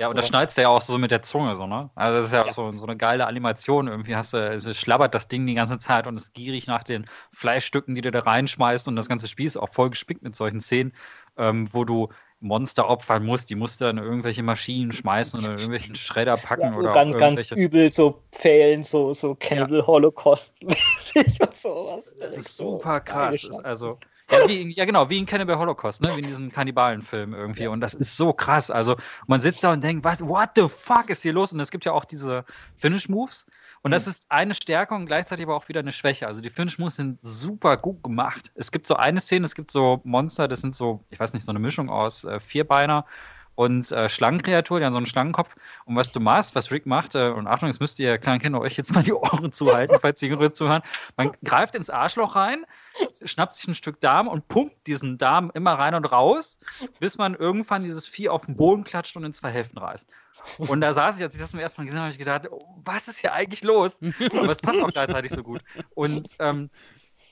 Ja, 0.00 0.06
und 0.06 0.12
so. 0.12 0.18
das 0.18 0.28
schneidest 0.28 0.56
du 0.56 0.62
ja 0.62 0.68
auch 0.68 0.80
so 0.80 0.96
mit 0.96 1.10
der 1.10 1.22
Zunge, 1.22 1.56
so, 1.56 1.66
ne? 1.66 1.90
Also, 1.96 2.18
das 2.18 2.26
ist 2.26 2.32
ja, 2.32 2.46
ja. 2.46 2.52
So, 2.52 2.70
so 2.70 2.86
eine 2.86 2.96
geile 2.96 3.26
Animation. 3.26 3.88
Irgendwie 3.88 4.14
hast 4.14 4.32
du, 4.32 4.38
es 4.38 4.76
schlabbert 4.78 5.12
das 5.12 5.26
Ding 5.26 5.44
die 5.44 5.54
ganze 5.54 5.78
Zeit 5.78 6.06
und 6.06 6.16
ist 6.16 6.34
gierig 6.34 6.68
nach 6.68 6.84
den 6.84 7.06
Fleischstücken, 7.32 7.96
die 7.96 8.00
du 8.00 8.12
da 8.12 8.20
reinschmeißt. 8.20 8.86
Und 8.86 8.94
das 8.94 9.08
ganze 9.08 9.26
Spiel 9.26 9.46
ist 9.46 9.56
auch 9.56 9.72
voll 9.72 9.90
gespickt 9.90 10.22
mit 10.22 10.36
solchen 10.36 10.60
Szenen, 10.60 10.92
ähm, 11.36 11.68
wo 11.72 11.84
du 11.84 12.10
Monster 12.40 12.88
opfern 12.88 13.24
musst. 13.24 13.50
Die 13.50 13.54
musst 13.54 13.80
du 13.80 13.86
dann 13.86 13.98
irgendwelche 13.98 14.42
Maschinen 14.42 14.92
schmeißen 14.92 15.40
oder 15.40 15.50
irgendwelchen 15.50 15.94
Schredder 15.96 16.36
packen 16.36 16.72
ja, 16.72 16.76
oder 16.76 16.92
ganz, 16.92 17.16
ganz 17.16 17.50
übel 17.50 17.90
so 17.90 18.22
Pfählen, 18.32 18.82
so, 18.82 19.12
so 19.14 19.34
Cannibal 19.34 19.86
Holocaust-mäßig 19.86 21.40
und 21.46 21.56
sowas. 21.56 22.14
Das, 22.18 22.34
das 22.34 22.36
ist 22.36 22.56
super 22.56 23.00
krass. 23.00 23.48
Also, 23.64 23.98
ja, 24.30 24.46
wie, 24.46 24.72
ja, 24.74 24.84
genau, 24.84 25.08
wie 25.08 25.18
in 25.18 25.26
Cannibal 25.26 25.58
Holocaust, 25.58 26.02
ne? 26.02 26.10
wie 26.14 26.20
in 26.20 26.26
diesem 26.26 26.52
Kannibalenfilm 26.52 27.32
irgendwie. 27.32 27.64
Ja. 27.64 27.70
Und 27.70 27.80
das 27.80 27.94
ist 27.94 28.16
so 28.16 28.32
krass. 28.32 28.70
Also 28.70 28.96
man 29.26 29.40
sitzt 29.40 29.64
da 29.64 29.72
und 29.72 29.82
denkt, 29.82 30.04
was, 30.04 30.20
what 30.20 30.50
the 30.54 30.68
fuck 30.68 31.08
ist 31.08 31.22
hier 31.22 31.32
los? 31.32 31.52
Und 31.52 31.60
es 31.60 31.70
gibt 31.70 31.86
ja 31.86 31.92
auch 31.92 32.04
diese 32.04 32.44
Finish-Moves. 32.76 33.46
Und 33.88 33.92
mhm. 33.92 33.94
das 33.94 34.06
ist 34.06 34.26
eine 34.28 34.52
Stärke 34.52 34.94
und 34.94 35.06
gleichzeitig 35.06 35.46
aber 35.46 35.56
auch 35.56 35.68
wieder 35.68 35.80
eine 35.80 35.92
Schwäche. 35.92 36.26
Also 36.26 36.42
die 36.42 36.50
Finish-Moves 36.50 36.96
sind 36.96 37.18
super 37.22 37.78
gut 37.78 38.04
gemacht. 38.04 38.52
Es 38.54 38.70
gibt 38.70 38.86
so 38.86 38.96
eine 38.96 39.18
Szene, 39.18 39.46
es 39.46 39.54
gibt 39.54 39.70
so 39.70 40.02
Monster, 40.04 40.46
das 40.46 40.60
sind 40.60 40.74
so, 40.74 41.02
ich 41.08 41.18
weiß 41.18 41.32
nicht, 41.32 41.46
so 41.46 41.52
eine 41.52 41.58
Mischung 41.58 41.88
aus 41.88 42.24
äh, 42.24 42.38
Vierbeiner 42.38 43.06
und 43.54 43.90
äh, 43.90 44.10
Schlangenkreatur, 44.10 44.78
die 44.78 44.84
haben 44.84 44.92
so 44.92 44.98
einen 44.98 45.06
Schlangenkopf. 45.06 45.56
Und 45.86 45.96
was 45.96 46.12
du 46.12 46.20
machst, 46.20 46.54
was 46.54 46.70
Rick 46.70 46.84
macht, 46.84 47.14
äh, 47.14 47.30
und 47.30 47.46
Achtung, 47.46 47.70
jetzt 47.70 47.80
müsst 47.80 47.98
ihr 47.98 48.18
kleinen 48.18 48.40
Kinder 48.42 48.60
euch 48.60 48.76
jetzt 48.76 48.94
mal 48.94 49.02
die 49.02 49.14
Ohren 49.14 49.50
zuhalten, 49.54 49.96
falls 50.02 50.20
ihr 50.20 50.28
Jüngere 50.28 50.52
zuhören. 50.52 50.82
Man 51.16 51.32
greift 51.42 51.74
ins 51.74 51.88
Arschloch 51.88 52.36
rein, 52.36 52.66
schnappt 53.24 53.54
sich 53.54 53.66
ein 53.68 53.74
Stück 53.74 54.02
Darm 54.02 54.28
und 54.28 54.48
pumpt 54.48 54.86
diesen 54.86 55.16
Darm 55.16 55.50
immer 55.54 55.72
rein 55.72 55.94
und 55.94 56.04
raus, 56.04 56.60
bis 57.00 57.16
man 57.16 57.34
irgendwann 57.34 57.84
dieses 57.84 58.06
Vieh 58.06 58.28
auf 58.28 58.44
den 58.44 58.54
Boden 58.54 58.84
klatscht 58.84 59.16
und 59.16 59.24
in 59.24 59.32
zwei 59.32 59.50
Hälften 59.50 59.78
reißt. 59.78 60.10
Und 60.58 60.80
da 60.80 60.92
saß 60.92 61.16
ich, 61.16 61.22
als 61.22 61.34
ich 61.34 61.40
das 61.40 61.50
zum 61.50 61.60
ersten 61.60 61.80
Mal 61.80 61.84
gesehen 61.84 61.98
habe, 61.98 62.06
habe 62.06 62.12
ich 62.12 62.18
gedacht, 62.18 62.48
oh, 62.50 62.80
was 62.84 63.08
ist 63.08 63.18
hier 63.20 63.32
eigentlich 63.32 63.62
los? 63.62 63.92
Aber 64.32 64.52
es 64.52 64.60
passt 64.60 64.80
auch 64.80 64.90
gleichzeitig 64.90 65.32
so 65.32 65.42
gut. 65.42 65.62
Und 65.94 66.28
ähm, 66.38 66.70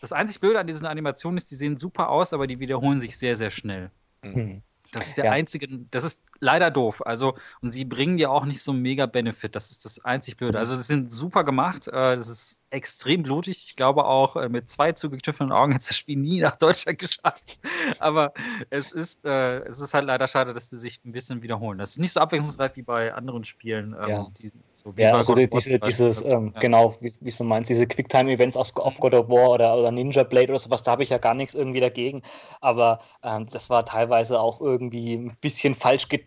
das 0.00 0.12
einzig 0.12 0.40
Blöde 0.40 0.58
an 0.58 0.66
diesen 0.66 0.86
Animationen 0.86 1.36
ist, 1.36 1.50
die 1.50 1.56
sehen 1.56 1.76
super 1.76 2.10
aus, 2.10 2.32
aber 2.32 2.46
die 2.46 2.60
wiederholen 2.60 3.00
sich 3.00 3.16
sehr, 3.16 3.36
sehr 3.36 3.50
schnell. 3.50 3.90
Mhm. 4.22 4.62
Das 4.92 5.08
ist 5.08 5.16
der 5.16 5.26
ja. 5.26 5.32
einzige, 5.32 5.68
das 5.90 6.04
ist 6.04 6.22
leider 6.40 6.70
doof. 6.70 7.02
Also, 7.04 7.34
und 7.62 7.72
sie 7.72 7.84
bringen 7.84 8.18
ja 8.18 8.28
auch 8.28 8.44
nicht 8.44 8.62
so 8.62 8.72
mega 8.72 9.06
Benefit. 9.06 9.54
Das 9.56 9.70
ist 9.70 9.84
das 9.84 10.04
einzig 10.04 10.36
Blöde. 10.36 10.58
Also, 10.58 10.76
das 10.76 10.86
sind 10.86 11.12
super 11.12 11.44
gemacht. 11.44 11.88
Äh, 11.88 12.16
das 12.16 12.28
ist 12.28 12.64
extrem 12.70 13.22
blutig. 13.22 13.64
Ich 13.66 13.76
glaube 13.76 14.04
auch, 14.04 14.36
äh, 14.36 14.48
mit 14.48 14.68
zwei 14.68 14.92
zugekniffenen 14.92 15.52
Augen 15.52 15.72
hätte 15.72 15.86
das 15.88 15.96
Spiel 15.96 16.16
nie 16.16 16.40
nach 16.40 16.56
Deutschland 16.56 16.98
geschafft. 16.98 17.58
Aber 17.98 18.32
es 18.70 18.92
ist, 18.92 19.24
äh, 19.24 19.60
es 19.60 19.80
ist 19.80 19.94
halt 19.94 20.04
leider 20.06 20.26
schade, 20.26 20.52
dass 20.52 20.70
sie 20.70 20.78
sich 20.78 21.00
ein 21.04 21.12
bisschen 21.12 21.42
wiederholen. 21.42 21.78
Das 21.78 21.90
ist 21.90 21.98
nicht 21.98 22.12
so 22.12 22.20
abwechslungsreich 22.20 22.72
wie 22.74 22.82
bei 22.82 23.14
anderen 23.14 23.44
Spielen. 23.44 23.94
Ähm, 24.00 24.08
ja. 24.08 24.28
Die, 24.38 24.52
so 24.72 24.92
ja, 24.96 25.14
also 25.14 25.34
die, 25.34 25.48
diese, 25.48 25.78
dieses, 25.78 26.22
ähm, 26.22 26.52
ja. 26.54 26.60
genau, 26.60 26.94
wie, 27.00 27.14
wie 27.20 27.30
du 27.30 27.44
meinst, 27.44 27.70
diese 27.70 27.86
Quicktime-Events 27.86 28.56
auf 28.56 28.74
God 28.74 29.14
of 29.14 29.28
War 29.28 29.50
oder, 29.50 29.76
oder 29.76 29.90
Ninja 29.90 30.24
Blade 30.24 30.50
oder 30.50 30.58
sowas, 30.58 30.82
da 30.82 30.92
habe 30.92 31.02
ich 31.02 31.10
ja 31.10 31.18
gar 31.18 31.34
nichts 31.34 31.54
irgendwie 31.54 31.80
dagegen. 31.80 32.22
Aber 32.60 33.00
ähm, 33.22 33.48
das 33.50 33.70
war 33.70 33.84
teilweise 33.84 34.40
auch 34.40 34.60
irgendwie 34.60 35.14
ein 35.14 35.36
bisschen 35.40 35.74
falsch 35.74 36.08
gedacht 36.08 36.25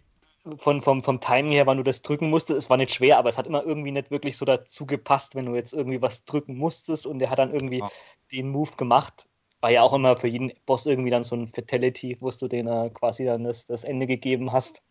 von, 0.57 0.81
vom, 0.81 1.03
vom 1.03 1.19
Timing 1.19 1.51
her, 1.51 1.65
wann 1.65 1.77
du 1.77 1.83
das 1.83 2.01
drücken 2.01 2.29
musstest. 2.29 2.57
Es 2.57 2.69
war 2.69 2.77
nicht 2.77 2.93
schwer, 2.93 3.17
aber 3.17 3.29
es 3.29 3.37
hat 3.37 3.47
immer 3.47 3.63
irgendwie 3.63 3.91
nicht 3.91 4.11
wirklich 4.11 4.37
so 4.37 4.45
dazu 4.45 4.85
gepasst, 4.85 5.35
wenn 5.35 5.45
du 5.45 5.55
jetzt 5.55 5.73
irgendwie 5.73 6.01
was 6.01 6.25
drücken 6.25 6.57
musstest 6.57 7.05
und 7.05 7.19
der 7.19 7.29
hat 7.29 7.39
dann 7.39 7.53
irgendwie 7.53 7.79
ja. 7.79 7.89
den 8.31 8.49
Move 8.49 8.71
gemacht. 8.77 9.27
War 9.61 9.71
ja 9.71 9.81
auch 9.81 9.93
immer 9.93 10.15
für 10.15 10.27
jeden 10.27 10.51
Boss 10.65 10.85
irgendwie 10.85 11.09
dann 11.09 11.23
so 11.23 11.35
ein 11.35 11.47
Fatality, 11.47 12.17
wo 12.19 12.29
du 12.29 12.47
den 12.47 12.67
äh, 12.67 12.89
quasi 12.93 13.25
dann 13.25 13.43
das, 13.43 13.65
das 13.65 13.83
Ende 13.83 14.07
gegeben 14.07 14.53
hast. 14.53 14.81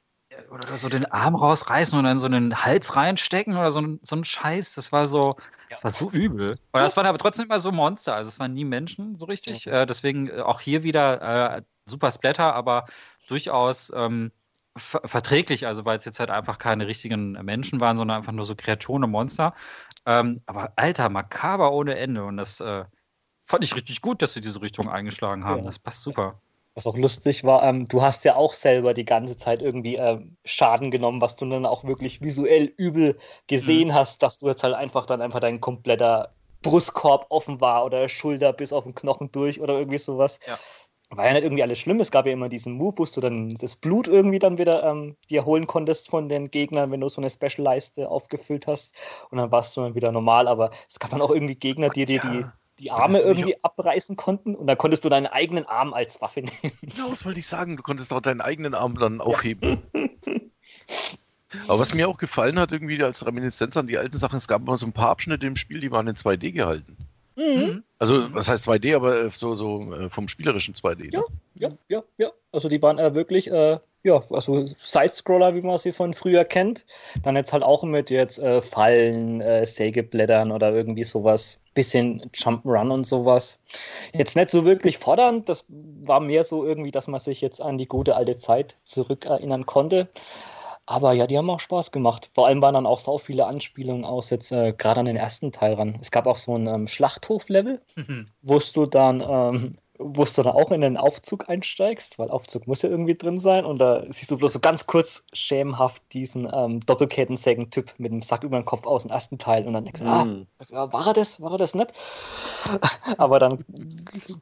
Oder 0.51 0.77
so 0.77 0.89
den 0.89 1.07
Arm 1.07 1.35
rausreißen 1.35 1.99
und 1.99 2.05
dann 2.05 2.19
so 2.19 2.27
einen 2.27 2.65
Hals 2.65 2.95
reinstecken 2.95 3.57
oder 3.57 3.71
so, 3.71 3.83
so 4.03 4.17
ein 4.17 4.25
Scheiß. 4.25 4.75
Das 4.75 4.93
war 4.93 5.09
so, 5.09 5.37
das 5.71 5.83
war 5.83 5.91
so 5.91 6.11
übel. 6.11 6.51
Und 6.51 6.81
das 6.81 6.97
waren 6.97 7.07
aber 7.07 7.19
trotzdem 7.19 7.47
immer 7.47 7.61
so 7.61 7.73
Monster. 7.73 8.15
Also 8.15 8.29
es 8.29 8.39
waren 8.39 8.55
nie 8.55 8.65
Menschen 8.65 9.19
so 9.19 9.27
richtig. 9.27 9.67
Okay. 9.67 9.83
Äh, 9.83 9.87
deswegen 9.87 10.29
äh, 10.29 10.41
auch 10.41 10.61
hier 10.61 10.83
wieder 10.83 11.57
äh, 11.57 11.63
super 11.87 12.11
Splatter, 12.11 12.55
aber 12.55 12.85
durchaus 13.27 13.93
ähm, 13.97 14.31
ver 14.79 15.01
verträglich, 15.05 15.67
also 15.67 15.85
weil 15.85 15.99
es 15.99 16.05
jetzt 16.05 16.21
halt 16.21 16.31
einfach 16.31 16.59
keine 16.59 16.87
richtigen 16.87 17.33
Menschen 17.45 17.81
waren, 17.81 17.97
sondern 17.97 18.19
einfach 18.19 18.33
nur 18.33 18.47
so 18.47 18.55
Kreaturen 18.55 19.05
und 19.05 19.11
Monster. 19.11 19.55
Ähm, 20.07 20.41
aber 20.47 20.73
alter, 20.77 21.09
makaber 21.09 21.73
ohne 21.73 21.97
Ende. 21.97 22.25
Und 22.25 22.37
das 22.37 22.61
äh, 22.61 22.85
fand 23.45 23.65
ich 23.65 23.75
richtig 23.77 24.01
gut, 24.01 24.23
dass 24.23 24.35
sie 24.35 24.41
diese 24.41 24.63
Richtung 24.63 24.89
eingeschlagen 24.89 25.45
haben. 25.45 25.61
Ja. 25.61 25.65
Das 25.65 25.79
passt 25.79 26.03
super. 26.03 26.41
Was 26.75 26.87
auch 26.87 26.97
lustig 26.97 27.43
war, 27.43 27.65
ähm, 27.65 27.89
du 27.89 28.03
hast 28.03 28.25
ja 28.25 28.37
auch 28.37 28.55
selber 28.55 28.95
die 28.95 29.05
ganze 29.05 29.37
Zeit 29.37 29.63
irgendwie 29.63 29.97
ähm, 29.97 30.37
Schaden 30.45 30.93
genommen, 30.93 31.21
was 31.21 31.35
du 31.35 31.47
dann 31.47 31.67
auch 31.67 31.83
wirklich 31.83 32.23
visuell 32.23 32.73
übel 32.77 33.19
gesehen 33.49 33.89
mhm. 33.89 33.95
hast, 33.95 34.23
dass 34.23 34.39
du 34.39 34.47
jetzt 34.47 34.63
halt 34.63 34.75
einfach 34.75 35.05
dann 35.05 35.21
einfach 35.21 35.41
dein 35.41 35.61
kompletter 35.61 36.33
Brustkorb 36.63 37.27
offen 37.31 37.61
war 37.61 37.85
oder 37.85 38.09
Schulter 38.09 38.53
bis 38.53 38.73
auf 38.73 38.85
den 38.85 38.95
Knochen 38.95 39.33
durch 39.33 39.61
oder 39.61 39.77
irgendwie 39.77 39.99
sowas. 39.99 40.39
Ja 40.47 40.59
war 41.17 41.27
ja 41.27 41.33
nicht 41.33 41.45
irgendwie 41.45 41.63
alles 41.63 41.79
schlimm. 41.79 42.01
Es 42.01 42.11
gab 42.11 42.27
ja 42.27 42.33
immer 42.33 42.49
diesen 42.49 42.75
Move, 42.75 42.99
wo 42.99 43.05
du 43.05 43.21
dann 43.21 43.55
das 43.55 43.77
Blut 43.77 44.09
irgendwie 44.09 44.39
dann 44.39 44.59
wieder 44.59 44.85
ähm, 44.85 45.17
dir 45.31 45.47
holen 45.47 45.67
konntest 45.67 46.11
von 46.11 46.29
den 46.29 46.51
Gegnern, 46.51 46.91
wenn 46.91 47.01
du 47.01 47.09
so 47.09 47.21
eine 47.21 47.31
Special-Leiste 47.31 48.09
aufgefüllt 48.09 48.67
hast. 48.67 48.95
Und 49.31 49.39
dann 49.39 49.51
warst 49.51 49.77
du 49.77 49.81
dann 49.81 49.95
wieder 49.95 50.13
normal. 50.13 50.49
Aber 50.49 50.71
es 50.89 50.99
gab 50.99 51.11
dann 51.11 51.23
auch 51.23 51.31
irgendwie 51.31 51.55
Gegner, 51.55 51.89
die 51.89 52.05
dir 52.05 52.21
die, 52.21 52.45
die 52.79 52.91
Arme 52.91 53.21
irgendwie 53.21 53.57
abreißen 53.63 54.17
konnten. 54.17 54.55
Und 54.55 54.67
dann 54.67 54.77
konntest 54.77 55.05
du 55.05 55.09
deinen 55.09 55.27
eigenen 55.27 55.65
Arm 55.65 55.95
als 55.95 56.21
Waffe 56.21 56.41
nehmen. 56.41 56.77
Genau, 56.83 57.11
was 57.11 57.25
wollte 57.25 57.39
ich 57.39 57.47
sagen? 57.47 57.77
Du 57.77 57.83
konntest 57.83 58.13
auch 58.13 58.21
deinen 58.21 58.43
eigenen 58.43 58.75
Arm 58.75 58.99
dann 58.99 59.21
aufheben. 59.23 59.83
Aber 61.67 61.79
was 61.79 61.95
mir 61.95 62.09
auch 62.09 62.19
gefallen 62.19 62.59
hat, 62.59 62.73
irgendwie 62.73 63.03
als 63.03 63.25
Reminiszenz 63.25 63.77
an 63.79 63.87
die 63.87 63.97
alten 63.97 64.19
Sachen, 64.19 64.37
es 64.37 64.49
gab 64.49 64.61
immer 64.61 64.77
so 64.77 64.85
ein 64.85 64.93
paar 64.93 65.09
Abschnitte 65.09 65.47
im 65.47 65.57
Spiel, 65.57 65.81
die 65.81 65.91
waren 65.91 66.07
in 66.07 66.15
2D 66.15 66.53
gehalten. 66.53 66.99
Mhm. 67.39 67.85
Also, 68.01 68.35
was 68.35 68.49
heißt 68.49 68.69
2D, 68.69 68.97
aber 68.97 69.25
äh, 69.27 69.31
so, 69.31 69.55
so 69.55 69.93
äh, 69.95 70.11
vom 70.11 70.27
spielerischen 70.27 70.75
2D. 70.75 71.05
Ne? 71.05 71.11
Ja, 71.13 71.23
ja, 71.55 71.71
ja, 71.89 72.03
ja. 72.17 72.33
Also, 72.51 72.69
die 72.69 72.83
waren 72.83 72.99
äh, 72.99 73.15
wirklich, 73.15 73.49
äh, 73.51 73.79
ja, 74.03 74.23
also 74.31 74.65
Side-Scroller, 74.83 75.55
wie 75.55 75.63
man 75.63 75.79
sie 75.79 75.93
von 75.93 76.15
früher 76.15 76.45
kennt. 76.45 76.85
Dann 77.23 77.37
jetzt 77.37 77.53
halt 77.53 77.63
auch 77.63 77.85
mit 77.85 78.11
jetzt 78.11 78.41
äh, 78.41 78.61
Fallen, 78.61 79.41
äh, 79.41 79.67
Sägeblättern 79.67 80.51
oder 80.51 80.73
irgendwie 80.73 81.05
sowas. 81.05 81.61
Bisschen 81.75 82.29
Jump'n'Run 82.35 82.91
und 82.91 83.07
sowas. 83.07 83.61
Jetzt 84.13 84.35
nicht 84.35 84.51
so 84.51 84.65
wirklich 84.65 84.99
fordernd, 84.99 85.49
das 85.49 85.65
war 85.69 86.19
mehr 86.19 86.43
so 86.43 86.65
irgendwie, 86.65 86.91
dass 86.91 87.07
man 87.07 87.21
sich 87.21 87.41
jetzt 87.41 87.61
an 87.61 87.79
die 87.79 87.87
gute 87.87 88.17
alte 88.17 88.37
Zeit 88.37 88.77
zurückerinnern 88.83 89.65
konnte. 89.65 90.09
Aber 90.91 91.13
ja, 91.13 91.27
die 91.27 91.37
haben 91.37 91.51
auch 91.51 91.61
Spaß 91.61 91.93
gemacht. 91.93 92.31
Vor 92.33 92.47
allem 92.47 92.63
waren 92.63 92.73
dann 92.73 92.87
auch 92.87 92.99
so 92.99 93.19
viele 93.19 93.47
Anspielungen 93.47 94.07
aus, 94.07 94.31
jetzt 94.31 94.53
äh, 94.53 94.73
gerade 94.73 95.01
an 95.01 95.07
den 95.07 95.17
ersten 95.17 95.53
Teil 95.53 95.75
ran. 95.75 95.99
Es 96.01 96.11
gab 96.11 96.27
auch 96.27 96.39
so 96.39 96.57
ein 96.57 96.67
ähm, 96.67 96.87
Schlachthof-Level, 96.87 97.83
mhm. 97.97 98.29
wo 98.41 98.59
du 98.59 98.87
dann 98.87 99.21
ähm, 99.21 99.73
wo 99.99 100.25
du 100.25 100.43
dann 100.43 100.53
auch 100.53 100.71
in 100.71 100.81
den 100.81 100.97
Aufzug 100.97 101.49
einsteigst, 101.49 102.19
weil 102.19 102.31
Aufzug 102.31 102.67
muss 102.67 102.83
ja 102.83 102.89
irgendwie 102.89 103.17
drin 103.17 103.39
sein 103.39 103.65
und 103.65 103.79
da 103.79 104.05
siehst 104.09 104.31
du 104.31 104.39
bloß 104.39 104.53
so 104.53 104.61
ganz 104.61 104.87
kurz 104.87 105.25
schämhaft 105.33 106.03
diesen 106.13 106.49
ähm, 106.53 106.81
Doppelkettensägen-Typ 106.87 107.95
mit 107.99 108.13
dem 108.13 108.23
Sack 108.23 108.45
über 108.45 108.59
den 108.59 108.65
Kopf 108.65 108.87
aus 108.87 109.03
dem 109.03 109.11
ersten 109.11 109.39
Teil 109.39 109.67
und 109.67 109.73
dann 109.73 109.85
denkst 109.85 110.01
du, 110.01 110.07
mm. 110.07 110.47
ah, 110.73 110.93
war 110.93 111.09
er 111.09 111.15
das, 111.15 111.41
war 111.41 111.53
er 111.53 111.59
das 111.59 111.75
nicht? 111.75 111.93
Aber 113.19 113.39
dann 113.39 113.65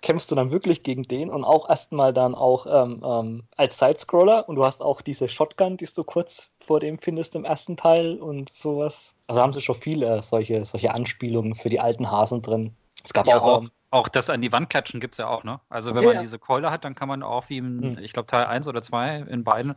kämpfst 0.03 0.31
du 0.31 0.35
dann 0.35 0.51
wirklich 0.51 0.83
gegen 0.83 1.05
den 1.05 1.31
und 1.31 1.45
auch 1.45 1.69
erstmal 1.69 2.13
dann 2.13 2.35
auch 2.35 2.67
ähm, 2.69 3.03
ähm, 3.05 3.43
als 3.57 3.79
Sidescroller 3.79 4.49
und 4.49 4.57
du 4.57 4.65
hast 4.65 4.83
auch 4.83 5.01
diese 5.01 5.29
Shotgun, 5.29 5.79
die 5.79 5.87
du 5.87 6.05
kurz 6.05 6.51
vor 6.67 6.81
dem 6.81 6.99
findest 6.99 7.35
im 7.35 7.45
ersten 7.45 7.77
Teil 7.77 8.19
und 8.19 8.51
sowas. 8.55 9.15
Also 9.27 9.41
haben 9.41 9.53
sie 9.53 9.61
schon 9.61 9.77
viele 9.77 10.23
solche, 10.23 10.65
solche 10.65 10.93
Anspielungen 10.93 11.55
für 11.55 11.69
die 11.69 11.81
alten 11.81 12.11
Hasen 12.11 12.43
drin. 12.43 12.75
Es 13.05 13.13
gab 13.13 13.27
ja, 13.27 13.39
auch, 13.41 13.63
auch, 13.63 13.65
auch 13.91 14.09
das 14.09 14.31
an 14.31 14.41
die 14.41 14.53
Wand 14.53 14.71
klatschen 14.71 15.01
gibt 15.01 15.15
es 15.15 15.19
ja 15.19 15.29
auch, 15.29 15.45
ne? 15.45 15.61
Also 15.69 15.95
wenn 15.95 16.03
ja, 16.03 16.15
man 16.15 16.23
diese 16.23 16.39
Keule 16.39 16.71
hat, 16.71 16.85
dann 16.85 16.95
kann 16.95 17.09
man 17.09 17.23
auch 17.23 17.49
wie 17.49 17.59
im, 17.59 17.83
hm. 17.83 17.99
ich 17.99 18.13
glaube 18.13 18.27
Teil 18.27 18.47
1 18.47 18.69
oder 18.69 18.83
2 18.83 19.27
in 19.29 19.45
beiden, 19.45 19.75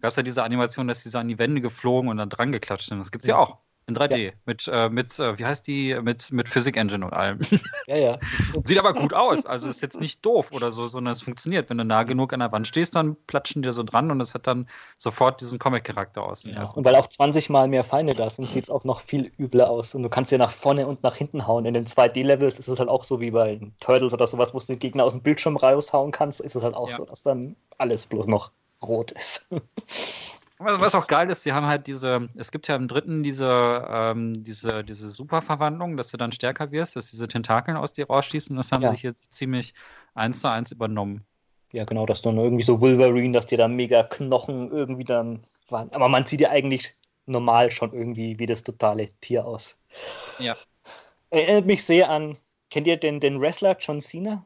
gab 0.00 0.10
es 0.10 0.16
ja 0.16 0.22
diese 0.22 0.42
Animation, 0.42 0.88
dass 0.88 1.02
diese 1.02 1.18
an 1.18 1.28
die 1.28 1.38
Wände 1.38 1.60
geflogen 1.60 2.10
und 2.10 2.16
dann 2.16 2.30
dran 2.30 2.52
geklatscht 2.52 2.88
sind. 2.88 2.98
Das 2.98 3.12
gibt 3.12 3.24
es 3.24 3.28
ja. 3.28 3.36
ja 3.36 3.42
auch. 3.42 3.58
In 3.90 3.96
3D. 3.96 4.16
Ja. 4.16 4.30
Mit, 4.46 4.70
äh, 4.72 4.88
mit 4.88 5.18
äh, 5.18 5.36
wie 5.36 5.44
heißt 5.44 5.66
die, 5.66 5.98
mit, 6.00 6.30
mit 6.30 6.48
Physik 6.48 6.76
Engine 6.76 7.04
und 7.04 7.12
allem. 7.12 7.40
Ja, 7.86 7.96
ja. 7.96 8.18
Sieht 8.62 8.78
aber 8.78 8.94
gut 8.94 9.12
aus. 9.12 9.46
Also 9.46 9.68
ist 9.68 9.80
jetzt 9.80 10.00
nicht 10.00 10.24
doof 10.24 10.52
oder 10.52 10.70
so, 10.70 10.86
sondern 10.86 11.10
es 11.12 11.22
funktioniert. 11.22 11.68
Wenn 11.68 11.78
du 11.78 11.84
nah 11.84 12.04
genug 12.04 12.32
an 12.32 12.38
der 12.38 12.52
Wand 12.52 12.68
stehst, 12.68 12.94
dann 12.94 13.16
platschen 13.26 13.62
dir 13.62 13.72
so 13.72 13.82
dran 13.82 14.12
und 14.12 14.20
es 14.20 14.32
hat 14.32 14.46
dann 14.46 14.68
sofort 14.96 15.40
diesen 15.40 15.58
Comic-Charakter 15.58 16.22
aus. 16.22 16.44
Ja. 16.44 16.62
Und 16.70 16.84
weil 16.84 16.94
auch 16.94 17.08
20 17.08 17.50
Mal 17.50 17.66
mehr 17.66 17.82
Feinde 17.82 18.14
da 18.14 18.30
sind, 18.30 18.46
sieht 18.46 18.64
es 18.64 18.70
auch 18.70 18.84
noch 18.84 19.00
viel 19.00 19.32
übler 19.38 19.70
aus. 19.70 19.96
Und 19.96 20.04
du 20.04 20.08
kannst 20.08 20.30
ja 20.30 20.38
nach 20.38 20.52
vorne 20.52 20.86
und 20.86 21.02
nach 21.02 21.16
hinten 21.16 21.48
hauen. 21.48 21.64
In 21.64 21.74
den 21.74 21.86
2D-Levels 21.86 22.60
ist 22.60 22.68
es 22.68 22.78
halt 22.78 22.88
auch 22.88 23.02
so 23.02 23.20
wie 23.20 23.32
bei 23.32 23.60
Turtles 23.80 24.14
oder 24.14 24.28
sowas, 24.28 24.54
wo 24.54 24.60
du 24.60 24.66
den 24.66 24.78
Gegner 24.78 25.04
aus 25.04 25.14
dem 25.14 25.22
Bildschirm 25.22 25.56
raushauen 25.56 26.12
kannst, 26.12 26.40
ist 26.40 26.54
es 26.54 26.62
halt 26.62 26.74
auch 26.76 26.90
ja. 26.90 26.96
so, 26.96 27.06
dass 27.06 27.24
dann 27.24 27.56
alles 27.78 28.06
bloß 28.06 28.28
noch 28.28 28.52
rot 28.82 29.10
ist. 29.10 29.48
Was 30.62 30.94
auch 30.94 31.06
geil 31.06 31.30
ist, 31.30 31.42
sie 31.42 31.54
haben 31.54 31.64
halt 31.64 31.86
diese, 31.86 32.28
es 32.36 32.52
gibt 32.52 32.68
ja 32.68 32.76
im 32.76 32.86
dritten 32.86 33.22
diese, 33.22 33.88
ähm, 33.90 34.44
diese, 34.44 34.84
diese 34.84 35.08
Superverwandlung, 35.08 35.96
dass 35.96 36.10
du 36.10 36.18
dann 36.18 36.32
stärker 36.32 36.70
wirst, 36.70 36.96
dass 36.96 37.10
diese 37.10 37.28
Tentakeln 37.28 37.78
aus 37.78 37.94
dir 37.94 38.08
rausschießen. 38.08 38.54
Das 38.56 38.70
haben 38.70 38.82
ja. 38.82 38.90
sie 38.90 38.98
hier 38.98 39.16
ziemlich 39.16 39.72
eins 40.14 40.42
zu 40.42 40.50
eins 40.50 40.70
übernommen. 40.70 41.24
Ja, 41.72 41.84
genau, 41.84 42.04
dass 42.04 42.20
dann 42.20 42.36
irgendwie 42.36 42.62
so 42.62 42.82
Wolverine, 42.82 43.32
dass 43.32 43.46
dir 43.46 43.56
da 43.56 43.68
mega 43.68 44.02
Knochen 44.02 44.70
irgendwie 44.70 45.04
dann 45.04 45.46
waren. 45.70 45.90
Aber 45.92 46.10
man 46.10 46.26
sieht 46.26 46.42
ja 46.42 46.50
eigentlich 46.50 46.94
normal 47.24 47.70
schon 47.70 47.94
irgendwie 47.94 48.38
wie 48.38 48.46
das 48.46 48.62
totale 48.62 49.08
Tier 49.22 49.46
aus. 49.46 49.76
Ja. 50.38 50.58
Erinnert 51.30 51.64
mich 51.64 51.84
sehr 51.84 52.10
an, 52.10 52.36
kennt 52.68 52.86
ihr 52.86 52.98
den, 52.98 53.20
den 53.20 53.40
Wrestler 53.40 53.78
John 53.80 54.02
Cena? 54.02 54.44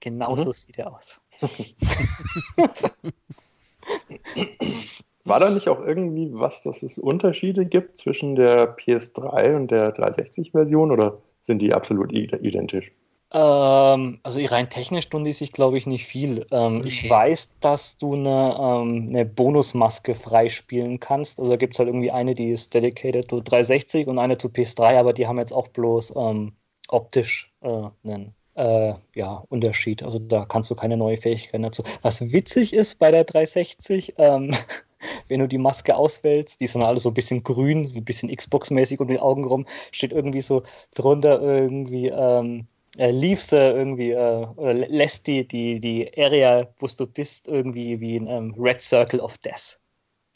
Genauso 0.00 0.48
mhm. 0.48 0.54
sieht 0.54 0.78
er 0.78 0.92
aus. 0.92 1.20
War 5.30 5.40
da 5.40 5.50
nicht 5.50 5.68
auch 5.68 5.80
irgendwie 5.80 6.30
was, 6.32 6.62
dass 6.62 6.82
es 6.82 6.98
Unterschiede 6.98 7.64
gibt 7.64 7.96
zwischen 7.96 8.34
der 8.34 8.76
PS3 8.76 9.56
und 9.56 9.70
der 9.70 9.94
360-Version 9.94 10.90
oder 10.90 11.18
sind 11.42 11.62
die 11.62 11.72
absolut 11.72 12.12
identisch? 12.12 12.92
Ähm, 13.32 14.18
also 14.24 14.40
rein 14.44 14.70
technisch 14.70 15.08
tun 15.08 15.24
die 15.24 15.32
sich, 15.32 15.52
glaube 15.52 15.78
ich, 15.78 15.86
nicht 15.86 16.04
viel. 16.06 16.46
Ähm, 16.50 16.78
okay. 16.78 16.86
Ich 16.86 17.08
weiß, 17.08 17.58
dass 17.60 17.96
du 17.96 18.14
eine, 18.14 18.56
ähm, 18.58 19.06
eine 19.08 19.24
Bonusmaske 19.24 20.16
freispielen 20.16 20.98
kannst. 20.98 21.38
Also 21.38 21.48
da 21.48 21.56
gibt 21.56 21.74
es 21.74 21.78
halt 21.78 21.88
irgendwie 21.88 22.10
eine, 22.10 22.34
die 22.34 22.50
ist 22.50 22.74
dedicated 22.74 23.28
to 23.28 23.40
360 23.40 24.08
und 24.08 24.18
eine 24.18 24.36
to 24.36 24.48
PS3, 24.48 24.98
aber 24.98 25.12
die 25.12 25.28
haben 25.28 25.38
jetzt 25.38 25.52
auch 25.52 25.68
bloß 25.68 26.12
ähm, 26.16 26.54
optisch 26.88 27.54
äh, 27.60 27.68
einen 28.02 28.34
äh, 28.60 28.94
ja, 29.14 29.42
Unterschied. 29.48 30.02
Also 30.02 30.18
da 30.18 30.44
kannst 30.44 30.70
du 30.70 30.74
keine 30.74 30.96
neue 30.96 31.16
Fähigkeiten 31.16 31.62
dazu. 31.62 31.82
Was 32.02 32.32
witzig 32.32 32.74
ist 32.74 32.98
bei 32.98 33.10
der 33.10 33.24
360, 33.24 34.14
ähm, 34.18 34.50
wenn 35.28 35.40
du 35.40 35.48
die 35.48 35.58
Maske 35.58 35.96
auswählst, 35.96 36.60
die 36.60 36.66
sind 36.66 36.82
alle 36.82 37.00
so 37.00 37.08
ein 37.08 37.14
bisschen 37.14 37.42
grün, 37.42 37.90
ein 37.94 38.04
bisschen 38.04 38.28
Xbox-mäßig 38.28 39.00
um 39.00 39.08
die 39.08 39.18
Augen 39.18 39.44
rum, 39.44 39.66
steht 39.92 40.12
irgendwie 40.12 40.42
so 40.42 40.62
drunter 40.94 41.40
irgendwie, 41.40 42.08
ähm, 42.08 42.66
äh, 42.98 43.10
leaves 43.10 43.50
äh, 43.52 43.70
irgendwie, 43.70 44.10
äh, 44.10 44.46
oder 44.56 44.74
lässt 44.74 45.26
die, 45.26 45.48
die, 45.48 45.80
die 45.80 46.10
Area, 46.18 46.68
wo 46.78 46.86
du 46.86 47.06
bist, 47.06 47.48
irgendwie 47.48 48.00
wie 48.00 48.16
ein 48.16 48.26
ähm, 48.26 48.54
Red 48.58 48.82
Circle 48.82 49.20
of 49.20 49.38
Death. 49.38 49.78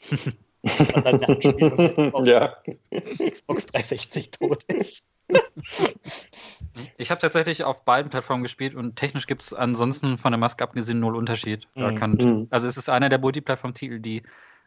Was 0.63 1.05
halt 1.05 1.23
eine 1.23 1.29
Anspielung 1.29 2.13
auf 2.13 2.25
ja. 2.25 2.57
Xbox 3.29 3.67
360 3.67 4.31
tot 4.31 4.63
ist. 4.63 5.07
Ich 6.97 7.09
habe 7.09 7.21
tatsächlich 7.21 7.63
auf 7.63 7.85
beiden 7.85 8.09
Plattformen 8.09 8.43
gespielt 8.43 8.75
und 8.75 8.95
technisch 8.95 9.27
gibt 9.27 9.43
es 9.43 9.53
ansonsten 9.53 10.17
von 10.17 10.31
der 10.31 10.39
Maske 10.39 10.63
abgesehen 10.63 10.99
null 10.99 11.15
Unterschied. 11.15 11.67
Mhm. 11.75 11.95
Kann, 11.95 12.11
mhm. 12.11 12.47
also 12.49 12.67
es 12.67 12.77
ist 12.77 12.89
einer 12.89 13.09
der 13.09 13.19
Multiplattform-Titel, 13.19 13.99
die 13.99 14.23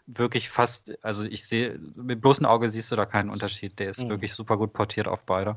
wirklich 0.07 0.49
fast, 0.49 0.93
also 1.05 1.25
ich 1.25 1.47
sehe, 1.47 1.79
mit 1.95 2.23
bloßem 2.23 2.47
Auge 2.47 2.71
siehst 2.71 2.91
du 2.91 2.97
da 2.97 3.05
keinen 3.05 3.29
Unterschied. 3.29 3.79
Der 3.79 3.91
ist 3.91 4.03
mhm. 4.03 4.09
wirklich 4.09 4.33
super 4.33 4.57
gut 4.57 4.73
portiert 4.73 5.07
auf 5.07 5.25
beide. 5.25 5.57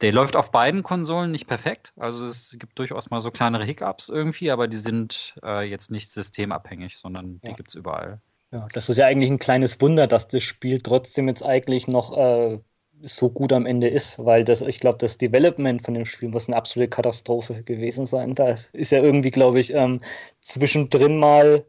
Der 0.00 0.12
läuft 0.12 0.36
auf 0.36 0.52
beiden 0.52 0.84
Konsolen 0.84 1.32
nicht 1.32 1.48
perfekt. 1.48 1.92
Also 1.96 2.26
es 2.26 2.56
gibt 2.58 2.78
durchaus 2.78 3.10
mal 3.10 3.20
so 3.20 3.32
kleinere 3.32 3.64
Hiccups 3.64 4.08
irgendwie, 4.08 4.52
aber 4.52 4.68
die 4.68 4.76
sind 4.76 5.34
äh, 5.42 5.68
jetzt 5.68 5.90
nicht 5.90 6.12
systemabhängig, 6.12 6.98
sondern 6.98 7.40
ja. 7.42 7.50
die 7.50 7.56
gibt 7.56 7.70
es 7.70 7.74
überall. 7.74 8.20
Ja, 8.52 8.68
das 8.72 8.88
ist 8.88 8.96
ja 8.96 9.06
eigentlich 9.06 9.30
ein 9.30 9.38
kleines 9.38 9.80
Wunder, 9.80 10.06
dass 10.06 10.28
das 10.28 10.42
Spiel 10.42 10.80
trotzdem 10.80 11.28
jetzt 11.28 11.44
eigentlich 11.44 11.88
noch 11.88 12.16
äh, 12.16 12.60
so 13.02 13.30
gut 13.30 13.52
am 13.52 13.66
Ende 13.66 13.88
ist, 13.88 14.24
weil 14.24 14.44
das, 14.44 14.60
ich 14.60 14.80
glaube, 14.80 14.98
das 14.98 15.18
Development 15.18 15.82
von 15.82 15.94
dem 15.94 16.04
Spiel 16.04 16.28
muss 16.28 16.48
eine 16.48 16.56
absolute 16.56 16.90
Katastrophe 16.90 17.62
gewesen 17.62 18.06
sein. 18.06 18.34
Da 18.34 18.56
ist 18.72 18.92
ja 18.92 19.02
irgendwie, 19.02 19.30
glaube 19.30 19.60
ich, 19.60 19.74
ähm, 19.74 20.00
zwischendrin 20.40 21.18
mal 21.18 21.64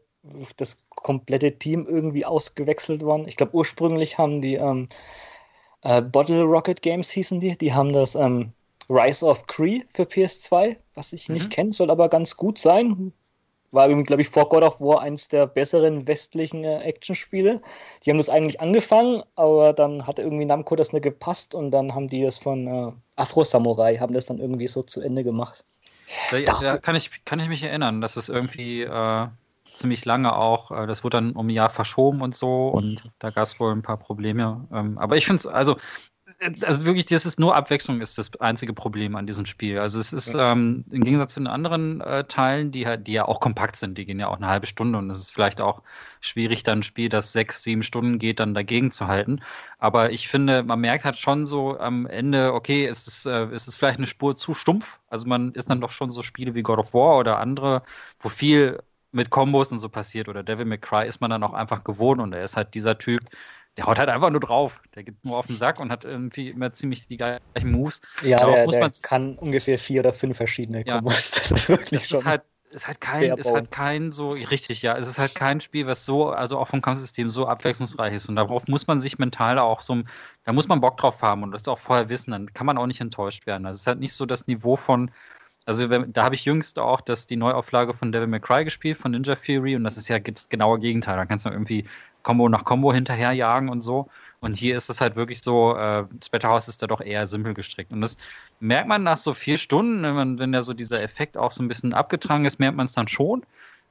das 0.56 0.78
komplette 0.90 1.58
Team 1.58 1.86
irgendwie 1.88 2.24
ausgewechselt 2.24 3.02
worden. 3.02 3.26
Ich 3.26 3.36
glaube, 3.36 3.54
ursprünglich 3.54 4.18
haben 4.18 4.40
die 4.40 4.54
ähm, 4.54 4.88
äh, 5.82 6.00
Bottle 6.00 6.42
Rocket 6.42 6.82
Games 6.82 7.10
hießen 7.10 7.40
die, 7.40 7.56
die 7.56 7.72
haben 7.72 7.92
das 7.92 8.14
ähm, 8.14 8.52
Rise 8.88 9.26
of 9.26 9.46
Cree 9.46 9.82
für 9.90 10.04
PS2, 10.04 10.76
was 10.94 11.12
ich 11.12 11.28
mhm. 11.28 11.34
nicht 11.34 11.50
kenne, 11.50 11.72
soll 11.72 11.90
aber 11.90 12.08
ganz 12.08 12.36
gut 12.36 12.58
sein. 12.58 13.12
War 13.72 13.88
irgendwie, 13.88 14.06
glaube 14.06 14.22
ich, 14.22 14.28
vor 14.28 14.48
God 14.48 14.62
of 14.62 14.80
War 14.80 15.00
eins 15.00 15.28
der 15.28 15.46
besseren 15.46 16.06
westlichen 16.06 16.62
äh, 16.62 16.80
Actionspiele. 16.80 17.60
Die 18.04 18.10
haben 18.10 18.18
das 18.18 18.28
eigentlich 18.28 18.60
angefangen, 18.60 19.22
aber 19.34 19.72
dann 19.72 20.06
hat 20.06 20.18
irgendwie 20.18 20.44
Namco 20.44 20.76
das 20.76 20.92
nicht 20.92 21.02
gepasst 21.02 21.54
und 21.54 21.70
dann 21.70 21.94
haben 21.94 22.08
die 22.08 22.22
das 22.22 22.38
von 22.38 22.66
äh, 22.66 22.92
Afro 23.16 23.44
Samurai, 23.44 23.96
haben 23.96 24.14
das 24.14 24.26
dann 24.26 24.38
irgendwie 24.38 24.68
so 24.68 24.82
zu 24.82 25.00
Ende 25.00 25.24
gemacht. 25.24 25.64
Da, 26.30 26.40
da 26.60 26.78
kann, 26.78 26.96
ich, 26.96 27.24
kann 27.24 27.40
ich 27.40 27.48
mich 27.48 27.62
erinnern, 27.62 28.00
dass 28.00 28.16
es 28.16 28.28
irgendwie 28.28 28.82
äh, 28.82 29.26
ziemlich 29.72 30.04
lange 30.04 30.36
auch. 30.36 30.70
Äh, 30.70 30.86
das 30.86 31.04
wurde 31.04 31.18
dann 31.18 31.32
um 31.32 31.46
ein 31.46 31.50
Jahr 31.50 31.70
verschoben 31.70 32.22
und 32.22 32.34
so 32.34 32.68
und 32.68 33.10
da 33.18 33.30
gab 33.30 33.44
es 33.44 33.58
wohl 33.58 33.72
ein 33.72 33.82
paar 33.82 33.96
Probleme. 33.96 34.66
Ähm, 34.72 34.98
aber 34.98 35.16
ich 35.16 35.26
finde 35.26 35.38
es, 35.38 35.46
also, 35.46 35.76
also 36.62 36.84
wirklich, 36.84 37.06
das 37.06 37.26
ist 37.26 37.38
nur 37.38 37.54
Abwechslung 37.54 38.00
ist 38.00 38.18
das 38.18 38.34
einzige 38.40 38.72
Problem 38.72 39.16
an 39.16 39.26
diesem 39.26 39.46
Spiel. 39.46 39.78
Also 39.78 39.98
es 39.98 40.12
ist 40.12 40.34
ähm, 40.34 40.84
im 40.90 41.04
Gegensatz 41.04 41.34
zu 41.34 41.40
den 41.40 41.46
anderen 41.46 42.00
äh, 42.00 42.24
Teilen, 42.24 42.70
die, 42.70 42.86
die 42.98 43.12
ja 43.12 43.26
auch 43.26 43.40
kompakt 43.40 43.76
sind, 43.76 43.98
die 43.98 44.04
gehen 44.04 44.18
ja 44.18 44.28
auch 44.28 44.36
eine 44.36 44.48
halbe 44.48 44.66
Stunde 44.66 44.98
und 44.98 45.10
es 45.10 45.18
ist 45.18 45.30
vielleicht 45.32 45.60
auch 45.60 45.82
schwierig, 46.20 46.62
dann 46.62 46.80
ein 46.80 46.82
Spiel, 46.82 47.08
das 47.08 47.32
sechs, 47.32 47.62
sieben 47.62 47.82
Stunden 47.82 48.18
geht, 48.18 48.40
dann 48.40 48.54
dagegen 48.54 48.90
zu 48.90 49.06
halten. 49.06 49.40
Aber 49.78 50.12
ich 50.12 50.28
finde, 50.28 50.62
man 50.62 50.80
merkt 50.80 51.04
halt 51.04 51.16
schon 51.16 51.46
so 51.46 51.78
am 51.78 52.06
Ende, 52.06 52.54
okay, 52.54 52.86
ist 52.86 53.08
es, 53.08 53.26
äh, 53.26 53.46
ist 53.52 53.68
es 53.68 53.76
vielleicht 53.76 53.98
eine 53.98 54.06
Spur 54.06 54.36
zu 54.36 54.54
stumpf. 54.54 54.98
Also 55.08 55.26
man 55.26 55.52
ist 55.52 55.70
dann 55.70 55.80
doch 55.80 55.90
schon 55.90 56.10
so 56.10 56.22
Spiele 56.22 56.54
wie 56.54 56.62
God 56.62 56.78
of 56.78 56.94
War 56.94 57.18
oder 57.18 57.38
andere, 57.38 57.82
wo 58.20 58.28
viel 58.28 58.78
mit 59.12 59.30
Kombos 59.30 59.70
und 59.72 59.78
so 59.78 59.88
passiert 59.88 60.28
oder 60.28 60.42
Devil 60.42 60.64
May 60.64 60.78
Cry 60.78 61.06
ist 61.06 61.20
man 61.20 61.30
dann 61.30 61.42
auch 61.42 61.52
einfach 61.52 61.84
gewohnt 61.84 62.20
und 62.20 62.32
er 62.32 62.42
ist 62.42 62.56
halt 62.56 62.74
dieser 62.74 62.98
Typ, 62.98 63.20
der 63.76 63.86
haut 63.86 63.98
halt 63.98 64.08
einfach 64.08 64.30
nur 64.30 64.40
drauf. 64.40 64.82
Der 64.94 65.02
geht 65.02 65.24
nur 65.24 65.38
auf 65.38 65.46
den 65.46 65.56
Sack 65.56 65.80
und 65.80 65.90
hat 65.90 66.04
irgendwie 66.04 66.50
immer 66.50 66.72
ziemlich 66.72 67.06
die 67.06 67.16
gleichen 67.16 67.40
Moves. 67.70 68.02
Ja, 68.22 68.44
der, 68.44 68.66
der 68.66 68.90
kann 69.02 69.36
ungefähr 69.38 69.78
vier 69.78 70.00
oder 70.00 70.12
fünf 70.12 70.36
verschiedene 70.36 70.84
Kombos. 70.84 71.30
Ja, 71.30 71.38
das 71.38 71.50
ist 71.50 71.68
wirklich 71.68 72.00
das 72.00 72.08
schon. 72.08 72.18
Ist 72.20 72.26
halt, 72.26 72.42
ist 72.70 72.86
halt 72.86 73.00
kein, 73.00 73.36
ist 73.36 73.52
halt 73.52 73.70
kein 73.70 74.10
so, 74.12 74.30
richtig, 74.30 74.82
ja, 74.82 74.96
es 74.96 75.08
ist 75.08 75.18
halt 75.18 75.34
kein 75.34 75.60
Spiel, 75.60 75.86
was 75.86 76.04
so, 76.04 76.30
also 76.30 76.58
auch 76.58 76.68
vom 76.68 76.82
Kampfsystem 76.82 77.28
so 77.28 77.46
abwechslungsreich 77.46 78.14
ist. 78.14 78.28
Und 78.28 78.36
darauf 78.36 78.66
muss 78.68 78.86
man 78.86 79.00
sich 79.00 79.18
mental 79.18 79.58
auch 79.58 79.80
so, 79.80 80.02
da 80.44 80.52
muss 80.52 80.68
man 80.68 80.80
Bock 80.80 80.96
drauf 80.96 81.22
haben 81.22 81.42
und 81.42 81.52
das 81.52 81.68
auch 81.68 81.78
vorher 81.78 82.08
wissen, 82.08 82.30
dann 82.30 82.52
kann 82.52 82.66
man 82.66 82.78
auch 82.78 82.86
nicht 82.86 83.00
enttäuscht 83.00 83.46
werden. 83.46 83.66
Also 83.66 83.76
es 83.76 83.82
ist 83.82 83.86
halt 83.86 84.00
nicht 84.00 84.14
so 84.14 84.26
das 84.26 84.46
Niveau 84.46 84.76
von, 84.76 85.10
also 85.64 85.86
da 85.86 86.24
habe 86.24 86.34
ich 86.34 86.44
jüngst 86.44 86.78
auch 86.78 87.00
das, 87.00 87.26
die 87.26 87.36
Neuauflage 87.36 87.94
von 87.94 88.10
Devil 88.10 88.26
May 88.26 88.40
Cry 88.40 88.64
gespielt, 88.64 88.98
von 88.98 89.12
Ninja 89.12 89.36
Fury, 89.36 89.76
und 89.76 89.84
das 89.84 89.96
ist 89.96 90.08
ja 90.08 90.18
das 90.18 90.48
genaue 90.48 90.80
Gegenteil. 90.80 91.16
Da 91.16 91.24
kannst 91.24 91.46
du 91.46 91.50
irgendwie 91.50 91.84
Combo 92.22 92.48
nach 92.48 92.64
Combo 92.64 92.92
hinterherjagen 92.92 93.68
und 93.68 93.80
so. 93.80 94.08
Und 94.40 94.54
hier 94.54 94.76
ist 94.76 94.90
es 94.90 95.00
halt 95.00 95.14
wirklich 95.16 95.40
so, 95.42 95.76
äh, 95.76 96.04
Splatterhouse 96.24 96.68
ist 96.68 96.82
da 96.82 96.86
doch 96.86 97.00
eher 97.00 97.26
simpel 97.26 97.54
gestrickt. 97.54 97.92
Und 97.92 98.00
das 98.00 98.16
merkt 98.60 98.88
man 98.88 99.02
nach 99.04 99.16
so 99.16 99.34
vier 99.34 99.58
Stunden, 99.58 100.02
wenn, 100.02 100.14
man, 100.14 100.38
wenn 100.38 100.52
ja 100.52 100.62
so 100.62 100.74
dieser 100.74 101.02
Effekt 101.02 101.36
auch 101.36 101.52
so 101.52 101.62
ein 101.62 101.68
bisschen 101.68 101.94
abgetragen 101.94 102.44
ist, 102.44 102.58
merkt 102.58 102.76
man 102.76 102.86
es 102.86 102.92
dann 102.92 103.08
schon, 103.08 103.42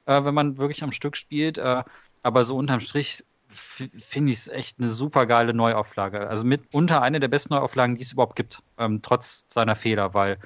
äh, 0.06 0.24
wenn 0.24 0.34
man 0.34 0.58
wirklich 0.58 0.82
am 0.82 0.92
Stück 0.92 1.16
spielt. 1.16 1.58
Äh, 1.58 1.82
aber 2.22 2.44
so 2.44 2.56
unterm 2.56 2.80
Strich 2.80 3.24
finde 3.48 4.32
ich 4.32 4.38
es 4.38 4.48
echt 4.48 4.78
eine 4.78 4.90
super 4.90 5.26
geile 5.26 5.54
Neuauflage. 5.54 6.28
Also 6.28 6.44
mitunter 6.44 7.02
eine 7.02 7.20
der 7.20 7.28
besten 7.28 7.54
Neuauflagen, 7.54 7.96
die 7.96 8.02
es 8.02 8.12
überhaupt 8.12 8.36
gibt, 8.36 8.62
ähm, 8.78 9.00
trotz 9.02 9.46
seiner 9.48 9.76
Fehler, 9.76 10.14
weil 10.14 10.38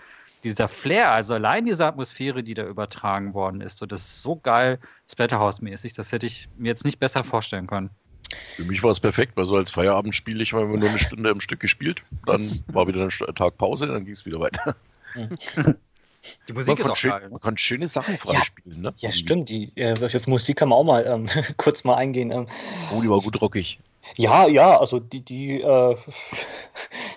dieser 0.51 0.69
Flair, 0.69 1.11
also 1.11 1.35
allein 1.35 1.67
diese 1.67 1.85
Atmosphäre, 1.85 2.43
die 2.43 2.55
da 2.55 2.65
übertragen 2.65 3.35
worden 3.35 3.61
ist, 3.61 3.79
so 3.79 3.87
das 3.87 4.01
ist 4.03 4.23
so 4.23 4.37
geil 4.37 4.79
Splatterhouse-mäßig, 5.11 5.95
das 5.95 6.13
hätte 6.13 6.27
ich 6.27 6.49
mir 6.57 6.69
jetzt 6.69 6.85
nicht 6.85 6.99
besser 6.99 7.25
vorstellen 7.25 7.67
können. 7.67 7.91
Für 8.57 8.65
mich 8.65 8.83
war 8.83 8.91
es 8.91 9.01
perfekt, 9.01 9.37
weil 9.37 9.45
so 9.45 9.57
als 9.57 9.71
Feierabendspiel, 9.71 10.41
ich 10.41 10.53
habe 10.53 10.67
nur 10.67 10.89
eine 10.89 10.99
Stunde 10.99 11.31
im 11.31 11.41
Stück 11.41 11.61
gespielt, 11.61 12.01
dann 12.27 12.51
war 12.69 12.89
wieder 12.89 13.03
ein 13.03 13.35
Tag 13.35 13.57
Pause, 13.59 13.87
dann 13.87 14.05
ging 14.05 14.15
es 14.15 14.27
wieder 14.27 14.41
weiter. 14.41 14.77
Die 16.49 16.53
Musik 16.53 16.79
ist 16.81 16.89
auch 16.89 16.97
schön, 16.97 17.11
geil. 17.11 17.29
Man 17.31 17.41
kann 17.41 17.57
schöne 17.57 17.89
Sachen 17.89 18.19
freispielen, 18.19 18.83
ja, 18.83 18.91
ne? 18.91 18.95
Ja, 18.99 19.13
stimmt. 19.13 19.49
Die 19.49 19.73
äh, 19.77 19.95
auf 19.95 20.27
Musik 20.27 20.57
kann 20.57 20.71
man 20.71 20.79
auch 20.79 20.85
mal 20.85 21.07
ähm, 21.07 21.29
kurz 21.57 21.85
mal 21.85 21.95
eingehen. 21.95 22.31
Ähm. 22.31 22.47
Oh, 22.93 23.01
die 23.01 23.09
war 23.09 23.21
gut 23.21 23.41
rockig. 23.41 23.79
Ja, 24.15 24.47
ja, 24.47 24.79
also 24.79 25.01
die, 25.01 25.21
die 25.21 25.61
äh, 25.61 25.97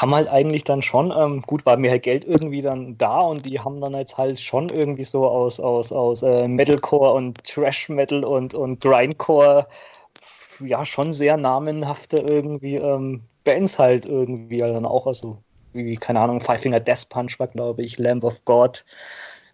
haben 0.00 0.14
halt 0.14 0.28
eigentlich 0.28 0.64
dann 0.64 0.80
schon, 0.80 1.12
ähm, 1.14 1.42
gut, 1.42 1.66
war 1.66 1.76
mir 1.76 1.90
halt 1.90 2.04
Geld 2.04 2.24
irgendwie 2.24 2.62
dann 2.62 2.96
da 2.96 3.20
und 3.20 3.44
die 3.44 3.60
haben 3.60 3.82
dann 3.82 3.92
jetzt 3.94 4.16
halt 4.16 4.40
schon 4.40 4.70
irgendwie 4.70 5.04
so 5.04 5.28
aus, 5.28 5.60
aus, 5.60 5.92
aus 5.92 6.22
äh, 6.22 6.48
Metalcore 6.48 7.12
und 7.12 7.44
Trash 7.44 7.90
Metal 7.90 8.24
und, 8.24 8.54
und 8.54 8.80
Grindcore 8.80 9.66
ja 10.60 10.86
schon 10.86 11.12
sehr 11.12 11.36
namenhafte 11.36 12.18
irgendwie 12.18 12.76
ähm, 12.76 13.24
Bands 13.44 13.78
halt 13.78 14.06
irgendwie 14.06 14.58
dann 14.58 14.86
auch, 14.86 15.06
also 15.06 15.42
wie, 15.74 15.96
keine 15.96 16.20
Ahnung, 16.20 16.40
Five 16.40 16.62
Finger 16.62 16.80
Death 16.80 17.10
Punch 17.10 17.38
war, 17.38 17.48
glaube 17.48 17.82
ich, 17.82 17.98
Lamb 17.98 18.24
of 18.24 18.42
God. 18.46 18.86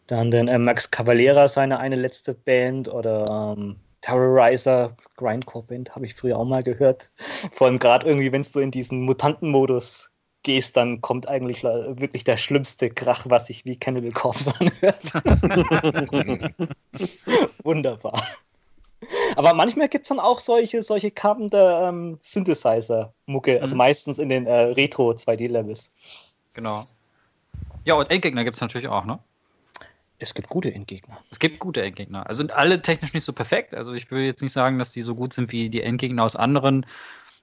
Dann 0.07 0.31
den 0.31 0.47
äh, 0.47 0.59
Max 0.59 0.93
Cavalera, 0.93 1.49
seine 1.49 1.81
eine 1.81 1.97
letzte 1.97 2.35
Band 2.35 2.89
oder 2.89 3.55
ähm, 3.59 3.77
Terrorizer, 4.01 4.97
Grindcore-Band, 5.17 5.97
habe 5.97 6.07
ich 6.07 6.15
früher 6.15 6.39
auch 6.39 6.45
mal 6.45 6.63
gehört. 6.63 7.11
Vor 7.53 7.67
allem 7.67 7.81
gerade 7.81 8.07
irgendwie, 8.07 8.31
wenn 8.31 8.43
es 8.43 8.53
so 8.53 8.61
in 8.61 8.71
diesen 8.71 9.01
Mutantenmodus 9.01 10.11
gehst, 10.47 10.77
dann 10.77 11.01
kommt 11.01 11.29
eigentlich 11.29 11.65
wirklich 11.65 12.23
der 12.23 12.37
schlimmste 12.37 12.89
Krach, 12.89 13.27
was 13.29 13.49
sich 13.49 13.65
wie 13.65 13.77
Cannibal 13.77 14.13
Corpse 14.13 14.55
anhört. 14.61 15.13
Wunderbar. 17.65 18.23
Aber 19.35 19.55
manchmal 19.55 19.89
gibt 19.89 20.05
es 20.05 20.09
dann 20.09 20.21
auch 20.21 20.39
solche, 20.39 20.85
solche 20.85 21.11
Carpenter 21.11 21.89
ähm, 21.89 22.19
Synthesizer-Mucke, 22.23 23.61
also 23.61 23.75
mhm. 23.75 23.79
meistens 23.79 24.21
in 24.21 24.29
den 24.29 24.47
äh, 24.47 24.55
Retro 24.55 25.11
2D-Levels. 25.11 25.91
Genau. 26.55 26.87
Ja, 27.85 27.95
und 27.95 28.09
Endgegner 28.09 28.45
gibt 28.45 28.57
es 28.57 28.61
natürlich 28.61 28.87
auch, 28.87 29.05
ne? 29.05 29.19
Es 30.19 30.33
gibt 30.33 30.49
gute 30.49 30.73
Endgegner. 30.73 31.19
Es 31.31 31.41
gibt 31.41 31.59
gute 31.59 31.83
Endgegner. 31.83 32.27
Also 32.27 32.39
sind 32.39 32.53
alle 32.53 32.81
technisch 32.81 33.13
nicht 33.13 33.25
so 33.25 33.33
perfekt. 33.33 33.75
Also 33.75 33.93
ich 33.93 34.11
will 34.13 34.23
jetzt 34.23 34.43
nicht 34.43 34.53
sagen, 34.53 34.79
dass 34.79 34.93
die 34.93 35.03
so 35.03 35.17
gut 35.17 35.35
sind 35.35 35.51
wie 35.51 35.69
die 35.69 35.83
Endgegner 35.83 36.23
aus 36.23 36.37
anderen 36.37 36.87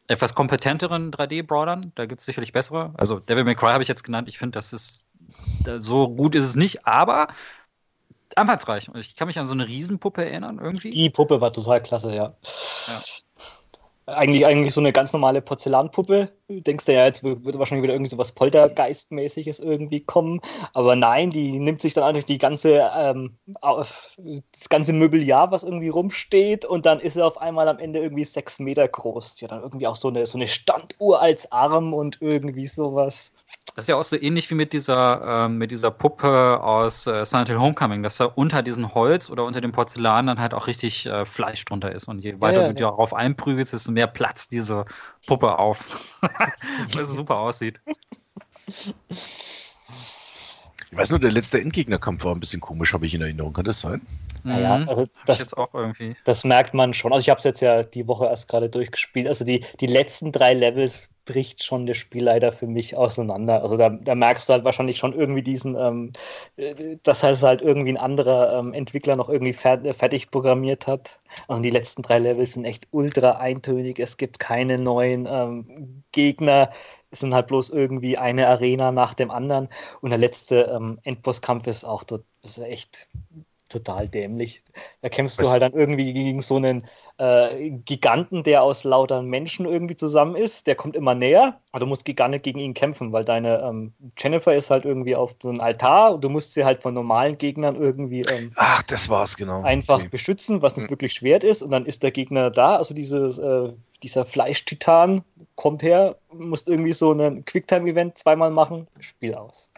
etwas 0.07 0.35
kompetenteren 0.35 1.11
3D-Brawlern. 1.11 1.91
Da 1.95 2.05
gibt 2.05 2.19
es 2.19 2.25
sicherlich 2.25 2.51
bessere. 2.51 2.93
Also 2.97 3.19
Devil 3.19 3.43
May 3.43 3.55
Cry 3.55 3.71
habe 3.71 3.83
ich 3.83 3.89
jetzt 3.89 4.03
genannt. 4.03 4.27
Ich 4.27 4.37
finde, 4.37 4.57
das 4.57 4.73
ist 4.73 5.03
so 5.77 6.09
gut 6.09 6.35
ist 6.35 6.45
es 6.45 6.55
nicht, 6.55 6.85
aber 6.85 7.27
anfangsreich. 8.35 8.89
Ich 8.95 9.15
kann 9.15 9.27
mich 9.27 9.39
an 9.39 9.45
so 9.45 9.53
eine 9.53 9.67
Riesenpuppe 9.67 10.25
erinnern 10.25 10.59
irgendwie. 10.61 10.89
Die 10.89 11.09
Puppe 11.09 11.41
war 11.41 11.53
total 11.53 11.81
klasse, 11.81 12.13
ja. 12.13 12.35
ja. 12.87 13.01
Eigentlich, 14.05 14.45
eigentlich 14.45 14.73
so 14.73 14.81
eine 14.81 14.91
ganz 14.91 15.13
normale 15.13 15.41
Porzellanpuppe. 15.41 16.29
Du 16.53 16.61
denkst 16.61 16.87
ja, 16.87 17.05
jetzt 17.05 17.23
wird 17.23 17.57
wahrscheinlich 17.57 17.83
wieder 17.83 17.93
irgendwie 17.93 18.11
so 18.11 18.17
was 18.17 18.31
Poltergeistmäßiges 18.31 19.59
irgendwie 19.59 20.01
kommen. 20.01 20.39
Aber 20.73 20.95
nein, 20.95 21.31
die 21.31 21.59
nimmt 21.59 21.81
sich 21.81 21.93
dann 21.93 22.03
eigentlich 22.03 22.25
die 22.25 22.37
ganze, 22.37 22.89
ähm, 22.95 23.37
das 23.61 24.69
ganze 24.69 24.93
Möbeljahr, 24.93 25.51
was 25.51 25.63
irgendwie 25.63 25.89
rumsteht, 25.89 26.65
und 26.65 26.85
dann 26.85 26.99
ist 26.99 27.17
er 27.17 27.27
auf 27.27 27.41
einmal 27.41 27.67
am 27.67 27.79
Ende 27.79 27.99
irgendwie 27.99 28.25
sechs 28.25 28.59
Meter 28.59 28.87
groß. 28.87 29.41
Ja, 29.41 29.47
dann 29.47 29.61
irgendwie 29.61 29.87
auch 29.87 29.95
so 29.95 30.09
eine, 30.09 30.25
so 30.25 30.37
eine 30.37 30.47
Standuhr 30.47 31.21
als 31.21 31.51
Arm 31.51 31.93
und 31.93 32.21
irgendwie 32.21 32.67
sowas. 32.67 33.31
Das 33.75 33.85
ist 33.85 33.89
ja 33.89 33.95
auch 33.95 34.03
so 34.03 34.15
ähnlich 34.19 34.49
wie 34.51 34.55
mit 34.55 34.71
dieser, 34.73 35.45
äh, 35.45 35.49
mit 35.49 35.71
dieser 35.71 35.89
Puppe 35.89 36.61
aus 36.61 37.07
äh, 37.07 37.25
Silent 37.25 37.49
Hill 37.49 37.59
Homecoming, 37.59 38.03
dass 38.03 38.17
da 38.17 38.25
unter 38.25 38.61
diesem 38.61 38.93
Holz 38.93 39.29
oder 39.29 39.45
unter 39.45 39.61
dem 39.61 39.71
Porzellan 39.71 40.27
dann 40.27 40.39
halt 40.39 40.53
auch 40.53 40.67
richtig 40.67 41.05
äh, 41.05 41.25
Fleisch 41.25 41.65
drunter 41.65 41.91
ist. 41.91 42.07
Und 42.07 42.19
je 42.19 42.39
weiter 42.39 42.61
ja, 42.61 42.67
ja, 42.67 42.73
du 42.73 42.83
ja. 42.83 42.89
darauf 42.89 43.13
einprügelst, 43.13 43.73
desto 43.73 43.91
mehr 43.91 44.07
Platz 44.07 44.47
diese 44.47 44.85
Puppe 45.25 45.57
auf. 45.57 45.99
Weil 46.93 47.03
es 47.03 47.09
super 47.09 47.37
aussieht. 47.37 47.81
Ich 50.91 50.97
weiß 50.97 51.09
nur, 51.09 51.19
der 51.19 51.31
letzte 51.31 51.59
Endgegnerkampf 51.59 52.23
war 52.23 52.35
ein 52.35 52.39
bisschen 52.39 52.61
komisch, 52.61 52.93
habe 52.93 53.05
ich 53.05 53.13
in 53.13 53.21
Erinnerung. 53.21 53.53
Kann 53.53 53.65
das 53.65 53.81
sein? 53.81 54.01
Naja, 54.43 54.79
mhm. 54.79 54.89
also 54.89 55.05
das, 55.25 55.39
jetzt 55.39 55.57
auch 55.57 55.73
irgendwie. 55.73 56.15
das 56.25 56.43
merkt 56.43 56.73
man 56.73 56.93
schon. 56.93 57.13
Also 57.13 57.21
ich 57.21 57.29
habe 57.29 57.37
es 57.37 57.45
jetzt 57.45 57.61
ja 57.61 57.83
die 57.83 58.07
Woche 58.07 58.25
erst 58.25 58.49
gerade 58.49 58.69
durchgespielt. 58.69 59.27
Also 59.27 59.45
die, 59.45 59.65
die 59.79 59.87
letzten 59.87 60.31
drei 60.31 60.53
Levels 60.53 61.09
bricht 61.25 61.63
schon 61.63 61.85
das 61.85 61.95
Spiel 61.95 62.25
leider 62.25 62.51
für 62.51 62.67
mich 62.67 62.97
auseinander. 62.97 63.63
Also 63.63 63.77
da, 63.77 63.89
da 63.89 64.15
merkst 64.15 64.49
du 64.49 64.53
halt 64.53 64.65
wahrscheinlich 64.65 64.97
schon 64.97 65.13
irgendwie 65.13 65.43
diesen, 65.43 65.77
ähm, 65.77 66.11
dass 67.03 67.23
halt 67.23 67.61
irgendwie 67.61 67.93
ein 67.93 67.97
anderer 67.97 68.59
ähm, 68.59 68.73
Entwickler 68.73 69.15
noch 69.15 69.29
irgendwie 69.29 69.53
fertig 69.53 70.29
programmiert 70.31 70.87
hat. 70.87 71.19
Und 71.47 71.55
also 71.55 71.61
die 71.61 71.71
letzten 71.71 72.01
drei 72.01 72.19
Levels 72.19 72.53
sind 72.53 72.65
echt 72.65 72.87
ultra 72.91 73.37
eintönig. 73.37 73.99
Es 73.99 74.17
gibt 74.17 74.39
keine 74.39 74.77
neuen 74.77 75.25
ähm, 75.29 76.03
Gegner 76.11 76.69
es 77.13 77.19
sind 77.19 77.33
halt 77.33 77.47
bloß 77.47 77.69
irgendwie 77.69 78.17
eine 78.17 78.47
Arena 78.47 78.91
nach 78.91 79.13
dem 79.13 79.29
anderen. 79.29 79.69
Und 80.01 80.09
der 80.09 80.17
letzte 80.17 80.63
ähm, 80.63 80.99
Endbosskampf 81.03 81.67
ist 81.67 81.85
auch 81.85 82.03
dort, 82.03 82.25
ist 82.41 82.57
echt 82.57 83.07
total 83.73 84.07
dämlich. 84.07 84.63
Da 85.01 85.09
kämpfst 85.09 85.39
Was? 85.39 85.47
du 85.47 85.51
halt 85.51 85.61
dann 85.61 85.73
irgendwie 85.73 86.13
gegen 86.13 86.41
so 86.41 86.55
einen 86.55 86.85
äh, 87.17 87.69
Giganten, 87.69 88.43
der 88.43 88.63
aus 88.63 88.83
lauter 88.83 89.21
Menschen 89.21 89.65
irgendwie 89.65 89.95
zusammen 89.95 90.35
ist. 90.35 90.67
Der 90.67 90.75
kommt 90.75 90.95
immer 90.95 91.15
näher, 91.15 91.59
aber 91.71 91.81
du 91.81 91.85
musst 91.85 92.05
gar 92.15 92.27
nicht 92.27 92.43
gegen 92.43 92.59
ihn 92.59 92.73
kämpfen, 92.73 93.11
weil 93.11 93.25
deine 93.25 93.61
ähm, 93.61 93.93
Jennifer 94.17 94.55
ist 94.55 94.69
halt 94.69 94.85
irgendwie 94.85 95.15
auf 95.15 95.35
so 95.41 95.49
einem 95.49 95.61
Altar 95.61 96.15
und 96.15 96.23
du 96.23 96.29
musst 96.29 96.53
sie 96.53 96.65
halt 96.65 96.81
von 96.81 96.93
normalen 96.93 97.37
Gegnern 97.37 97.75
irgendwie 97.75 98.21
ähm, 98.21 98.51
Ach, 98.55 98.83
das 98.83 99.09
war's, 99.09 99.37
genau. 99.37 99.61
einfach 99.63 99.99
okay. 99.99 100.09
beschützen, 100.09 100.61
was 100.61 100.75
nicht 100.75 100.85
mhm. 100.85 100.91
wirklich 100.91 101.13
schwer 101.13 101.43
ist. 101.43 101.61
Und 101.61 101.71
dann 101.71 101.85
ist 101.85 102.03
der 102.03 102.11
Gegner 102.11 102.49
da, 102.49 102.77
also 102.77 102.93
dieses, 102.93 103.37
äh, 103.37 103.73
dieser 104.01 104.25
Fleischtitan 104.25 105.23
kommt 105.55 105.83
her, 105.83 106.15
musst 106.31 106.67
irgendwie 106.67 106.93
so 106.93 107.11
ein 107.11 107.45
Quicktime-Event 107.45 108.17
zweimal 108.17 108.51
machen, 108.51 108.87
Spiel 108.99 109.35
aus. 109.35 109.69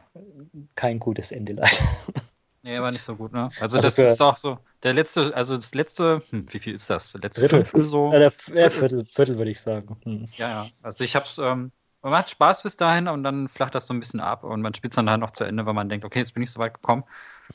Kein 0.76 1.00
gutes 1.00 1.32
Ende 1.32 1.54
leider. 1.54 1.78
Nee, 2.66 2.82
war 2.82 2.90
nicht 2.90 3.04
so 3.04 3.16
gut, 3.16 3.32
ne? 3.32 3.44
Also, 3.60 3.78
also 3.78 3.80
das 3.80 4.00
ist 4.00 4.22
auch 4.22 4.38
so. 4.38 4.58
Der 4.82 4.96
letzte, 4.96 5.36
also 5.36 5.56
das 5.56 5.76
letzte, 5.76 6.24
hm, 6.32 6.48
wie 6.52 6.58
viel 6.58 6.74
ist 6.74 6.90
das? 6.90 7.12
Der 7.12 7.22
letzte 7.22 7.42
Viertel, 7.42 7.64
Fünftel 7.64 7.88
so? 7.88 8.12
Ja, 8.12 8.18
der 8.18 8.32
Viertel, 8.32 8.72
Viertel, 8.72 9.06
Viertel 9.06 9.38
würde 9.38 9.52
ich 9.52 9.62
sagen. 9.62 9.96
Hm. 10.04 10.28
Ja, 10.38 10.50
ja. 10.50 10.68
Also 10.82 11.04
ich 11.04 11.16
hab's, 11.16 11.38
ähm, 11.38 11.72
man 12.02 12.14
hat 12.14 12.32
Spaß 12.32 12.64
bis 12.64 12.76
dahin 12.76 13.08
und 13.08 13.24
dann 13.24 13.50
flacht 13.50 13.76
das 13.76 13.86
so 13.86 13.94
ein 13.94 14.00
bisschen 14.00 14.20
ab 14.20 14.44
und 14.44 14.62
man 14.62 14.74
spielt 14.74 14.94
es 14.94 14.96
dann 14.96 15.08
halt 15.08 15.20
noch 15.20 15.30
zu 15.30 15.44
Ende, 15.44 15.68
weil 15.68 15.76
man 15.76 15.90
denkt, 15.90 16.06
okay, 16.06 16.18
jetzt 16.18 16.34
bin 16.34 16.42
ich 16.42 16.50
so 16.50 16.60
weit 16.60 16.74
gekommen. 16.74 17.04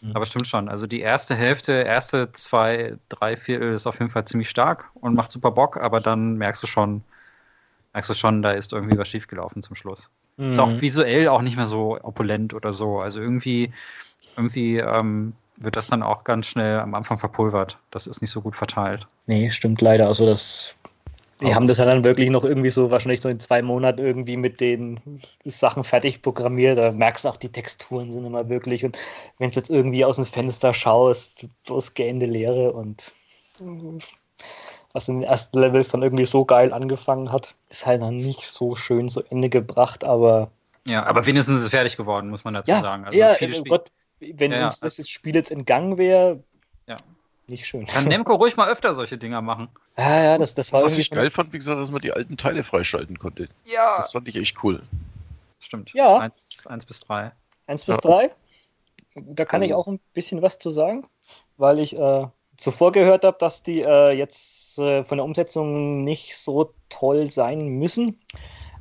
Mhm. 0.00 0.14
Aber 0.14 0.26
stimmt 0.26 0.46
schon. 0.46 0.68
Also 0.68 0.86
die 0.86 1.00
erste 1.00 1.34
Hälfte, 1.34 1.72
erste 1.72 2.30
zwei, 2.30 2.96
drei 3.08 3.36
Viertel 3.36 3.74
ist 3.74 3.88
auf 3.88 3.98
jeden 3.98 4.12
Fall 4.12 4.26
ziemlich 4.26 4.48
stark 4.48 4.90
und 4.94 5.16
macht 5.16 5.32
super 5.32 5.50
Bock, 5.50 5.76
aber 5.76 6.00
dann 6.00 6.36
merkst 6.36 6.62
du 6.62 6.68
schon, 6.68 7.02
merkst 7.94 8.10
du 8.10 8.14
schon, 8.14 8.42
da 8.42 8.52
ist 8.52 8.72
irgendwie 8.72 8.96
was 8.96 9.08
schiefgelaufen 9.08 9.60
zum 9.64 9.74
Schluss. 9.74 10.08
Mhm. 10.40 10.50
Ist 10.52 10.58
auch 10.58 10.70
mhm. 10.70 10.80
visuell 10.80 11.28
auch 11.28 11.42
nicht 11.42 11.56
mehr 11.56 11.66
so 11.66 11.98
opulent 12.02 12.54
oder 12.54 12.72
so. 12.72 12.98
Also 12.98 13.20
irgendwie 13.20 13.70
irgendwie 14.36 14.78
ähm, 14.78 15.34
wird 15.56 15.76
das 15.76 15.88
dann 15.88 16.02
auch 16.02 16.24
ganz 16.24 16.46
schnell 16.46 16.80
am 16.80 16.94
Anfang 16.94 17.18
verpulvert. 17.18 17.76
Das 17.90 18.06
ist 18.06 18.22
nicht 18.22 18.30
so 18.30 18.40
gut 18.40 18.56
verteilt. 18.56 19.06
Nee, 19.26 19.50
stimmt 19.50 19.82
leider. 19.82 20.06
Also 20.06 20.24
das. 20.24 20.74
Die 21.42 21.46
oh. 21.46 21.54
haben 21.54 21.66
das 21.66 21.78
ja 21.78 21.84
dann 21.84 22.04
wirklich 22.04 22.30
noch 22.30 22.44
irgendwie 22.44 22.70
so 22.70 22.90
wahrscheinlich 22.90 23.20
so 23.20 23.28
in 23.28 23.40
zwei 23.40 23.62
Monaten 23.62 24.00
irgendwie 24.00 24.36
mit 24.36 24.60
den 24.60 25.00
Sachen 25.44 25.84
fertig 25.84 26.22
programmiert. 26.22 26.78
Da 26.78 26.92
merkst 26.92 27.24
du 27.24 27.28
auch, 27.28 27.36
die 27.36 27.52
Texturen 27.52 28.12
sind 28.12 28.24
immer 28.24 28.48
wirklich. 28.48 28.84
Und 28.84 28.98
wenn 29.38 29.50
es 29.50 29.56
jetzt 29.56 29.70
irgendwie 29.70 30.04
aus 30.04 30.16
dem 30.16 30.26
Fenster 30.26 30.72
schaust, 30.74 31.46
bloß 31.66 31.94
gähnende 31.94 32.26
Leere 32.26 32.72
und 32.72 33.12
was 34.92 35.08
in 35.08 35.20
den 35.20 35.28
ersten 35.28 35.58
Levels 35.58 35.90
dann 35.90 36.02
irgendwie 36.02 36.26
so 36.26 36.44
geil 36.44 36.72
angefangen 36.72 37.30
hat, 37.30 37.54
ist 37.68 37.86
halt 37.86 38.00
noch 38.00 38.10
nicht 38.10 38.46
so 38.46 38.74
schön 38.74 39.08
zu 39.08 39.22
Ende 39.22 39.48
gebracht, 39.48 40.04
aber 40.04 40.50
ja, 40.86 41.04
aber 41.04 41.26
wenigstens 41.26 41.58
ist 41.58 41.64
es 41.64 41.70
fertig 41.70 41.96
geworden, 41.96 42.30
muss 42.30 42.44
man 42.44 42.54
dazu 42.54 42.70
ja, 42.70 42.80
sagen. 42.80 43.04
Also 43.04 43.18
ja, 43.18 43.36
oh 43.40 43.64
Gott, 43.64 43.90
wenn 44.18 44.52
ja, 44.52 44.66
uns 44.66 44.80
das 44.80 45.08
Spiel 45.08 45.34
jetzt 45.34 45.50
entgangen 45.50 45.98
wäre, 45.98 46.42
ja. 46.86 46.96
nicht 47.46 47.66
schön. 47.66 47.86
Kann 47.86 48.04
Nemco 48.08 48.34
ruhig 48.34 48.56
mal 48.56 48.68
öfter 48.68 48.94
solche 48.94 49.18
Dinger 49.18 49.42
machen. 49.42 49.68
Ja, 49.98 50.22
ja, 50.22 50.38
das, 50.38 50.54
das 50.54 50.72
war 50.72 50.82
Was 50.82 50.96
ich 50.96 51.10
geil 51.10 51.30
fand, 51.30 51.52
wie 51.52 51.58
gesagt, 51.58 51.78
dass 51.78 51.90
man 51.90 52.00
die 52.00 52.12
alten 52.12 52.36
Teile 52.36 52.64
freischalten 52.64 53.18
konnte. 53.18 53.48
Ja. 53.64 53.96
Das 53.98 54.12
fand 54.12 54.26
ich 54.28 54.36
echt 54.36 54.62
cool. 54.64 54.82
Stimmt. 55.58 55.92
Ja. 55.92 56.18
Eins, 56.18 56.66
eins 56.66 56.86
bis 56.86 57.00
drei. 57.00 57.32
Eins 57.66 57.84
bis 57.84 57.98
drei? 57.98 58.30
Da 59.14 59.44
kann 59.44 59.62
ich 59.62 59.74
auch 59.74 59.86
ein 59.86 60.00
bisschen 60.14 60.40
was 60.40 60.58
zu 60.58 60.70
sagen, 60.70 61.06
weil 61.58 61.78
ich 61.78 61.94
äh, 61.96 62.26
zuvor 62.60 62.92
gehört 62.92 63.24
habe, 63.24 63.36
dass 63.38 63.62
die 63.62 63.82
äh, 63.82 64.12
jetzt 64.12 64.78
äh, 64.78 65.04
von 65.04 65.18
der 65.18 65.24
Umsetzung 65.24 66.04
nicht 66.04 66.36
so 66.36 66.72
toll 66.88 67.30
sein 67.30 67.66
müssen. 67.66 68.20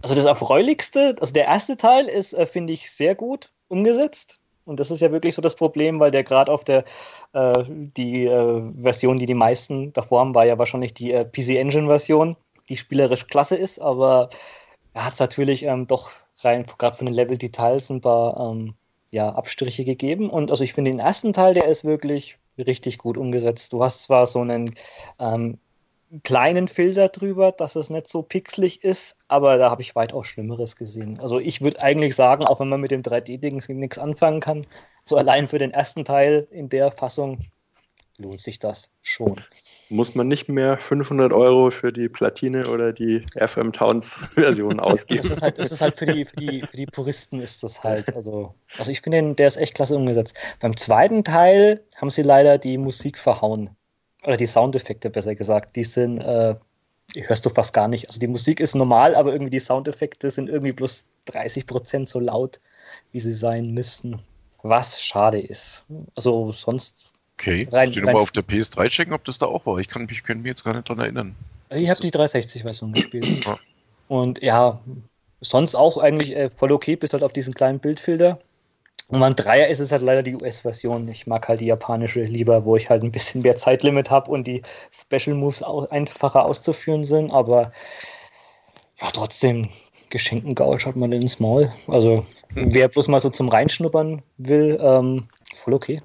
Also 0.02 0.16
das 0.16 0.26
Erfreulichste, 0.26 1.16
also 1.20 1.34
der 1.34 1.46
erste 1.46 1.78
Teil 1.78 2.06
ist, 2.06 2.34
äh, 2.34 2.46
finde 2.46 2.74
ich, 2.74 2.92
sehr 2.92 3.16
gut 3.16 3.52
umgesetzt. 3.68 4.40
Und 4.66 4.80
das 4.80 4.92
ist 4.92 5.02
ja 5.02 5.12
wirklich 5.12 5.34
so 5.34 5.42
das 5.42 5.56
Problem, 5.56 6.00
weil 6.00 6.12
der 6.12 6.24
gerade 6.24 6.52
auf 6.52 6.64
der 6.64 6.86
äh, 7.34 7.64
die 7.68 8.26
äh, 8.26 8.62
Version, 8.80 9.18
die 9.18 9.26
die 9.26 9.34
meisten 9.34 9.94
davor 9.94 10.20
haben, 10.20 10.36
war 10.36 10.46
ja 10.46 10.58
wahrscheinlich 10.58 10.94
die 10.94 11.12
äh, 11.12 11.26
PC 11.26 11.58
Engine 11.58 11.88
Version, 11.88 12.38
die 12.70 12.78
spielerisch 12.78 13.28
klasse 13.28 13.56
ist, 13.56 13.80
aber 13.80 14.30
er 14.94 15.06
hat 15.06 15.14
es 15.14 15.20
natürlich 15.20 15.64
ähm, 15.64 15.88
doch 15.88 16.12
rein, 16.44 16.66
gerade 16.78 16.98
von 16.98 17.08
den 17.08 17.16
Level-Details 17.16 17.90
ein 17.90 18.02
paar 18.02 18.52
ähm, 18.52 18.76
ja, 19.12 19.30
Abstriche 19.30 19.86
gegeben. 19.86 20.30
Und 20.30 20.52
also 20.52 20.64
ich 20.64 20.74
finde 20.74 20.92
den 20.92 21.00
ersten 21.00 21.34
Teil, 21.34 21.54
der 21.54 21.66
ist 21.66 21.84
wirklich 21.84 22.38
richtig 22.62 22.98
gut 22.98 23.18
umgesetzt. 23.18 23.74
Du 23.74 23.84
hast 23.84 24.04
zwar 24.04 24.28
so 24.28 24.42
einen 24.42 24.76
ähm, 25.20 25.60
kleinen 26.24 26.68
Filter 26.68 27.10
drüber, 27.10 27.52
dass 27.52 27.76
es 27.76 27.90
nicht 27.90 28.08
so 28.08 28.24
pixelig 28.24 28.84
ist, 28.84 29.16
aber 29.28 29.58
da 29.58 29.70
habe 29.70 29.82
ich 29.82 29.96
weitaus 29.96 30.28
Schlimmeres 30.28 30.76
gesehen. 30.76 31.20
Also 31.20 31.40
ich 31.40 31.62
würde 31.62 31.82
eigentlich 31.82 32.16
sagen, 32.16 32.46
auch 32.46 32.60
wenn 32.60 32.70
man 32.70 32.82
mit 32.82 32.92
dem 32.92 33.04
3D-Ding 33.04 33.62
nichts 33.80 34.00
anfangen 34.00 34.40
kann, 34.40 34.66
so 35.06 35.18
allein 35.18 35.48
für 35.48 35.60
den 35.60 35.72
ersten 35.72 36.06
Teil 36.06 36.48
in 36.52 36.70
der 36.70 36.92
Fassung 36.92 37.46
lohnt 38.20 38.42
sich 38.42 38.60
das 38.60 38.92
schon 39.02 39.36
muss 39.90 40.14
man 40.14 40.28
nicht 40.28 40.48
mehr 40.50 40.78
500 40.78 41.34
Euro 41.34 41.72
für 41.72 41.92
die 41.92 42.10
Platine 42.10 42.68
oder 42.70 42.94
die 42.94 43.26
FM 43.36 43.74
Towns 43.74 44.14
Version 44.36 44.80
ausgeben. 44.80 45.24
Das 45.24 45.32
ist 45.32 45.42
halt, 45.42 45.58
das 45.58 45.72
ist 45.72 45.82
halt 45.82 45.98
für, 45.98 46.06
die, 46.06 46.26
für, 46.26 46.36
die, 46.36 46.62
für 46.62 46.78
die 46.78 46.86
Puristen 46.86 47.40
ist 47.40 47.64
das 47.64 47.84
halt. 47.84 48.16
Also, 48.16 48.54
also 48.78 48.92
ich 48.92 49.02
finde, 49.02 49.34
der 49.34 49.48
ist 49.48 49.58
echt 49.58 49.74
klasse 49.74 49.96
umgesetzt. 49.96 50.36
Beim 50.60 50.78
zweiten 50.78 51.24
Teil 51.24 51.84
haben 51.96 52.12
sie 52.12 52.22
leider 52.22 52.58
die 52.58 52.78
Musik 52.78 53.18
verhauen. 53.18 53.72
Oder 54.24 54.38
die 54.38 54.48
Soundeffekte 54.48 55.10
besser 55.10 55.34
gesagt. 55.34 55.76
Die 55.76 55.84
sind, 55.84 56.20
äh, 56.20 56.56
hörst 57.16 57.46
du 57.46 57.50
fast 57.50 57.74
gar 57.74 57.88
nicht. 57.88 58.08
Also 58.08 58.20
die 58.20 58.28
Musik 58.28 58.60
ist 58.60 58.76
normal, 58.76 59.16
aber 59.16 59.32
irgendwie 59.32 59.52
die 59.52 59.60
Soundeffekte 59.60 60.30
sind 60.30 60.50
irgendwie 60.50 60.74
bloß 60.74 61.08
30 61.26 61.66
Prozent 61.66 62.10
so 62.10 62.20
laut, 62.20 62.60
wie 63.12 63.20
sie 63.20 63.34
sein 63.34 63.72
müssten. 63.72 64.22
Was 64.62 65.02
schade 65.02 65.40
ist. 65.40 65.86
Also 66.16 66.52
sonst 66.52 67.09
Okay, 67.40 67.70
rein, 67.72 67.90
ich 67.90 67.96
nochmal 67.96 68.22
auf 68.22 68.32
der 68.32 68.44
PS3 68.44 68.90
checken, 68.90 69.14
ob 69.14 69.24
das 69.24 69.40
da 69.40 69.46
auch 69.46 69.66
war. 69.66 69.78
Ich 69.78 69.88
kann 69.88 70.06
mich, 70.08 70.24
kann 70.24 70.42
mich 70.42 70.50
jetzt 70.50 70.66
gar 70.66 70.74
nicht 70.74 70.90
daran 70.90 71.04
erinnern. 71.04 71.36
Ich 71.70 71.90
habe 71.90 72.02
die 72.02 72.12
360-Version 72.12 72.92
gespielt. 72.92 73.26
ja. 73.46 73.58
Und 74.10 74.42
ja, 74.42 74.82
sonst 75.40 75.74
auch 75.74 75.98
eigentlich 75.98 76.36
äh, 76.36 76.50
voll 76.50 76.74
okay, 76.74 76.98
bis 76.98 77.14
halt 77.14 77.24
auf 77.24 77.32
diesen 77.32 77.54
kleinen 77.54 77.80
Bildfilter. 77.80 78.40
Und 79.08 79.22
beim 79.22 79.38
Dreier 79.38 79.70
ist 79.70 79.80
es 79.80 79.94
halt 79.94 80.02
leider 80.02 80.22
die 80.22 80.36
US-Version. 80.36 81.08
Ich 81.08 81.28
mag 81.28 81.48
halt 81.48 81.62
die 81.62 81.68
japanische 81.68 82.24
lieber, 82.24 82.66
wo 82.66 82.76
ich 82.76 82.90
halt 82.90 83.04
ein 83.04 83.12
bisschen 83.12 83.42
mehr 83.42 83.56
Zeitlimit 83.56 84.10
habe 84.10 84.30
und 84.30 84.46
die 84.46 84.62
Special 84.92 85.34
Moves 85.34 85.64
auch 85.64 85.90
einfacher 85.92 86.44
auszuführen 86.44 87.06
sind. 87.06 87.32
Aber 87.32 87.72
ja, 89.02 89.12
trotzdem, 89.14 89.70
geschenkten 90.10 90.56
Gaul 90.56 90.78
schaut 90.78 90.98
man 90.98 91.14
ins 91.14 91.40
Maul. 91.40 91.72
Also, 91.88 92.26
wer 92.50 92.90
bloß 92.90 93.08
mal 93.08 93.22
so 93.22 93.30
zum 93.30 93.48
Reinschnuppern 93.48 94.22
will, 94.38 94.78
ähm, 94.82 95.30
voll 95.56 95.74
okay. 95.74 96.02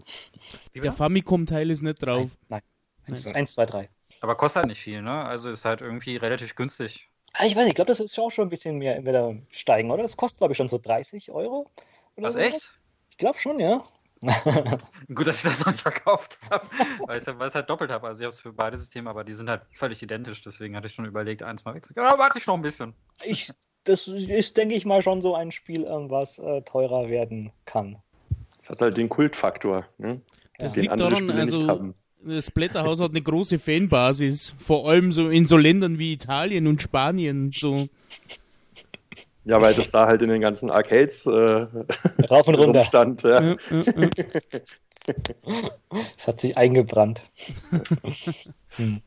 Der 0.74 0.92
Famicom-Teil 0.92 1.70
ist 1.70 1.82
nicht 1.82 2.02
drauf. 2.02 2.36
Nein, 2.48 2.62
nein. 3.06 3.34
1, 3.34 3.52
2, 3.52 3.66
3. 3.66 3.88
Aber 4.20 4.36
kostet 4.36 4.60
halt 4.60 4.68
nicht 4.68 4.80
viel, 4.80 5.02
ne? 5.02 5.24
Also 5.24 5.50
ist 5.50 5.64
halt 5.64 5.80
irgendwie 5.80 6.16
relativ 6.16 6.56
günstig. 6.56 7.10
Ah, 7.34 7.44
ich 7.44 7.56
weiß 7.56 7.64
nicht, 7.64 7.70
ich 7.70 7.74
glaube, 7.74 7.88
das 7.88 8.00
ist 8.00 8.18
auch 8.18 8.30
schon 8.30 8.46
ein 8.46 8.50
bisschen 8.50 8.78
mehr 8.78 9.04
wieder 9.04 9.36
steigen, 9.50 9.90
oder? 9.90 10.02
Das 10.02 10.16
kostet, 10.16 10.38
glaube 10.38 10.52
ich, 10.52 10.56
schon 10.56 10.68
so 10.68 10.78
30 10.78 11.30
Euro. 11.30 11.70
Was, 12.16 12.34
so. 12.34 12.40
echt? 12.40 12.70
Ich 13.10 13.18
glaube 13.18 13.38
schon, 13.38 13.58
ja. 13.60 13.82
Gut, 15.14 15.26
dass 15.26 15.44
ich 15.44 15.50
das 15.50 15.60
noch 15.60 15.72
nicht 15.72 15.82
verkauft 15.82 16.38
habe, 16.50 16.66
weil 17.06 17.20
ich 17.20 17.26
es 17.28 17.54
halt 17.54 17.68
doppelt 17.68 17.90
habe. 17.90 18.06
Also 18.06 18.20
ich 18.20 18.24
habe 18.24 18.32
es 18.32 18.40
für 18.40 18.52
beide 18.52 18.78
Systeme, 18.78 19.10
aber 19.10 19.24
die 19.24 19.32
sind 19.32 19.50
halt 19.50 19.62
völlig 19.72 20.02
identisch. 20.02 20.42
Deswegen 20.42 20.76
hatte 20.76 20.86
ich 20.86 20.94
schon 20.94 21.04
überlegt, 21.04 21.42
eins 21.42 21.64
mal 21.64 21.74
wegzugehen. 21.74 22.06
Aber 22.06 22.18
warte 22.18 22.38
ich 22.38 22.46
noch 22.46 22.54
ein 22.54 22.62
bisschen. 22.62 22.94
Ich, 23.22 23.50
das 23.84 24.08
ist, 24.08 24.56
denke 24.56 24.74
ich 24.74 24.86
mal, 24.86 25.02
schon 25.02 25.20
so 25.20 25.34
ein 25.34 25.52
Spiel, 25.52 25.84
ähm, 25.84 26.10
was 26.10 26.38
äh, 26.38 26.62
teurer 26.62 27.08
werden 27.08 27.52
kann. 27.66 27.98
Es 28.58 28.70
hat 28.70 28.80
halt 28.80 28.96
den 28.96 29.10
Kultfaktor. 29.10 29.86
Ne? 29.98 30.22
Das 30.58 30.76
liegt 30.76 30.98
daran, 30.98 31.30
also 31.30 31.94
das 32.26 32.50
Blätterhaus 32.50 33.00
hat 33.00 33.10
eine 33.10 33.22
große 33.22 33.58
Fanbasis, 33.58 34.54
vor 34.58 34.88
allem 34.88 35.12
so 35.12 35.28
in 35.28 35.46
so 35.46 35.56
Ländern 35.56 35.98
wie 35.98 36.12
Italien 36.12 36.66
und 36.66 36.80
Spanien. 36.80 37.50
So. 37.52 37.88
Ja, 39.44 39.60
weil 39.60 39.74
das 39.74 39.90
da 39.90 40.06
halt 40.06 40.22
in 40.22 40.30
den 40.30 40.40
ganzen 40.40 40.70
Arcades 40.70 41.26
äh, 41.26 41.30
rauf 42.30 42.48
und 42.48 42.54
runter 42.54 42.84
stand. 42.84 43.22
Ja. 43.22 43.42
Ja, 43.42 43.56
ja, 43.70 44.08
das 45.90 46.26
hat 46.26 46.40
sich 46.40 46.56
eingebrannt. 46.56 47.22
hm. 48.76 49.02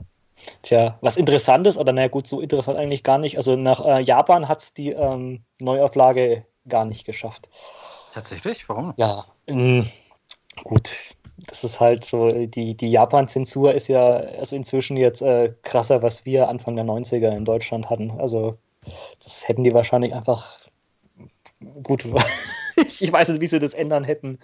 Tja, 0.61 0.97
was 1.01 1.17
interessant 1.17 1.67
ist, 1.67 1.77
oder 1.77 1.91
naja 1.91 2.07
gut, 2.07 2.27
so 2.27 2.39
interessant 2.39 2.77
eigentlich 2.77 3.03
gar 3.03 3.17
nicht. 3.17 3.37
Also 3.37 3.55
nach 3.55 3.83
äh, 3.83 4.01
Japan 4.01 4.47
hat 4.47 4.61
es 4.61 4.73
die 4.73 4.91
ähm, 4.91 5.41
Neuauflage 5.59 6.45
gar 6.69 6.85
nicht 6.85 7.05
geschafft. 7.05 7.49
Tatsächlich? 8.13 8.69
Warum? 8.69 8.93
Ja, 8.97 9.25
mh, 9.47 9.85
gut 10.63 11.15
das 11.37 11.63
ist 11.63 11.79
halt 11.79 12.03
so, 12.03 12.29
die, 12.29 12.75
die 12.75 12.89
Japan-Zensur 12.89 13.73
ist 13.73 13.87
ja 13.87 14.17
also 14.17 14.55
inzwischen 14.55 14.97
jetzt 14.97 15.21
äh, 15.21 15.53
krasser, 15.61 16.01
was 16.01 16.25
wir 16.25 16.49
Anfang 16.49 16.75
der 16.75 16.85
90er 16.85 17.35
in 17.35 17.45
Deutschland 17.45 17.89
hatten. 17.89 18.11
Also 18.19 18.57
das 19.23 19.47
hätten 19.47 19.63
die 19.63 19.73
wahrscheinlich 19.73 20.13
einfach 20.13 20.59
gut, 21.83 22.05
ich 22.75 23.11
weiß 23.11 23.29
nicht, 23.29 23.41
wie 23.41 23.47
sie 23.47 23.59
das 23.59 23.73
ändern 23.73 24.03
hätten 24.03 24.39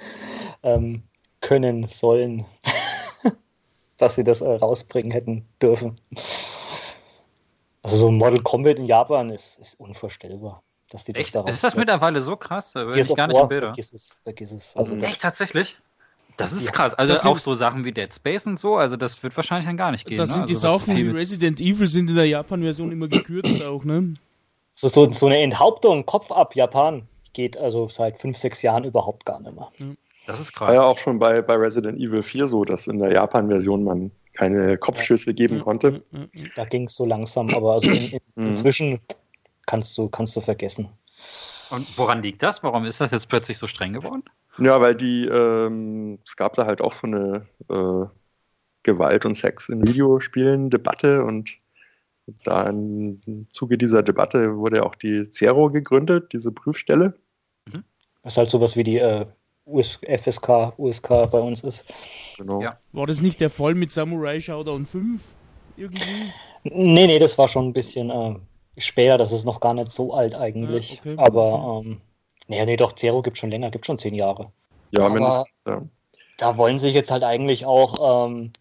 ähm, 0.61 1.03
können, 1.41 1.87
sollen, 1.87 2.45
dass 3.97 4.15
sie 4.15 4.23
das 4.23 4.41
äh, 4.41 4.49
rausbringen 4.49 5.11
hätten 5.11 5.47
dürfen. 5.61 5.99
Also 7.81 7.97
so 7.97 8.11
Model 8.11 8.41
Combat 8.41 8.77
in 8.77 8.85
Japan 8.85 9.29
ist, 9.29 9.59
ist 9.59 9.79
unvorstellbar. 9.79 10.63
Dass 10.89 11.05
die 11.05 11.13
das 11.13 11.23
Echt? 11.23 11.35
Ist 11.35 11.63
das 11.63 11.75
mittlerweile 11.75 12.21
so 12.21 12.37
krass? 12.37 12.73
Da 12.73 12.85
bin 12.85 12.99
ich 12.99 13.15
gar 13.15 13.27
nicht 13.27 13.39
im 13.39 13.47
Bilder. 13.47 13.67
Vergiss 13.69 13.93
es, 13.93 14.11
vergiss 14.23 14.51
es. 14.51 14.75
Also 14.75 14.95
Echt, 14.97 15.21
tatsächlich? 15.21 15.79
Das 16.37 16.51
ist 16.51 16.71
krass. 16.71 16.93
Also 16.93 17.13
das 17.13 17.25
auch 17.25 17.37
so 17.37 17.55
Sachen 17.55 17.85
wie 17.85 17.91
Dead 17.91 18.13
Space 18.13 18.47
und 18.47 18.59
so, 18.59 18.77
also 18.77 18.95
das 18.95 19.21
wird 19.21 19.35
wahrscheinlich 19.35 19.67
dann 19.67 19.77
gar 19.77 19.91
nicht 19.91 20.05
gehen. 20.05 20.17
Das 20.17 20.29
ne? 20.29 20.35
sind 20.35 20.49
die 20.49 20.55
also, 20.55 20.79
Sachen 20.79 20.95
wie 20.95 21.09
Resident 21.09 21.59
Evil 21.59 21.87
sind 21.87 22.09
in 22.09 22.15
der 22.15 22.27
Japan-Version 22.27 22.91
immer 22.91 23.07
gekürzt 23.07 23.63
auch, 23.65 23.83
ne? 23.83 24.13
So, 24.75 24.87
so, 24.87 25.11
so, 25.11 25.27
eine 25.27 25.37
Enthauptung, 25.37 26.05
Kopf 26.05 26.31
ab, 26.31 26.55
Japan, 26.55 27.07
geht 27.33 27.57
also 27.57 27.89
seit 27.89 28.17
fünf, 28.17 28.37
sechs 28.37 28.63
Jahren 28.63 28.83
überhaupt 28.83 29.25
gar 29.25 29.39
nicht 29.39 29.53
mehr. 29.53 29.69
Das 30.25 30.39
ist 30.39 30.53
krass. 30.53 30.69
War 30.69 30.75
ja 30.75 30.83
auch 30.83 30.97
schon 30.97 31.19
bei, 31.19 31.41
bei 31.41 31.55
Resident 31.55 31.99
Evil 31.99 32.23
4 32.23 32.47
so, 32.47 32.65
dass 32.65 32.87
in 32.87 32.97
der 32.97 33.11
Japan-Version 33.11 33.83
man 33.83 34.11
keine 34.33 34.77
Kopfschüsse 34.77 35.33
geben 35.33 35.59
konnte. 35.59 36.01
Da 36.55 36.65
ging 36.65 36.85
es 36.85 36.95
so 36.95 37.05
langsam, 37.05 37.53
aber 37.53 37.73
also 37.73 37.91
in, 37.91 38.13
in, 38.13 38.19
mhm. 38.35 38.47
inzwischen 38.47 38.99
kannst 39.67 39.97
du, 39.97 40.09
kannst 40.09 40.35
du 40.35 40.41
vergessen. 40.41 40.89
Und 41.69 41.97
woran 41.97 42.21
liegt 42.23 42.41
das? 42.41 42.63
Warum 42.63 42.85
ist 42.85 42.99
das 42.99 43.11
jetzt 43.11 43.29
plötzlich 43.29 43.57
so 43.57 43.67
streng 43.67 43.93
geworden? 43.93 44.23
Ja, 44.59 44.79
weil 44.81 44.95
die, 44.95 45.25
ähm, 45.25 46.19
es 46.25 46.35
gab 46.35 46.53
da 46.53 46.65
halt 46.65 46.81
auch 46.81 46.93
so 46.93 47.07
eine 47.07 47.47
äh, 47.69 48.05
Gewalt 48.83 49.25
und 49.25 49.35
Sex 49.35 49.69
in 49.69 49.87
Videospielen 49.87 50.69
Debatte 50.69 51.23
und 51.23 51.57
da 52.43 52.69
im 52.69 53.47
Zuge 53.51 53.77
dieser 53.77 54.03
Debatte 54.03 54.57
wurde 54.57 54.85
auch 54.85 54.95
die 54.95 55.29
Zero 55.29 55.69
gegründet, 55.69 56.31
diese 56.33 56.51
Prüfstelle. 56.51 57.15
Mhm. 57.65 57.83
Was 58.21 58.37
halt 58.37 58.49
sowas 58.49 58.77
wie 58.77 58.83
die 58.83 58.99
äh, 58.99 59.25
US 59.65 59.99
FSK, 60.05 60.77
USK 60.77 61.07
bei 61.31 61.39
uns 61.39 61.63
ist. 61.63 61.85
Genau. 62.37 62.61
Ja. 62.61 62.77
War 62.91 63.07
das 63.07 63.21
nicht 63.21 63.41
der 63.41 63.49
Fall 63.49 63.75
mit 63.75 63.91
Samurai 63.91 64.39
Showdown 64.39 64.85
5 64.85 65.21
irgendwie? 65.77 66.31
Nee, 66.63 67.07
nee, 67.07 67.19
das 67.19 67.37
war 67.37 67.47
schon 67.47 67.67
ein 67.67 67.73
bisschen 67.73 68.09
äh, 68.09 68.35
später, 68.77 69.17
das 69.17 69.31
ist 69.31 69.45
noch 69.45 69.59
gar 69.59 69.73
nicht 69.73 69.91
so 69.91 70.13
alt 70.13 70.35
eigentlich. 70.35 70.95
Ja, 70.95 70.99
okay, 70.99 71.15
Aber 71.17 71.77
okay. 71.77 71.89
Ähm, 71.89 72.01
Nee, 72.47 72.65
nee, 72.65 72.77
doch, 72.77 72.93
Zero 72.93 73.21
gibt 73.21 73.37
schon 73.37 73.51
länger, 73.51 73.71
gibt 73.71 73.85
schon 73.85 73.97
zehn 73.97 74.13
Jahre. 74.13 74.51
Ja, 74.91 75.05
Aber 75.05 75.13
mindestens. 75.13 75.47
Ja. 75.67 75.81
Da 76.37 76.57
wollen 76.57 76.77
sich 76.77 76.93
jetzt 76.93 77.11
halt 77.11 77.23
eigentlich 77.23 77.65
auch 77.65 78.27
ähm, 78.27 78.51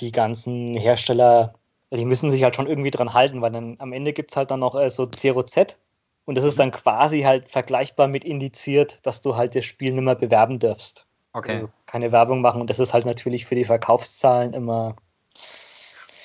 die 0.00 0.12
ganzen 0.12 0.74
Hersteller, 0.74 1.54
die 1.90 2.04
müssen 2.04 2.30
sich 2.30 2.42
halt 2.42 2.56
schon 2.56 2.66
irgendwie 2.66 2.90
dran 2.90 3.14
halten, 3.14 3.40
weil 3.40 3.52
dann 3.52 3.76
am 3.78 3.92
Ende 3.92 4.12
gibt 4.12 4.32
es 4.32 4.36
halt 4.36 4.50
dann 4.50 4.60
noch 4.60 4.74
äh, 4.74 4.90
so 4.90 5.06
Zero 5.06 5.42
Z 5.42 5.78
und 6.24 6.36
das 6.36 6.44
ist 6.44 6.58
dann 6.58 6.70
quasi 6.70 7.22
halt 7.22 7.48
vergleichbar 7.48 8.08
mit 8.08 8.24
indiziert, 8.24 8.98
dass 9.02 9.20
du 9.20 9.36
halt 9.36 9.54
das 9.54 9.64
Spiel 9.64 9.92
nicht 9.92 10.04
mehr 10.04 10.14
bewerben 10.14 10.58
darfst. 10.58 11.06
Okay. 11.32 11.56
Also 11.56 11.68
keine 11.86 12.12
Werbung 12.12 12.40
machen 12.40 12.60
und 12.60 12.70
das 12.70 12.78
ist 12.78 12.92
halt 12.92 13.06
natürlich 13.06 13.46
für 13.46 13.54
die 13.54 13.64
Verkaufszahlen 13.64 14.52
immer. 14.54 14.96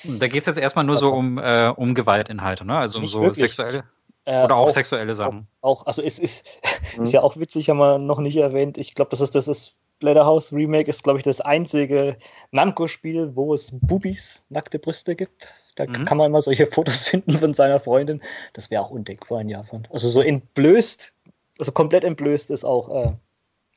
Da 0.04 0.28
geht 0.28 0.40
es 0.40 0.46
jetzt 0.46 0.58
erstmal 0.58 0.84
nur 0.84 0.96
so 0.96 1.12
um, 1.12 1.38
äh, 1.38 1.72
um 1.76 1.94
Gewaltinhalte, 1.94 2.64
ne? 2.64 2.78
Also 2.78 2.98
um 3.00 3.06
so 3.06 3.20
wirklich. 3.20 3.54
sexuelle. 3.54 3.84
Äh, 4.30 4.44
Oder 4.44 4.54
auch, 4.54 4.68
auch, 4.68 4.70
sexuelle 4.70 5.12
Sachen. 5.16 5.48
Auch, 5.60 5.86
also 5.86 6.02
es 6.02 6.20
ist, 6.20 6.46
mhm. 6.96 7.02
ist 7.02 7.12
ja 7.12 7.22
auch 7.22 7.36
witzig, 7.36 7.68
haben 7.68 7.78
wir 7.78 7.98
noch 7.98 8.20
nicht 8.20 8.36
erwähnt. 8.36 8.78
Ich 8.78 8.94
glaube, 8.94 9.10
das 9.10 9.20
ist, 9.20 9.34
das 9.34 9.48
ist 9.48 9.74
Splatterhouse 9.96 10.52
Remake 10.52 10.88
ist, 10.88 11.02
glaube 11.02 11.18
ich, 11.18 11.24
das 11.24 11.40
einzige 11.40 12.16
Namco-Spiel, 12.52 13.34
wo 13.34 13.52
es 13.52 13.76
Bubis, 13.80 14.44
nackte 14.48 14.78
Brüste 14.78 15.16
gibt. 15.16 15.54
Da 15.74 15.84
mhm. 15.84 16.04
kann 16.04 16.16
man 16.16 16.28
immer 16.28 16.40
solche 16.40 16.68
Fotos 16.68 17.02
finden 17.08 17.32
von 17.32 17.54
seiner 17.54 17.80
Freundin. 17.80 18.22
Das 18.52 18.70
wäre 18.70 18.82
auch 18.82 18.90
undenkbar 18.90 19.40
in 19.40 19.48
Japan. 19.48 19.88
Also 19.90 20.08
so 20.08 20.22
entblößt, 20.22 21.12
also 21.58 21.72
komplett 21.72 22.04
entblößt 22.04 22.50
ist 22.50 22.64
auch 22.64 22.88
äh, 22.88 23.12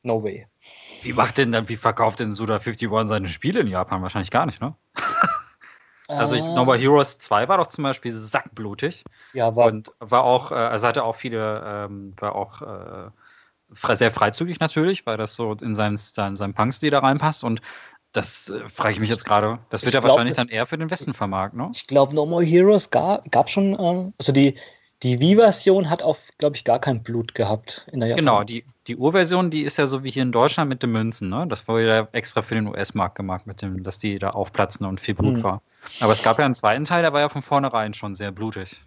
No 0.04 0.24
Way. 0.24 0.46
Wie 1.02 1.14
macht 1.14 1.40
denn 1.40 1.52
dann, 1.52 1.68
wie 1.68 1.78
verkauft 1.78 2.20
denn 2.20 2.34
Suda 2.34 2.58
51 2.60 2.90
seine 3.08 3.28
Spiele 3.28 3.62
in 3.62 3.68
Japan? 3.68 4.04
Wahrscheinlich 4.04 4.32
gar 4.32 4.46
nicht, 4.46 4.62
ne? 4.62 4.76
Also 6.18 6.36
ich, 6.36 6.44
äh. 6.44 6.54
Nova 6.54 6.76
Heroes 6.76 7.20
2 7.20 7.48
war 7.48 7.58
doch 7.58 7.68
zum 7.68 7.84
Beispiel 7.84 8.12
sackblutig. 8.12 9.04
Ja, 9.34 9.56
war. 9.56 9.68
Und 9.68 9.92
war 10.00 10.24
auch, 10.24 10.52
äh, 10.52 10.56
also 10.56 10.88
hatte 10.88 11.04
auch 11.04 11.16
viele, 11.16 11.64
ähm, 11.66 12.14
war 12.20 12.36
auch 12.36 12.62
äh, 12.62 13.96
sehr 13.96 14.12
freizügig 14.12 14.60
natürlich, 14.60 15.06
weil 15.06 15.18
das 15.18 15.36
so 15.36 15.54
in 15.54 15.76
seinen, 15.76 15.98
in 16.18 16.36
seinen 16.36 16.54
Punk-Stil 16.54 16.92
da 16.92 17.00
reinpasst. 17.00 17.44
Und 17.44 17.62
das 18.14 18.50
äh, 18.50 18.70
frage 18.70 18.94
ich 18.94 19.00
mich 19.00 19.10
jetzt 19.10 19.26
gerade. 19.26 19.60
Das 19.70 19.84
wird 19.84 19.94
ja 19.94 20.00
glaub, 20.00 20.12
wahrscheinlich 20.12 20.36
das, 20.36 20.48
dann 20.48 20.56
eher 20.56 20.68
für 20.68 20.78
den 20.78 20.90
Westen 20.90 21.14
vermarkten, 21.14 21.60
ne? 21.60 21.72
Ich 21.74 21.88
glaube, 21.88 22.14
No 22.14 22.26
More 22.26 22.44
Heroes 22.44 22.90
gab, 22.90 23.30
gab 23.32 23.50
schon, 23.50 23.78
ähm, 23.80 24.14
also 24.18 24.32
die, 24.32 24.56
die 25.04 25.20
Wii-Version 25.20 25.90
hat 25.90 26.02
auch, 26.02 26.18
glaube 26.38 26.56
ich, 26.56 26.64
gar 26.64 26.80
kein 26.80 27.04
Blut 27.04 27.36
gehabt 27.36 27.88
in 27.92 28.00
der 28.00 28.10
Japan. 28.10 28.26
Genau, 28.26 28.44
die, 28.44 28.64
die 28.88 28.96
Urversion, 28.96 29.52
die 29.52 29.64
ist 29.64 29.78
ja 29.78 29.88
so 29.88 30.04
wie 30.04 30.12
hier 30.12 30.24
in 30.24 30.32
Deutschland 30.32 30.70
mit 30.70 30.82
den 30.82 30.92
Münzen, 30.92 31.30
ne? 31.30 31.46
Das 31.48 31.68
wurde 31.68 31.88
ja 31.88 32.08
extra 32.14 32.42
für 32.42 32.56
den 32.56 32.68
US-Markt 32.68 33.16
gemacht, 33.16 33.46
mit 33.46 33.62
dem, 33.62 33.84
dass 33.84 34.00
die 34.00 34.18
da 34.18 34.32
aufplatzen 34.32 34.86
und 34.86 35.00
viel 35.00 35.16
Blut 35.16 35.36
hm. 35.36 35.44
war. 35.44 35.62
Aber 36.00 36.14
es 36.14 36.24
gab 36.24 36.40
ja 36.40 36.46
einen 36.46 36.56
zweiten 36.56 36.86
Teil, 36.86 37.02
der 37.02 37.14
war 37.14 37.20
ja 37.20 37.30
von 37.30 37.42
vornherein 37.42 37.94
schon 37.94 38.16
sehr 38.16 38.32
blutig. 38.32 38.82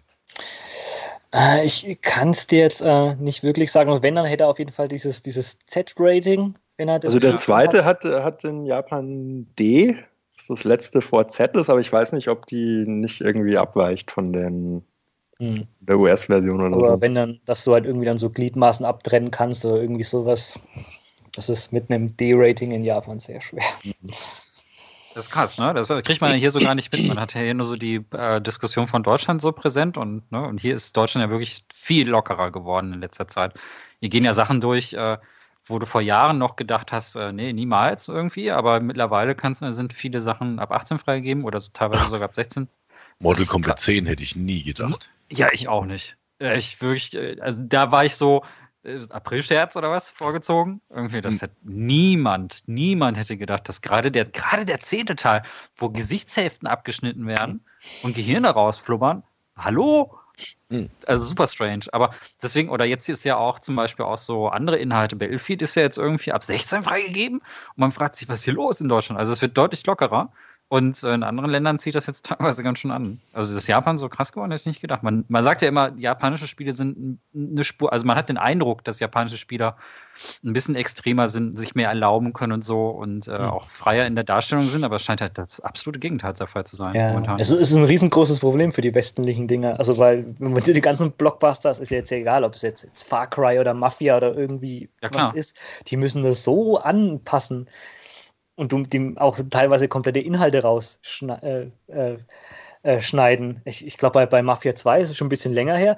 Äh, 1.33 1.65
ich 1.65 1.97
kann 2.01 2.31
es 2.31 2.47
dir 2.47 2.59
jetzt 2.59 2.81
äh, 2.81 3.15
nicht 3.15 3.43
wirklich 3.43 3.71
sagen. 3.71 3.91
Und 3.91 4.03
wenn, 4.03 4.15
dann 4.15 4.25
hätte 4.25 4.45
er 4.45 4.49
auf 4.49 4.59
jeden 4.59 4.71
Fall 4.71 4.87
dieses, 4.87 5.21
dieses 5.21 5.59
Z-Rating 5.67 6.55
also 6.79 7.19
der 7.19 7.37
zweite 7.37 7.85
hat, 7.85 8.03
hat 8.05 8.43
in 8.43 8.65
Japan 8.65 9.47
D, 9.57 9.97
das 10.35 10.47
das 10.47 10.63
letzte 10.63 11.01
vor 11.01 11.27
Z 11.27 11.55
ist, 11.55 11.69
aber 11.69 11.79
ich 11.79 11.91
weiß 11.91 12.13
nicht, 12.13 12.27
ob 12.27 12.45
die 12.45 12.85
nicht 12.85 13.21
irgendwie 13.21 13.57
abweicht 13.57 14.11
von 14.11 14.31
den 14.31 14.83
hm. 15.39 15.67
der 15.81 15.99
US-Version 15.99 16.61
oder 16.61 16.75
aber 16.75 16.95
so. 16.95 17.01
wenn 17.01 17.15
dann, 17.15 17.39
dass 17.45 17.63
du 17.63 17.73
halt 17.73 17.85
irgendwie 17.85 18.05
dann 18.05 18.17
so 18.17 18.29
Gliedmaßen 18.29 18.85
abtrennen 18.85 19.31
kannst 19.31 19.65
oder 19.65 19.81
irgendwie 19.81 20.03
sowas, 20.03 20.59
das 21.33 21.49
ist 21.49 21.71
mit 21.71 21.91
einem 21.91 22.15
D-Rating 22.17 22.71
in 22.71 22.83
Japan 22.83 23.19
sehr 23.19 23.41
schwer. 23.41 23.63
Das 25.13 25.25
ist 25.25 25.31
krass, 25.31 25.57
ne? 25.57 25.73
Das 25.73 25.87
kriegt 25.87 26.21
man 26.21 26.29
ja 26.29 26.37
hier 26.37 26.51
so 26.51 26.59
gar 26.59 26.75
nicht 26.75 26.91
mit. 26.91 27.07
Man 27.07 27.19
hat 27.19 27.33
ja 27.33 27.41
hier 27.41 27.55
nur 27.55 27.65
so 27.65 27.75
die 27.75 28.05
äh, 28.11 28.39
Diskussion 28.39 28.87
von 28.87 29.01
Deutschland 29.01 29.41
so 29.41 29.51
präsent 29.51 29.97
und, 29.97 30.31
ne, 30.31 30.45
und 30.45 30.59
hier 30.59 30.75
ist 30.75 30.95
Deutschland 30.95 31.25
ja 31.25 31.31
wirklich 31.31 31.65
viel 31.73 32.07
lockerer 32.07 32.51
geworden 32.51 32.93
in 32.93 33.01
letzter 33.01 33.27
Zeit. 33.27 33.53
Hier 33.99 34.09
gehen 34.09 34.25
ja 34.25 34.35
Sachen 34.35 34.61
durch, 34.61 34.93
äh, 34.93 35.17
wo 35.65 35.79
du 35.79 35.85
vor 35.85 36.01
Jahren 36.01 36.37
noch 36.37 36.55
gedacht 36.55 36.91
hast, 36.91 37.15
äh, 37.15 37.31
nee, 37.31 37.51
niemals 37.51 38.07
irgendwie, 38.07 38.51
aber 38.51 38.79
mittlerweile 38.79 39.33
kannst, 39.33 39.63
sind 39.63 39.91
viele 39.91 40.21
Sachen 40.21 40.59
ab 40.59 40.71
18 40.71 40.99
freigegeben 40.99 41.45
oder 41.45 41.59
so, 41.59 41.71
teilweise 41.73 42.05
sogar 42.09 42.25
ab 42.25 42.35
16. 42.35 42.67
Mortal 43.19 43.45
Kombat 43.45 43.79
10 43.79 44.05
hätte 44.05 44.23
ich 44.23 44.35
nie 44.35 44.63
gedacht. 44.63 45.09
Ja, 45.31 45.49
ich 45.51 45.67
auch 45.67 45.85
nicht. 45.85 46.17
Ich 46.39 46.81
wirklich, 46.81 47.15
äh, 47.15 47.39
also 47.41 47.63
da 47.63 47.91
war 47.91 48.05
ich 48.05 48.15
so, 48.15 48.43
äh, 48.83 48.99
April-Scherz 49.09 49.75
oder 49.75 49.91
was 49.91 50.09
vorgezogen. 50.09 50.81
Irgendwie, 50.89 51.21
das 51.21 51.33
hm. 51.33 51.41
hat 51.41 51.51
niemand, 51.63 52.63
niemand 52.67 53.17
hätte 53.17 53.37
gedacht, 53.37 53.67
dass 53.67 53.81
gerade 53.81 54.11
der, 54.11 54.25
gerade 54.25 54.65
der 54.65 54.79
zehnte 54.79 55.15
Teil, 55.15 55.43
wo 55.75 55.89
Gesichtshälften 55.89 56.67
abgeschnitten 56.67 57.27
werden 57.27 57.63
und 58.03 58.15
Gehirne 58.15 58.49
rausflubbern, 58.49 59.23
hallo? 59.55 60.17
Hm. 60.69 60.89
Also 61.07 61.25
super 61.25 61.47
strange. 61.47 61.85
Aber 61.91 62.13
deswegen, 62.41 62.69
oder 62.69 62.85
jetzt 62.85 63.09
ist 63.09 63.23
ja 63.23 63.37
auch 63.37 63.59
zum 63.59 63.75
Beispiel 63.75 64.05
auch 64.05 64.17
so 64.17 64.49
andere 64.49 64.77
Inhalte. 64.77 65.15
Battlefield 65.15 65.61
ist 65.63 65.75
ja 65.75 65.81
jetzt 65.81 65.97
irgendwie 65.97 66.31
ab 66.31 66.43
16 66.43 66.83
freigegeben 66.83 67.39
und 67.39 67.77
man 67.77 67.91
fragt 67.91 68.15
sich, 68.15 68.29
was 68.29 68.39
ist 68.39 68.45
hier 68.45 68.53
los 68.53 68.79
in 68.79 68.87
Deutschland? 68.87 69.19
Also 69.19 69.33
es 69.33 69.41
wird 69.41 69.57
deutlich 69.57 69.85
lockerer. 69.85 70.31
Und 70.69 71.01
in 71.03 71.23
anderen 71.23 71.49
Ländern 71.49 71.79
zieht 71.79 71.95
das 71.95 72.07
jetzt 72.07 72.25
teilweise 72.25 72.61
ganz 72.61 72.79
schön 72.79 72.91
an. 72.91 73.21
Also, 73.33 73.55
dass 73.55 73.67
Japan 73.67 73.97
so 73.97 74.09
krass 74.09 74.33
geworden 74.33 74.51
ist, 74.51 74.65
nicht 74.65 74.81
gedacht. 74.81 75.01
Man, 75.01 75.23
man 75.29 75.43
sagt 75.43 75.61
ja 75.61 75.69
immer, 75.69 75.93
japanische 75.97 76.47
Spiele 76.47 76.73
sind 76.73 77.19
eine 77.33 77.63
Spur, 77.63 77.93
also 77.93 78.05
man 78.05 78.17
hat 78.17 78.27
den 78.27 78.37
Eindruck, 78.37 78.83
dass 78.83 78.99
japanische 78.99 79.37
Spieler 79.37 79.77
ein 80.43 80.51
bisschen 80.51 80.75
extremer 80.75 81.29
sind, 81.29 81.57
sich 81.57 81.75
mehr 81.75 81.87
erlauben 81.87 82.33
können 82.33 82.51
und 82.51 82.65
so 82.65 82.89
und 82.89 83.27
äh, 83.27 83.37
mhm. 83.37 83.45
auch 83.45 83.69
freier 83.69 84.07
in 84.07 84.15
der 84.15 84.23
Darstellung 84.23 84.67
sind, 84.67 84.83
aber 84.83 84.97
es 84.97 85.03
scheint 85.03 85.21
halt 85.21 85.37
das 85.37 85.59
absolute 85.59 85.99
Gegenteil 85.99 86.33
der 86.33 86.47
Fall 86.47 86.65
zu 86.65 86.75
sein. 86.75 86.95
Ja, 86.95 87.09
momentan. 87.09 87.39
Es 87.39 87.49
ist 87.49 87.73
ein 87.73 87.83
riesengroßes 87.83 88.39
Problem 88.39 88.71
für 88.71 88.81
die 88.81 88.93
westlichen 88.93 89.47
Dinge. 89.47 89.79
Also, 89.79 89.97
weil, 89.97 90.25
wenn 90.39 90.51
man 90.51 90.63
die 90.65 90.81
ganzen 90.81 91.11
Blockbusters, 91.11 91.79
ist 91.79 91.91
ja 91.91 91.97
jetzt 91.97 92.11
egal, 92.11 92.43
ob 92.43 92.55
es 92.55 92.61
jetzt, 92.61 92.83
jetzt 92.83 93.03
Far 93.03 93.27
Cry 93.27 93.59
oder 93.59 93.73
Mafia 93.73 94.17
oder 94.17 94.35
irgendwie 94.35 94.89
ja, 95.01 95.09
was 95.13 95.31
ist, 95.31 95.55
die 95.87 95.95
müssen 95.95 96.23
das 96.23 96.43
so 96.43 96.77
anpassen 96.77 97.69
und 98.57 98.71
du 98.71 98.83
dem 98.83 99.17
auch 99.17 99.39
teilweise 99.49 99.87
komplette 99.87 100.19
Inhalte 100.19 100.63
rausschneiden. 100.63 101.73
Äh, 101.87 102.13
äh, 102.13 102.99
äh, 102.99 103.55
ich, 103.65 103.85
ich 103.85 103.97
glaube, 103.97 104.13
bei, 104.13 104.25
bei 104.25 104.41
Mafia 104.41 104.75
2 104.75 105.01
ist 105.01 105.11
es 105.11 105.17
schon 105.17 105.27
ein 105.27 105.29
bisschen 105.29 105.53
länger 105.53 105.77
her. 105.77 105.95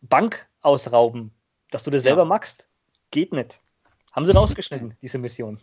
Bank 0.00 0.48
ausrauben, 0.62 1.32
dass 1.70 1.82
du 1.82 1.90
das 1.90 2.04
selber 2.04 2.22
ja. 2.22 2.28
magst, 2.28 2.68
geht 3.10 3.32
nicht. 3.32 3.60
Haben 4.12 4.24
sie 4.24 4.32
rausgeschnitten, 4.32 4.96
diese 5.02 5.18
Mission. 5.18 5.60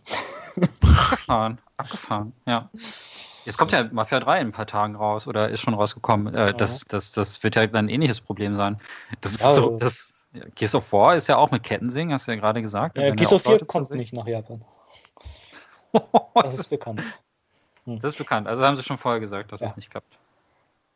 Abgefahren, 0.80 1.58
abgefahren, 1.76 2.32
ja. 2.46 2.70
Jetzt 3.44 3.58
kommt 3.58 3.72
ja 3.72 3.88
Mafia 3.92 4.20
3 4.20 4.40
in 4.40 4.48
ein 4.48 4.52
paar 4.52 4.66
Tagen 4.66 4.96
raus 4.96 5.26
oder 5.26 5.48
ist 5.48 5.60
schon 5.60 5.74
rausgekommen. 5.74 6.34
Äh, 6.34 6.52
das, 6.54 6.80
das, 6.80 7.12
das 7.12 7.42
wird 7.42 7.56
ja 7.56 7.62
ein 7.62 7.88
ähnliches 7.88 8.20
Problem 8.20 8.56
sein. 8.56 8.80
Das 9.20 9.32
ist 9.32 9.42
ja, 9.42 9.54
so, 9.54 9.72
also 9.72 9.78
das, 9.78 10.08
Gears 10.54 10.74
of 10.74 10.92
War 10.92 11.16
ist 11.16 11.28
ja 11.28 11.36
auch 11.36 11.50
mit 11.50 11.62
Kettensing, 11.62 12.12
hast 12.12 12.26
du 12.26 12.32
ja 12.32 12.38
gerade 12.38 12.60
gesagt. 12.60 12.98
Ja, 12.98 13.14
Gears 13.14 13.32
of 13.32 13.42
4 13.42 13.64
kommt 13.64 13.90
nicht 13.90 14.12
nach 14.12 14.26
Japan. 14.26 14.62
das 16.34 16.58
ist 16.58 16.70
bekannt. 16.70 17.02
Hm. 17.84 18.00
Das 18.00 18.12
ist 18.12 18.18
bekannt. 18.18 18.46
Also 18.46 18.64
haben 18.64 18.76
sie 18.76 18.82
schon 18.82 18.98
vorher 18.98 19.20
gesagt, 19.20 19.52
dass 19.52 19.60
ja. 19.60 19.66
es 19.66 19.76
nicht 19.76 19.90
klappt. 19.90 20.18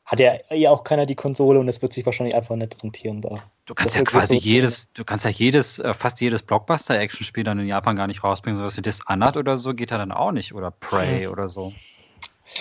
Hat 0.04 0.18
ja, 0.18 0.34
ja 0.50 0.70
auch 0.70 0.82
keiner 0.82 1.06
die 1.06 1.14
Konsole 1.14 1.60
und 1.60 1.68
es 1.68 1.80
wird 1.82 1.92
sich 1.92 2.04
wahrscheinlich 2.04 2.34
einfach 2.34 2.56
nicht 2.56 2.82
rentieren 2.82 3.20
da. 3.20 3.36
Du 3.66 3.74
kannst 3.74 3.94
das 3.94 4.00
ja 4.00 4.02
quasi 4.02 4.38
so 4.38 4.44
jedes, 4.44 4.92
du 4.92 5.04
kannst 5.04 5.24
ja 5.24 5.30
jedes, 5.30 5.78
äh, 5.78 5.94
fast 5.94 6.20
jedes 6.20 6.42
Blockbuster-Action-Spiel 6.42 7.44
dann 7.44 7.60
in 7.60 7.68
Japan 7.68 7.94
gar 7.94 8.08
nicht 8.08 8.24
rausbringen. 8.24 8.58
So 8.58 8.64
was 8.64 8.76
wie 8.76 8.82
Dishonored 8.82 9.36
oder 9.36 9.56
so 9.56 9.72
geht 9.72 9.92
da 9.92 9.98
dann 9.98 10.10
auch 10.10 10.32
nicht. 10.32 10.52
Oder 10.52 10.72
Prey 10.72 11.24
hm. 11.24 11.32
oder 11.32 11.48
so. 11.48 11.72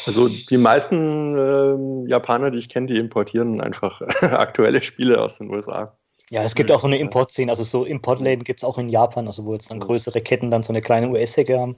Also 0.05 0.27
die 0.27 0.57
meisten 0.57 1.35
äh, 1.35 2.09
Japaner, 2.09 2.51
die 2.51 2.59
ich 2.59 2.69
kenne, 2.69 2.85
die 2.85 2.97
importieren 2.97 3.61
einfach 3.61 4.01
aktuelle 4.21 4.83
Spiele 4.83 5.19
aus 5.19 5.39
den 5.39 5.49
USA. 5.49 5.95
Ja, 6.29 6.43
es 6.43 6.53
gibt 6.53 6.71
auch 6.71 6.81
so 6.81 6.87
eine 6.87 6.99
Importszene, 6.99 7.51
also 7.51 7.63
so 7.63 7.85
Importläden 7.85 8.43
gibt 8.43 8.61
es 8.61 8.63
auch 8.63 8.77
in 8.77 8.89
Japan, 8.89 9.25
also 9.25 9.45
wo 9.45 9.53
jetzt 9.53 9.71
dann 9.71 9.79
größere 9.79 10.21
Ketten 10.21 10.51
dann 10.51 10.61
so 10.61 10.71
eine 10.71 10.81
kleine 10.81 11.09
US-Hecke 11.09 11.59
haben. 11.59 11.75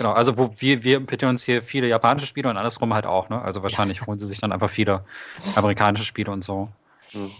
Genau, 0.00 0.12
also 0.12 0.38
wo 0.38 0.50
wir, 0.56 0.82
wir 0.82 0.98
bitten 1.00 1.28
uns 1.28 1.44
hier 1.44 1.62
viele 1.62 1.86
japanische 1.86 2.26
Spiele 2.26 2.48
und 2.48 2.56
andersrum 2.56 2.94
halt 2.94 3.04
auch, 3.04 3.28
ne? 3.28 3.42
Also 3.42 3.62
wahrscheinlich 3.62 4.00
holen 4.06 4.18
sie 4.18 4.26
sich 4.26 4.40
dann 4.40 4.50
einfach 4.50 4.70
viele 4.70 5.04
amerikanische 5.56 6.06
Spiele 6.06 6.30
und 6.32 6.42
so. 6.42 6.70
Mhm. 7.12 7.30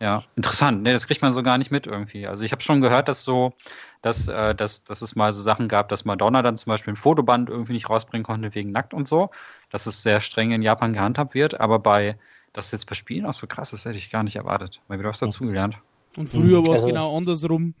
Ja, 0.00 0.24
interessant. 0.34 0.84
Ne, 0.84 0.94
das 0.94 1.06
kriegt 1.06 1.20
man 1.20 1.34
so 1.34 1.42
gar 1.42 1.58
nicht 1.58 1.70
mit 1.70 1.86
irgendwie. 1.86 2.26
Also 2.26 2.44
ich 2.44 2.52
habe 2.52 2.62
schon 2.62 2.80
gehört, 2.80 3.08
dass 3.08 3.24
so, 3.24 3.52
dass, 4.00 4.26
äh, 4.26 4.54
dass, 4.54 4.84
dass 4.84 5.02
es 5.02 5.16
mal 5.16 5.34
so 5.34 5.42
Sachen 5.42 5.68
gab, 5.68 5.90
dass 5.90 6.06
Madonna 6.06 6.40
dann 6.40 6.56
zum 6.56 6.70
Beispiel 6.70 6.94
ein 6.94 6.96
Fotoband 6.96 7.50
irgendwie 7.50 7.74
nicht 7.74 7.90
rausbringen 7.90 8.24
konnte 8.24 8.54
wegen 8.54 8.72
nackt 8.72 8.94
und 8.94 9.06
so. 9.06 9.28
Dass 9.68 9.84
es 9.84 10.02
sehr 10.02 10.20
streng 10.20 10.52
in 10.52 10.62
Japan 10.62 10.94
gehandhabt 10.94 11.34
wird, 11.34 11.60
aber 11.60 11.78
bei, 11.78 12.16
dass 12.54 12.66
es 12.66 12.72
jetzt 12.72 12.86
bei 12.86 12.94
Spielen 12.94 13.26
auch 13.26 13.34
so 13.34 13.46
krass 13.46 13.74
ist, 13.74 13.84
hätte 13.84 13.98
ich 13.98 14.10
gar 14.10 14.22
nicht 14.22 14.36
erwartet. 14.36 14.80
Mal 14.88 14.98
wieder 14.98 15.10
was 15.10 15.18
dazugelernt. 15.18 15.76
Und 16.16 16.30
früher 16.30 16.62
war 16.66 16.72
es 16.72 16.80
also, 16.80 16.86
genau 16.86 17.14
andersrum. 17.14 17.74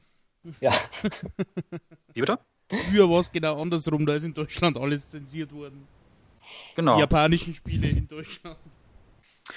Ja. 0.60 0.74
Wie 2.12 2.20
bitte? 2.20 2.38
Früher 2.68 3.08
war 3.08 3.20
es 3.20 3.32
genau 3.32 3.60
andersrum, 3.60 4.04
da 4.04 4.14
ist 4.14 4.24
in 4.24 4.34
Deutschland 4.34 4.76
alles 4.76 5.10
zensiert 5.10 5.52
worden. 5.52 5.86
Genau. 6.74 6.94
Die 6.94 7.00
japanischen 7.00 7.54
Spiele 7.54 7.88
in 7.88 8.06
Deutschland. 8.06 8.56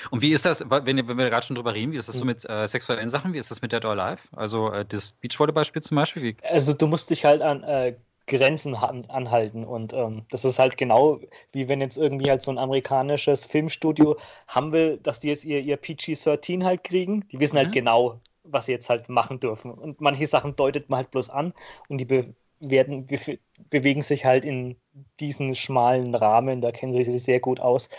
Und 0.10 0.22
wie 0.22 0.32
ist 0.32 0.46
das, 0.46 0.66
wenn, 0.70 0.86
wenn 0.86 1.18
wir 1.18 1.30
gerade 1.30 1.46
schon 1.46 1.56
drüber 1.56 1.74
reden, 1.74 1.92
wie 1.92 1.98
ist 1.98 2.08
das 2.08 2.16
so 2.16 2.26
mit 2.26 2.50
äh, 2.50 2.68
sexuellen 2.68 3.10
Sachen? 3.10 3.34
Wie 3.34 3.38
ist 3.38 3.52
das 3.52 3.62
mit 3.62 3.74
Dead 3.74 3.84
or 3.84 3.92
Alive? 3.92 4.22
Also 4.32 4.72
äh, 4.72 4.86
das 4.86 5.14
Beachvolleyballspiel 5.14 5.82
zum 5.82 5.96
Beispiel? 5.96 6.24
Wie? 6.24 6.36
Also 6.44 6.74
du 6.74 6.88
musst 6.88 7.10
dich 7.10 7.26
halt 7.26 7.42
an 7.42 7.64
äh, 7.64 7.96
Grenzen 8.28 8.76
an, 8.76 9.06
anhalten 9.10 9.66
und 9.66 9.94
ähm, 9.94 10.24
das 10.30 10.46
ist 10.46 10.60
halt 10.60 10.78
genau 10.78 11.20
wie 11.52 11.68
wenn 11.68 11.82
jetzt 11.82 11.98
irgendwie 11.98 12.30
halt 12.30 12.42
so 12.42 12.52
ein 12.52 12.58
amerikanisches 12.58 13.46
Filmstudio 13.46 14.18
haben 14.48 14.72
will, 14.72 14.98
dass 15.04 15.20
die 15.20 15.28
jetzt 15.28 15.44
ihr, 15.44 15.60
ihr 15.60 15.78
PG-13 15.78 16.64
halt 16.64 16.84
kriegen. 16.84 17.28
Die 17.30 17.40
wissen 17.40 17.58
halt 17.58 17.70
mhm. 17.70 17.74
genau, 17.74 18.22
was 18.44 18.68
sie 18.68 18.72
jetzt 18.72 18.90
halt 18.90 19.10
machen 19.10 19.40
dürfen. 19.40 19.72
Und 19.72 20.00
manche 20.00 20.28
Sachen 20.28 20.56
deutet 20.56 20.90
man 20.90 20.98
halt 20.98 21.12
bloß 21.12 21.30
an 21.30 21.54
und 21.90 21.98
die 21.98 22.06
be 22.06 22.34
werden, 22.62 23.06
be 23.06 23.40
bewegen 23.70 24.02
sich 24.02 24.26
halt 24.26 24.46
in 24.46 24.78
diesen 25.20 25.56
schmalen 25.56 26.16
Rahmen, 26.16 26.62
da 26.62 26.72
kennen 26.72 26.94
sie 26.94 27.04
sich 27.04 27.24
sehr 27.24 27.40
gut 27.40 27.60
aus. 27.60 27.90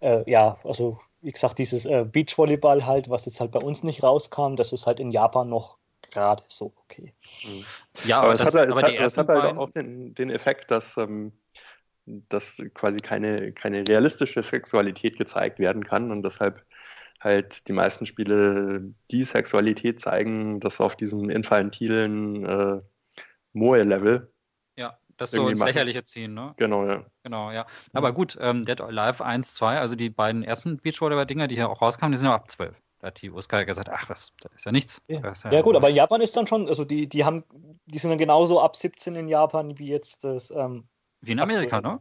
Äh, 0.00 0.28
ja, 0.30 0.58
also 0.64 1.00
wie 1.20 1.32
gesagt, 1.32 1.58
dieses 1.58 1.86
äh, 1.86 2.04
Beachvolleyball 2.04 2.84
halt, 2.84 3.08
was 3.08 3.26
jetzt 3.26 3.40
halt 3.40 3.50
bei 3.52 3.60
uns 3.60 3.82
nicht 3.82 4.02
rauskam, 4.02 4.56
das 4.56 4.72
ist 4.72 4.86
halt 4.86 5.00
in 5.00 5.10
Japan 5.10 5.48
noch 5.48 5.78
gerade 6.10 6.42
so 6.48 6.72
okay. 6.84 7.14
Mhm. 7.44 7.64
Ja, 8.04 8.18
aber, 8.18 8.28
aber 8.28 8.36
das, 8.36 8.46
hat, 8.46 8.54
halt, 8.54 8.70
aber 8.70 8.82
hat, 8.82 9.00
das 9.00 9.16
hat 9.16 9.28
halt 9.28 9.56
auch 9.56 9.70
den, 9.70 10.14
den 10.14 10.30
Effekt, 10.30 10.70
dass, 10.70 10.96
ähm, 10.96 11.32
dass 12.06 12.60
quasi 12.74 12.98
keine, 12.98 13.52
keine 13.52 13.86
realistische 13.86 14.42
Sexualität 14.42 15.16
gezeigt 15.16 15.58
werden 15.58 15.84
kann 15.84 16.10
und 16.10 16.22
deshalb 16.22 16.64
halt 17.20 17.66
die 17.68 17.72
meisten 17.72 18.04
Spiele 18.04 18.92
die 19.10 19.24
Sexualität 19.24 20.00
zeigen, 20.00 20.60
das 20.60 20.80
auf 20.80 20.94
diesem 20.94 21.30
infantilen 21.30 22.44
äh, 22.44 22.80
Moe-Level. 23.54 24.30
Ja. 24.76 24.98
das 25.16 25.30
so 25.30 25.48
ins 25.48 25.64
Lächerliche 25.64 26.04
ziehen, 26.04 26.34
ne? 26.34 26.54
Genau, 26.56 26.86
ja. 26.86 27.04
Genau, 27.22 27.50
ja. 27.50 27.66
Aber 27.92 28.12
gut, 28.12 28.36
ähm, 28.40 28.64
Dead 28.64 28.80
or 28.80 28.88
Alive 28.88 29.24
1, 29.24 29.54
2, 29.54 29.78
also 29.78 29.94
die 29.94 30.10
beiden 30.10 30.42
ersten 30.42 30.78
Beachvolleyball-Dinger, 30.78 31.48
die 31.48 31.54
hier 31.54 31.70
auch 31.70 31.80
rauskamen, 31.80 32.12
die 32.12 32.18
sind 32.18 32.28
ja 32.28 32.34
ab 32.34 32.50
12. 32.50 32.76
Da 32.98 33.08
hat 33.08 33.22
die 33.22 33.30
USK 33.30 33.64
gesagt, 33.66 33.88
ach, 33.90 34.06
das, 34.06 34.32
das 34.40 34.52
ist 34.54 34.66
ja 34.66 34.72
nichts. 34.72 35.02
Ja, 35.08 35.20
ja, 35.20 35.50
ja 35.50 35.62
gut, 35.62 35.76
aber 35.76 35.88
Japan 35.88 36.20
ist 36.20 36.36
dann 36.36 36.46
schon, 36.46 36.68
also 36.68 36.84
die, 36.84 37.08
die 37.08 37.24
haben, 37.24 37.44
die 37.86 37.98
sind 37.98 38.10
dann 38.10 38.18
genauso 38.18 38.60
ab 38.60 38.76
17 38.76 39.14
in 39.14 39.28
Japan 39.28 39.78
wie 39.78 39.88
jetzt 39.88 40.24
das. 40.24 40.50
Ähm, 40.50 40.88
wie 41.20 41.32
in 41.32 41.40
Amerika, 41.40 41.80
ne? 41.80 42.00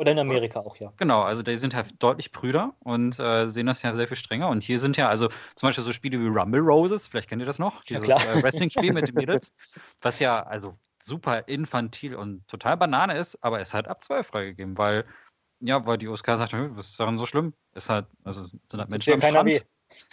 Oder 0.00 0.12
in 0.12 0.18
Amerika 0.18 0.60
auch, 0.60 0.76
ja. 0.76 0.94
Genau, 0.96 1.20
also 1.20 1.42
die 1.42 1.58
sind 1.58 1.74
halt 1.74 2.02
deutlich 2.02 2.32
Brüder 2.32 2.72
und 2.78 3.20
äh, 3.20 3.48
sehen 3.48 3.66
das 3.66 3.82
ja 3.82 3.94
sehr 3.94 4.08
viel 4.08 4.16
strenger. 4.16 4.48
Und 4.48 4.62
hier 4.62 4.78
sind 4.78 4.96
ja 4.96 5.10
also 5.10 5.28
zum 5.56 5.66
Beispiel 5.66 5.84
so 5.84 5.92
Spiele 5.92 6.18
wie 6.18 6.26
Rumble 6.26 6.60
Roses, 6.60 7.06
vielleicht 7.06 7.28
kennt 7.28 7.42
ihr 7.42 7.46
das 7.46 7.58
noch, 7.58 7.84
dieses 7.84 8.06
ja, 8.06 8.16
äh, 8.16 8.42
Wrestling-Spiel 8.42 8.94
mit 8.94 9.08
den 9.08 9.14
Mädels, 9.14 9.52
was 10.00 10.18
ja 10.18 10.42
also 10.42 10.78
super 11.02 11.48
infantil 11.48 12.14
und 12.14 12.48
total 12.48 12.78
Banane 12.78 13.18
ist, 13.18 13.44
aber 13.44 13.60
es 13.60 13.74
hat 13.74 13.88
ab 13.88 14.02
12 14.02 14.26
freigegeben, 14.26 14.78
weil 14.78 15.04
ja, 15.60 15.84
weil 15.84 15.98
die 15.98 16.08
USK 16.08 16.28
sagt, 16.38 16.54
was 16.54 16.92
ist 16.92 16.98
daran 16.98 17.18
so 17.18 17.26
schlimm? 17.26 17.52
Ist 17.74 17.90
halt, 17.90 18.06
also 18.24 18.44
sind 18.46 18.78
halt 18.78 18.88
Menschen 18.88 19.12
am 19.12 19.20
Strand. 19.20 19.50
Weh. 19.50 19.60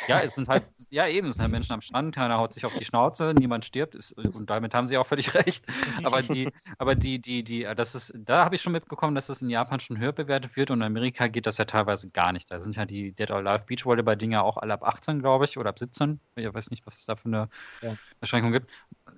Ja, 0.07 0.19
es 0.19 0.35
sind 0.35 0.47
halt, 0.47 0.67
ja 0.89 1.07
eben, 1.07 1.27
es 1.27 1.35
sind 1.35 1.43
halt 1.43 1.51
Menschen 1.51 1.73
am 1.73 1.81
Strand, 1.81 2.15
keiner 2.15 2.37
haut 2.37 2.53
sich 2.53 2.65
auf 2.65 2.73
die 2.75 2.85
Schnauze, 2.85 3.33
niemand 3.37 3.65
stirbt, 3.65 3.95
ist, 3.95 4.11
und 4.13 4.49
damit 4.49 4.73
haben 4.73 4.87
sie 4.87 4.97
auch 4.97 5.05
völlig 5.05 5.33
recht. 5.35 5.65
Aber 6.03 6.21
die, 6.21 6.49
aber 6.77 6.95
die, 6.95 7.19
die, 7.19 7.43
die, 7.43 7.67
das 7.75 7.95
ist, 7.95 8.13
da 8.15 8.45
habe 8.45 8.55
ich 8.55 8.61
schon 8.61 8.73
mitbekommen, 8.73 9.15
dass 9.15 9.29
es 9.29 9.41
in 9.41 9.49
Japan 9.49 9.79
schon 9.79 9.99
höher 9.99 10.13
bewertet 10.13 10.55
wird 10.55 10.71
und 10.71 10.79
in 10.79 10.87
Amerika 10.87 11.27
geht 11.27 11.45
das 11.45 11.57
ja 11.57 11.65
teilweise 11.65 12.09
gar 12.09 12.31
nicht. 12.31 12.49
Da 12.49 12.61
sind 12.61 12.75
ja 12.75 12.85
die 12.85 13.11
Dead 13.11 13.29
or 13.29 13.37
Alive 13.37 13.65
Beachvolleyball-Dinger 13.65 14.43
auch 14.43 14.57
alle 14.57 14.73
ab 14.73 14.83
18, 14.83 15.19
glaube 15.19 15.45
ich, 15.45 15.57
oder 15.57 15.69
ab 15.69 15.79
17. 15.79 16.19
Ich 16.35 16.53
weiß 16.53 16.71
nicht, 16.71 16.85
was 16.85 16.97
es 16.97 17.05
da 17.05 17.15
für 17.15 17.25
eine 17.25 17.49
ja. 17.81 17.95
Beschränkung 18.19 18.51
gibt. 18.51 18.71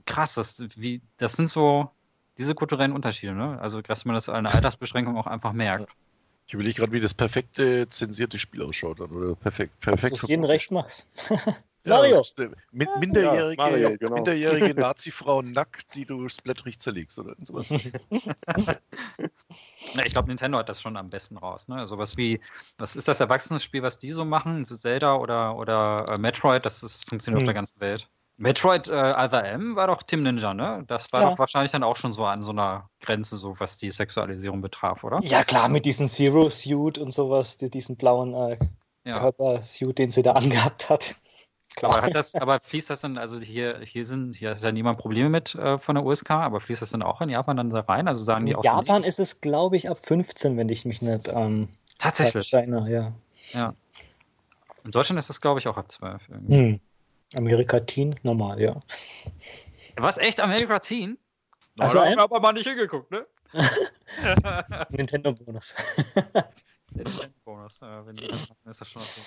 Krass, 0.05 0.35
das, 0.35 0.59
wie, 0.75 1.01
das 1.17 1.33
sind 1.33 1.49
so 1.49 1.91
diese 2.37 2.55
kulturellen 2.55 2.93
Unterschiede, 2.93 3.33
ne? 3.33 3.59
Also, 3.59 3.81
dass 3.81 4.05
man 4.05 4.15
das 4.15 4.29
eine 4.29 4.51
Altersbeschränkung 4.51 5.17
auch 5.17 5.27
einfach 5.27 5.53
merkt. 5.53 5.89
Ich 6.49 6.55
überlege 6.55 6.77
gerade, 6.77 6.91
wie 6.93 6.99
das 6.99 7.13
perfekte 7.13 7.87
zensierte 7.89 8.39
Spiel 8.39 8.63
ausschaut. 8.63 8.99
Oder 8.99 9.35
perfekt, 9.35 9.79
perfekt 9.81 10.13
Dass 10.13 10.21
du 10.21 10.27
jeden 10.29 10.45
recht 10.45 10.71
machst. 10.71 11.05
Mario. 11.85 12.23
Ja, 12.37 12.49
min 12.71 12.87
minderjährige, 12.99 13.61
ja, 13.61 13.69
Mario, 13.69 13.97
genau. 13.99 14.15
minderjährige 14.15 14.73
Nazi-Frauen 14.81 15.51
nackt, 15.51 15.93
die 15.93 16.05
du 16.05 16.27
splatterig 16.27 16.79
zerlegst 16.79 17.19
oder 17.19 17.35
sowas. 17.43 17.69
ja, 17.69 18.79
ich 20.03 20.11
glaube, 20.11 20.29
Nintendo 20.29 20.57
hat 20.57 20.69
das 20.69 20.81
schon 20.81 20.97
am 20.97 21.11
besten 21.11 21.37
raus. 21.37 21.67
Ne? 21.67 21.85
Sowas 21.85 22.17
wie, 22.17 22.41
was 22.79 22.95
ist 22.95 23.07
das 23.07 23.19
Erwachsenes-Spiel, 23.19 23.83
was 23.83 23.99
die 23.99 24.09
so 24.09 24.25
machen? 24.25 24.65
So 24.65 24.75
Zelda 24.75 25.17
oder, 25.17 25.55
oder 25.55 26.07
äh, 26.09 26.17
Metroid, 26.17 26.65
das 26.65 26.81
ist, 26.81 27.07
funktioniert 27.07 27.41
hm. 27.41 27.43
auf 27.43 27.47
der 27.47 27.53
ganzen 27.53 27.79
Welt. 27.79 28.09
Metroid 28.39 28.87
äh, 28.87 29.13
Other 29.17 29.43
M 29.43 29.75
war 29.75 29.87
doch 29.87 30.01
Tim 30.01 30.23
Ninja, 30.23 30.53
ne? 30.53 30.85
Das 30.87 31.11
war 31.11 31.21
ja. 31.21 31.29
doch 31.29 31.39
wahrscheinlich 31.39 31.73
dann 31.73 31.83
auch 31.83 31.97
schon 31.97 32.13
so 32.13 32.23
an 32.25 32.41
so 32.41 32.51
einer 32.51 32.89
Grenze, 33.01 33.35
so 33.35 33.59
was 33.59 33.77
die 33.77 33.91
Sexualisierung 33.91 34.61
betraf, 34.61 35.03
oder? 35.03 35.19
Ja, 35.23 35.43
klar, 35.43 35.67
mit 35.67 35.85
diesem 35.85 36.07
Zero-Suit 36.07 36.97
und 36.97 37.11
sowas, 37.11 37.57
diesen 37.57 37.97
blauen 37.97 38.33
äh, 38.33 38.57
ja. 39.03 39.19
Körpersuit, 39.19 39.97
den 39.97 40.11
sie 40.11 40.23
da 40.23 40.31
angehabt 40.33 40.89
hat. 40.89 41.15
Klar. 41.75 41.93
Aber, 41.93 42.01
hat 42.01 42.15
das, 42.15 42.33
aber 42.33 42.59
fließt 42.59 42.89
das 42.89 43.01
dann, 43.01 43.17
also 43.17 43.39
hier, 43.39 43.79
hier 43.83 44.05
sind, 44.05 44.35
hier 44.35 44.51
hat 44.51 44.63
ja 44.63 44.71
niemand 44.71 44.97
Probleme 44.97 45.29
mit 45.29 45.55
äh, 45.55 45.77
von 45.77 45.95
der 45.95 46.05
USK, 46.05 46.31
aber 46.31 46.59
fließt 46.59 46.81
das 46.81 46.89
dann 46.89 47.03
auch 47.03 47.21
in 47.21 47.29
Japan 47.29 47.57
dann 47.57 47.69
da 47.69 47.81
rein? 47.81 48.07
Also 48.07 48.23
sagen 48.23 48.41
in 48.41 48.47
die 48.47 48.55
auch. 48.55 48.63
In 48.63 48.65
Japan 48.65 49.03
ist 49.03 49.19
es, 49.19 49.39
glaube 49.39 49.77
ich, 49.77 49.89
ab 49.89 49.99
15, 49.99 50.57
wenn 50.57 50.67
ich 50.69 50.85
mich 50.85 51.01
nicht. 51.01 51.27
Ähm, 51.27 51.69
Tatsächlich. 51.97 52.51
Erinnere, 52.53 52.89
ja. 52.89 53.13
ja. 53.51 53.73
In 54.83 54.91
Deutschland 54.91 55.19
ist 55.19 55.29
es, 55.29 55.41
glaube 55.41 55.59
ich, 55.59 55.67
auch 55.67 55.77
ab 55.77 55.91
12. 55.91 56.29
Irgendwie. 56.29 56.55
Hm. 56.55 56.79
Amerika 57.35 57.79
Teen, 57.79 58.19
normal, 58.23 58.61
ja. 58.61 58.79
Was, 59.97 60.17
echt 60.17 60.39
Amerika 60.39 60.79
Teen? 60.79 61.17
Also 61.77 61.99
da 61.99 62.05
haben 62.05 62.19
aber 62.19 62.39
mal 62.39 62.53
nicht 62.53 62.67
hingeguckt, 62.67 63.11
ne? 63.11 63.25
Nintendo 64.89 65.33
Bonus. 65.33 65.75
Nintendo 66.91 67.35
Bonus, 67.43 67.79
ja, 67.79 68.05
wenn 68.05 68.15
die 68.15 68.27
das 68.27 68.49
machen, 68.49 68.69
ist 68.69 68.81
das 68.81 68.89
schon 68.89 69.01
so. 69.01 69.21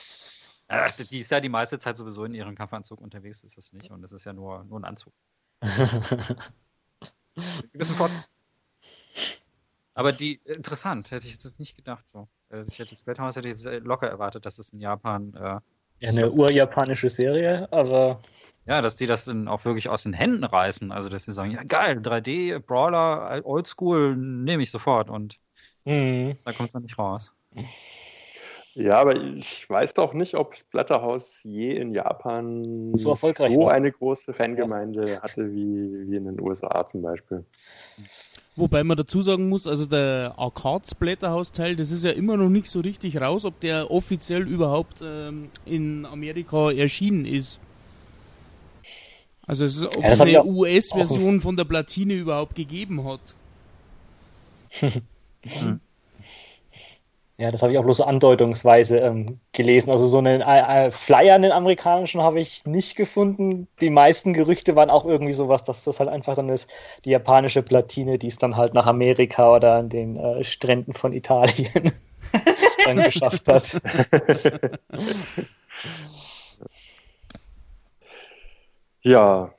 Ach, 0.68 0.92
die 0.92 1.20
ist 1.20 1.30
ja 1.30 1.40
die 1.40 1.48
meiste 1.48 1.78
Zeit 1.78 1.96
sowieso 1.96 2.24
in 2.24 2.34
ihrem 2.34 2.54
Kampfanzug 2.54 3.00
unterwegs, 3.00 3.42
ist 3.44 3.56
das 3.56 3.72
nicht. 3.72 3.90
Und 3.90 4.02
das 4.02 4.12
ist 4.12 4.24
ja 4.24 4.32
nur, 4.32 4.64
nur 4.64 4.80
ein 4.80 4.84
Anzug. 4.84 5.12
ein 5.60 5.68
bisschen 7.72 7.94
fort. 7.94 8.10
Aber 9.94 10.12
die, 10.12 10.40
interessant, 10.44 11.10
hätte 11.10 11.26
ich 11.26 11.34
jetzt 11.34 11.58
nicht 11.58 11.76
gedacht. 11.76 12.04
So. 12.12 12.28
Äh, 12.50 12.64
ich 12.66 12.78
hätte 12.78 12.90
das 12.90 13.02
Betthaus 13.02 13.36
hätte 13.36 13.48
ich 13.48 13.62
jetzt 13.62 13.84
locker 13.84 14.08
erwartet, 14.08 14.46
dass 14.46 14.58
es 14.58 14.72
in 14.72 14.80
Japan 14.80 15.34
äh, 15.34 15.60
ja, 16.02 16.10
eine 16.10 16.30
urjapanische 16.30 17.08
Serie, 17.08 17.68
aber. 17.72 18.20
Ja, 18.66 18.80
dass 18.80 18.96
die 18.96 19.06
das 19.06 19.24
dann 19.24 19.48
auch 19.48 19.64
wirklich 19.64 19.88
aus 19.88 20.04
den 20.04 20.12
Händen 20.12 20.44
reißen. 20.44 20.92
Also, 20.92 21.08
dass 21.08 21.24
sie 21.24 21.32
sagen: 21.32 21.52
Ja, 21.52 21.62
geil, 21.64 21.98
3D, 21.98 22.58
Brawler, 22.58 23.40
Oldschool, 23.44 24.16
nehme 24.16 24.62
ich 24.62 24.70
sofort. 24.70 25.10
Und 25.10 25.38
mhm. 25.84 26.36
da 26.44 26.52
kommt 26.52 26.68
es 26.68 26.72
dann 26.72 26.82
nicht 26.82 26.98
raus. 26.98 27.34
Ja, 28.74 28.98
aber 28.98 29.16
ich 29.16 29.68
weiß 29.68 29.94
doch 29.94 30.14
nicht, 30.14 30.34
ob 30.34 30.56
Splatterhouse 30.56 31.42
je 31.42 31.76
in 31.76 31.92
Japan 31.92 32.96
so, 32.96 33.10
erfolgreich 33.10 33.52
so 33.52 33.68
eine 33.68 33.92
große 33.92 34.32
Fangemeinde 34.32 35.10
ja. 35.10 35.22
hatte 35.22 35.52
wie, 35.52 36.08
wie 36.08 36.16
in 36.16 36.24
den 36.24 36.40
USA 36.40 36.86
zum 36.86 37.02
Beispiel. 37.02 37.44
Wobei 38.54 38.84
man 38.84 38.98
dazu 38.98 39.22
sagen 39.22 39.48
muss, 39.48 39.66
also 39.66 39.86
der 39.86 40.34
Arcade-Splatterhouse-Teil, 40.36 41.74
das 41.74 41.90
ist 41.90 42.04
ja 42.04 42.10
immer 42.10 42.36
noch 42.36 42.50
nicht 42.50 42.66
so 42.66 42.80
richtig 42.80 43.18
raus, 43.18 43.46
ob 43.46 43.58
der 43.60 43.90
offiziell 43.90 44.46
überhaupt 44.46 45.00
ähm, 45.02 45.48
in 45.64 46.04
Amerika 46.04 46.70
erschienen 46.70 47.24
ist. 47.24 47.60
Also 49.46 49.64
es 49.64 49.76
ist, 49.76 49.86
ob 49.86 50.02
ja, 50.02 50.08
es 50.08 50.20
eine 50.20 50.44
US-Version 50.44 51.40
von 51.40 51.56
der 51.56 51.64
Platine 51.64 52.14
überhaupt 52.14 52.54
gegeben 52.54 53.04
hat. 53.04 53.20
hm. 54.80 55.80
Ja, 57.42 57.50
das 57.50 57.60
habe 57.60 57.72
ich 57.72 57.78
auch 57.80 57.82
bloß 57.82 57.96
so 57.96 58.04
andeutungsweise 58.04 58.98
ähm, 58.98 59.40
gelesen. 59.50 59.90
Also 59.90 60.06
so 60.06 60.18
einen 60.18 60.42
äh, 60.42 60.86
äh, 60.86 60.90
Flyer, 60.92 61.34
einen 61.34 61.50
amerikanischen, 61.50 62.22
habe 62.22 62.38
ich 62.38 62.64
nicht 62.66 62.94
gefunden. 62.94 63.66
Die 63.80 63.90
meisten 63.90 64.32
Gerüchte 64.32 64.76
waren 64.76 64.90
auch 64.90 65.04
irgendwie 65.04 65.32
sowas, 65.32 65.64
dass 65.64 65.82
das 65.82 65.98
halt 65.98 66.08
einfach 66.08 66.36
dann 66.36 66.48
ist, 66.50 66.70
die 67.04 67.10
japanische 67.10 67.64
Platine, 67.64 68.16
die 68.16 68.28
es 68.28 68.38
dann 68.38 68.56
halt 68.56 68.74
nach 68.74 68.86
Amerika 68.86 69.56
oder 69.56 69.74
an 69.74 69.88
den 69.88 70.16
äh, 70.16 70.44
Stränden 70.44 70.92
von 70.92 71.12
Italien 71.12 71.90
dann 72.84 73.02
geschafft 73.02 73.48
hat. 73.48 73.82
ja, 79.00 79.52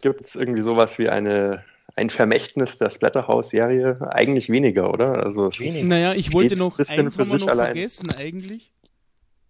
gibt 0.00 0.26
es 0.26 0.36
irgendwie 0.36 0.62
sowas 0.62 0.96
wie 1.00 1.08
eine 1.08 1.64
ein 1.96 2.10
Vermächtnis 2.10 2.78
der 2.78 2.90
Splatterhouse-Serie 2.90 4.12
eigentlich 4.12 4.48
weniger, 4.48 4.92
oder? 4.92 5.24
Also 5.24 5.46
es 5.46 5.60
Wenig. 5.60 5.84
Naja, 5.84 6.14
ich 6.14 6.32
wollte 6.32 6.56
noch 6.56 6.78
eins 6.78 6.90
haben 6.90 7.30
wir 7.30 7.38
noch 7.38 7.48
allein. 7.48 7.66
vergessen 7.66 8.10
eigentlich. 8.12 8.72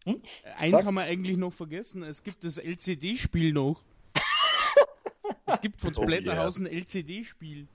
Hm? 0.04 0.22
Eins 0.56 0.72
Sag. 0.72 0.86
haben 0.86 0.94
wir 0.94 1.02
eigentlich 1.02 1.36
noch 1.36 1.52
vergessen. 1.52 2.02
Es 2.02 2.22
gibt 2.22 2.42
das 2.44 2.58
LCD-Spiel 2.58 3.52
noch. 3.52 3.82
es 5.46 5.60
gibt 5.60 5.80
von 5.80 5.94
Splatterhouse 5.94 6.58
oh, 6.58 6.62
yeah. 6.62 6.70
ein 6.70 6.78
LCD-Spiel. 6.78 7.68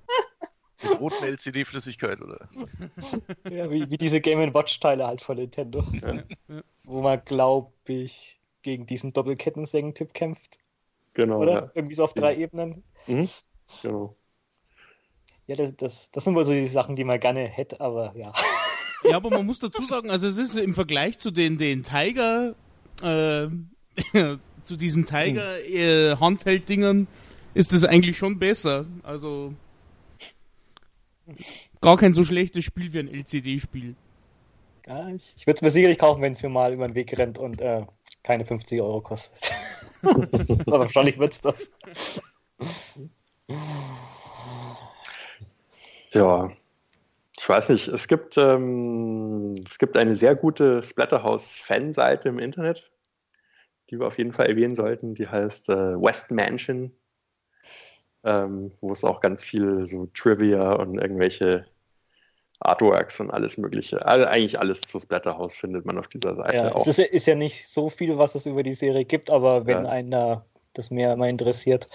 Mit 0.84 1.00
roten 1.00 1.24
LCD-Flüssigkeit, 1.24 2.22
oder? 2.22 2.50
ja, 3.50 3.70
wie, 3.70 3.90
wie 3.90 3.98
diese 3.98 4.20
Game 4.22 4.54
Watch-Teile 4.54 5.06
halt 5.08 5.22
von 5.22 5.38
Nintendo. 5.38 5.84
Ja. 6.02 6.24
Wo 6.84 7.02
man, 7.02 7.22
glaube 7.24 7.72
ich, 7.86 8.40
gegen 8.62 8.86
diesen 8.86 9.14
Doppelkettensägen-Typ 9.14 10.14
kämpft. 10.14 10.58
Genau. 11.14 11.40
Oder? 11.42 11.54
Ja. 11.54 11.72
Irgendwie 11.76 11.96
so 11.96 12.04
auf 12.04 12.14
drei 12.14 12.36
Ebenen. 12.36 12.84
Mhm. 13.08 13.30
Genau. 13.82 14.16
Ja, 15.48 15.56
das, 15.56 15.76
das, 15.78 16.12
das 16.12 16.24
sind 16.24 16.36
wohl 16.36 16.46
so 16.46 16.52
die 16.52 16.68
Sachen, 16.68 16.96
die 16.96 17.04
man 17.04 17.20
gerne 17.20 17.48
hätte, 17.48 17.80
aber 17.80 18.14
ja. 18.16 18.34
Ja, 19.04 19.18
aber 19.18 19.30
man 19.30 19.46
muss 19.46 19.60
dazu 19.60 19.86
sagen, 19.86 20.10
also 20.10 20.28
es 20.28 20.38
ist 20.38 20.58
im 20.58 20.74
Vergleich 20.74 21.20
zu 21.20 21.30
den, 21.30 21.58
den 21.58 21.84
Tiger, 21.84 22.56
äh, 23.04 23.48
zu 24.64 24.76
diesen 24.76 25.06
Tiger 25.06 25.64
äh, 25.64 26.16
Handheld-Dingern, 26.18 27.08
ist 27.54 27.74
das 27.74 27.86
eigentlich 27.86 28.18
schon 28.18 28.40
besser. 28.40 28.86
Also 29.04 29.54
gar 31.82 31.98
kein 31.98 32.14
so 32.14 32.24
schlechtes 32.24 32.66
Spiel 32.66 32.94
wie 32.94 33.00
ein 33.00 33.08
LCD-Spiel. 33.08 33.96
Ja, 34.88 35.10
ich, 35.10 35.34
ich 35.38 35.48
würde 35.48 35.58
es 35.58 35.62
mir 35.62 35.72
sicherlich 35.72 36.00
kaufen, 36.00 36.22
wenn 36.22 36.34
es 36.34 36.44
mir 36.44 36.50
mal 36.50 36.74
über 36.74 36.88
den 36.88 36.96
Weg 36.96 37.18
rennt 37.18 37.38
und 37.38 37.62
äh, 37.62 37.86
keine 38.24 38.46
50 38.46 38.82
Euro 38.82 39.02
kostet. 39.02 39.54
aber 40.02 40.80
wahrscheinlich 40.80 41.18
wird 41.18 41.34
es 41.34 41.42
das. 41.42 41.72
Ja, 46.16 46.50
ich 47.38 47.48
weiß 47.48 47.70
nicht. 47.70 47.88
Es 47.90 48.08
gibt, 48.08 48.38
ähm, 48.38 49.62
es 49.66 49.78
gibt 49.78 49.98
eine 49.98 50.16
sehr 50.16 50.36
gute 50.36 50.82
Splatterhouse-Fanseite 50.82 52.30
im 52.30 52.40
Internet, 52.40 52.90
die 53.90 54.00
wir 54.00 54.08
auf 54.08 54.18
jeden 54.18 54.32
Fall 54.32 54.48
erwähnen 54.48 54.76
sollten. 54.76 55.16
Die 55.16 55.28
heißt 55.28 55.70
äh, 55.70 56.02
West 56.02 56.32
Mansion, 56.32 56.92
ähm, 58.24 58.72
wo 58.80 58.94
es 58.94 59.04
auch 59.04 59.20
ganz 59.20 59.44
viel 59.44 59.86
so 59.86 60.08
Trivia 60.14 60.74
und 60.74 60.98
irgendwelche 60.98 61.66
Artworks 62.62 63.20
und 63.20 63.32
alles 63.32 63.58
Mögliche. 63.58 64.06
Also 64.06 64.26
eigentlich 64.26 64.58
alles 64.58 64.80
zu 64.80 64.98
Splatterhouse 64.98 65.58
findet 65.58 65.86
man 65.86 65.98
auf 65.98 66.08
dieser 66.08 66.36
Seite. 66.36 66.56
Ja, 66.56 66.74
auch. 66.74 66.88
Es 66.88 66.88
ist, 66.88 67.00
ist, 67.00 67.26
ja 67.26 67.36
nicht 67.36 67.68
so 67.68 67.90
viel, 67.90 68.18
was 68.18 68.36
es 68.36 68.46
über 68.46 68.64
die 68.64 68.74
Serie 68.74 69.04
gibt, 69.04 69.30
aber 69.30 69.66
wenn 69.66 69.84
ja. 69.84 69.90
einer 69.90 70.46
das 70.74 70.92
mehr 70.92 71.16
mal 71.18 71.30
interessiert, 71.30 71.88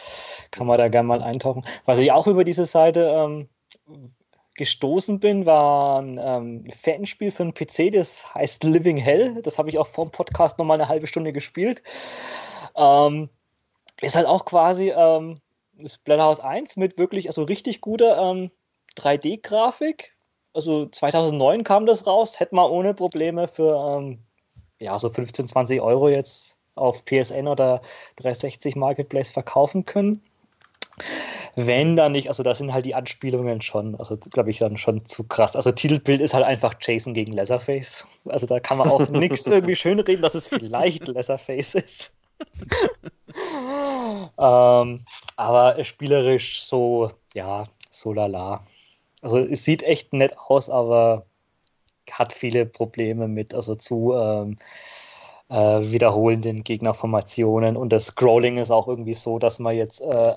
kann 0.51 0.66
man 0.66 0.78
da 0.78 0.88
gerne 0.88 1.09
mal 1.09 1.22
eintauchen. 1.22 1.64
Was 1.86 1.98
ich 1.98 2.12
auch 2.12 2.26
über 2.26 2.44
diese 2.44 2.66
Seite 2.66 3.12
ähm, 3.14 3.48
gestoßen 4.55 5.20
bin, 5.20 5.47
war 5.47 6.02
ein 6.02 6.18
ähm, 6.22 6.70
Fanspiel 6.70 7.30
für 7.30 7.44
einen 7.44 7.55
PC, 7.55 7.92
das 7.92 8.34
heißt 8.34 8.64
Living 8.64 8.98
Hell. 8.98 9.40
Das 9.42 9.59
habe 9.59 9.70
ich 9.70 9.78
auch 9.78 9.86
vor 9.86 10.05
dem 10.05 10.12
Podcast 10.12 10.59
nochmal 10.59 10.78
eine 10.78 10.88
halbe 10.88 11.06
Stunde 11.06 11.32
gespielt. 11.32 11.82
Ähm, 12.76 13.30
ist 14.01 14.16
halt 14.16 14.26
auch 14.26 14.44
quasi 14.44 14.92
ähm, 14.94 15.36
Splatterhouse 15.84 16.40
1 16.40 16.76
mit 16.76 16.98
wirklich, 16.98 17.28
also 17.28 17.42
richtig 17.44 17.80
guter 17.80 18.18
ähm, 18.18 18.51
3D-Grafik. 18.97 20.14
Also 20.52 20.86
2009 20.86 21.64
kam 21.64 21.86
das 21.86 22.06
raus, 22.06 22.40
hätte 22.40 22.55
man 22.55 22.70
ohne 22.70 22.92
Probleme 22.92 23.48
für 23.48 23.98
ähm, 23.98 24.18
ja, 24.78 24.98
so 24.98 25.09
15, 25.09 25.48
20 25.48 25.80
Euro 25.80 26.09
jetzt 26.09 26.56
auf 26.74 27.05
PSN 27.05 27.47
oder 27.47 27.82
360 28.16 28.76
Marketplace 28.76 29.30
verkaufen 29.30 29.84
können. 29.84 30.22
Wenn 31.56 31.97
da 31.97 32.09
nicht, 32.09 32.28
also 32.28 32.43
da 32.43 32.55
sind 32.55 32.72
halt 32.72 32.86
die 32.86 32.94
Anspielungen 32.94 33.60
schon, 33.62 33.97
also 33.97 34.16
glaube 34.16 34.51
ich 34.51 34.59
dann 34.59 34.77
schon 34.77 35.05
zu 35.05 35.24
krass. 35.24 35.56
Also 35.56 35.72
Titelbild 35.72 36.20
ist 36.20 36.35
halt 36.35 36.44
einfach 36.44 36.74
Jason 36.81 37.14
gegen 37.14 37.32
Leatherface. 37.32 38.06
Also 38.27 38.47
da 38.47 38.60
kann 38.60 38.78
man 38.78 38.89
auch 38.89 39.09
nichts 39.09 39.47
irgendwie 39.47 39.77
schönreden, 39.77 40.22
dass 40.22 40.35
es 40.35 40.48
vielleicht 40.48 41.09
Leatherface 41.09 41.74
ist. 41.74 42.14
ähm, 44.39 45.05
aber 45.36 45.85
spielerisch 45.85 46.62
so, 46.62 47.10
ja, 47.35 47.64
so 47.90 48.12
lala. 48.12 48.62
Also 49.22 49.39
es 49.39 49.64
sieht 49.64 49.82
echt 49.82 50.12
nett 50.12 50.36
aus, 50.39 50.70
aber 50.70 51.27
hat 52.10 52.32
viele 52.32 52.66
Probleme 52.66 53.28
mit, 53.28 53.55
also 53.55 53.74
zu 53.74 54.14
ähm, 54.14 54.59
äh, 55.48 55.93
wiederholenden 55.93 56.64
Gegnerformationen 56.64 57.77
und 57.77 57.93
das 57.93 58.06
Scrolling 58.06 58.56
ist 58.59 58.70
auch 58.70 58.89
irgendwie 58.89 59.14
so, 59.14 59.39
dass 59.39 59.59
man 59.59 59.77
jetzt 59.77 60.01
äh, 60.01 60.35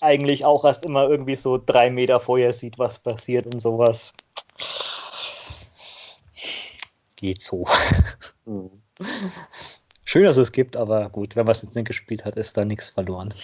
eigentlich 0.00 0.44
auch 0.44 0.64
erst 0.64 0.84
immer 0.84 1.08
irgendwie 1.08 1.36
so 1.36 1.58
drei 1.58 1.90
Meter 1.90 2.20
vorher 2.20 2.52
sieht, 2.52 2.78
was 2.78 2.98
passiert 2.98 3.46
und 3.46 3.60
sowas. 3.60 4.12
Geht 7.16 7.42
so. 7.42 7.66
Mhm. 8.44 8.70
Schön, 10.04 10.24
dass 10.24 10.38
es 10.38 10.52
gibt, 10.52 10.76
aber 10.76 11.10
gut, 11.10 11.36
wenn 11.36 11.44
man 11.44 11.50
es 11.50 11.62
jetzt 11.62 11.74
nicht 11.74 11.86
gespielt 11.86 12.24
hat, 12.24 12.36
ist 12.36 12.56
da 12.56 12.64
nichts 12.64 12.88
verloren. 12.88 13.34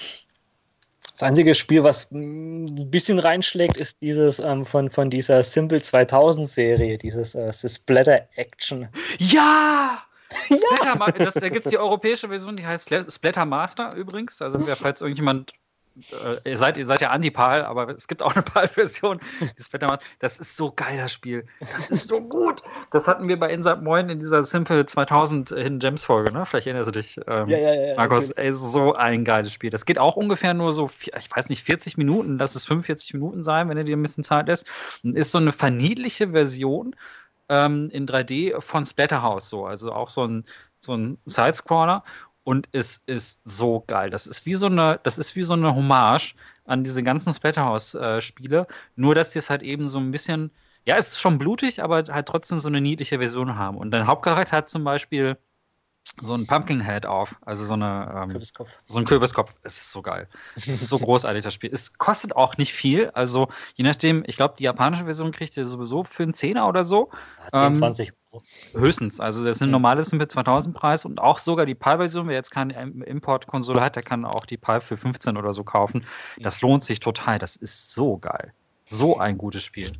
Das 1.12 1.22
einzige 1.22 1.54
Spiel, 1.54 1.84
was 1.84 2.10
ein 2.10 2.90
bisschen 2.90 3.18
reinschlägt, 3.18 3.76
ist 3.76 4.00
dieses 4.00 4.38
ähm, 4.38 4.64
von, 4.64 4.90
von 4.90 5.10
dieser 5.10 5.44
Simple 5.44 5.82
2000 5.82 6.48
Serie, 6.48 6.98
dieses 6.98 7.34
äh, 7.34 7.52
Splatter 7.52 8.26
Action. 8.34 8.88
Ja! 9.18 10.02
ja! 10.48 11.12
das, 11.18 11.34
da 11.34 11.48
gibt 11.50 11.66
es 11.66 11.70
die 11.70 11.78
europäische 11.78 12.28
Version, 12.28 12.56
die 12.56 12.66
heißt 12.66 12.92
Splatter 13.10 13.44
Master 13.44 13.94
übrigens. 13.94 14.40
Also, 14.42 14.58
falls 14.60 15.02
irgendjemand 15.02 15.52
äh, 16.10 16.50
ihr, 16.50 16.58
seid, 16.58 16.76
ihr 16.76 16.86
seid 16.86 17.00
ja 17.00 17.10
Anti-PAL, 17.10 17.64
aber 17.64 17.88
es 17.90 18.08
gibt 18.08 18.22
auch 18.22 18.34
eine 18.34 18.42
PAL-Version. 18.42 19.20
Das 20.18 20.38
ist 20.38 20.56
so 20.56 20.72
geil, 20.72 20.96
das 20.96 21.12
Spiel. 21.12 21.46
Das 21.60 21.88
ist 21.88 22.08
so 22.08 22.20
gut. 22.20 22.62
Das 22.90 23.06
hatten 23.06 23.28
wir 23.28 23.38
bei 23.38 23.52
Inside 23.52 23.82
Moin 23.82 24.08
in 24.08 24.18
dieser 24.18 24.42
Simple 24.42 24.86
2000 24.86 25.50
Hidden 25.50 25.78
Gems 25.78 26.04
Folge, 26.04 26.32
ne? 26.32 26.46
Vielleicht 26.46 26.66
erinnerst 26.66 26.88
du 26.88 26.92
dich, 26.92 27.20
ähm, 27.26 27.48
ja, 27.48 27.58
ja, 27.58 27.74
ja, 27.74 27.94
Markus. 27.96 28.30
Ey, 28.30 28.52
so 28.54 28.94
ein 28.94 29.24
geiles 29.24 29.52
Spiel. 29.52 29.70
Das 29.70 29.86
geht 29.86 29.98
auch 29.98 30.16
ungefähr 30.16 30.54
nur 30.54 30.72
so, 30.72 30.90
ich 31.00 31.36
weiß 31.36 31.48
nicht, 31.48 31.62
40 31.62 31.96
Minuten. 31.96 32.38
Lass 32.38 32.54
es 32.54 32.64
45 32.64 33.14
Minuten 33.14 33.44
sein, 33.44 33.68
wenn 33.68 33.78
ihr 33.78 33.84
dir 33.84 33.96
ein 33.96 34.02
bisschen 34.02 34.24
Zeit 34.24 34.48
lässt. 34.48 34.66
Und 35.02 35.16
ist 35.16 35.30
so 35.30 35.38
eine 35.38 35.52
verniedliche 35.52 36.30
Version 36.30 36.96
ähm, 37.48 37.88
in 37.92 38.06
3D 38.06 38.60
von 38.60 38.86
Splatterhouse 38.86 39.48
so. 39.48 39.66
Also 39.66 39.92
auch 39.92 40.08
so 40.08 40.26
ein, 40.26 40.44
so 40.80 40.94
ein 40.94 41.18
Sidescroller 41.26 42.04
und 42.44 42.68
es 42.72 43.02
ist 43.06 43.40
so 43.44 43.82
geil. 43.86 44.10
Das 44.10 44.26
ist 44.26 44.46
wie 44.46 44.54
so 44.54 44.66
eine, 44.66 45.00
das 45.02 45.18
ist 45.18 45.34
wie 45.36 45.42
so 45.42 45.54
eine 45.54 45.74
Hommage 45.74 46.34
an 46.64 46.84
diese 46.84 47.02
ganzen 47.02 47.34
Splatterhouse-Spiele, 47.34 48.66
nur 48.96 49.14
dass 49.14 49.30
die 49.30 49.38
es 49.38 49.50
halt 49.50 49.62
eben 49.62 49.88
so 49.88 49.98
ein 49.98 50.10
bisschen, 50.10 50.50
ja, 50.86 50.96
es 50.96 51.08
ist 51.08 51.20
schon 51.20 51.38
blutig, 51.38 51.82
aber 51.82 52.04
halt 52.08 52.26
trotzdem 52.28 52.58
so 52.58 52.68
eine 52.68 52.80
niedliche 52.80 53.18
Version 53.18 53.56
haben. 53.56 53.78
Und 53.78 53.90
dein 53.90 54.06
Hauptcharakter 54.06 54.58
hat 54.58 54.68
zum 54.68 54.84
Beispiel 54.84 55.36
so 56.22 56.34
ein 56.34 56.46
Pumpkinhead 56.46 57.06
auf, 57.06 57.36
also 57.44 57.64
so 57.64 57.74
eine 57.74 58.22
ähm, 58.22 58.28
Kürbiskopf. 58.30 58.70
So 58.88 58.98
ein 58.98 59.04
Kürbiskopf. 59.04 59.54
Es 59.62 59.80
ist 59.80 59.90
so 59.90 60.00
geil. 60.00 60.28
Es 60.56 60.68
ist 60.68 60.88
so 60.88 60.98
großartig 61.00 61.42
das 61.42 61.52
Spiel. 61.52 61.70
Es 61.72 61.98
kostet 61.98 62.36
auch 62.36 62.56
nicht 62.56 62.72
viel, 62.72 63.10
also 63.10 63.48
je 63.74 63.84
nachdem, 63.84 64.22
ich 64.26 64.36
glaube, 64.36 64.54
die 64.58 64.64
japanische 64.64 65.04
Version 65.04 65.32
kriegt 65.32 65.56
ihr 65.56 65.66
sowieso 65.66 66.04
für 66.04 66.22
einen 66.22 66.34
Zehner 66.34 66.68
oder 66.68 66.84
so. 66.84 67.10
10, 67.52 67.64
ähm, 67.64 67.74
20 67.74 68.12
Euro. 68.32 68.42
Höchstens. 68.74 69.20
Also 69.20 69.44
das 69.44 69.58
sind 69.58 69.70
normales 69.70 70.12
mit 70.12 70.30
2000 70.30 70.74
Preis 70.74 71.04
und 71.04 71.20
auch 71.20 71.38
sogar 71.38 71.66
die 71.66 71.74
PAL-Version, 71.74 72.28
wer 72.28 72.34
jetzt 72.34 72.50
keine 72.50 72.74
Importkonsole 72.82 73.80
hat, 73.80 73.96
der 73.96 74.02
kann 74.02 74.24
auch 74.24 74.46
die 74.46 74.56
PAL 74.56 74.80
für 74.80 74.96
15 74.96 75.36
oder 75.36 75.52
so 75.52 75.64
kaufen. 75.64 76.04
Das 76.38 76.60
lohnt 76.60 76.84
sich 76.84 77.00
total. 77.00 77.38
Das 77.38 77.56
ist 77.56 77.92
so 77.92 78.18
geil. 78.18 78.52
So 78.86 79.18
ein 79.18 79.38
gutes 79.38 79.64
Spiel. 79.64 79.90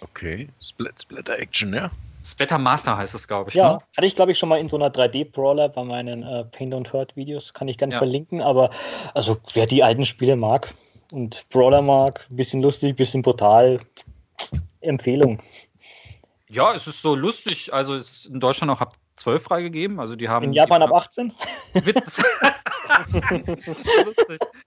Okay, 0.00 0.48
Split, 0.60 1.00
Splatter 1.00 1.38
Action, 1.38 1.74
ja. 1.74 1.90
Splatter 2.24 2.58
Master 2.58 2.96
heißt 2.96 3.14
es, 3.14 3.26
glaube 3.26 3.50
ich. 3.50 3.56
Ja, 3.56 3.74
ne? 3.74 3.78
hatte 3.96 4.06
ich, 4.06 4.14
glaube 4.14 4.32
ich, 4.32 4.38
schon 4.38 4.48
mal 4.48 4.58
in 4.58 4.68
so 4.68 4.76
einer 4.76 4.90
3D-Brawler 4.90 5.68
bei 5.70 5.84
meinen 5.84 6.22
äh, 6.22 6.44
Paint 6.44 6.74
und 6.74 6.92
Hurt 6.92 7.16
Videos. 7.16 7.52
Kann 7.52 7.68
ich 7.68 7.78
gerne 7.78 7.94
ja. 7.94 7.98
verlinken. 7.98 8.40
Aber 8.40 8.70
also, 9.14 9.38
wer 9.54 9.66
die 9.66 9.82
alten 9.82 10.04
Spiele 10.04 10.36
mag 10.36 10.72
und 11.10 11.48
Brawler 11.50 11.82
mag, 11.82 12.26
ein 12.30 12.36
bisschen 12.36 12.62
lustig, 12.62 12.90
ein 12.90 12.96
bisschen 12.96 13.22
brutal, 13.22 13.80
Empfehlung. 14.80 15.40
Ja, 16.48 16.74
es 16.74 16.86
ist 16.86 17.02
so 17.02 17.14
lustig. 17.14 17.72
Also, 17.72 17.94
es 17.94 18.10
ist 18.10 18.26
in 18.26 18.40
Deutschland 18.40 18.70
auch 18.70 18.80
ab 18.80 18.96
12 19.16 19.42
freigegeben. 19.42 20.00
Also, 20.00 20.16
die 20.16 20.28
haben. 20.28 20.44
In 20.44 20.52
Japan 20.52 20.82
ab 20.82 20.92
18? 20.92 21.32
Witz. 21.74 22.22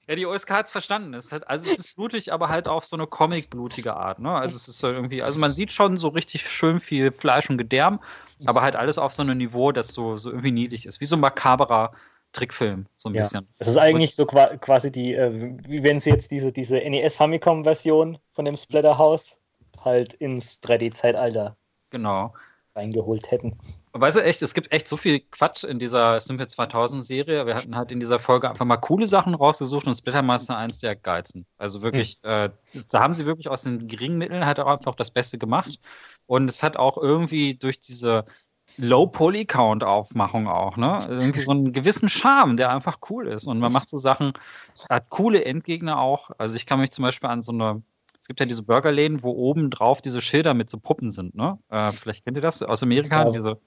Ja, 0.07 0.15
die 0.15 0.25
OSK 0.25 0.51
hat 0.51 0.65
es 0.67 0.71
verstanden. 0.71 1.13
Es 1.13 1.31
hat, 1.31 1.47
also 1.47 1.69
es 1.69 1.79
ist 1.79 1.95
blutig, 1.95 2.31
aber 2.31 2.49
halt 2.49 2.67
auf 2.67 2.85
so 2.85 2.95
eine 2.95 3.07
comic-blutige 3.07 3.95
Art. 3.95 4.19
Ne? 4.19 4.31
Also 4.31 4.55
es 4.55 4.67
ist 4.67 4.79
so 4.79 4.87
irgendwie, 4.87 5.23
also 5.23 5.39
man 5.39 5.53
sieht 5.53 5.71
schon 5.71 5.97
so 5.97 6.09
richtig 6.09 6.47
schön 6.47 6.79
viel 6.79 7.11
Fleisch 7.11 7.49
und 7.49 7.57
Gedärm, 7.57 7.99
aber 8.45 8.61
halt 8.61 8.75
alles 8.75 8.97
auf 8.97 9.13
so 9.13 9.23
einem 9.23 9.37
Niveau, 9.37 9.71
das 9.71 9.87
so, 9.87 10.17
so 10.17 10.29
irgendwie 10.29 10.51
niedlich 10.51 10.85
ist. 10.85 11.01
Wie 11.01 11.05
so 11.05 11.15
ein 11.15 11.21
makaberer 11.21 11.91
Trickfilm, 12.33 12.85
so 12.97 13.09
ein 13.09 13.15
ja. 13.15 13.21
bisschen. 13.21 13.47
Es 13.57 13.67
ist 13.67 13.77
eigentlich 13.77 14.15
so 14.15 14.25
quasi 14.25 14.91
die, 14.91 15.13
äh, 15.13 15.57
wie 15.67 15.83
wenn 15.83 15.99
sie 15.99 16.11
jetzt 16.11 16.31
diese, 16.31 16.51
diese 16.51 16.77
NES 16.77 17.15
Famicom-Version 17.15 18.17
von 18.33 18.45
dem 18.45 18.57
Splatterhouse 18.57 19.37
halt 19.83 20.13
ins 20.15 20.61
3D-Zeitalter 20.61 21.55
genau. 21.89 22.33
reingeholt 22.75 23.31
hätten. 23.31 23.57
Weißt 23.97 24.17
du 24.17 24.23
echt, 24.23 24.41
es 24.41 24.53
gibt 24.53 24.73
echt 24.73 24.89
so 24.89 24.97
viel 24.97 25.21
Quatsch 25.21 25.63
in 25.63 25.79
dieser 25.79 26.19
Simple 26.19 26.49
2000 26.49 27.05
Serie. 27.05 27.45
Wir 27.45 27.55
hatten 27.55 27.77
halt 27.77 27.93
in 27.93 28.01
dieser 28.01 28.19
Folge 28.19 28.49
einfach 28.49 28.65
mal 28.65 28.75
coole 28.75 29.07
Sachen 29.07 29.33
rausgesucht 29.33 29.87
und 29.87 29.93
Splittermaster 29.93 30.57
eins 30.57 30.79
der 30.79 30.97
geilsten. 30.97 31.45
Also 31.57 31.81
wirklich, 31.81 32.19
hm. 32.23 32.29
äh, 32.29 32.49
da 32.91 32.99
haben 32.99 33.15
sie 33.15 33.25
wirklich 33.25 33.47
aus 33.47 33.61
den 33.61 33.87
geringen 33.87 34.17
Mitteln 34.17 34.45
halt 34.45 34.59
auch 34.59 34.67
einfach 34.67 34.95
das 34.95 35.11
Beste 35.11 35.37
gemacht. 35.37 35.79
Und 36.25 36.49
es 36.49 36.61
hat 36.61 36.75
auch 36.75 36.97
irgendwie 36.97 37.55
durch 37.55 37.79
diese 37.79 38.25
Low-Poly-Count-Aufmachung 38.75 40.49
auch, 40.49 40.75
ne? 40.75 41.05
Irgendwie 41.07 41.41
so 41.41 41.51
einen 41.51 41.71
gewissen 41.71 42.09
Charme, 42.09 42.57
der 42.57 42.71
einfach 42.71 42.97
cool 43.09 43.29
ist. 43.29 43.47
Und 43.47 43.59
man 43.59 43.71
macht 43.71 43.87
so 43.87 43.97
Sachen, 43.97 44.33
hat 44.89 45.09
coole 45.09 45.45
Endgegner 45.45 46.01
auch. 46.01 46.31
Also 46.37 46.57
ich 46.57 46.65
kann 46.65 46.81
mich 46.81 46.91
zum 46.91 47.03
Beispiel 47.03 47.29
an 47.29 47.41
so 47.41 47.53
eine 47.53 47.81
es 48.25 48.27
gibt 48.27 48.39
ja 48.39 48.47
diese 48.47 48.63
Burgerläden, 48.63 49.21
wo 49.21 49.29
oben 49.33 49.69
drauf 49.69 50.01
diese 50.01 50.19
Schilder 50.19 50.55
mit 50.55 50.67
so 50.67 50.79
Puppen 50.79 51.11
sind, 51.11 51.35
ne? 51.35 51.59
Äh, 51.69 51.91
vielleicht 51.91 52.25
kennt 52.25 52.35
ihr 52.35 52.41
das 52.41 52.63
aus 52.63 52.81
Amerika, 52.81 53.29
diese, 53.29 53.59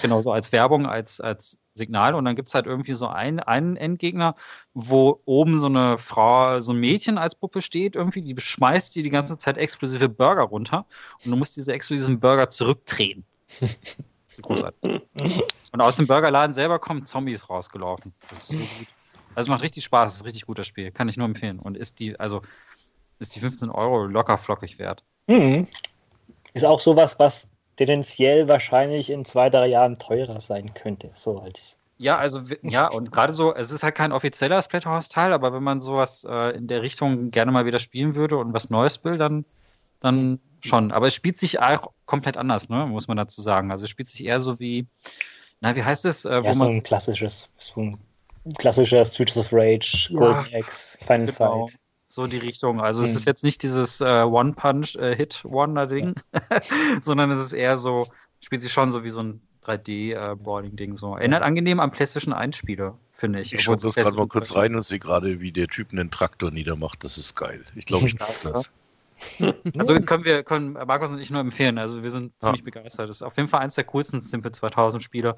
genau 0.00 0.22
so 0.22 0.30
als 0.30 0.52
Werbung, 0.52 0.86
als, 0.86 1.20
als 1.20 1.58
Signal. 1.74 2.14
Und 2.14 2.24
dann 2.24 2.36
gibt 2.36 2.46
es 2.46 2.54
halt 2.54 2.66
irgendwie 2.66 2.94
so 2.94 3.08
ein, 3.08 3.40
einen 3.40 3.74
Endgegner, 3.74 4.36
wo 4.74 5.20
oben 5.24 5.58
so 5.58 5.66
eine 5.66 5.98
Frau, 5.98 6.60
so 6.60 6.72
ein 6.72 6.78
Mädchen 6.78 7.18
als 7.18 7.34
Puppe 7.34 7.60
steht, 7.60 7.96
irgendwie, 7.96 8.22
die 8.22 8.40
schmeißt 8.40 8.94
dir 8.94 9.02
die 9.02 9.10
ganze 9.10 9.38
Zeit 9.38 9.58
exklusive 9.58 10.08
Burger 10.08 10.44
runter 10.44 10.86
und 11.24 11.32
du 11.32 11.36
musst 11.36 11.56
diese 11.56 11.72
exklusiven 11.72 12.20
Burger 12.20 12.48
zurückdrehen. 12.48 13.24
Großartig. 14.40 15.02
Und 15.72 15.80
aus 15.80 15.96
dem 15.96 16.06
Burgerladen 16.06 16.54
selber 16.54 16.78
kommen 16.78 17.06
Zombies 17.06 17.50
rausgelaufen. 17.50 18.14
Das 18.30 18.50
ist 18.50 18.52
so 18.52 18.58
gut. 18.60 18.86
Also 19.34 19.50
macht 19.50 19.64
richtig 19.64 19.82
Spaß, 19.82 20.12
das 20.12 20.14
ist 20.14 20.22
ein 20.22 20.26
richtig 20.26 20.46
gutes 20.46 20.68
Spiel. 20.68 20.92
Kann 20.92 21.08
ich 21.08 21.16
nur 21.16 21.26
empfehlen. 21.26 21.58
Und 21.58 21.76
ist 21.76 21.98
die, 21.98 22.20
also 22.20 22.42
ist 23.18 23.34
die 23.34 23.40
15 23.40 23.70
Euro 23.70 24.04
locker 24.04 24.38
flockig 24.38 24.78
wert. 24.78 25.02
Mhm. 25.26 25.66
Ist 26.54 26.64
auch 26.64 26.80
sowas, 26.80 27.18
was 27.18 27.48
tendenziell 27.76 28.48
wahrscheinlich 28.48 29.10
in 29.10 29.24
zwei, 29.24 29.50
drei 29.50 29.66
Jahren 29.66 29.98
teurer 29.98 30.40
sein 30.40 30.72
könnte. 30.74 31.10
So 31.14 31.40
als. 31.40 31.78
Ja, 31.98 32.16
also 32.16 32.42
ja, 32.62 32.88
und 32.92 33.12
gerade 33.12 33.32
so, 33.32 33.54
es 33.54 33.70
ist 33.70 33.82
halt 33.82 33.94
kein 33.94 34.12
offizieller 34.12 34.60
Splatterhouse-Teil, 34.62 35.32
aber 35.32 35.52
wenn 35.52 35.62
man 35.62 35.80
sowas 35.80 36.26
äh, 36.28 36.56
in 36.56 36.66
der 36.66 36.82
Richtung 36.82 37.30
gerne 37.30 37.52
mal 37.52 37.66
wieder 37.66 37.78
spielen 37.78 38.14
würde 38.14 38.36
und 38.36 38.52
was 38.52 38.70
Neues 38.70 39.04
will, 39.04 39.18
dann, 39.18 39.44
dann 40.00 40.40
schon. 40.60 40.92
Aber 40.92 41.06
es 41.06 41.14
spielt 41.14 41.38
sich 41.38 41.60
auch 41.60 41.92
komplett 42.04 42.36
anders, 42.36 42.68
ne? 42.68 42.86
muss 42.86 43.08
man 43.08 43.16
dazu 43.16 43.40
sagen. 43.40 43.70
Also 43.70 43.84
es 43.84 43.90
spielt 43.90 44.08
sich 44.08 44.24
eher 44.24 44.40
so 44.40 44.58
wie, 44.58 44.86
na, 45.60 45.74
wie 45.74 45.84
heißt 45.84 46.04
es? 46.04 46.24
Äh, 46.24 46.42
ja, 46.42 46.52
so 46.52 46.64
ein 46.64 46.82
klassisches, 46.82 47.48
so 47.58 47.80
ein 47.80 47.98
klassischer 48.58 49.04
Streets 49.04 49.36
of 49.36 49.52
Rage, 49.52 50.10
Golden 50.12 50.46
Axe, 50.54 50.98
Final 50.98 51.26
genau. 51.26 51.66
Fight 51.66 51.78
so 52.16 52.26
die 52.26 52.38
Richtung. 52.38 52.80
Also 52.80 53.00
mhm. 53.00 53.06
es 53.06 53.14
ist 53.14 53.26
jetzt 53.26 53.44
nicht 53.44 53.62
dieses 53.62 54.00
äh, 54.00 54.22
One-Punch-Hit-Wonder-Ding, 54.22 56.14
äh, 56.32 56.60
sondern 57.02 57.30
es 57.30 57.38
ist 57.40 57.52
eher 57.52 57.76
so, 57.76 58.06
spielt 58.40 58.62
sich 58.62 58.72
schon 58.72 58.90
so 58.90 59.04
wie 59.04 59.10
so 59.10 59.22
ein 59.22 59.42
3D-Brawling-Ding 59.64 60.94
äh, 60.94 60.96
so. 60.96 61.14
Erinnert 61.14 61.42
angenehm 61.42 61.78
an 61.78 61.90
PlayStation 61.90 62.32
1-Spiele, 62.32 62.94
finde 63.12 63.40
ich. 63.40 63.52
Ich 63.52 63.62
schaue 63.62 63.76
das 63.76 63.94
gerade 63.94 64.16
mal 64.16 64.26
kurz 64.28 64.54
rein 64.54 64.74
und 64.74 64.82
sehe 64.82 64.98
gerade, 64.98 65.40
wie 65.40 65.52
der 65.52 65.68
Typ 65.68 65.92
einen 65.92 66.10
Traktor 66.10 66.50
niedermacht. 66.50 67.04
Das 67.04 67.18
ist 67.18 67.34
geil. 67.36 67.62
Ich 67.74 67.84
glaube, 67.84 68.06
ich 68.08 68.16
darf 68.16 68.40
das. 68.40 68.72
Also 69.78 69.94
können 70.00 70.24
wir, 70.24 70.42
können 70.42 70.72
Markus 70.72 71.10
und 71.10 71.18
ich 71.20 71.30
nur 71.30 71.40
empfehlen. 71.40 71.78
Also 71.78 72.02
wir 72.02 72.10
sind 72.10 72.32
ja. 72.34 72.46
ziemlich 72.46 72.64
begeistert. 72.64 73.08
Das 73.08 73.16
ist 73.16 73.22
auf 73.22 73.36
jeden 73.36 73.48
Fall 73.48 73.60
eins 73.60 73.74
der 73.74 73.84
coolsten 73.84 74.20
Simple 74.20 74.52
2000 74.52 75.02
Spiele. 75.02 75.36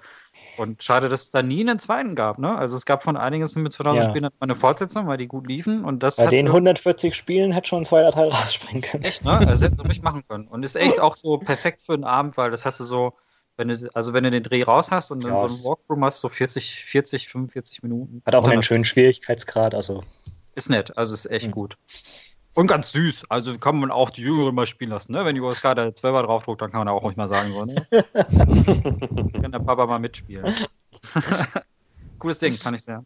Und 0.57 0.83
schade, 0.83 1.09
dass 1.09 1.23
es 1.23 1.31
da 1.31 1.43
nie 1.43 1.61
einen 1.61 1.79
zweiten 1.79 2.15
gab. 2.15 2.39
Ne? 2.39 2.57
Also 2.57 2.77
es 2.77 2.87
gab 2.87 3.03
von 3.03 3.17
einigen 3.17 3.47
Simple 3.47 3.71
2000 3.71 4.05
ja. 4.05 4.11
Spielen 4.11 4.31
eine 4.41 4.57
Fortsetzung, 4.57 5.07
weil 5.07 5.19
die 5.19 5.27
gut 5.27 5.47
liefen. 5.47 5.85
Und 5.85 6.03
das 6.03 6.17
Bei 6.17 6.27
den 6.27 6.47
140 6.47 7.15
Spielen 7.15 7.53
hätte 7.53 7.69
schon 7.69 7.83
ein 7.83 7.85
zweiter 7.85 8.11
Teil 8.11 8.29
rausspringen 8.33 8.83
können. 8.83 9.05
Echt, 9.05 9.25
ne? 9.25 9.39
Also 9.39 9.67
hätten 9.67 9.79
sie 9.79 9.89
mich 9.89 10.03
machen 10.03 10.25
können. 10.29 10.47
Und 10.49 10.63
ist 10.65 10.77
echt 10.77 11.01
auch 11.01 11.17
so 11.17 11.39
perfekt 11.39 11.83
für 11.83 11.95
einen 11.95 12.05
Abend, 12.05 12.37
weil 12.37 12.51
das 12.51 12.65
hast 12.65 12.81
du 12.81 12.85
so, 12.85 13.15
wenn 13.57 13.69
du, 13.69 13.91
also 13.95 14.13
wenn 14.13 14.25
du 14.25 14.31
den 14.31 14.43
Dreh 14.43 14.63
raus 14.63 14.91
hast 14.91 15.11
und 15.11 15.25
dann 15.25 15.35
ja, 15.35 15.49
so 15.49 15.55
ein 15.55 15.65
Walkthrough 15.65 15.99
machst, 15.99 16.21
so 16.21 16.29
40, 16.29 16.85
40, 16.85 17.29
45 17.29 17.83
Minuten. 17.83 18.23
Hat 18.25 18.35
auch 18.35 18.47
einen 18.47 18.63
schönen 18.63 18.85
Schwierigkeitsgrad, 18.85 19.75
also. 19.75 20.03
Ist 20.55 20.71
nett, 20.71 20.97
also 20.97 21.15
ist 21.15 21.27
echt 21.27 21.47
mhm. 21.47 21.53
gut. 21.53 21.79
Und 22.59 22.67
ganz 22.67 22.91
süß. 22.91 23.27
Also 23.29 23.57
kann 23.57 23.79
man 23.79 23.93
auch 23.93 24.11
die 24.11 24.23
Jüngeren 24.23 24.53
mal 24.53 24.67
spielen 24.67 24.91
lassen. 24.91 25.13
Ne? 25.13 25.25
Wenn 25.25 25.37
die 25.37 25.41
USK 25.41 25.77
der 25.77 25.95
12er 25.95 26.23
draufdruckt, 26.25 26.61
dann 26.61 26.73
kann 26.73 26.81
man 26.81 26.89
auch 26.89 27.05
ruhig 27.05 27.17
mal 27.17 27.29
sagen, 27.29 27.53
so, 27.53 27.65
ne? 27.65 27.87
kann 29.41 29.53
der 29.53 29.61
Papa 29.61 29.87
mal 29.87 30.01
mitspielen. 30.01 30.53
Cooles 32.19 32.41
Ding, 32.41 32.59
kann 32.59 32.75
ich 32.75 32.83
sehr. 32.83 33.05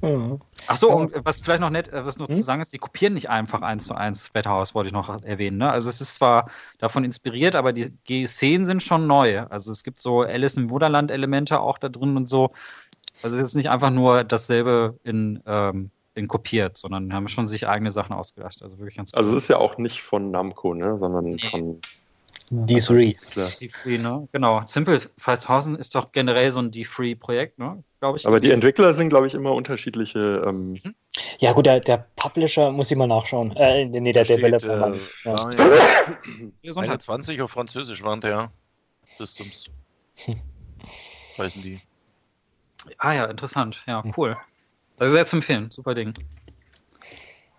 Mhm. 0.00 0.40
Ach 0.66 0.78
so, 0.78 0.90
und 0.92 1.12
was 1.26 1.42
vielleicht 1.42 1.60
noch 1.60 1.68
nett, 1.68 1.90
was 1.92 2.16
noch 2.16 2.28
mhm. 2.28 2.32
zu 2.32 2.42
sagen 2.42 2.62
ist, 2.62 2.72
die 2.72 2.78
kopieren 2.78 3.12
nicht 3.12 3.28
einfach 3.28 3.60
eins 3.60 3.84
zu 3.84 3.94
eins 3.94 4.24
Splatterhouse, 4.24 4.74
wollte 4.74 4.86
ich 4.86 4.94
noch 4.94 5.10
erwähnen. 5.24 5.58
Ne? 5.58 5.70
Also 5.70 5.90
es 5.90 6.00
ist 6.00 6.14
zwar 6.14 6.50
davon 6.78 7.04
inspiriert, 7.04 7.56
aber 7.56 7.74
die 7.74 8.26
Szenen 8.26 8.64
sind 8.64 8.82
schon 8.82 9.06
neu. 9.06 9.40
Also 9.50 9.72
es 9.72 9.84
gibt 9.84 10.00
so 10.00 10.22
Alice 10.22 10.56
im 10.56 10.70
Wunderland 10.70 11.10
Elemente 11.10 11.60
auch 11.60 11.76
da 11.76 11.90
drin 11.90 12.16
und 12.16 12.30
so. 12.30 12.52
Also 13.22 13.36
es 13.36 13.48
ist 13.48 13.56
nicht 13.56 13.68
einfach 13.68 13.90
nur 13.90 14.24
dasselbe 14.24 14.98
in 15.04 15.42
ähm, 15.44 15.90
den 16.16 16.28
kopiert, 16.28 16.76
sondern 16.76 17.12
haben 17.12 17.28
schon 17.28 17.48
sich 17.48 17.68
eigene 17.68 17.92
Sachen 17.92 18.12
ausgedacht. 18.12 18.62
Also 18.62 18.78
wirklich 18.78 18.96
ganz 18.96 19.14
Also 19.14 19.36
es 19.36 19.44
ist 19.44 19.48
ja 19.48 19.58
auch 19.58 19.78
nicht 19.78 20.02
von 20.02 20.30
Namco, 20.30 20.74
ne, 20.74 20.98
sondern 20.98 21.24
nee. 21.24 21.38
von 21.38 21.80
D3. 22.50 23.16
D3, 23.34 23.98
ne? 23.98 24.28
Genau. 24.32 24.62
Simple 24.66 25.00
5000 25.18 25.78
ist 25.78 25.94
doch 25.94 26.10
generell 26.10 26.50
so 26.50 26.58
ein 26.58 26.72
D3-Projekt, 26.72 27.58
ne? 27.60 27.82
Glaube 28.00 28.18
ich. 28.18 28.26
Aber 28.26 28.40
die 28.40 28.50
Entwickler 28.50 28.92
sind, 28.92 29.08
glaube 29.08 29.28
ich, 29.28 29.34
immer 29.34 29.52
unterschiedliche. 29.52 30.42
Ähm 30.46 30.72
mhm. 30.72 30.94
ja, 31.38 31.52
gut, 31.52 31.66
der, 31.66 31.78
der, 31.80 32.06
Publisher 32.16 32.72
muss 32.72 32.90
ich 32.90 32.96
mal 32.96 33.06
nachschauen. 33.06 33.54
Äh, 33.56 33.84
nee, 33.84 34.12
der 34.12 34.24
steht, 34.24 34.38
Developer. 34.38 34.94
Äh, 34.94 34.98
ja. 35.24 35.50
Ja. 36.62 36.76
21 36.76 37.40
auf 37.40 37.52
Französisch 37.52 38.02
waren 38.02 38.20
der 38.20 38.50
Systems. 39.16 39.66
Heißen 41.38 41.62
die. 41.62 41.80
Ah 42.98 43.12
ja, 43.12 43.24
interessant. 43.26 43.82
Ja, 43.86 44.02
cool. 44.16 44.36
Also 45.00 45.14
sehr 45.14 45.24
zu 45.24 45.36
empfehlen, 45.36 45.70
super 45.70 45.94
Ding. 45.94 46.12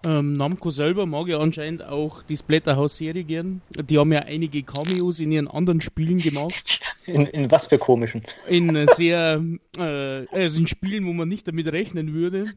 Ähm, 0.03 0.33
Namco 0.33 0.69
selber 0.69 1.07
mag 1.07 1.27
ja 1.27 1.39
anscheinend 1.39 1.83
auch 1.83 2.21
die 2.21 2.37
Splatterhouse-Serie 2.37 3.23
gern. 3.23 3.61
Die 3.69 3.97
haben 3.97 4.13
ja 4.13 4.19
einige 4.19 4.61
Cameos 4.61 5.19
in 5.19 5.31
ihren 5.31 5.47
anderen 5.47 5.81
Spielen 5.81 6.19
gemacht. 6.19 6.81
In, 7.07 7.25
in 7.25 7.49
was 7.49 7.65
für 7.65 7.79
komischen? 7.79 8.21
In 8.47 8.85
sehr, 8.87 9.43
äh, 9.75 10.25
also 10.31 10.59
in 10.59 10.67
Spielen, 10.67 11.07
wo 11.07 11.13
man 11.13 11.27
nicht 11.27 11.47
damit 11.47 11.71
rechnen 11.71 12.13
würde, 12.13 12.53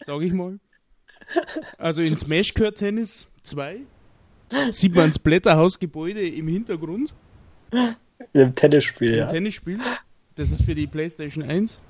sage 0.00 0.26
ich 0.26 0.34
mal. 0.34 0.58
Also 1.78 2.02
in 2.02 2.18
Smash 2.18 2.52
Cut 2.52 2.76
Tennis 2.76 3.28
2 3.42 3.80
sieht 4.70 4.94
man 4.94 5.08
das 5.08 5.16
Splatterhouse-Gebäude 5.16 6.28
im 6.28 6.46
Hintergrund. 6.46 7.14
Im 8.34 8.54
Tennisspiel, 8.54 9.12
Im 9.12 9.18
ja. 9.18 9.26
Tennisspiel. 9.26 9.80
Das 10.34 10.50
ist 10.50 10.62
für 10.62 10.74
die 10.74 10.86
PlayStation 10.86 11.42
1. 11.42 11.80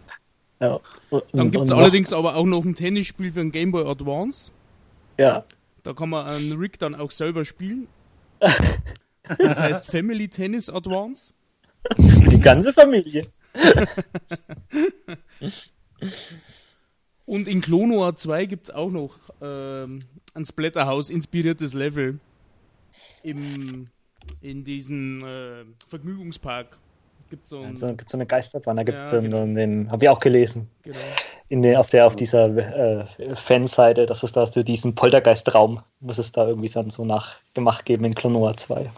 Ja. 0.60 0.80
Und, 1.10 1.24
Dann 1.32 1.50
gibt 1.50 1.64
es 1.64 1.72
allerdings 1.72 2.12
aber 2.12 2.36
auch 2.36 2.46
noch 2.46 2.64
ein 2.64 2.74
Tennisspiel 2.74 3.32
für 3.32 3.40
ein 3.40 3.52
Game 3.52 3.72
Boy 3.72 3.86
Advance. 3.86 4.50
Ja. 5.18 5.44
Da 5.82 5.92
kann 5.92 6.10
man 6.10 6.26
einen 6.26 6.58
Rick 6.58 6.78
dann 6.78 6.94
auch 6.94 7.10
selber 7.10 7.44
spielen. 7.44 7.88
Das 9.38 9.58
heißt 9.58 9.86
Family 9.86 10.28
Tennis 10.28 10.70
Advance. 10.70 11.32
Die 11.98 12.38
ganze 12.40 12.72
Familie. 12.72 13.22
Und 17.24 17.48
in 17.48 17.60
Clonoa 17.60 18.14
2 18.14 18.46
gibt 18.46 18.68
es 18.68 18.74
auch 18.74 18.90
noch 18.90 19.18
ähm, 19.40 20.02
ein 20.34 20.44
Splatterhouse-inspiriertes 20.44 21.74
Level 21.74 22.20
im, 23.24 23.88
in 24.40 24.62
diesem 24.62 25.24
äh, 25.24 25.64
Vergnügungspark. 25.88 26.78
Gibt 27.28 27.46
so, 27.46 27.58
ein, 27.58 27.72
also, 27.72 27.88
gibt's 27.88 28.12
so 28.12 28.18
eine 28.18 28.26
Geisterbahn, 28.26 28.76
da 28.76 28.82
gibt 28.84 29.00
es 29.00 29.10
ja, 29.10 29.20
genau. 29.20 29.44
den, 29.44 29.90
habe 29.90 30.04
ich 30.04 30.08
auch 30.08 30.20
gelesen. 30.20 30.68
Genau. 30.82 30.96
In 31.48 31.62
den, 31.62 31.76
auf, 31.76 31.90
der, 31.90 32.06
auf 32.06 32.14
dieser 32.14 32.56
äh, 32.56 33.04
Fanseite, 33.34 34.06
dass 34.06 34.22
es 34.22 34.32
da 34.32 34.46
so 34.46 34.62
diesen 34.62 34.94
Poltergeistraum, 34.94 35.80
muss 36.00 36.18
es 36.18 36.32
da 36.32 36.46
irgendwie 36.46 36.68
dann 36.68 36.90
so 36.90 37.04
nachgemacht 37.04 37.84
geben 37.84 38.04
in 38.04 38.14
Clonoa 38.14 38.56
2. 38.56 38.90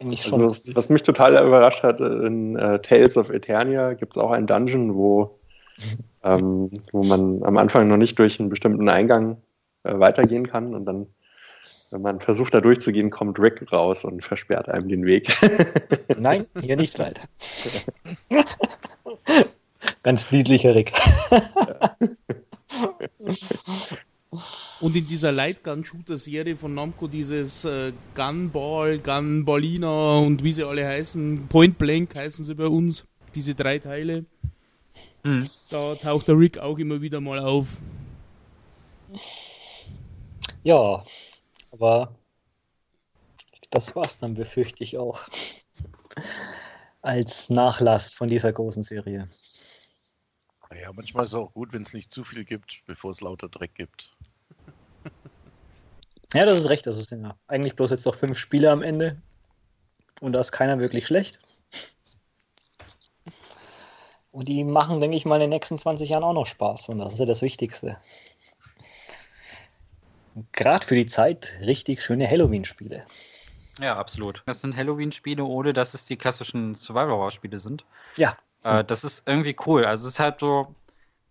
Also, 0.00 0.56
was 0.74 0.88
mich 0.88 1.02
total 1.02 1.32
überrascht 1.46 1.82
hat, 1.82 2.00
in 2.00 2.56
äh, 2.56 2.80
Tales 2.80 3.16
of 3.16 3.28
Eternia 3.28 3.92
gibt 3.92 4.12
es 4.12 4.18
auch 4.18 4.30
einen 4.30 4.46
Dungeon, 4.46 4.94
wo, 4.94 5.38
ähm, 6.24 6.70
wo 6.92 7.02
man 7.02 7.42
am 7.42 7.58
Anfang 7.58 7.88
noch 7.88 7.98
nicht 7.98 8.18
durch 8.18 8.40
einen 8.40 8.48
bestimmten 8.48 8.88
Eingang 8.88 9.36
äh, 9.82 9.98
weitergehen 9.98 10.46
kann 10.46 10.74
und 10.74 10.86
dann 10.86 11.06
wenn 11.90 12.02
man 12.02 12.20
versucht, 12.20 12.54
da 12.54 12.60
durchzugehen, 12.60 13.10
kommt 13.10 13.38
Rick 13.38 13.72
raus 13.72 14.04
und 14.04 14.24
versperrt 14.24 14.68
einem 14.68 14.88
den 14.88 15.04
Weg. 15.04 15.28
Nein, 16.18 16.46
hier 16.60 16.76
nicht 16.76 16.98
weiter. 16.98 17.22
Ganz 20.02 20.30
niedlicher 20.30 20.74
Rick. 20.74 20.92
Und 24.80 24.96
in 24.96 25.06
dieser 25.06 25.32
Lightgun-Shooter-Serie 25.32 26.56
von 26.56 26.74
Namco 26.74 27.08
dieses 27.08 27.64
äh, 27.64 27.92
Gunball, 28.14 28.98
Gunballina 28.98 30.18
und 30.18 30.44
wie 30.44 30.52
sie 30.52 30.64
alle 30.64 30.86
heißen, 30.86 31.48
Point 31.48 31.76
Blank 31.76 32.14
heißen 32.14 32.44
sie 32.44 32.54
bei 32.54 32.66
uns, 32.66 33.04
diese 33.34 33.54
drei 33.54 33.78
Teile. 33.78 34.24
Hm. 35.24 35.50
Da 35.68 35.96
taucht 35.96 36.28
der 36.28 36.38
Rick 36.38 36.58
auch 36.58 36.78
immer 36.78 37.02
wieder 37.02 37.20
mal 37.20 37.40
auf. 37.40 37.76
Ja, 40.62 41.04
aber 41.70 42.14
das 43.70 43.94
war's 43.94 44.18
dann, 44.18 44.34
befürchte 44.34 44.84
ich 44.84 44.98
auch. 44.98 45.20
Als 47.02 47.48
Nachlass 47.48 48.14
von 48.14 48.28
dieser 48.28 48.52
großen 48.52 48.82
Serie. 48.82 49.28
Ja, 50.78 50.92
manchmal 50.92 51.24
ist 51.24 51.30
es 51.30 51.34
auch 51.34 51.52
gut, 51.52 51.72
wenn 51.72 51.82
es 51.82 51.94
nicht 51.94 52.12
zu 52.12 52.24
viel 52.24 52.44
gibt, 52.44 52.82
bevor 52.86 53.10
es 53.10 53.20
lauter 53.20 53.48
Dreck 53.48 53.74
gibt. 53.74 54.14
Ja, 56.32 56.46
das 56.46 56.60
ist 56.60 56.68
recht. 56.68 56.86
Das 56.86 56.96
sind 56.96 57.24
ja 57.24 57.36
eigentlich 57.48 57.74
bloß 57.74 57.90
jetzt 57.90 58.06
noch 58.06 58.14
fünf 58.14 58.38
Spiele 58.38 58.70
am 58.70 58.82
Ende. 58.82 59.20
Und 60.20 60.32
da 60.32 60.40
ist 60.40 60.52
keiner 60.52 60.78
wirklich 60.78 61.06
schlecht. 61.06 61.40
Und 64.30 64.46
die 64.46 64.62
machen, 64.62 65.00
denke 65.00 65.16
ich 65.16 65.24
mal, 65.24 65.36
in 65.36 65.42
den 65.42 65.50
nächsten 65.50 65.78
20 65.78 66.10
Jahren 66.10 66.22
auch 66.22 66.32
noch 66.32 66.46
Spaß. 66.46 66.88
Und 66.88 66.98
das 66.98 67.14
ist 67.14 67.18
ja 67.18 67.26
das 67.26 67.42
Wichtigste 67.42 67.98
gerade 70.52 70.86
für 70.86 70.94
die 70.94 71.06
Zeit 71.06 71.54
richtig 71.60 72.02
schöne 72.02 72.28
Halloween-Spiele. 72.28 73.04
Ja, 73.78 73.96
absolut. 73.96 74.42
Das 74.46 74.60
sind 74.60 74.76
Halloween-Spiele, 74.76 75.44
ohne 75.44 75.72
dass 75.72 75.94
es 75.94 76.04
die 76.04 76.16
klassischen 76.16 76.74
Survival-Horror-Spiele 76.74 77.58
sind. 77.58 77.84
Ja. 78.16 78.36
Äh, 78.62 78.84
das 78.84 79.04
ist 79.04 79.26
irgendwie 79.26 79.56
cool. 79.66 79.84
Also 79.84 80.06
es 80.06 80.14
ist 80.14 80.20
halt 80.20 80.40
so, 80.40 80.74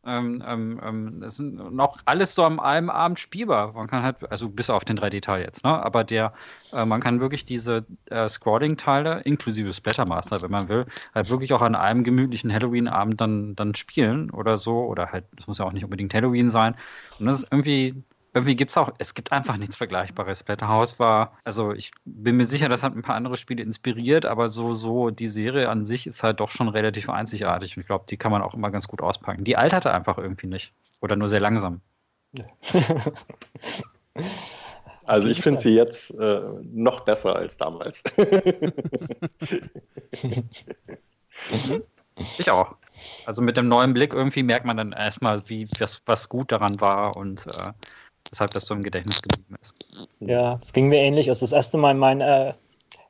ähm, 0.06 0.42
ähm, 0.48 0.82
ähm, 0.84 1.24
es 1.24 1.38
sind 1.38 1.74
noch 1.76 1.98
alles 2.06 2.34
so 2.34 2.44
am 2.44 2.60
einem 2.60 2.90
Abend 2.90 3.20
spielbar. 3.20 3.74
Man 3.74 3.88
kann 3.88 4.02
halt, 4.02 4.32
also 4.32 4.50
bis 4.50 4.70
auf 4.70 4.86
den 4.86 4.98
3D-Teil 4.98 5.44
jetzt, 5.44 5.64
ne? 5.64 5.84
Aber 5.84 6.04
der, 6.04 6.34
äh, 6.72 6.86
man 6.86 7.02
kann 7.02 7.20
wirklich 7.20 7.46
diese 7.46 7.86
äh, 8.06 8.30
Scrolling-Teile, 8.30 9.22
inklusive 9.22 9.74
Splattermaster, 9.74 10.42
wenn 10.42 10.52
man 10.52 10.70
will, 10.70 10.86
halt 11.14 11.30
wirklich 11.30 11.54
auch 11.54 11.62
an 11.62 11.76
einem 11.76 12.04
gemütlichen 12.04 12.52
Halloween-Abend 12.52 13.20
dann, 13.20 13.56
dann 13.56 13.76
spielen 13.76 14.32
oder 14.32 14.58
so. 14.58 14.86
Oder 14.86 15.12
halt, 15.12 15.26
das 15.36 15.48
muss 15.48 15.60
ja 15.60 15.66
auch 15.66 15.74
nicht 15.74 15.84
unbedingt 15.84 16.14
Halloween 16.14 16.50
sein. 16.50 16.76
Und 17.20 17.26
das 17.26 17.44
ist 17.44 17.52
irgendwie 17.52 18.02
irgendwie 18.34 18.56
gibt 18.56 18.72
es 18.72 18.78
auch, 18.78 18.92
es 18.98 19.14
gibt 19.14 19.32
einfach 19.32 19.58
nichts 19.58 19.78
Vergleichbares. 19.78 20.40
Splatterhouse 20.40 21.00
war, 21.00 21.38
also 21.44 21.74
ich 21.74 21.92
bin 22.06 22.38
mir 22.38 22.46
sicher, 22.46 22.70
das 22.70 22.84
hat 22.84 22.96
ein 22.96 23.02
paar 23.02 23.16
andere 23.16 23.38
Spiele 23.38 23.64
inspiriert, 23.64 24.26
aber 24.26 24.50
so, 24.50 24.74
so 24.74 25.10
die 25.10 25.28
Serie 25.28 25.70
an 25.70 25.86
sich 25.86 26.08
ist 26.08 26.24
halt 26.24 26.40
doch 26.40 26.52
schon 26.52 26.70
relativ 26.70 27.10
einzigartig 27.10 27.76
und 27.76 27.82
ich 27.82 27.88
glaube, 27.88 28.06
die 28.10 28.18
kann 28.18 28.32
man 28.32 28.42
auch 28.42 28.54
immer 28.54 28.72
ganz 28.72 28.88
gut 28.88 29.02
auspacken. 29.02 29.44
Die 29.44 29.58
alterte 29.58 29.92
einfach 29.92 30.18
irgendwie 30.18 30.48
nicht. 30.48 30.74
Oder 31.02 31.16
nur 31.16 31.30
sehr 31.30 31.40
langsam. 31.40 31.82
Also 35.10 35.28
ich 35.28 35.42
finde 35.42 35.60
sie 35.60 35.74
jetzt 35.74 36.12
äh, 36.20 36.42
noch 36.72 37.00
besser 37.00 37.36
als 37.36 37.58
damals. 37.58 38.04
ich 42.38 42.52
auch. 42.52 42.76
Also 43.26 43.42
mit 43.42 43.58
dem 43.58 43.68
neuen 43.68 43.96
Blick 43.96 44.14
irgendwie 44.14 44.44
merkt 44.44 44.68
man 44.68 44.78
dann 44.78 44.92
erstmal, 44.92 45.50
wie 45.50 45.68
was, 45.80 46.04
was 46.06 46.30
gut 46.30 46.52
daran 46.52 46.80
war 46.80 47.18
und 47.18 47.48
äh, 47.48 47.74
weshalb 48.30 48.52
das 48.52 48.66
so 48.66 48.74
im 48.74 48.84
Gedächtnis 48.84 49.22
geblieben 49.22 49.56
ist. 49.62 49.76
Ja, 50.20 50.60
es 50.62 50.74
ging 50.74 50.88
mir 50.88 51.00
ähnlich. 51.00 51.30
Also 51.30 51.46
das 51.46 51.54
erste 51.54 51.78
Mal 51.78 51.94
mein, 51.94 52.22
äh, 52.22 52.54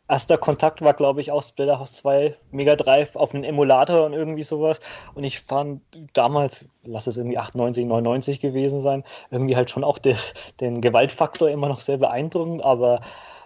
erster 0.10 0.38
Kontakt 0.38 0.82
war, 0.82 0.94
glaube 0.94 1.22
ich, 1.22 1.32
auch 1.32 1.44
Splatterhouse 1.44 1.94
2 1.94 2.36
Mega 2.52 2.76
Drive 2.76 3.16
auf 3.16 3.34
einen 3.34 3.44
Emulator 3.44 4.06
und 4.06 4.14
irgendwie 4.14 4.42
sowas. 4.42 4.80
Und 5.14 5.24
ich 5.24 5.40
fand 5.40 5.82
damals, 6.14 6.66
lass 6.84 7.08
es 7.08 7.16
irgendwie 7.16 7.38
98, 7.38 7.86
99 7.86 8.40
gewesen 8.40 8.82
sein, 8.82 9.04
irgendwie 9.30 9.56
halt 9.56 9.70
schon 9.70 9.84
auch 9.84 10.00
de, 10.00 10.16
den 10.60 10.82
Gewaltfaktor 10.82 11.50
immer 11.50 11.70
noch 11.70 11.80
sehr 11.80 11.98
beeindruckend, 11.98 12.64
aber 12.64 13.02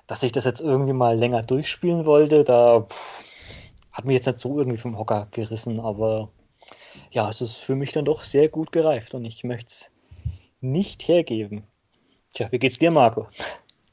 dass 0.08 0.24
ich 0.24 0.32
das 0.32 0.45
jetzt 0.45 0.62
irgendwie 0.62 0.94
mal 0.94 1.18
länger 1.18 1.44
durchspielen 1.44 2.06
wollte, 2.06 2.44
da 2.44 2.82
pff, 2.82 3.24
hat 3.91 4.06
mich 4.06 4.16
jetzt 4.16 4.26
nicht 4.26 4.40
so 4.40 4.58
irgendwie 4.58 4.78
vom 4.78 4.98
Hocker 4.98 5.28
gerissen, 5.32 5.80
aber 5.80 6.30
ja, 7.12 7.30
es 7.30 7.41
ist 7.41 7.58
für 7.58 7.76
mich 7.76 7.91
dann 7.91 8.06
doch 8.06 8.24
sehr 8.24 8.48
gut 8.50 8.72
gereift 8.72 9.14
und 9.14 9.26
ich 9.26 9.44
möchte 9.44 9.68
es 9.68 9.91
nicht 10.64 11.07
hergeben. 11.07 11.64
Tja, 12.34 12.52
wie 12.52 12.60
geht's 12.60 12.80
dir, 12.80 12.91
Marco? 12.91 13.27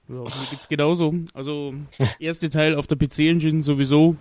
Ja, 0.08 0.16
mir 0.16 0.46
geht's 0.50 0.68
genauso. 0.68 1.14
Also, 1.34 1.74
erste 2.18 2.48
Teil 2.48 2.74
auf 2.74 2.86
der 2.86 2.96
PC-Engine 2.96 3.62
sowieso. 3.62 4.16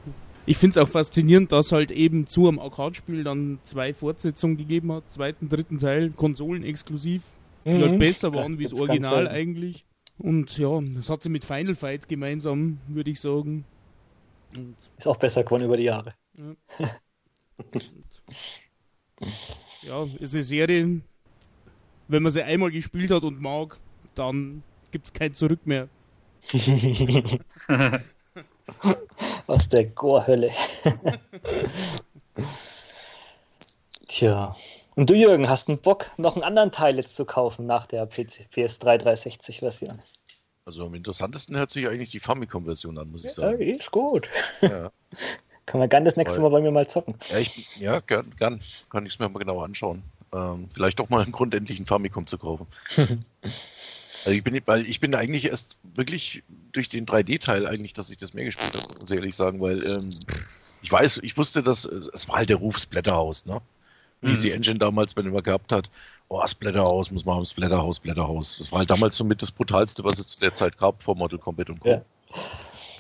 Ich 0.46 0.58
finde 0.58 0.80
es 0.80 0.84
auch 0.84 0.92
faszinierend, 0.92 1.52
dass 1.52 1.72
halt 1.72 1.92
eben 1.92 2.28
zu 2.28 2.48
am 2.48 2.60
Arcade-Spiel 2.60 3.24
dann 3.24 3.60
zwei 3.64 3.94
Fortsetzungen 3.94 4.58
gegeben 4.58 4.92
hat. 4.92 5.12
Zweiten, 5.12 5.48
dritten 5.48 5.78
Teil, 5.78 6.10
Konsolen 6.12 6.64
exklusiv, 6.64 7.24
die 7.66 7.72
halt 7.72 7.82
mhm. 7.82 7.90
halt 7.90 8.00
besser 8.00 8.34
waren 8.34 8.58
wie 8.58 8.64
das 8.64 8.80
Original 8.80 9.28
eigentlich. 9.28 9.86
Und 10.18 10.58
ja, 10.58 10.80
das 10.96 11.10
hat 11.10 11.24
sie 11.24 11.30
mit 11.30 11.46
Final 11.46 11.76
Fight 11.76 12.10
gemeinsam, 12.10 12.80
würde 12.88 13.12
ich 13.12 13.22
sagen. 13.22 13.64
Und 14.56 14.76
ist 14.98 15.08
auch 15.08 15.18
besser 15.18 15.44
geworden 15.44 15.64
über 15.64 15.78
die 15.78 15.84
Jahre. 15.84 16.14
Ja. 16.38 16.56
ja, 19.84 20.08
ist 20.20 20.34
eine 20.34 20.44
Serie, 20.44 21.02
wenn 22.10 22.22
man 22.24 22.32
sie 22.34 22.44
einmal 22.44 22.72
gespielt 22.72 23.12
hat 23.12 23.24
und 23.24 23.40
mag, 23.40 23.78
dann 24.16 24.64
gibt 24.92 25.06
es 25.06 25.14
kein 25.14 25.34
Zurück 25.34 25.62
mehr. 25.66 25.88
Aus 29.48 29.70
der 29.70 29.86
Gorhölle. 29.86 30.52
Tja. 34.08 34.56
Und 34.96 35.10
du, 35.10 35.14
Jürgen, 35.14 35.48
hast 35.48 35.70
einen 35.70 35.78
Bock, 35.78 36.12
noch 36.18 36.36
einen 36.36 36.44
anderen 36.44 36.72
Teil 36.72 36.98
jetzt 36.98 37.16
zu 37.16 37.26
kaufen 37.26 37.68
nach 37.68 37.86
der 37.86 38.06
PC, 38.08 38.48
PS3 38.54 39.02
360-Version? 39.02 40.02
Also 40.66 40.86
am 40.86 40.96
interessantesten 40.96 41.56
hört 41.58 41.72
sich 41.72 41.88
eigentlich 41.88 42.10
die 42.10 42.20
Famicom-Version 42.20 42.98
an, 42.98 43.12
muss 43.12 43.24
ich 43.24 43.34
sagen. 43.34 43.62
Ja, 43.62 43.76
ist 43.76 43.92
gut. 43.92 44.28
Ja. 44.62 44.92
Kann 45.68 45.80
man 45.80 45.90
gern 45.90 46.06
das 46.06 46.16
nächste 46.16 46.42
Mal 46.42 46.50
bei 46.50 46.62
mir 46.62 46.72
mal 46.72 46.88
zocken. 46.88 47.14
Ja, 47.30 47.38
ich, 47.38 47.78
ja 47.78 48.00
gern, 48.00 48.34
gern. 48.38 48.60
Kann 48.90 49.06
ich 49.06 49.14
es 49.14 49.20
mir 49.20 49.30
mal 49.30 49.38
genauer 49.38 49.64
anschauen. 49.64 50.02
Ähm, 50.34 50.68
vielleicht 50.74 51.00
doch 51.00 51.10
mal 51.10 51.22
einen 51.22 51.32
Grund, 51.32 51.54
endlich 51.54 51.80
einen 51.80 51.88
Famicom 51.88 52.28
zu 52.28 52.38
kaufen. 52.38 52.68
Also 54.26 54.32
ich 54.32 54.44
bin, 54.44 54.60
weil 54.66 54.86
ich 54.86 55.00
bin 55.00 55.16
eigentlich 55.16 55.46
erst 55.46 55.78
wirklich 55.96 56.44
durch 56.74 56.90
den 56.90 57.06
3D-Teil 57.06 57.66
eigentlich, 57.66 57.94
dass 57.94 58.10
ich 58.10 58.18
das 58.18 58.34
mehr 58.34 58.46
gespielt 58.46 58.76
habe, 58.76 59.00
muss 59.00 59.10
ich 59.10 59.16
ehrlich 59.16 59.36
sagen, 59.36 59.62
weil 59.62 59.86
ähm, 59.88 60.20
ich 60.82 60.92
weiß, 60.92 61.22
ich 61.24 61.38
wusste, 61.38 61.64
dass 61.64 61.86
es 61.86 62.28
war 62.28 62.38
halt 62.38 62.50
der 62.50 62.58
Ruf 62.58 62.78
Splatterhouse, 62.78 63.46
ne? 63.46 63.62
Wie 64.22 64.32
mhm. 64.32 64.36
sie 64.36 64.52
Engine 64.52 64.80
damals 64.80 65.14
bei 65.14 65.22
dem 65.22 65.34
wir 65.34 65.42
gehabt 65.42 65.72
hat. 65.72 65.90
Oh, 66.28 66.46
Splatterhouse, 66.46 67.12
muss 67.12 67.26
man 67.26 67.38
haben, 67.38 67.46
Splatterhouse, 67.46 67.98
Splatterhouse. 67.98 68.58
Das 68.60 68.72
war 68.72 68.80
halt 68.80 68.90
damals 68.90 69.16
somit 69.16 69.42
das 69.42 69.52
brutalste, 69.52 70.04
was 70.04 70.20
es 70.20 70.28
zu 70.28 70.40
der 70.42 70.54
Zeit 70.54 70.78
gab 70.78 71.02
vor 71.02 71.16
Model 71.16 71.40
Combat 71.40 71.70
und 71.70 71.80
Co. 71.80 71.90
Ja. 71.90 72.02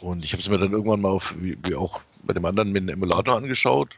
Und 0.01 0.23
ich 0.23 0.31
habe 0.31 0.41
es 0.41 0.49
mir 0.49 0.57
dann 0.57 0.71
irgendwann 0.71 1.01
mal 1.01 1.09
auf, 1.09 1.35
wie, 1.37 1.57
wie, 1.63 1.75
auch 1.75 1.99
bei 2.23 2.33
dem 2.33 2.45
anderen 2.45 2.71
mit 2.71 2.83
dem 2.83 2.89
Emulator 2.89 3.35
angeschaut, 3.35 3.97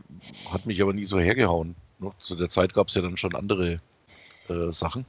hat 0.51 0.65
mich 0.65 0.81
aber 0.81 0.93
nie 0.93 1.05
so 1.05 1.19
hergehauen. 1.19 1.75
Ne? 2.01 2.11
Zu 2.17 2.35
der 2.35 2.49
Zeit 2.49 2.73
gab 2.73 2.87
es 2.87 2.95
ja 2.95 3.01
dann 3.01 3.17
schon 3.17 3.35
andere 3.35 3.79
äh, 4.49 4.71
Sachen. 4.71 5.05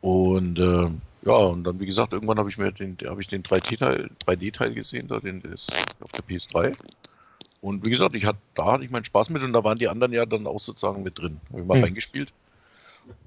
Und 0.00 0.58
äh, 0.58 0.90
ja, 1.24 1.32
und 1.32 1.64
dann, 1.64 1.78
wie 1.78 1.86
gesagt, 1.86 2.12
irgendwann 2.12 2.38
habe 2.38 2.48
ich 2.48 2.58
mir 2.58 2.72
den, 2.72 2.96
habe 3.04 3.20
ich 3.20 3.28
den 3.28 3.42
3D-Teil 3.42 4.10
3D 4.26 4.70
gesehen, 4.74 5.08
da 5.08 5.20
den 5.20 5.42
das 5.42 5.68
auf 6.00 6.10
der 6.12 6.24
PS3. 6.24 6.76
Und 7.60 7.84
wie 7.84 7.90
gesagt, 7.90 8.16
ich 8.16 8.26
hatte, 8.26 8.38
da 8.54 8.72
hatte 8.72 8.84
ich 8.84 8.90
meinen 8.90 9.04
Spaß 9.04 9.30
mit 9.30 9.42
und 9.42 9.52
da 9.52 9.62
waren 9.62 9.78
die 9.78 9.88
anderen 9.88 10.12
ja 10.12 10.26
dann 10.26 10.48
auch 10.48 10.58
sozusagen 10.58 11.04
mit 11.04 11.18
drin. 11.18 11.40
Habe 11.50 11.60
ich 11.60 11.66
mal 11.66 11.76
hm. 11.76 11.84
reingespielt 11.84 12.32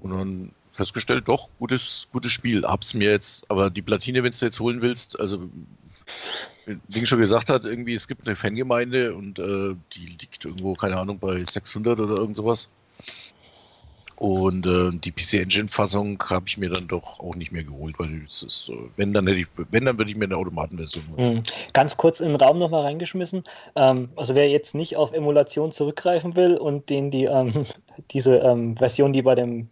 und 0.00 0.10
dann 0.10 0.52
festgestellt, 0.72 1.26
doch, 1.26 1.48
gutes, 1.58 2.06
gutes 2.12 2.32
Spiel. 2.32 2.64
Hab's 2.64 2.92
mir 2.92 3.10
jetzt, 3.10 3.50
aber 3.50 3.70
die 3.70 3.80
Platine, 3.80 4.22
wenn 4.22 4.32
du 4.32 4.44
jetzt 4.44 4.60
holen 4.60 4.82
willst, 4.82 5.18
also 5.18 5.48
wie 6.88 7.06
schon 7.06 7.20
gesagt 7.20 7.48
hat, 7.48 7.64
irgendwie, 7.64 7.94
es 7.94 8.08
gibt 8.08 8.26
eine 8.26 8.36
Fangemeinde 8.36 9.14
und 9.14 9.38
äh, 9.38 9.74
die 9.92 10.06
liegt 10.06 10.44
irgendwo, 10.44 10.74
keine 10.74 10.96
Ahnung, 10.96 11.18
bei 11.18 11.44
600 11.44 11.98
oder 12.00 12.16
irgend 12.16 12.36
sowas. 12.36 12.68
Und 14.16 14.66
äh, 14.66 14.90
die 14.92 15.12
PC 15.12 15.34
Engine 15.34 15.68
Fassung 15.68 16.22
habe 16.30 16.46
ich 16.48 16.56
mir 16.56 16.70
dann 16.70 16.88
doch 16.88 17.20
auch 17.20 17.34
nicht 17.34 17.52
mehr 17.52 17.64
geholt, 17.64 17.98
weil 17.98 18.24
ist, 18.24 18.72
wenn 18.96 19.12
dann 19.12 19.26
hätte 19.26 19.40
ich, 19.40 19.46
wenn 19.70 19.84
dann 19.84 19.98
würde 19.98 20.10
ich 20.10 20.16
mir 20.16 20.24
eine 20.24 20.36
Automatenversion. 20.36 21.04
Mhm. 21.16 21.42
Ganz 21.74 21.98
kurz 21.98 22.20
in 22.20 22.28
den 22.28 22.36
Raum 22.36 22.58
nochmal 22.58 22.84
reingeschmissen. 22.84 23.44
Ähm, 23.74 24.08
also 24.16 24.34
wer 24.34 24.48
jetzt 24.48 24.74
nicht 24.74 24.96
auf 24.96 25.12
Emulation 25.12 25.70
zurückgreifen 25.70 26.34
will 26.34 26.56
und 26.56 26.88
den 26.88 27.10
die 27.10 27.24
ähm, 27.24 27.66
diese 28.10 28.38
ähm, 28.38 28.78
Version, 28.78 29.12
die 29.12 29.22
bei 29.22 29.34
dem 29.34 29.68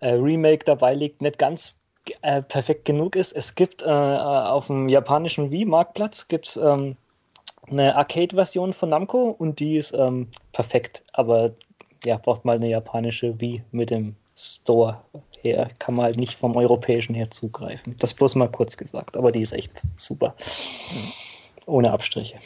äh, 0.00 0.14
Remake 0.14 0.64
dabei 0.64 0.94
liegt, 0.94 1.22
nicht 1.22 1.38
ganz 1.38 1.76
äh, 2.22 2.42
perfekt 2.42 2.84
genug 2.84 3.16
ist, 3.16 3.32
es 3.32 3.54
gibt 3.54 3.82
äh, 3.82 3.86
äh 3.86 3.88
auf 3.88 4.66
dem 4.66 4.88
japanischen 4.88 5.50
Wii-Marktplatz 5.50 6.28
gibt's 6.28 6.56
ähm, 6.56 6.96
eine 7.70 7.94
Arcade-Version 7.96 8.72
von 8.72 8.88
Namco 8.88 9.30
und 9.30 9.60
die 9.60 9.76
ist 9.76 9.94
ähm, 9.94 10.28
perfekt, 10.52 11.02
aber 11.12 11.50
ja, 12.04 12.18
braucht 12.18 12.44
mal 12.44 12.56
eine 12.56 12.68
japanische 12.68 13.40
wie 13.40 13.62
mit 13.70 13.90
dem 13.90 14.16
Store 14.36 15.00
her. 15.40 15.70
Kann 15.78 15.94
man 15.94 16.06
halt 16.06 16.16
nicht 16.16 16.38
vom 16.38 16.56
europäischen 16.56 17.14
her 17.14 17.30
zugreifen. 17.30 17.94
Das 17.98 18.14
bloß 18.14 18.34
mal 18.34 18.48
kurz 18.48 18.76
gesagt, 18.76 19.16
aber 19.16 19.30
die 19.30 19.42
ist 19.42 19.52
echt 19.52 19.72
super. 19.96 20.34
Ohne 21.66 21.92
Abstriche. 21.92 22.36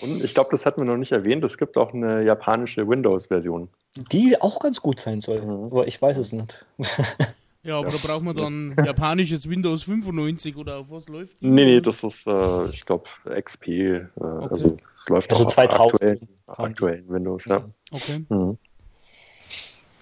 Und 0.00 0.22
ich 0.22 0.34
glaube, 0.34 0.50
das 0.50 0.66
hatten 0.66 0.80
wir 0.80 0.86
noch 0.86 0.96
nicht 0.96 1.12
erwähnt. 1.12 1.44
Es 1.44 1.56
gibt 1.56 1.78
auch 1.78 1.94
eine 1.94 2.24
japanische 2.24 2.86
Windows-Version. 2.86 3.68
Die 4.12 4.40
auch 4.40 4.58
ganz 4.58 4.82
gut 4.82 5.00
sein 5.00 5.20
soll, 5.20 5.42
mhm. 5.42 5.66
aber 5.66 5.86
ich 5.86 6.00
weiß 6.00 6.18
es 6.18 6.32
nicht. 6.32 6.66
Ja, 7.64 7.78
aber 7.78 7.88
ja. 7.88 7.96
da 7.96 8.06
braucht 8.06 8.22
man 8.22 8.36
dann 8.36 8.76
japanisches 8.84 9.48
Windows 9.48 9.84
95 9.84 10.56
oder 10.56 10.78
auf 10.78 10.90
was 10.90 11.08
läuft 11.08 11.40
die? 11.40 11.46
Nee, 11.46 11.64
nee, 11.64 11.80
das 11.80 12.04
ist, 12.04 12.26
äh, 12.26 12.66
ich 12.66 12.84
glaube, 12.84 13.04
XP. 13.26 13.68
Äh, 13.68 14.06
okay. 14.16 14.48
Also 14.50 14.76
es 14.94 15.08
läuft 15.08 15.32
also 15.32 15.44
auch 15.44 15.48
2000 15.48 15.82
auf 15.82 15.92
aktuellen, 15.94 16.28
aktuellen 16.46 17.08
Windows, 17.08 17.46
ja. 17.46 17.64
Okay. 17.90 18.24
Mhm. 18.28 18.58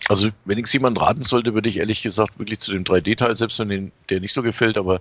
Also, 0.09 0.31
wenn 0.45 0.59
ich 0.59 0.65
es 0.65 0.73
jemand 0.73 1.01
raten 1.01 1.23
sollte, 1.23 1.55
würde 1.55 1.69
ich 1.69 1.77
ehrlich 1.77 2.03
gesagt 2.03 2.39
wirklich 2.39 2.59
zu 2.59 2.73
dem 2.73 2.83
3D-Teil, 2.83 3.37
selbst 3.37 3.61
wenn 3.61 3.69
den, 3.69 3.93
der 4.11 4.19
nicht 4.19 4.33
so 4.33 4.43
gefällt, 4.43 4.77
aber 4.77 5.01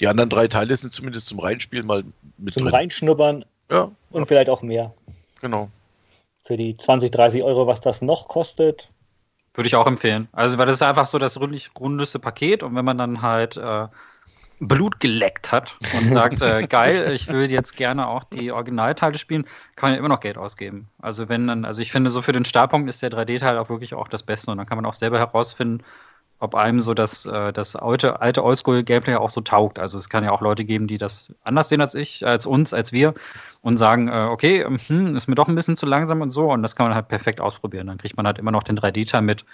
die 0.00 0.08
anderen 0.08 0.28
drei 0.28 0.48
Teile 0.48 0.76
sind 0.76 0.92
zumindest 0.92 1.28
zum 1.28 1.38
Reinspielen 1.38 1.86
mal 1.86 2.02
mit 2.36 2.54
Zum 2.54 2.64
drin. 2.64 2.74
Reinschnuppern 2.74 3.44
ja, 3.70 3.90
und 4.10 4.20
ja. 4.20 4.24
vielleicht 4.24 4.50
auch 4.50 4.62
mehr. 4.62 4.92
Genau. 5.40 5.70
Für 6.44 6.56
die 6.56 6.76
20, 6.76 7.12
30 7.12 7.42
Euro, 7.44 7.68
was 7.68 7.80
das 7.80 8.02
noch 8.02 8.26
kostet, 8.26 8.90
würde 9.60 9.68
ich 9.68 9.76
auch 9.76 9.86
empfehlen. 9.86 10.26
Also, 10.32 10.56
weil 10.56 10.64
das 10.64 10.76
ist 10.76 10.82
einfach 10.82 11.04
so 11.04 11.18
das 11.18 11.38
rundeste 11.38 12.18
Paket 12.18 12.62
und 12.62 12.74
wenn 12.74 12.84
man 12.84 12.96
dann 12.96 13.20
halt 13.20 13.58
äh, 13.58 13.88
Blut 14.58 15.00
geleckt 15.00 15.52
hat 15.52 15.76
und 15.94 16.12
sagt, 16.12 16.40
äh, 16.40 16.66
geil, 16.66 17.12
ich 17.14 17.28
will 17.28 17.50
jetzt 17.50 17.76
gerne 17.76 18.08
auch 18.08 18.24
die 18.24 18.52
Originalteile 18.52 19.18
spielen, 19.18 19.44
kann 19.76 19.90
man 19.90 19.92
ja 19.92 19.98
immer 19.98 20.08
noch 20.08 20.20
Geld 20.20 20.38
ausgeben. 20.38 20.88
Also 21.02 21.28
wenn 21.28 21.46
dann, 21.46 21.66
also 21.66 21.82
ich 21.82 21.92
finde, 21.92 22.08
so 22.08 22.22
für 22.22 22.32
den 22.32 22.46
Startpunkt 22.46 22.88
ist 22.88 23.02
der 23.02 23.10
3D-Teil 23.10 23.58
auch 23.58 23.68
wirklich 23.68 23.92
auch 23.92 24.08
das 24.08 24.22
Beste 24.22 24.50
und 24.50 24.56
dann 24.56 24.66
kann 24.66 24.78
man 24.78 24.86
auch 24.86 24.94
selber 24.94 25.18
herausfinden, 25.18 25.84
ob 26.40 26.54
einem 26.54 26.80
so 26.80 26.94
das, 26.94 27.26
äh, 27.26 27.52
das 27.52 27.76
alte, 27.76 28.20
alte 28.20 28.42
Oldschool-Gameplay 28.42 29.14
auch 29.16 29.30
so 29.30 29.42
taugt. 29.42 29.78
Also 29.78 29.98
es 29.98 30.08
kann 30.08 30.24
ja 30.24 30.32
auch 30.32 30.40
Leute 30.40 30.64
geben, 30.64 30.88
die 30.88 30.98
das 30.98 31.32
anders 31.44 31.68
sehen 31.68 31.82
als 31.82 31.94
ich, 31.94 32.26
als 32.26 32.46
uns, 32.46 32.72
als 32.72 32.92
wir 32.92 33.14
und 33.60 33.76
sagen, 33.76 34.08
äh, 34.08 34.26
okay, 34.30 34.64
hm, 34.64 35.14
ist 35.14 35.28
mir 35.28 35.34
doch 35.34 35.48
ein 35.48 35.54
bisschen 35.54 35.76
zu 35.76 35.84
langsam 35.84 36.22
und 36.22 36.30
so 36.30 36.50
und 36.50 36.62
das 36.62 36.74
kann 36.74 36.86
man 36.86 36.94
halt 36.94 37.08
perfekt 37.08 37.42
ausprobieren. 37.42 37.86
Dann 37.86 37.98
kriegt 37.98 38.16
man 38.16 38.26
halt 38.26 38.38
immer 38.38 38.50
noch 38.50 38.62
den 38.62 38.78
3D-Teil 38.78 39.20
mit, 39.20 39.44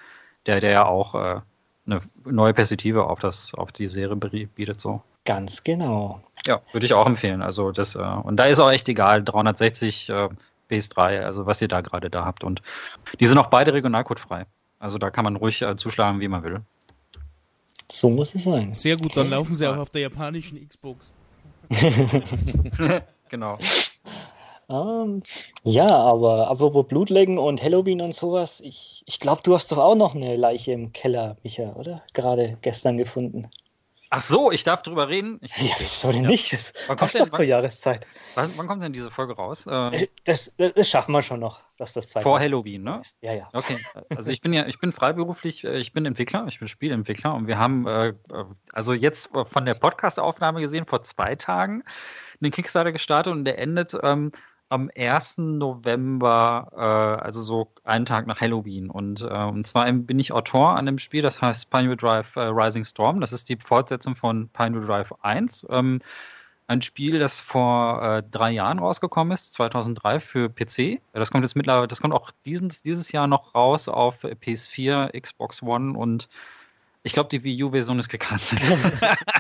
der, 0.47 0.61
der 0.61 0.71
ja 0.71 0.87
auch 0.87 1.15
äh, 1.17 1.41
eine 1.87 2.01
neue 2.25 2.55
Perspektive 2.55 3.05
auf, 3.05 3.19
das, 3.19 3.53
auf 3.55 3.73
die 3.73 3.89
Serie 3.89 4.17
bietet. 4.17 4.81
So. 4.81 5.03
Ganz 5.25 5.65
genau. 5.65 6.23
Ja, 6.47 6.61
würde 6.73 6.87
ich 6.87 6.95
auch 6.95 7.07
empfehlen. 7.07 7.43
Also 7.43 7.73
das, 7.73 7.97
äh, 7.97 7.99
und 7.99 8.37
da 8.37 8.45
ist 8.45 8.61
auch 8.61 8.71
echt 8.71 8.89
egal, 8.89 9.25
360 9.25 10.09
äh, 10.11 10.29
PS3, 10.71 11.23
also 11.23 11.47
was 11.47 11.61
ihr 11.61 11.69
da 11.69 11.81
gerade 11.81 12.11
da 12.11 12.25
habt. 12.25 12.45
Und 12.45 12.63
die 13.19 13.27
sind 13.27 13.39
auch 13.39 13.49
beide 13.49 13.75
regionalcodefrei. 13.75 14.47
Also 14.79 14.99
da 14.99 15.11
kann 15.11 15.25
man 15.25 15.35
ruhig 15.35 15.65
zuschlagen, 15.77 16.21
wie 16.21 16.29
man 16.29 16.45
will. 16.45 16.61
So 17.91 18.11
muss 18.11 18.35
es 18.35 18.45
sein. 18.45 18.75
Sehr 18.75 18.97
gut, 18.97 19.17
dann 19.17 19.31
laufen 19.31 19.55
sie 19.55 19.67
auch 19.67 19.77
auf 19.77 19.91
der 19.91 20.03
japanischen 20.03 20.67
Xbox. 20.67 21.15
genau. 23.29 23.59
Um, 24.69 24.77
ähm, 24.77 25.23
ja, 25.63 25.89
aber 25.89 26.49
apropos 26.51 26.89
Blutlecken 26.89 27.39
und 27.39 27.63
Halloween 27.63 28.01
und 28.01 28.15
sowas, 28.15 28.61
ich, 28.61 29.05
ich 29.07 29.21
glaube, 29.21 29.43
du 29.45 29.55
hast 29.55 29.71
doch 29.71 29.79
auch 29.79 29.95
noch 29.95 30.17
eine 30.17 30.35
Leiche 30.35 30.73
im 30.73 30.93
Keller, 30.93 31.37
Micha, 31.45 31.73
oder? 31.77 32.03
Gerade 32.15 32.59
gestern 32.63 32.97
gefunden. 32.97 33.49
Ach 34.11 34.23
so, 34.23 34.53
ich 34.53 34.63
darf 34.63 34.83
drüber 34.83 35.09
reden? 35.09 35.41
Ich, 35.43 35.57
ja, 35.57 35.75
wieso 35.79 36.13
denn 36.13 36.23
ja. 36.23 36.29
nicht? 36.29 36.53
Das 36.53 36.73
wann 36.87 36.97
passt 36.97 37.19
doch 37.19 37.29
zur 37.29 37.45
Jahreszeit. 37.45 38.07
Wann, 38.35 38.53
wann, 38.57 38.67
kommt 38.67 38.83
denn 38.83 38.93
diese 38.93 39.11
Folge 39.11 39.35
raus? 39.35 39.67
Äh, 39.67 40.09
das, 40.25 40.55
das, 40.57 40.89
schaffen 40.89 41.13
wir 41.13 41.23
schon 41.23 41.41
noch, 41.41 41.61
dass 41.77 41.93
das 41.93 42.09
zweite 42.09 42.23
Vor 42.23 42.39
Halloween, 42.39 42.83
ne? 42.83 43.03
Ja, 43.21 43.33
ja. 43.33 43.49
Okay, 43.53 43.79
also 44.17 44.31
ich 44.31 44.41
bin 44.41 44.53
ja, 44.53 44.67
ich 44.67 44.79
bin 44.79 44.93
freiberuflich, 44.93 45.65
äh, 45.65 45.79
ich 45.79 45.93
bin 45.93 46.07
Entwickler, 46.07 46.45
ich 46.47 46.59
bin 46.59 46.69
Spielentwickler 46.69 47.35
und 47.35 47.47
wir 47.47 47.59
haben, 47.59 47.87
äh, 47.87 48.15
also 48.73 48.93
jetzt 48.93 49.31
von 49.45 49.67
der 49.67 49.75
Podcast-Aufnahme 49.75 50.61
gesehen, 50.61 50.87
vor 50.87 51.03
zwei 51.03 51.35
Tagen 51.35 51.83
einen 52.41 52.53
Kickstarter 52.53 52.93
gestartet 52.93 53.33
und 53.33 53.45
der 53.45 53.59
endet 53.59 53.97
ähm, 54.03 54.31
am 54.69 54.91
1. 54.97 55.39
November, 55.39 56.69
äh, 56.75 57.25
also 57.25 57.41
so 57.41 57.69
einen 57.85 58.07
Tag 58.07 58.27
nach 58.27 58.41
Halloween. 58.41 58.91
Und, 58.91 59.23
äh, 59.23 59.27
und 59.27 59.67
zwar 59.67 59.91
bin 59.93 60.19
ich 60.19 60.33
Autor 60.33 60.77
an 60.77 60.87
dem 60.87 60.99
Spiel, 60.99 61.23
das 61.23 61.41
heißt 61.41 61.71
Pioneer 61.71 61.97
Drive 61.97 62.37
äh, 62.37 62.41
Rising 62.41 62.85
Storm. 62.85 63.21
Das 63.21 63.33
ist 63.33 63.49
die 63.49 63.57
Fortsetzung 63.57 64.17
von 64.17 64.49
Pioneer 64.49 64.83
Drive 64.83 65.15
1. 65.23 65.67
Ähm, 65.71 66.01
ein 66.69 66.83
Spiel, 66.83 67.19
das 67.21 67.41
vor 67.41 68.03
äh, 68.03 68.23
drei 68.29 68.51
Jahren 68.51 68.81
rausgekommen 68.81 69.33
ist, 69.33 69.55
2003 69.55 70.19
für 70.19 70.49
PC. 70.49 71.01
Das 71.13 71.31
kommt 71.31 71.45
jetzt 71.45 71.55
mittlerweile, 71.55 71.87
das 71.87 72.01
kommt 72.01 72.13
auch 72.13 72.33
diesen, 72.45 72.73
dieses 72.85 73.13
Jahr 73.13 73.29
noch 73.29 73.55
raus 73.55 73.89
auf 73.89 74.25
PS4, 74.25 75.19
Xbox 75.21 75.63
One 75.63 75.97
und 75.97 76.29
ich 77.07 77.13
glaube, 77.13 77.29
die 77.29 77.45
Wii 77.45 77.63
U-Version 77.63 78.01
ist 78.01 78.09
gecancelt. 78.09 78.61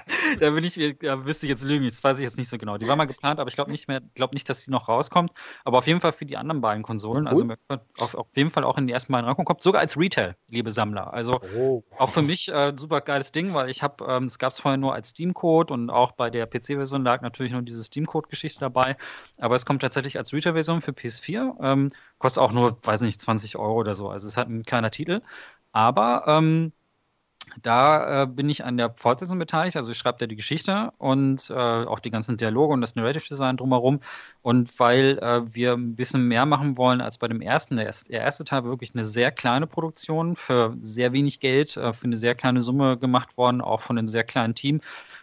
da 0.38 0.50
bin 0.50 0.62
ich, 0.62 0.78
da 1.00 1.16
müsste 1.16 1.46
ich 1.46 1.50
jetzt 1.50 1.64
lügen, 1.64 1.84
das 1.84 2.02
weiß 2.02 2.18
ich 2.18 2.22
jetzt 2.22 2.38
nicht 2.38 2.48
so 2.48 2.58
genau. 2.58 2.78
Die 2.78 2.86
war 2.86 2.94
mal 2.94 3.06
geplant, 3.06 3.40
aber 3.40 3.48
ich 3.48 3.56
glaube 3.56 3.72
nicht 3.72 3.88
mehr, 3.88 4.00
glaube 4.14 4.36
nicht, 4.36 4.48
dass 4.48 4.62
sie 4.62 4.70
noch 4.70 4.88
rauskommt. 4.88 5.32
Aber 5.64 5.78
auf 5.78 5.86
jeden 5.88 6.00
Fall 6.00 6.12
für 6.12 6.26
die 6.26 6.36
anderen 6.36 6.60
beiden 6.60 6.84
Konsolen. 6.84 7.26
Also 7.26 7.44
cool. 7.44 7.56
Also 7.66 7.82
auf, 7.98 8.14
auf, 8.14 8.26
jeden 8.36 8.52
Fall 8.52 8.62
auch 8.62 8.78
in 8.78 8.86
die 8.86 8.92
ersten 8.92 9.12
beiden 9.12 9.26
rankommen, 9.26 9.46
kommt 9.46 9.64
sogar 9.64 9.80
als 9.80 9.98
Retail, 9.98 10.36
liebe 10.48 10.70
Sammler. 10.70 11.12
Also 11.12 11.40
oh. 11.56 11.82
auch 11.98 12.10
für 12.10 12.22
mich 12.22 12.52
äh, 12.52 12.72
super 12.76 13.00
geiles 13.00 13.32
Ding, 13.32 13.52
weil 13.52 13.68
ich 13.68 13.82
habe, 13.82 14.04
ähm, 14.08 14.26
es 14.26 14.38
gab 14.38 14.52
es 14.52 14.60
vorher 14.60 14.78
nur 14.78 14.94
als 14.94 15.08
Steam-Code 15.08 15.74
und 15.74 15.90
auch 15.90 16.12
bei 16.12 16.30
der 16.30 16.46
PC-Version 16.46 17.02
lag 17.02 17.20
natürlich 17.20 17.50
nur 17.50 17.62
diese 17.62 17.82
Steam-Code-Geschichte 17.82 18.60
dabei. 18.60 18.96
Aber 19.38 19.56
es 19.56 19.66
kommt 19.66 19.82
tatsächlich 19.82 20.18
als 20.18 20.32
Retail-Version 20.32 20.82
für 20.82 20.92
PS4. 20.92 21.56
Ähm, 21.60 21.90
kostet 22.18 22.44
auch 22.44 22.52
nur, 22.52 22.78
weiß 22.80 23.00
nicht, 23.00 23.20
20 23.20 23.56
Euro 23.56 23.74
oder 23.74 23.96
so. 23.96 24.08
Also 24.08 24.28
es 24.28 24.36
hat 24.36 24.48
ein 24.48 24.62
kleiner 24.62 24.92
Titel. 24.92 25.20
Aber 25.72 26.24
ähm, 26.28 26.72
da 27.62 28.22
äh, 28.22 28.26
bin 28.26 28.48
ich 28.48 28.64
an 28.64 28.76
der 28.76 28.90
Fortsetzung 28.90 29.38
beteiligt. 29.38 29.76
Also 29.76 29.90
ich 29.90 29.98
schreibe 29.98 30.18
da 30.18 30.26
die 30.26 30.36
Geschichte 30.36 30.92
und 30.98 31.50
äh, 31.50 31.54
auch 31.54 31.98
die 31.98 32.10
ganzen 32.10 32.36
Dialoge 32.36 32.74
und 32.74 32.80
das 32.80 32.96
Narrative 32.96 33.26
Design 33.28 33.56
drumherum. 33.56 34.00
Und 34.42 34.78
weil 34.78 35.18
äh, 35.18 35.42
wir 35.54 35.72
ein 35.72 35.96
bisschen 35.96 36.26
mehr 36.28 36.46
machen 36.46 36.76
wollen 36.76 37.00
als 37.00 37.18
bei 37.18 37.28
dem 37.28 37.40
ersten, 37.40 37.76
der, 37.76 37.90
der, 38.08 38.20
erste 38.20 38.44
Teil 38.44 38.64
war 38.64 38.70
wirklich 38.70 38.94
eine 38.94 39.04
sehr 39.04 39.30
kleine 39.30 39.66
Produktion 39.66 40.36
für 40.36 40.74
sehr 40.78 41.12
wenig 41.12 41.40
Geld, 41.40 41.76
äh, 41.76 41.92
für 41.92 42.04
eine 42.04 42.16
sehr 42.16 42.34
kleine 42.34 42.60
Summe 42.60 42.96
gemacht 42.96 43.36
worden, 43.36 43.60
auch 43.60 43.80
von 43.80 43.98
einem 43.98 44.08
sehr 44.08 44.24
kleinen 44.24 44.54
Team. 44.54 44.80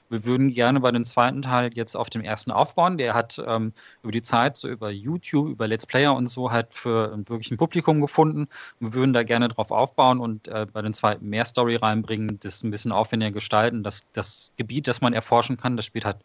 Wir 0.09 0.25
würden 0.25 0.51
gerne 0.51 0.79
bei 0.79 0.91
dem 0.91 1.05
zweiten 1.05 1.41
Teil 1.41 1.71
jetzt 1.73 1.95
auf 1.95 2.09
dem 2.09 2.21
ersten 2.21 2.51
aufbauen. 2.51 2.97
Der 2.97 3.13
hat 3.13 3.41
ähm, 3.45 3.73
über 4.03 4.11
die 4.11 4.21
Zeit, 4.21 4.57
so 4.57 4.67
über 4.67 4.91
YouTube, 4.91 5.49
über 5.49 5.67
Let's 5.67 5.85
Player 5.85 6.15
und 6.15 6.27
so, 6.27 6.51
halt 6.51 6.73
für 6.73 7.17
wirklich 7.27 7.51
ein 7.51 7.57
Publikum 7.57 8.01
gefunden. 8.01 8.47
Wir 8.79 8.93
würden 8.93 9.13
da 9.13 9.23
gerne 9.23 9.47
drauf 9.47 9.71
aufbauen 9.71 10.19
und 10.19 10.47
äh, 10.47 10.67
bei 10.71 10.81
den 10.81 10.93
zweiten 10.93 11.27
mehr 11.29 11.45
Story 11.45 11.75
reinbringen, 11.75 12.39
das 12.39 12.63
ein 12.63 12.71
bisschen 12.71 12.91
aufwendiger 12.91 13.31
gestalten. 13.31 13.83
Das, 13.83 14.05
das 14.13 14.51
Gebiet, 14.57 14.87
das 14.87 15.01
man 15.01 15.13
erforschen 15.13 15.57
kann, 15.57 15.75
das 15.75 15.85
spielt 15.85 16.05
halt 16.05 16.17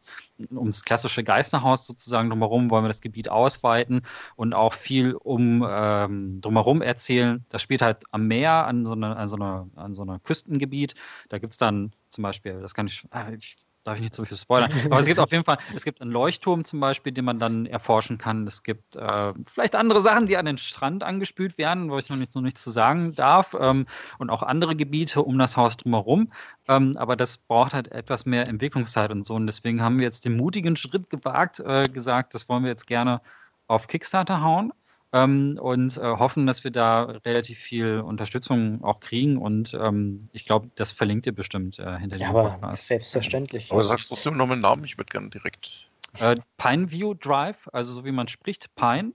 ums 0.51 0.85
klassische 0.85 1.25
Geisterhaus 1.25 1.87
sozusagen 1.87 2.31
drumherum, 2.31 2.71
wollen 2.71 2.85
wir 2.85 2.89
das 2.89 3.01
Gebiet 3.01 3.29
ausweiten 3.29 4.03
und 4.37 4.55
auch 4.55 4.75
viel 4.75 5.15
um 5.15 5.67
ähm, 5.69 6.41
drumherum 6.41 6.83
erzählen. 6.83 7.45
Das 7.49 7.63
spielt 7.63 7.83
halt 7.83 8.05
am 8.11 8.27
Meer, 8.27 8.67
an 8.67 8.85
so 8.85 8.93
einer, 8.93 9.17
an 9.17 9.29
so 9.29 9.37
einer, 9.37 9.67
an 9.77 9.95
so 9.95 10.03
einer 10.03 10.19
Küstengebiet. 10.21 10.95
Da 11.29 11.39
gibt 11.39 11.53
es 11.53 11.59
dann 11.59 11.93
zum 12.11 12.23
Beispiel, 12.23 12.61
das 12.61 12.75
kann 12.75 12.87
ich, 12.87 13.05
ah, 13.11 13.31
ich 13.31 13.57
darf 13.89 13.97
ich 13.97 14.03
nicht 14.03 14.15
so 14.15 14.25
viel 14.25 14.37
spoilern. 14.37 14.71
Aber 14.87 15.01
es 15.01 15.07
gibt 15.07 15.19
auf 15.19 15.33
jeden 15.33 15.45
Fall, 15.45 15.59
es 15.75 15.85
gibt 15.85 16.01
einen 16.03 16.11
Leuchtturm 16.11 16.65
zum 16.65 16.81
Beispiel, 16.81 17.13
den 17.13 17.25
man 17.25 17.39
dann 17.39 17.67
erforschen 17.67 18.19
kann. 18.19 18.47
Es 18.47 18.63
gibt 18.63 18.97
äh, 18.97 19.33
vielleicht 19.47 19.75
andere 19.75 20.03
Sachen, 20.03 20.27
die 20.27 20.37
an 20.37 20.45
den 20.45 20.59
Strand 20.59 21.03
angespült 21.03 21.59
werden, 21.59 21.91
wo 21.91 21.99
ich 21.99 22.09
noch 22.11 22.17
nicht, 22.17 22.35
noch 22.35 22.43
nicht 22.43 22.59
zu 22.59 22.71
sagen 22.71 23.15
darf. 23.15 23.57
Ähm, 23.59 23.87
und 24.19 24.31
auch 24.31 24.43
andere 24.43 24.77
Gebiete 24.77 25.23
um 25.23 25.39
das 25.39 25.57
Haus 25.57 25.77
drumherum. 25.77 26.33
Ähm, 26.69 26.93
aber 26.97 27.17
das 27.17 27.39
braucht 27.39 27.73
halt 27.73 27.91
etwas 27.91 28.27
mehr 28.27 28.47
Entwicklungszeit 28.47 29.11
und 29.11 29.25
so. 29.25 29.35
Und 29.35 29.47
deswegen 29.47 29.83
haben 29.83 29.99
wir 29.99 30.05
jetzt 30.05 30.25
den 30.25 30.37
mutigen 30.37 30.77
Schritt 30.77 31.09
gewagt, 31.09 31.61
äh, 31.61 31.89
gesagt, 31.89 32.35
das 32.35 32.49
wollen 32.49 32.65
wir 32.65 32.71
jetzt 32.71 32.87
gerne 32.87 33.21
auf 33.69 33.87
Kickstarter 33.87 34.43
hauen 34.43 34.73
ähm, 35.13 35.59
und 35.61 35.97
äh, 35.97 36.01
hoffen, 36.01 36.47
dass 36.47 36.65
wir 36.65 36.71
da 36.71 37.05
relativ 37.25 37.59
viel 37.59 38.01
Unterstützung 38.01 38.85
auch 38.85 39.01
kriegen. 39.01 39.39
Und 39.39 39.75
ähm, 39.81 40.19
ich 40.33 40.45
glaube, 40.45 40.69
das 40.75 40.93
verlinkt 40.93 41.27
ihr 41.27 41.35
bestimmt 41.35 41.79
äh, 41.79 41.99
hinter 41.99 42.19
ja, 42.19 42.29
aber 42.29 42.51
Podcast. 42.51 42.87
Selbstverständlich. 42.87 43.73
Aber 43.73 43.85
sagst 43.85 44.11
du 44.11 44.15
trotzdem 44.15 44.37
noch 44.37 44.51
einen 44.51 44.61
Namen? 44.61 44.85
Ich 44.85 44.99
würde 44.99 45.11
gerne 45.11 45.31
direkt. 45.31 45.89
Äh, 46.19 46.37
Pineview 46.57 47.15
Drive, 47.15 47.69
also 47.73 47.93
so 47.93 48.05
wie 48.05 48.13
man 48.13 48.29
spricht, 48.29 48.75
Pine 48.75 49.13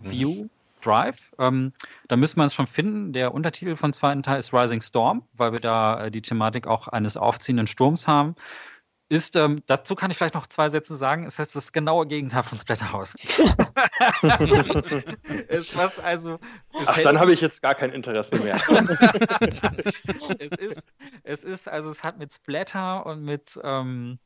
mhm. 0.00 0.10
View 0.10 0.46
Drive. 0.80 1.32
Ähm, 1.38 1.72
da 2.06 2.16
müssen 2.16 2.38
wir 2.38 2.44
es 2.44 2.54
schon 2.54 2.66
finden. 2.66 3.12
Der 3.12 3.34
Untertitel 3.34 3.76
von 3.76 3.92
zweiten 3.92 4.22
Teil 4.22 4.38
ist 4.38 4.52
Rising 4.52 4.80
Storm, 4.80 5.22
weil 5.34 5.52
wir 5.52 5.60
da 5.60 6.04
äh, 6.04 6.10
die 6.10 6.22
Thematik 6.22 6.66
auch 6.66 6.88
eines 6.88 7.16
aufziehenden 7.16 7.66
Sturms 7.66 8.06
haben 8.06 8.36
ist, 9.08 9.36
ähm, 9.36 9.62
dazu 9.66 9.94
kann 9.94 10.10
ich 10.10 10.18
vielleicht 10.18 10.34
noch 10.34 10.46
zwei 10.46 10.68
Sätze 10.68 10.94
sagen, 10.96 11.24
ist 11.24 11.38
jetzt 11.38 11.56
das 11.56 11.72
genaue 11.72 12.06
Gegenteil 12.06 12.42
von 12.42 12.58
Splatterhouse. 12.58 13.14
es 15.48 15.74
was 15.76 15.98
also, 15.98 16.38
Ach, 16.86 16.98
dann 17.02 17.18
habe 17.18 17.32
ich 17.32 17.40
jetzt 17.40 17.62
gar 17.62 17.74
kein 17.74 17.90
Interesse 17.92 18.36
mehr. 18.36 18.56
es, 20.38 20.52
ist, 20.52 20.86
es 21.22 21.44
ist, 21.44 21.68
also 21.68 21.88
es 21.88 22.04
hat 22.04 22.18
mit 22.18 22.32
Splatter 22.32 23.06
und 23.06 23.22
mit 23.22 23.58
ähm, 23.62 24.18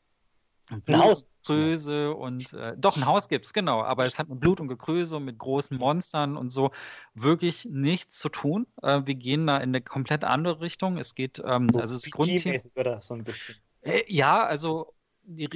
ein 0.68 0.98
Haus. 0.98 1.26
Gekröse 1.44 2.14
und 2.14 2.52
äh, 2.52 2.74
doch 2.76 2.96
ein 2.96 3.06
Haus 3.06 3.28
gibt 3.28 3.46
es, 3.46 3.52
genau, 3.52 3.82
aber 3.82 4.06
es 4.06 4.18
hat 4.18 4.28
mit 4.28 4.40
Blut 4.40 4.60
und 4.60 4.68
Gekröse 4.68 5.16
und 5.16 5.24
mit 5.24 5.38
großen 5.38 5.76
Monstern 5.76 6.36
und 6.36 6.50
so 6.50 6.72
wirklich 7.14 7.66
nichts 7.66 8.18
zu 8.18 8.28
tun. 8.30 8.66
Äh, 8.82 9.02
wir 9.04 9.14
gehen 9.14 9.46
da 9.46 9.58
in 9.58 9.70
eine 9.70 9.80
komplett 9.80 10.24
andere 10.24 10.60
Richtung. 10.60 10.98
Es 10.98 11.14
geht, 11.14 11.40
ähm, 11.44 11.70
also 11.76 11.94
das 11.94 12.10
Grundthema. 12.10 13.00
So 13.00 13.14
ein 13.14 13.22
bisschen. 13.24 13.56
Äh, 13.82 14.02
ja, 14.08 14.44
also 14.44 14.94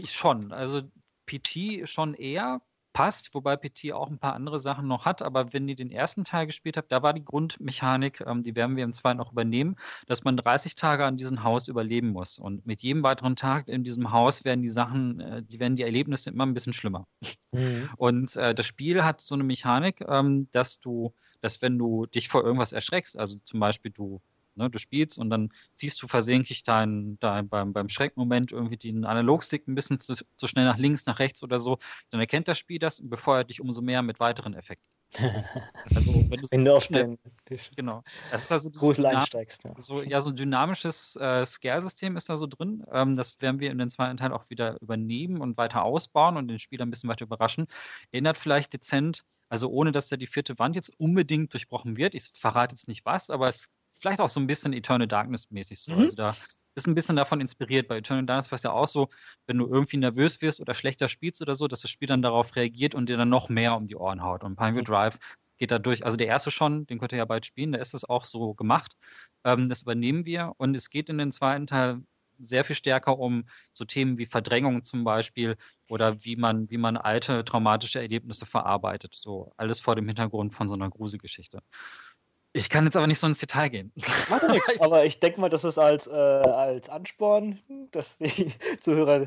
schon. 0.05 0.53
Also 0.53 0.82
PT 1.27 1.89
schon 1.89 2.15
eher 2.15 2.61
passt, 2.97 3.35
wobei 3.35 3.57
PT 3.57 3.93
auch 3.93 4.09
ein 4.09 4.19
paar 4.19 4.32
andere 4.32 4.59
Sachen 4.59 4.89
noch 4.89 5.05
hat. 5.05 5.20
Aber 5.20 5.53
wenn 5.53 5.69
ihr 5.69 5.77
den 5.77 5.90
ersten 5.90 6.24
Teil 6.24 6.47
gespielt 6.47 6.78
habt, 6.78 6.90
da 6.90 7.03
war 7.03 7.12
die 7.12 7.24
Grundmechanik, 7.24 8.23
ähm, 8.27 8.43
die 8.43 8.57
werden 8.57 8.74
wir 8.74 8.85
im 8.85 8.94
zweiten 8.94 9.20
auch 9.20 9.32
übernehmen, 9.32 9.77
dass 10.07 10.24
man 10.24 10.39
30 10.39 10.77
Tage 10.77 11.05
an 11.05 11.19
diesem 11.19 11.43
Haus 11.43 11.69
überleben 11.69 12.09
muss. 12.09 12.39
Und 12.39 12.66
mit 12.66 12.81
jedem 12.81 13.03
weiteren 13.03 13.36
Tag 13.36 13.69
in 13.69 13.85
diesem 13.85 14.12
Haus 14.12 14.47
werden 14.47 14.62
die 14.62 14.70
Sachen, 14.70 15.20
äh, 15.20 15.43
die 15.43 15.61
werden 15.61 15.77
die 15.77 15.82
Erlebnisse 15.82 16.31
immer 16.31 16.47
ein 16.47 16.55
bisschen 16.55 16.73
schlimmer. 16.73 17.07
Mhm. 17.53 17.90
Und 17.98 18.35
äh, 18.36 18.55
das 18.55 18.65
Spiel 18.65 19.05
hat 19.05 19.20
so 19.20 19.35
eine 19.35 19.44
Mechanik, 19.44 20.03
ähm, 20.09 20.48
dass 20.53 20.81
du, 20.81 21.12
dass 21.43 21.61
wenn 21.61 21.77
du 21.77 22.07
dich 22.07 22.28
vor 22.28 22.44
irgendwas 22.44 22.73
erschreckst, 22.73 23.19
also 23.19 23.36
zum 23.44 23.61
Beispiel 23.61 23.90
du 23.90 24.23
Ne? 24.57 24.70
Du 24.70 24.78
spielst 24.78 25.19
und 25.19 25.31
dann 25.31 25.51
ziehst 25.74 26.03
du 26.03 26.09
versehentlich 26.09 26.62
dein, 26.62 27.19
dein, 27.20 27.49
beim, 27.49 27.73
beim 27.73 27.89
Schreckmoment 27.89 28.53
irgendwie 28.53 28.77
den 28.77 29.05
Analogstick 29.05 29.69
ein 29.69 29.74
bisschen 29.74 30.01
zu, 30.01 30.15
zu, 30.15 30.47
schnell 30.47 30.65
nach 30.65 30.78
links, 30.78 31.07
nach 31.07 31.19
rechts 31.19 31.43
oder 31.43 31.59
so. 31.59 31.78
Dann 32.11 32.20
erkennt 32.20 32.49
das 32.49 32.59
Spiel 32.59 32.78
das 32.78 33.01
und 33.01 33.11
befeuert 33.11 33.51
dich 33.51 33.61
umso 33.61 33.83
mehr 33.83 34.03
mit 34.03 34.20
weiteren 34.20 34.55
Effekten. 34.55 34.87
Also, 35.95 36.12
wenn, 36.31 36.43
wenn 36.51 36.65
du 36.65 36.74
auf 36.74 36.89
den 36.89 37.16
genau. 37.77 38.03
Das 38.31 38.45
ist 38.45 38.53
also 38.53 38.70
Grusel 38.70 39.07
einsteigst. 39.07 39.62
Ja. 39.65 39.74
So, 39.78 40.03
ja, 40.03 40.20
so 40.20 40.31
ein 40.31 40.37
dynamisches 40.37 41.16
äh, 41.16 41.47
Scare-System 41.47 42.16
ist 42.16 42.28
da 42.28 42.37
so 42.37 42.47
drin. 42.47 42.85
Ähm, 42.91 43.15
das 43.15 43.41
werden 43.41 43.61
wir 43.61 43.70
in 43.70 43.78
den 43.78 43.89
zweiten 43.89 44.16
Teil 44.16 44.33
auch 44.33 44.51
wieder 44.51 44.81
übernehmen 44.81 45.41
und 45.41 45.57
weiter 45.57 45.85
ausbauen 45.85 46.37
und 46.37 46.49
den 46.49 46.59
Spieler 46.59 46.85
ein 46.85 46.91
bisschen 46.91 47.09
weiter 47.09 47.24
überraschen. 47.24 47.66
Erinnert 48.11 48.37
vielleicht 48.37 48.73
dezent, 48.73 49.24
also 49.49 49.70
ohne 49.70 49.93
dass 49.93 50.09
da 50.09 50.16
die 50.16 50.27
vierte 50.27 50.59
Wand 50.59 50.77
jetzt 50.77 50.93
unbedingt 50.99 51.53
durchbrochen 51.53 51.97
wird. 51.97 52.15
Ich 52.15 52.31
verrate 52.35 52.74
jetzt 52.74 52.89
nicht 52.89 53.07
was, 53.07 53.31
aber 53.31 53.49
es 53.49 53.69
vielleicht 53.98 54.20
auch 54.20 54.28
so 54.28 54.40
ein 54.40 54.47
bisschen 54.47 54.73
Eternal 54.73 55.09
Darkness 55.09 55.51
mäßig 55.51 55.81
so. 55.81 55.93
Mhm. 55.93 56.01
Also 56.01 56.14
da 56.14 56.36
ist 56.74 56.86
ein 56.86 56.94
bisschen 56.94 57.16
davon 57.16 57.40
inspiriert. 57.40 57.89
Bei 57.89 57.97
Eternal 57.97 58.27
Darkness 58.27 58.51
war 58.51 58.56
es 58.56 58.62
ja 58.62 58.73
auch 58.73 58.89
so, 58.89 59.09
wenn 59.47 59.59
du 59.59 59.66
irgendwie 59.66 59.97
nervös 59.97 60.43
wirst 60.43 60.60
oder 60.60 60.74
schlechter 60.74 61.09
spielst 61.09 61.40
oder 61.43 61.56
so, 61.56 61.68
dass 61.68 61.81
das 61.81 61.90
Spiel 61.90 62.09
dann 62.09 62.23
darauf 62.23 62.55
reagiert 62.55 62.94
und 62.94 63.09
dir 63.09 63.16
dann 63.16 63.31
noch 63.31 63.48
mehr 63.48 63.77
um 63.77 63.86
die 63.86 63.97
Ohren 63.97 64.23
haut. 64.23 64.44
Und 64.44 64.56
Pineview 64.56 64.81
mhm. 64.81 64.85
Drive 64.85 65.18
geht 65.59 65.70
da 65.70 65.78
durch. 65.78 66.05
Also 66.05 66.16
der 66.16 66.27
erste 66.27 66.51
schon, 66.51 66.86
den 66.86 66.98
könnt 66.98 67.12
ihr 67.12 67.18
ja 67.18 67.24
bald 67.24 67.47
spielen, 67.47 67.73
da 67.73 67.78
ist 67.78 67.94
das 67.94 68.05
auch 68.05 68.24
so 68.24 68.55
gemacht. 68.55 68.97
Ähm, 69.44 69.68
das 69.68 69.82
übernehmen 69.82 70.27
wir 70.27 70.52
und 70.59 70.77
es 70.77 70.90
geht 70.90 71.09
in 71.09 71.18
den 71.18 71.32
zweiten 71.32 71.66
Teil 71.66 72.02
sehr 72.39 72.64
viel 72.64 72.77
stärker 72.77 73.18
um 73.18 73.44
so 73.73 73.86
Themen 73.86 74.18
wie 74.18 74.27
Verdrängung 74.27 74.85
zum 74.85 75.05
Beispiel 75.05 75.56
oder 75.89 76.23
wie 76.24 76.36
man, 76.36 76.70
wie 76.70 76.77
man 76.77 76.98
alte 76.98 77.44
traumatische 77.44 78.01
Erlebnisse 78.01 78.44
verarbeitet. 78.44 79.14
So 79.14 79.52
alles 79.56 79.81
vor 79.81 79.97
dem 79.97 80.06
Hintergrund 80.06 80.55
von 80.55 80.68
so 80.68 80.74
einer 80.74 80.90
Gruselgeschichte. 80.90 81.62
Ich 82.57 82.70
kann 82.70 82.85
jetzt 82.85 82.97
aber 82.97 83.07
nicht 83.07 83.19
so 83.19 83.27
ins 83.27 83.39
Detail 83.39 83.69
gehen. 83.69 83.93
Das 83.97 84.31
macht 84.31 84.49
nichts, 84.49 84.81
aber 84.81 85.05
ich 85.05 85.20
denke 85.20 85.41
mal, 85.41 85.51
das 85.51 85.65
ist 85.65 85.78
als, 85.78 86.07
äh, 86.07 86.12
als 86.12 86.89
Ansporn, 86.89 87.59
dass 87.91 88.16
die 88.19 88.53
Zuhörer 88.81 89.27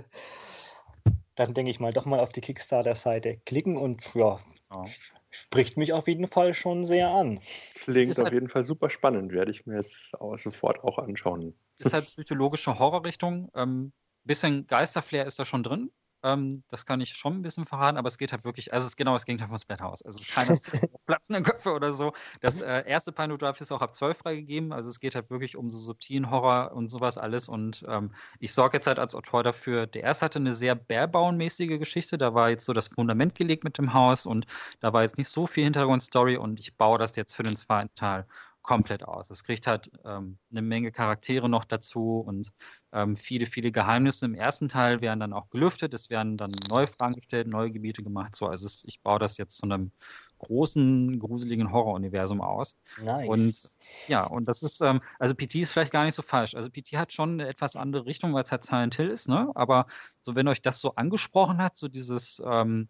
dann 1.36 1.54
denke 1.54 1.72
ich 1.72 1.80
mal 1.80 1.94
doch 1.94 2.06
mal 2.06 2.20
auf 2.20 2.30
die 2.34 2.42
Kickstarter-Seite 2.42 3.38
klicken 3.46 3.78
und 3.78 4.14
ja, 4.14 4.40
ja, 4.72 4.84
spricht 5.30 5.78
mich 5.78 5.94
auf 5.94 6.08
jeden 6.08 6.28
Fall 6.28 6.54
schon 6.54 6.84
sehr 6.84 7.10
an. 7.10 7.40
Klingt 7.76 8.12
auf 8.20 8.26
halt, 8.26 8.34
jeden 8.34 8.50
Fall 8.50 8.64
super 8.64 8.90
spannend, 8.90 9.32
werde 9.32 9.52
ich 9.52 9.66
mir 9.66 9.78
jetzt 9.78 10.20
auch 10.20 10.38
sofort 10.38 10.84
auch 10.84 10.98
anschauen. 10.98 11.54
Ist 11.78 11.94
halt 11.94 12.08
psychologische 12.08 12.78
Horrorrichtung. 12.78 13.50
Ähm, 13.56 13.94
bisschen 14.26 14.68
Geisterflair 14.68 15.26
ist 15.26 15.40
da 15.40 15.46
schon 15.46 15.64
drin. 15.64 15.92
Ähm, 16.24 16.64
das 16.68 16.86
kann 16.86 17.00
ich 17.00 17.14
schon 17.16 17.36
ein 17.36 17.42
bisschen 17.42 17.66
verraten, 17.66 17.98
aber 17.98 18.08
es 18.08 18.18
geht 18.18 18.32
halt 18.32 18.44
wirklich, 18.44 18.74
also 18.74 18.86
es 18.86 18.94
ist 18.94 18.98
genau 18.98 19.14
das 19.14 19.26
Gegenteil 19.26 19.48
von 19.48 19.58
Splathouse. 19.58 20.02
Also 20.04 20.24
keine 20.34 20.60
platzenden 21.06 21.44
Köpfe 21.44 21.72
oder 21.72 21.94
so. 21.94 22.14
Das 22.42 22.62
äh, 22.62 22.84
erste 22.86 23.12
Pino 23.12 23.38
Drive 23.38 23.62
ist 23.62 23.72
auch 23.72 23.82
ab 23.82 23.96
12 23.96 24.18
freigegeben. 24.18 24.74
Also 24.74 24.90
es 24.90 25.00
geht 25.00 25.16
halt 25.16 25.30
wirklich 25.30 25.56
um 25.56 25.70
so 25.70 25.78
subtilen 25.78 26.30
Horror 26.30 26.74
und 26.74 26.90
sowas 26.90 27.18
alles. 27.18 27.48
Und 27.48 27.86
ähm, 27.88 28.14
ich 28.40 28.54
sorge 28.54 28.78
jetzt 28.78 28.88
halt 28.88 29.00
als 29.00 29.16
Autor 29.16 29.44
dafür, 29.44 29.88
der 29.88 30.04
erste 30.04 30.26
hatte 30.26 30.40
eine 30.40 30.54
sehr 30.54 30.76
Barebone-mäßige 30.76 31.80
Geschichte. 31.80 32.18
Da 32.18 32.34
war 32.34 32.50
jetzt 32.50 32.66
so 32.66 32.74
das 32.74 32.90
Fundament 32.90 33.36
gelegt 33.36 33.64
mit 33.64 33.78
dem 33.78 33.94
Haus 33.94 34.26
und 34.26 34.46
da 34.82 34.92
war 34.92 35.04
jetzt 35.04 35.18
nicht 35.18 35.30
so 35.30 35.48
viel 35.48 35.64
Hintergrundstory 35.64 36.38
und 36.38 36.60
ich 36.60 36.76
baue 36.76 36.98
das 36.98 37.16
jetzt 37.16 37.34
für 37.34 37.44
den 37.44 37.56
zweiten 37.56 37.94
Teil 37.96 38.26
komplett 38.62 39.04
aus. 39.04 39.30
Es 39.30 39.44
kriegt 39.44 39.68
halt 39.68 39.90
ähm, 40.06 40.38
eine 40.52 40.62
Menge 40.62 40.92
Charaktere 40.92 41.50
noch 41.50 41.66
dazu 41.66 42.24
und 42.26 42.52
ähm, 42.92 43.16
viele, 43.16 43.46
viele 43.46 43.72
Geheimnisse 43.72 44.26
im 44.26 44.36
ersten 44.36 44.70
Teil 44.70 45.02
werden 45.02 45.20
dann 45.20 45.34
auch 45.34 45.50
gelüftet. 45.50 45.94
Es 45.94 46.10
werden 46.10 46.38
dann 46.38 46.52
neue 46.70 46.88
Fragen 46.88 47.16
gestellt, 47.16 47.48
neue 47.48 47.72
Gebiete 47.72 48.04
gemacht. 48.04 48.36
So, 48.36 48.48
also 48.48 48.66
es, 48.66 48.84
ich 48.86 49.02
baue 49.02 49.20
das 49.20 49.38
jetzt 49.38 49.58
zu 49.58 49.64
einem 49.64 49.92
großen, 50.40 51.20
gruseligen 51.20 51.72
Horror-Universum 51.72 52.42
aus. 52.42 52.78
Nice. 53.02 53.28
Und 53.28 53.72
ja, 54.08 54.24
und 54.24 54.46
das 54.46 54.64
ist, 54.64 54.82
ähm, 54.82 55.02
also 55.20 55.36
PT 55.36 55.56
ist 55.56 55.72
vielleicht 55.72 55.92
gar 55.92 56.06
nicht 56.06 56.16
so 56.16 56.22
falsch. 56.22 56.56
Also 56.56 56.70
PT 56.70 56.94
hat 56.98 57.14
schon 57.14 57.34
eine 57.34 57.48
etwas 57.48 57.76
andere 57.76 58.06
Richtung, 58.06 58.34
weil 58.34 58.44
es 58.44 58.52
halt 58.52 58.64
Silent 58.64 58.96
Hill 58.96 59.10
ist, 59.10 59.28
ne? 59.28 59.52
Aber 59.56 59.86
so, 60.22 60.36
wenn 60.36 60.48
euch 60.48 60.62
das 60.62 60.80
so 60.80 60.96
angesprochen 60.96 61.58
hat, 61.60 61.78
so 61.78 61.88
dieses, 61.88 62.42
ähm, 62.46 62.90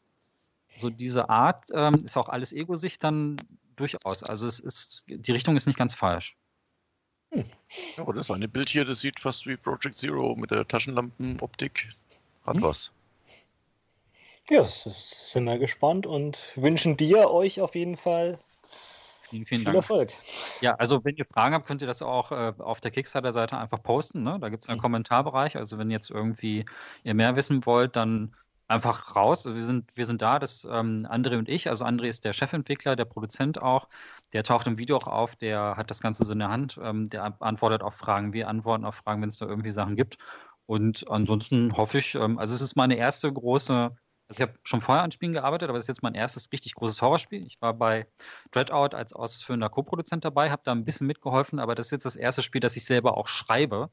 so 0.76 0.90
diese 0.90 1.30
Art, 1.30 1.66
ähm, 1.74 2.06
ist 2.06 2.18
auch 2.18 2.30
alles 2.30 2.54
Ego-Sicht 2.54 3.04
dann 3.04 3.38
durchaus. 3.80 4.24
Also 4.24 4.48
es 4.48 4.60
ist, 4.60 5.06
die 5.08 5.32
Richtung 5.32 5.56
ist 5.56 5.66
nicht 5.66 5.78
ganz 5.78 5.96
falsch. 5.96 6.36
Hm. 7.32 7.46
Ja, 7.98 8.12
das 8.12 8.32
eine 8.32 8.48
Bild 8.48 8.70
hier, 8.70 8.86
das 8.86 9.00
sieht 9.00 9.20
fast 9.20 9.46
wie 9.46 9.56
Project 9.56 9.98
Zero 9.98 10.36
mit 10.36 10.52
der 10.52 10.68
Taschenlampenoptik. 10.68 11.90
Hat 12.46 12.56
hm. 12.56 12.64
was. 12.64 12.92
Ja, 14.50 14.64
sind 14.64 15.44
wir 15.44 15.60
gespannt 15.60 16.08
und 16.08 16.52
wünschen 16.56 16.98
dir 16.98 17.30
euch 17.30 17.62
auf 17.62 17.76
jeden 17.76 17.98
Fall 17.98 18.40
Vielen, 19.30 19.46
vielen 19.46 19.60
Viel 19.60 19.66
Dank. 19.66 19.76
Erfolg. 19.76 20.10
Ja, 20.62 20.76
also 20.76 21.06
wenn 21.06 21.16
ihr 21.16 21.26
Fragen 21.26 21.54
habt, 21.54 21.68
könnt 21.68 21.82
ihr 21.82 21.88
das 21.88 22.02
auch 22.02 22.32
äh, 22.32 22.54
auf 22.58 22.82
der 22.82 22.90
Kickstarter-Seite 22.90 23.58
einfach 23.58 23.82
posten. 23.82 24.24
Ne? 24.24 24.40
Da 24.42 24.50
gibt 24.50 24.64
es 24.64 24.70
einen 24.70 24.80
mhm. 24.80 24.84
Kommentarbereich. 24.84 25.56
Also 25.56 25.78
wenn 25.78 25.92
jetzt 25.92 26.10
irgendwie 26.10 26.66
ihr 27.04 27.14
mehr 27.14 27.36
wissen 27.36 27.66
wollt, 27.66 27.96
dann 27.96 28.34
einfach 28.70 29.16
raus. 29.16 29.46
Wir 29.46 29.64
sind, 29.64 29.90
wir 29.96 30.06
sind 30.06 30.22
da, 30.22 30.40
das 30.40 30.66
ähm, 30.66 31.06
André 31.10 31.38
und 31.38 31.50
ich. 31.50 31.70
Also 31.70 31.86
André 31.86 32.08
ist 32.08 32.24
der 32.26 32.34
Chefentwickler, 32.34 32.96
der 32.96 33.06
Produzent 33.06 33.62
auch. 33.62 33.90
Der 34.34 34.44
taucht 34.44 34.68
im 34.68 34.78
Video 34.78 34.98
auch 34.98 35.08
auf, 35.08 35.36
der 35.36 35.76
hat 35.76 35.90
das 35.90 36.02
Ganze 36.02 36.24
so 36.24 36.32
in 36.32 36.40
der 36.40 36.50
Hand. 36.50 36.80
Ähm, 36.82 37.10
der 37.10 37.36
antwortet 37.42 37.82
auf 37.82 37.96
Fragen, 37.96 38.34
wir 38.34 38.48
antworten 38.48 38.86
auf 38.86 38.96
Fragen, 38.96 39.22
wenn 39.22 39.30
es 39.30 39.38
da 39.38 39.48
irgendwie 39.48 39.72
Sachen 39.72 39.96
gibt. 39.96 40.18
Und 40.66 41.10
ansonsten 41.10 41.76
hoffe 41.76 41.98
ich, 41.98 42.16
ähm, 42.16 42.38
also 42.38 42.54
es 42.54 42.62
ist 42.62 42.76
meine 42.76 42.96
erste 42.96 43.32
große 43.34 43.92
also 44.30 44.44
ich 44.44 44.48
habe 44.48 44.60
schon 44.64 44.82
vorher 44.82 45.04
an 45.04 45.12
Spielen 45.12 45.34
gearbeitet, 45.34 45.70
aber 45.70 45.80
das 45.80 45.86
ist 45.86 45.88
jetzt 45.88 46.04
mein 46.04 46.14
erstes 46.14 46.52
richtig 46.54 46.76
großes 46.76 47.02
Horrorspiel. 47.02 47.46
Ich 47.48 47.60
war 47.62 47.74
bei 47.74 48.08
Dreadout 48.52 48.96
als 48.96 49.12
ausführender 49.14 49.70
Co-Produzent 49.70 50.24
dabei, 50.24 50.52
habe 50.52 50.62
da 50.64 50.72
ein 50.72 50.86
bisschen 50.86 51.08
mitgeholfen, 51.08 51.58
aber 51.58 51.74
das 51.74 51.88
ist 51.88 51.92
jetzt 51.94 52.06
das 52.06 52.16
erste 52.16 52.44
Spiel, 52.44 52.62
das 52.62 52.76
ich 52.76 52.86
selber 52.86 53.18
auch 53.18 53.26
schreibe. 53.26 53.90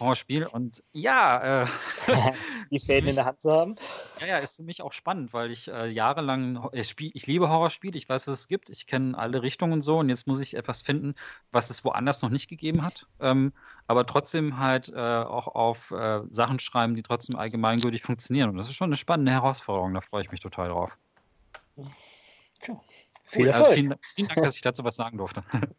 Horrorspiel. 0.00 0.46
Und 0.46 0.82
ja, 0.92 1.62
äh, 1.62 1.66
die 2.70 2.80
Fäden 2.80 3.08
in 3.08 3.16
der 3.16 3.26
Hand 3.26 3.40
zu 3.40 3.50
haben. 3.50 3.76
Ja, 4.20 4.26
ja, 4.26 4.38
ist 4.38 4.56
für 4.56 4.62
mich 4.62 4.80
auch 4.82 4.92
spannend, 4.92 5.32
weil 5.32 5.50
ich 5.50 5.68
äh, 5.68 5.88
jahrelang, 5.88 6.68
ich, 6.72 6.88
spiel, 6.88 7.10
ich 7.14 7.26
liebe 7.26 7.50
Horrorspiele, 7.50 7.96
ich 7.96 8.08
weiß, 8.08 8.26
was 8.26 8.40
es 8.40 8.48
gibt, 8.48 8.70
ich 8.70 8.86
kenne 8.86 9.16
alle 9.16 9.42
Richtungen 9.42 9.74
und 9.74 9.82
so 9.82 9.98
und 9.98 10.08
jetzt 10.08 10.26
muss 10.26 10.40
ich 10.40 10.54
etwas 10.54 10.80
finden, 10.80 11.14
was 11.52 11.70
es 11.70 11.84
woanders 11.84 12.22
noch 12.22 12.30
nicht 12.30 12.48
gegeben 12.48 12.84
hat. 12.84 13.06
Ähm, 13.20 13.52
aber 13.86 14.06
trotzdem 14.06 14.58
halt 14.58 14.88
äh, 14.88 14.98
auch 14.98 15.48
auf 15.48 15.90
äh, 15.90 16.20
Sachen 16.30 16.58
schreiben, 16.58 16.94
die 16.94 17.02
trotzdem 17.02 17.36
allgemeingültig 17.36 18.02
funktionieren. 18.02 18.50
Und 18.50 18.56
das 18.56 18.68
ist 18.68 18.74
schon 18.74 18.88
eine 18.88 18.96
spannende 18.96 19.32
Herausforderung, 19.32 19.92
da 19.92 20.00
freue 20.00 20.22
ich 20.22 20.30
mich 20.30 20.40
total 20.40 20.68
drauf. 20.68 20.96
Ja. 21.76 21.84
Viel 23.24 23.44
cool, 23.46 23.52
also 23.52 23.72
vielen, 23.72 23.94
vielen 24.14 24.28
Dank, 24.28 24.42
dass 24.42 24.56
ich 24.56 24.62
dazu 24.62 24.82
was 24.84 24.96
sagen 24.96 25.18
durfte. 25.18 25.44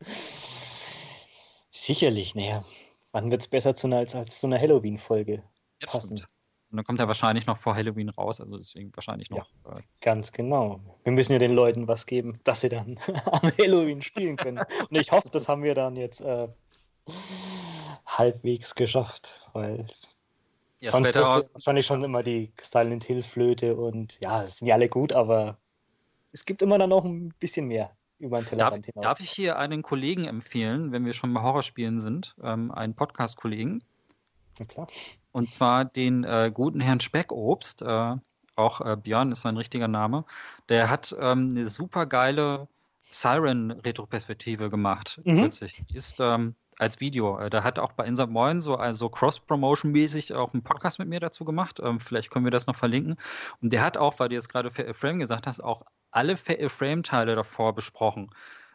Sicherlich, 1.70 2.34
naja. 2.34 2.64
Wann 3.18 3.32
wird 3.32 3.42
es 3.42 3.48
besser 3.48 3.74
zu 3.74 3.88
einer, 3.88 3.96
als, 3.96 4.14
als 4.14 4.38
zu 4.38 4.46
einer 4.46 4.60
Halloween-Folge 4.60 5.42
passen? 5.84 6.18
Stimmt. 6.18 6.30
Und 6.70 6.76
dann 6.76 6.84
kommt 6.84 7.00
er 7.00 7.08
wahrscheinlich 7.08 7.48
noch 7.48 7.56
vor 7.56 7.74
Halloween 7.74 8.10
raus, 8.10 8.40
also 8.40 8.56
deswegen 8.56 8.94
wahrscheinlich 8.94 9.28
noch. 9.28 9.50
Ja, 9.64 9.78
äh, 9.78 9.82
ganz 10.00 10.30
genau. 10.30 10.78
Wir 11.02 11.12
müssen 11.12 11.32
ja 11.32 11.40
den 11.40 11.52
Leuten 11.52 11.88
was 11.88 12.06
geben, 12.06 12.38
dass 12.44 12.60
sie 12.60 12.68
dann 12.68 13.00
am 13.24 13.50
Halloween 13.58 14.02
spielen 14.02 14.36
können. 14.36 14.58
Und 14.88 14.96
ich 14.96 15.10
hoffe, 15.10 15.30
das 15.32 15.48
haben 15.48 15.64
wir 15.64 15.74
dann 15.74 15.96
jetzt 15.96 16.20
äh, 16.20 16.46
halbwegs 18.06 18.76
geschafft, 18.76 19.50
weil 19.52 19.88
ja, 20.78 20.92
sonst 20.92 21.16
ist 21.16 21.54
wahrscheinlich 21.54 21.86
schon 21.86 22.04
immer 22.04 22.22
die 22.22 22.52
Silent 22.62 23.02
Hill 23.02 23.24
Flöte 23.24 23.74
und 23.74 24.20
ja, 24.20 24.44
es 24.44 24.58
sind 24.58 24.68
ja 24.68 24.76
alle 24.76 24.88
gut, 24.88 25.12
aber 25.12 25.58
es 26.30 26.44
gibt 26.44 26.62
immer 26.62 26.78
dann 26.78 26.90
noch 26.90 27.04
ein 27.04 27.34
bisschen 27.40 27.66
mehr 27.66 27.97
über 28.18 28.38
den 28.40 28.46
Tellerrand 28.46 28.86
hinaus. 28.86 29.02
Darf 29.02 29.20
ich 29.20 29.30
hier 29.30 29.58
einen 29.58 29.82
Kollegen 29.82 30.24
empfehlen, 30.24 30.92
wenn 30.92 31.04
wir 31.04 31.12
schon 31.12 31.32
bei 31.32 31.42
Horrorspielen 31.42 32.00
sind, 32.00 32.34
ähm, 32.42 32.70
einen 32.70 32.94
Podcast-Kollegen? 32.94 33.82
Ja, 34.58 34.64
klar. 34.64 34.88
Und 35.32 35.52
zwar 35.52 35.84
den 35.84 36.24
äh, 36.24 36.50
guten 36.52 36.80
Herrn 36.80 37.00
Speckobst, 37.00 37.82
äh, 37.82 38.16
auch 38.56 38.80
äh, 38.80 38.96
Björn 38.96 39.30
ist 39.30 39.42
sein 39.42 39.56
richtiger 39.56 39.88
Name. 39.88 40.24
Der 40.68 40.90
hat 40.90 41.14
ähm, 41.20 41.50
eine 41.50 41.68
super 41.68 42.06
geile 42.06 42.66
Siren-Retroperspektive 43.10 44.68
gemacht, 44.68 45.20
mhm. 45.24 45.42
kürzlich. 45.42 45.82
Die 45.90 45.96
ist 45.96 46.20
ähm, 46.20 46.54
als 46.78 47.00
Video. 47.00 47.38
Äh, 47.38 47.50
da 47.50 47.62
hat 47.62 47.78
auch 47.78 47.92
bei 47.92 48.04
Insert 48.04 48.30
Moin 48.30 48.60
so 48.60 48.76
also 48.76 49.08
Cross-Promotion-mäßig 49.08 50.34
auch 50.34 50.52
einen 50.52 50.62
Podcast 50.62 50.98
mit 50.98 51.08
mir 51.08 51.20
dazu 51.20 51.44
gemacht. 51.44 51.80
Ähm, 51.82 52.00
vielleicht 52.00 52.30
können 52.30 52.44
wir 52.44 52.50
das 52.50 52.66
noch 52.66 52.76
verlinken. 52.76 53.16
Und 53.62 53.72
der 53.72 53.82
hat 53.82 53.96
auch, 53.96 54.18
weil 54.18 54.28
du 54.28 54.34
jetzt 54.34 54.48
gerade 54.48 54.70
Frame 54.70 55.20
gesagt 55.20 55.46
hast, 55.46 55.60
auch 55.60 55.82
alle 56.18 56.36
Frame-Teile 56.36 57.36
davor 57.36 57.74
besprochen. 57.76 58.30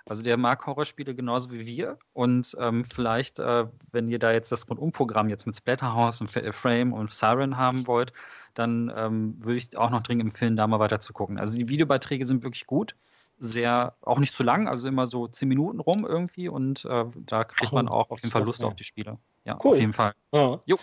Also 0.08 0.24
der 0.24 0.38
mag 0.38 0.66
Horrorspiele 0.66 1.14
genauso 1.14 1.52
wie 1.52 1.66
wir 1.66 1.98
und 2.14 2.56
ähm, 2.60 2.86
vielleicht, 2.86 3.40
äh, 3.40 3.66
wenn 3.92 4.08
ihr 4.10 4.20
da 4.20 4.32
jetzt 4.32 4.52
das 4.52 4.70
Rundumprogramm 4.70 5.30
jetzt 5.30 5.46
mit 5.46 5.56
Splatterhouse 5.56 6.22
und 6.22 6.30
Frame 6.30 6.94
und 6.94 7.14
Siren 7.14 7.58
haben 7.58 7.88
wollt, 7.88 8.12
dann 8.54 8.92
ähm, 8.96 9.36
würde 9.40 9.58
ich 9.58 9.78
auch 9.78 9.90
noch 9.90 10.04
dringend 10.04 10.26
empfehlen, 10.26 10.58
da 10.58 10.68
mal 10.68 10.80
weiter 10.80 11.00
zu 11.00 11.14
gucken. 11.14 11.38
Also 11.40 11.58
die 11.58 11.70
Videobeiträge 11.70 12.26
sind 12.26 12.44
wirklich 12.44 12.66
gut, 12.66 12.96
sehr, 13.40 13.96
auch 14.02 14.20
nicht 14.20 14.34
zu 14.34 14.44
lang, 14.44 14.68
also 14.68 14.88
immer 14.88 15.08
so 15.08 15.28
zehn 15.28 15.48
Minuten 15.48 15.80
rum 15.80 16.06
irgendwie 16.06 16.50
und 16.50 16.84
äh, 16.86 17.06
da 17.16 17.46
kriegt 17.46 17.72
man 17.72 17.88
auch 17.88 18.10
auf 18.10 18.20
jeden 18.20 18.32
Fall 18.32 18.44
Lust 18.44 18.64
auf 18.64 18.76
die 18.76 18.84
Spiele. 18.84 19.18
Ja, 19.46 19.58
cool. 19.64 19.72
auf 19.72 19.80
jeden 19.80 19.94
Fall. 19.94 20.14
Ja. 20.34 20.60
Jo. 20.66 20.78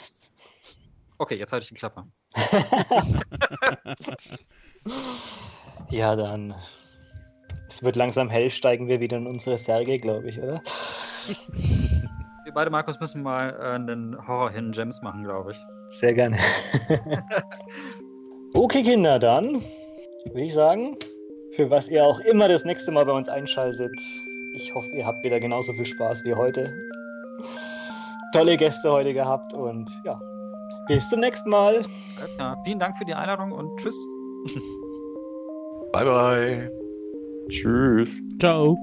Okay, 1.19 1.37
jetzt 1.37 1.53
halte 1.53 1.65
ich 1.65 1.69
die 1.69 1.75
Klappe. 1.75 2.05
ja, 5.91 6.17
dann 6.17 6.55
es 7.71 7.83
wird 7.85 7.95
langsam 7.97 8.29
hell, 8.29 8.51
steigen 8.51 8.89
wir 8.89 9.01
wieder 9.01 9.17
in 9.17 9.27
unsere 9.29 9.57
Särge, 9.57 9.99
glaube 9.99 10.29
ich, 10.29 10.39
oder? 10.39 10.61
Wir 12.45 12.55
beide, 12.55 12.71
Markus, 12.71 12.99
müssen 12.99 13.23
mal 13.23 13.51
äh, 13.61 13.75
einen 13.75 14.17
Horror 14.27 14.51
Hidden 14.51 14.73
Gems 14.73 15.01
machen, 15.03 15.23
glaube 15.23 15.53
ich. 15.53 15.67
Sehr 15.91 16.15
gerne. 16.15 16.37
okay, 18.55 18.83
Kinder, 18.83 19.21
dann 19.21 19.63
würde 20.25 20.41
ich 20.41 20.55
sagen, 20.55 20.97
für 21.53 21.71
was 21.71 21.87
ihr 21.87 22.05
auch 22.05 22.19
immer 22.21 22.49
das 22.49 22.65
nächste 22.65 22.91
Mal 22.91 23.05
bei 23.05 23.13
uns 23.13 23.29
einschaltet, 23.29 23.93
ich 24.57 24.75
hoffe, 24.75 24.91
ihr 24.97 25.07
habt 25.07 25.23
wieder 25.23 25.39
genauso 25.39 25.73
viel 25.75 25.87
Spaß 25.87 26.25
wie 26.25 26.35
heute. 26.35 26.73
Tolle 28.33 28.57
Gäste 28.57 28.91
heute 28.91 29.15
gehabt 29.15 29.53
und 29.55 29.89
ja, 30.05 30.19
bis 30.89 31.09
zum 31.09 31.21
nächsten 31.21 31.51
Mal. 31.51 31.83
Alles 32.19 32.35
klar. 32.35 32.61
Vielen 32.65 32.81
Dank 32.81 32.97
für 32.99 33.05
die 33.05 33.15
Einladung 33.15 33.53
und 33.53 33.71
tschüss. 33.79 33.97
Bye, 35.93 36.05
bye. 36.05 36.71
Tschüss. 37.49 38.11
Ciao. 38.41 38.77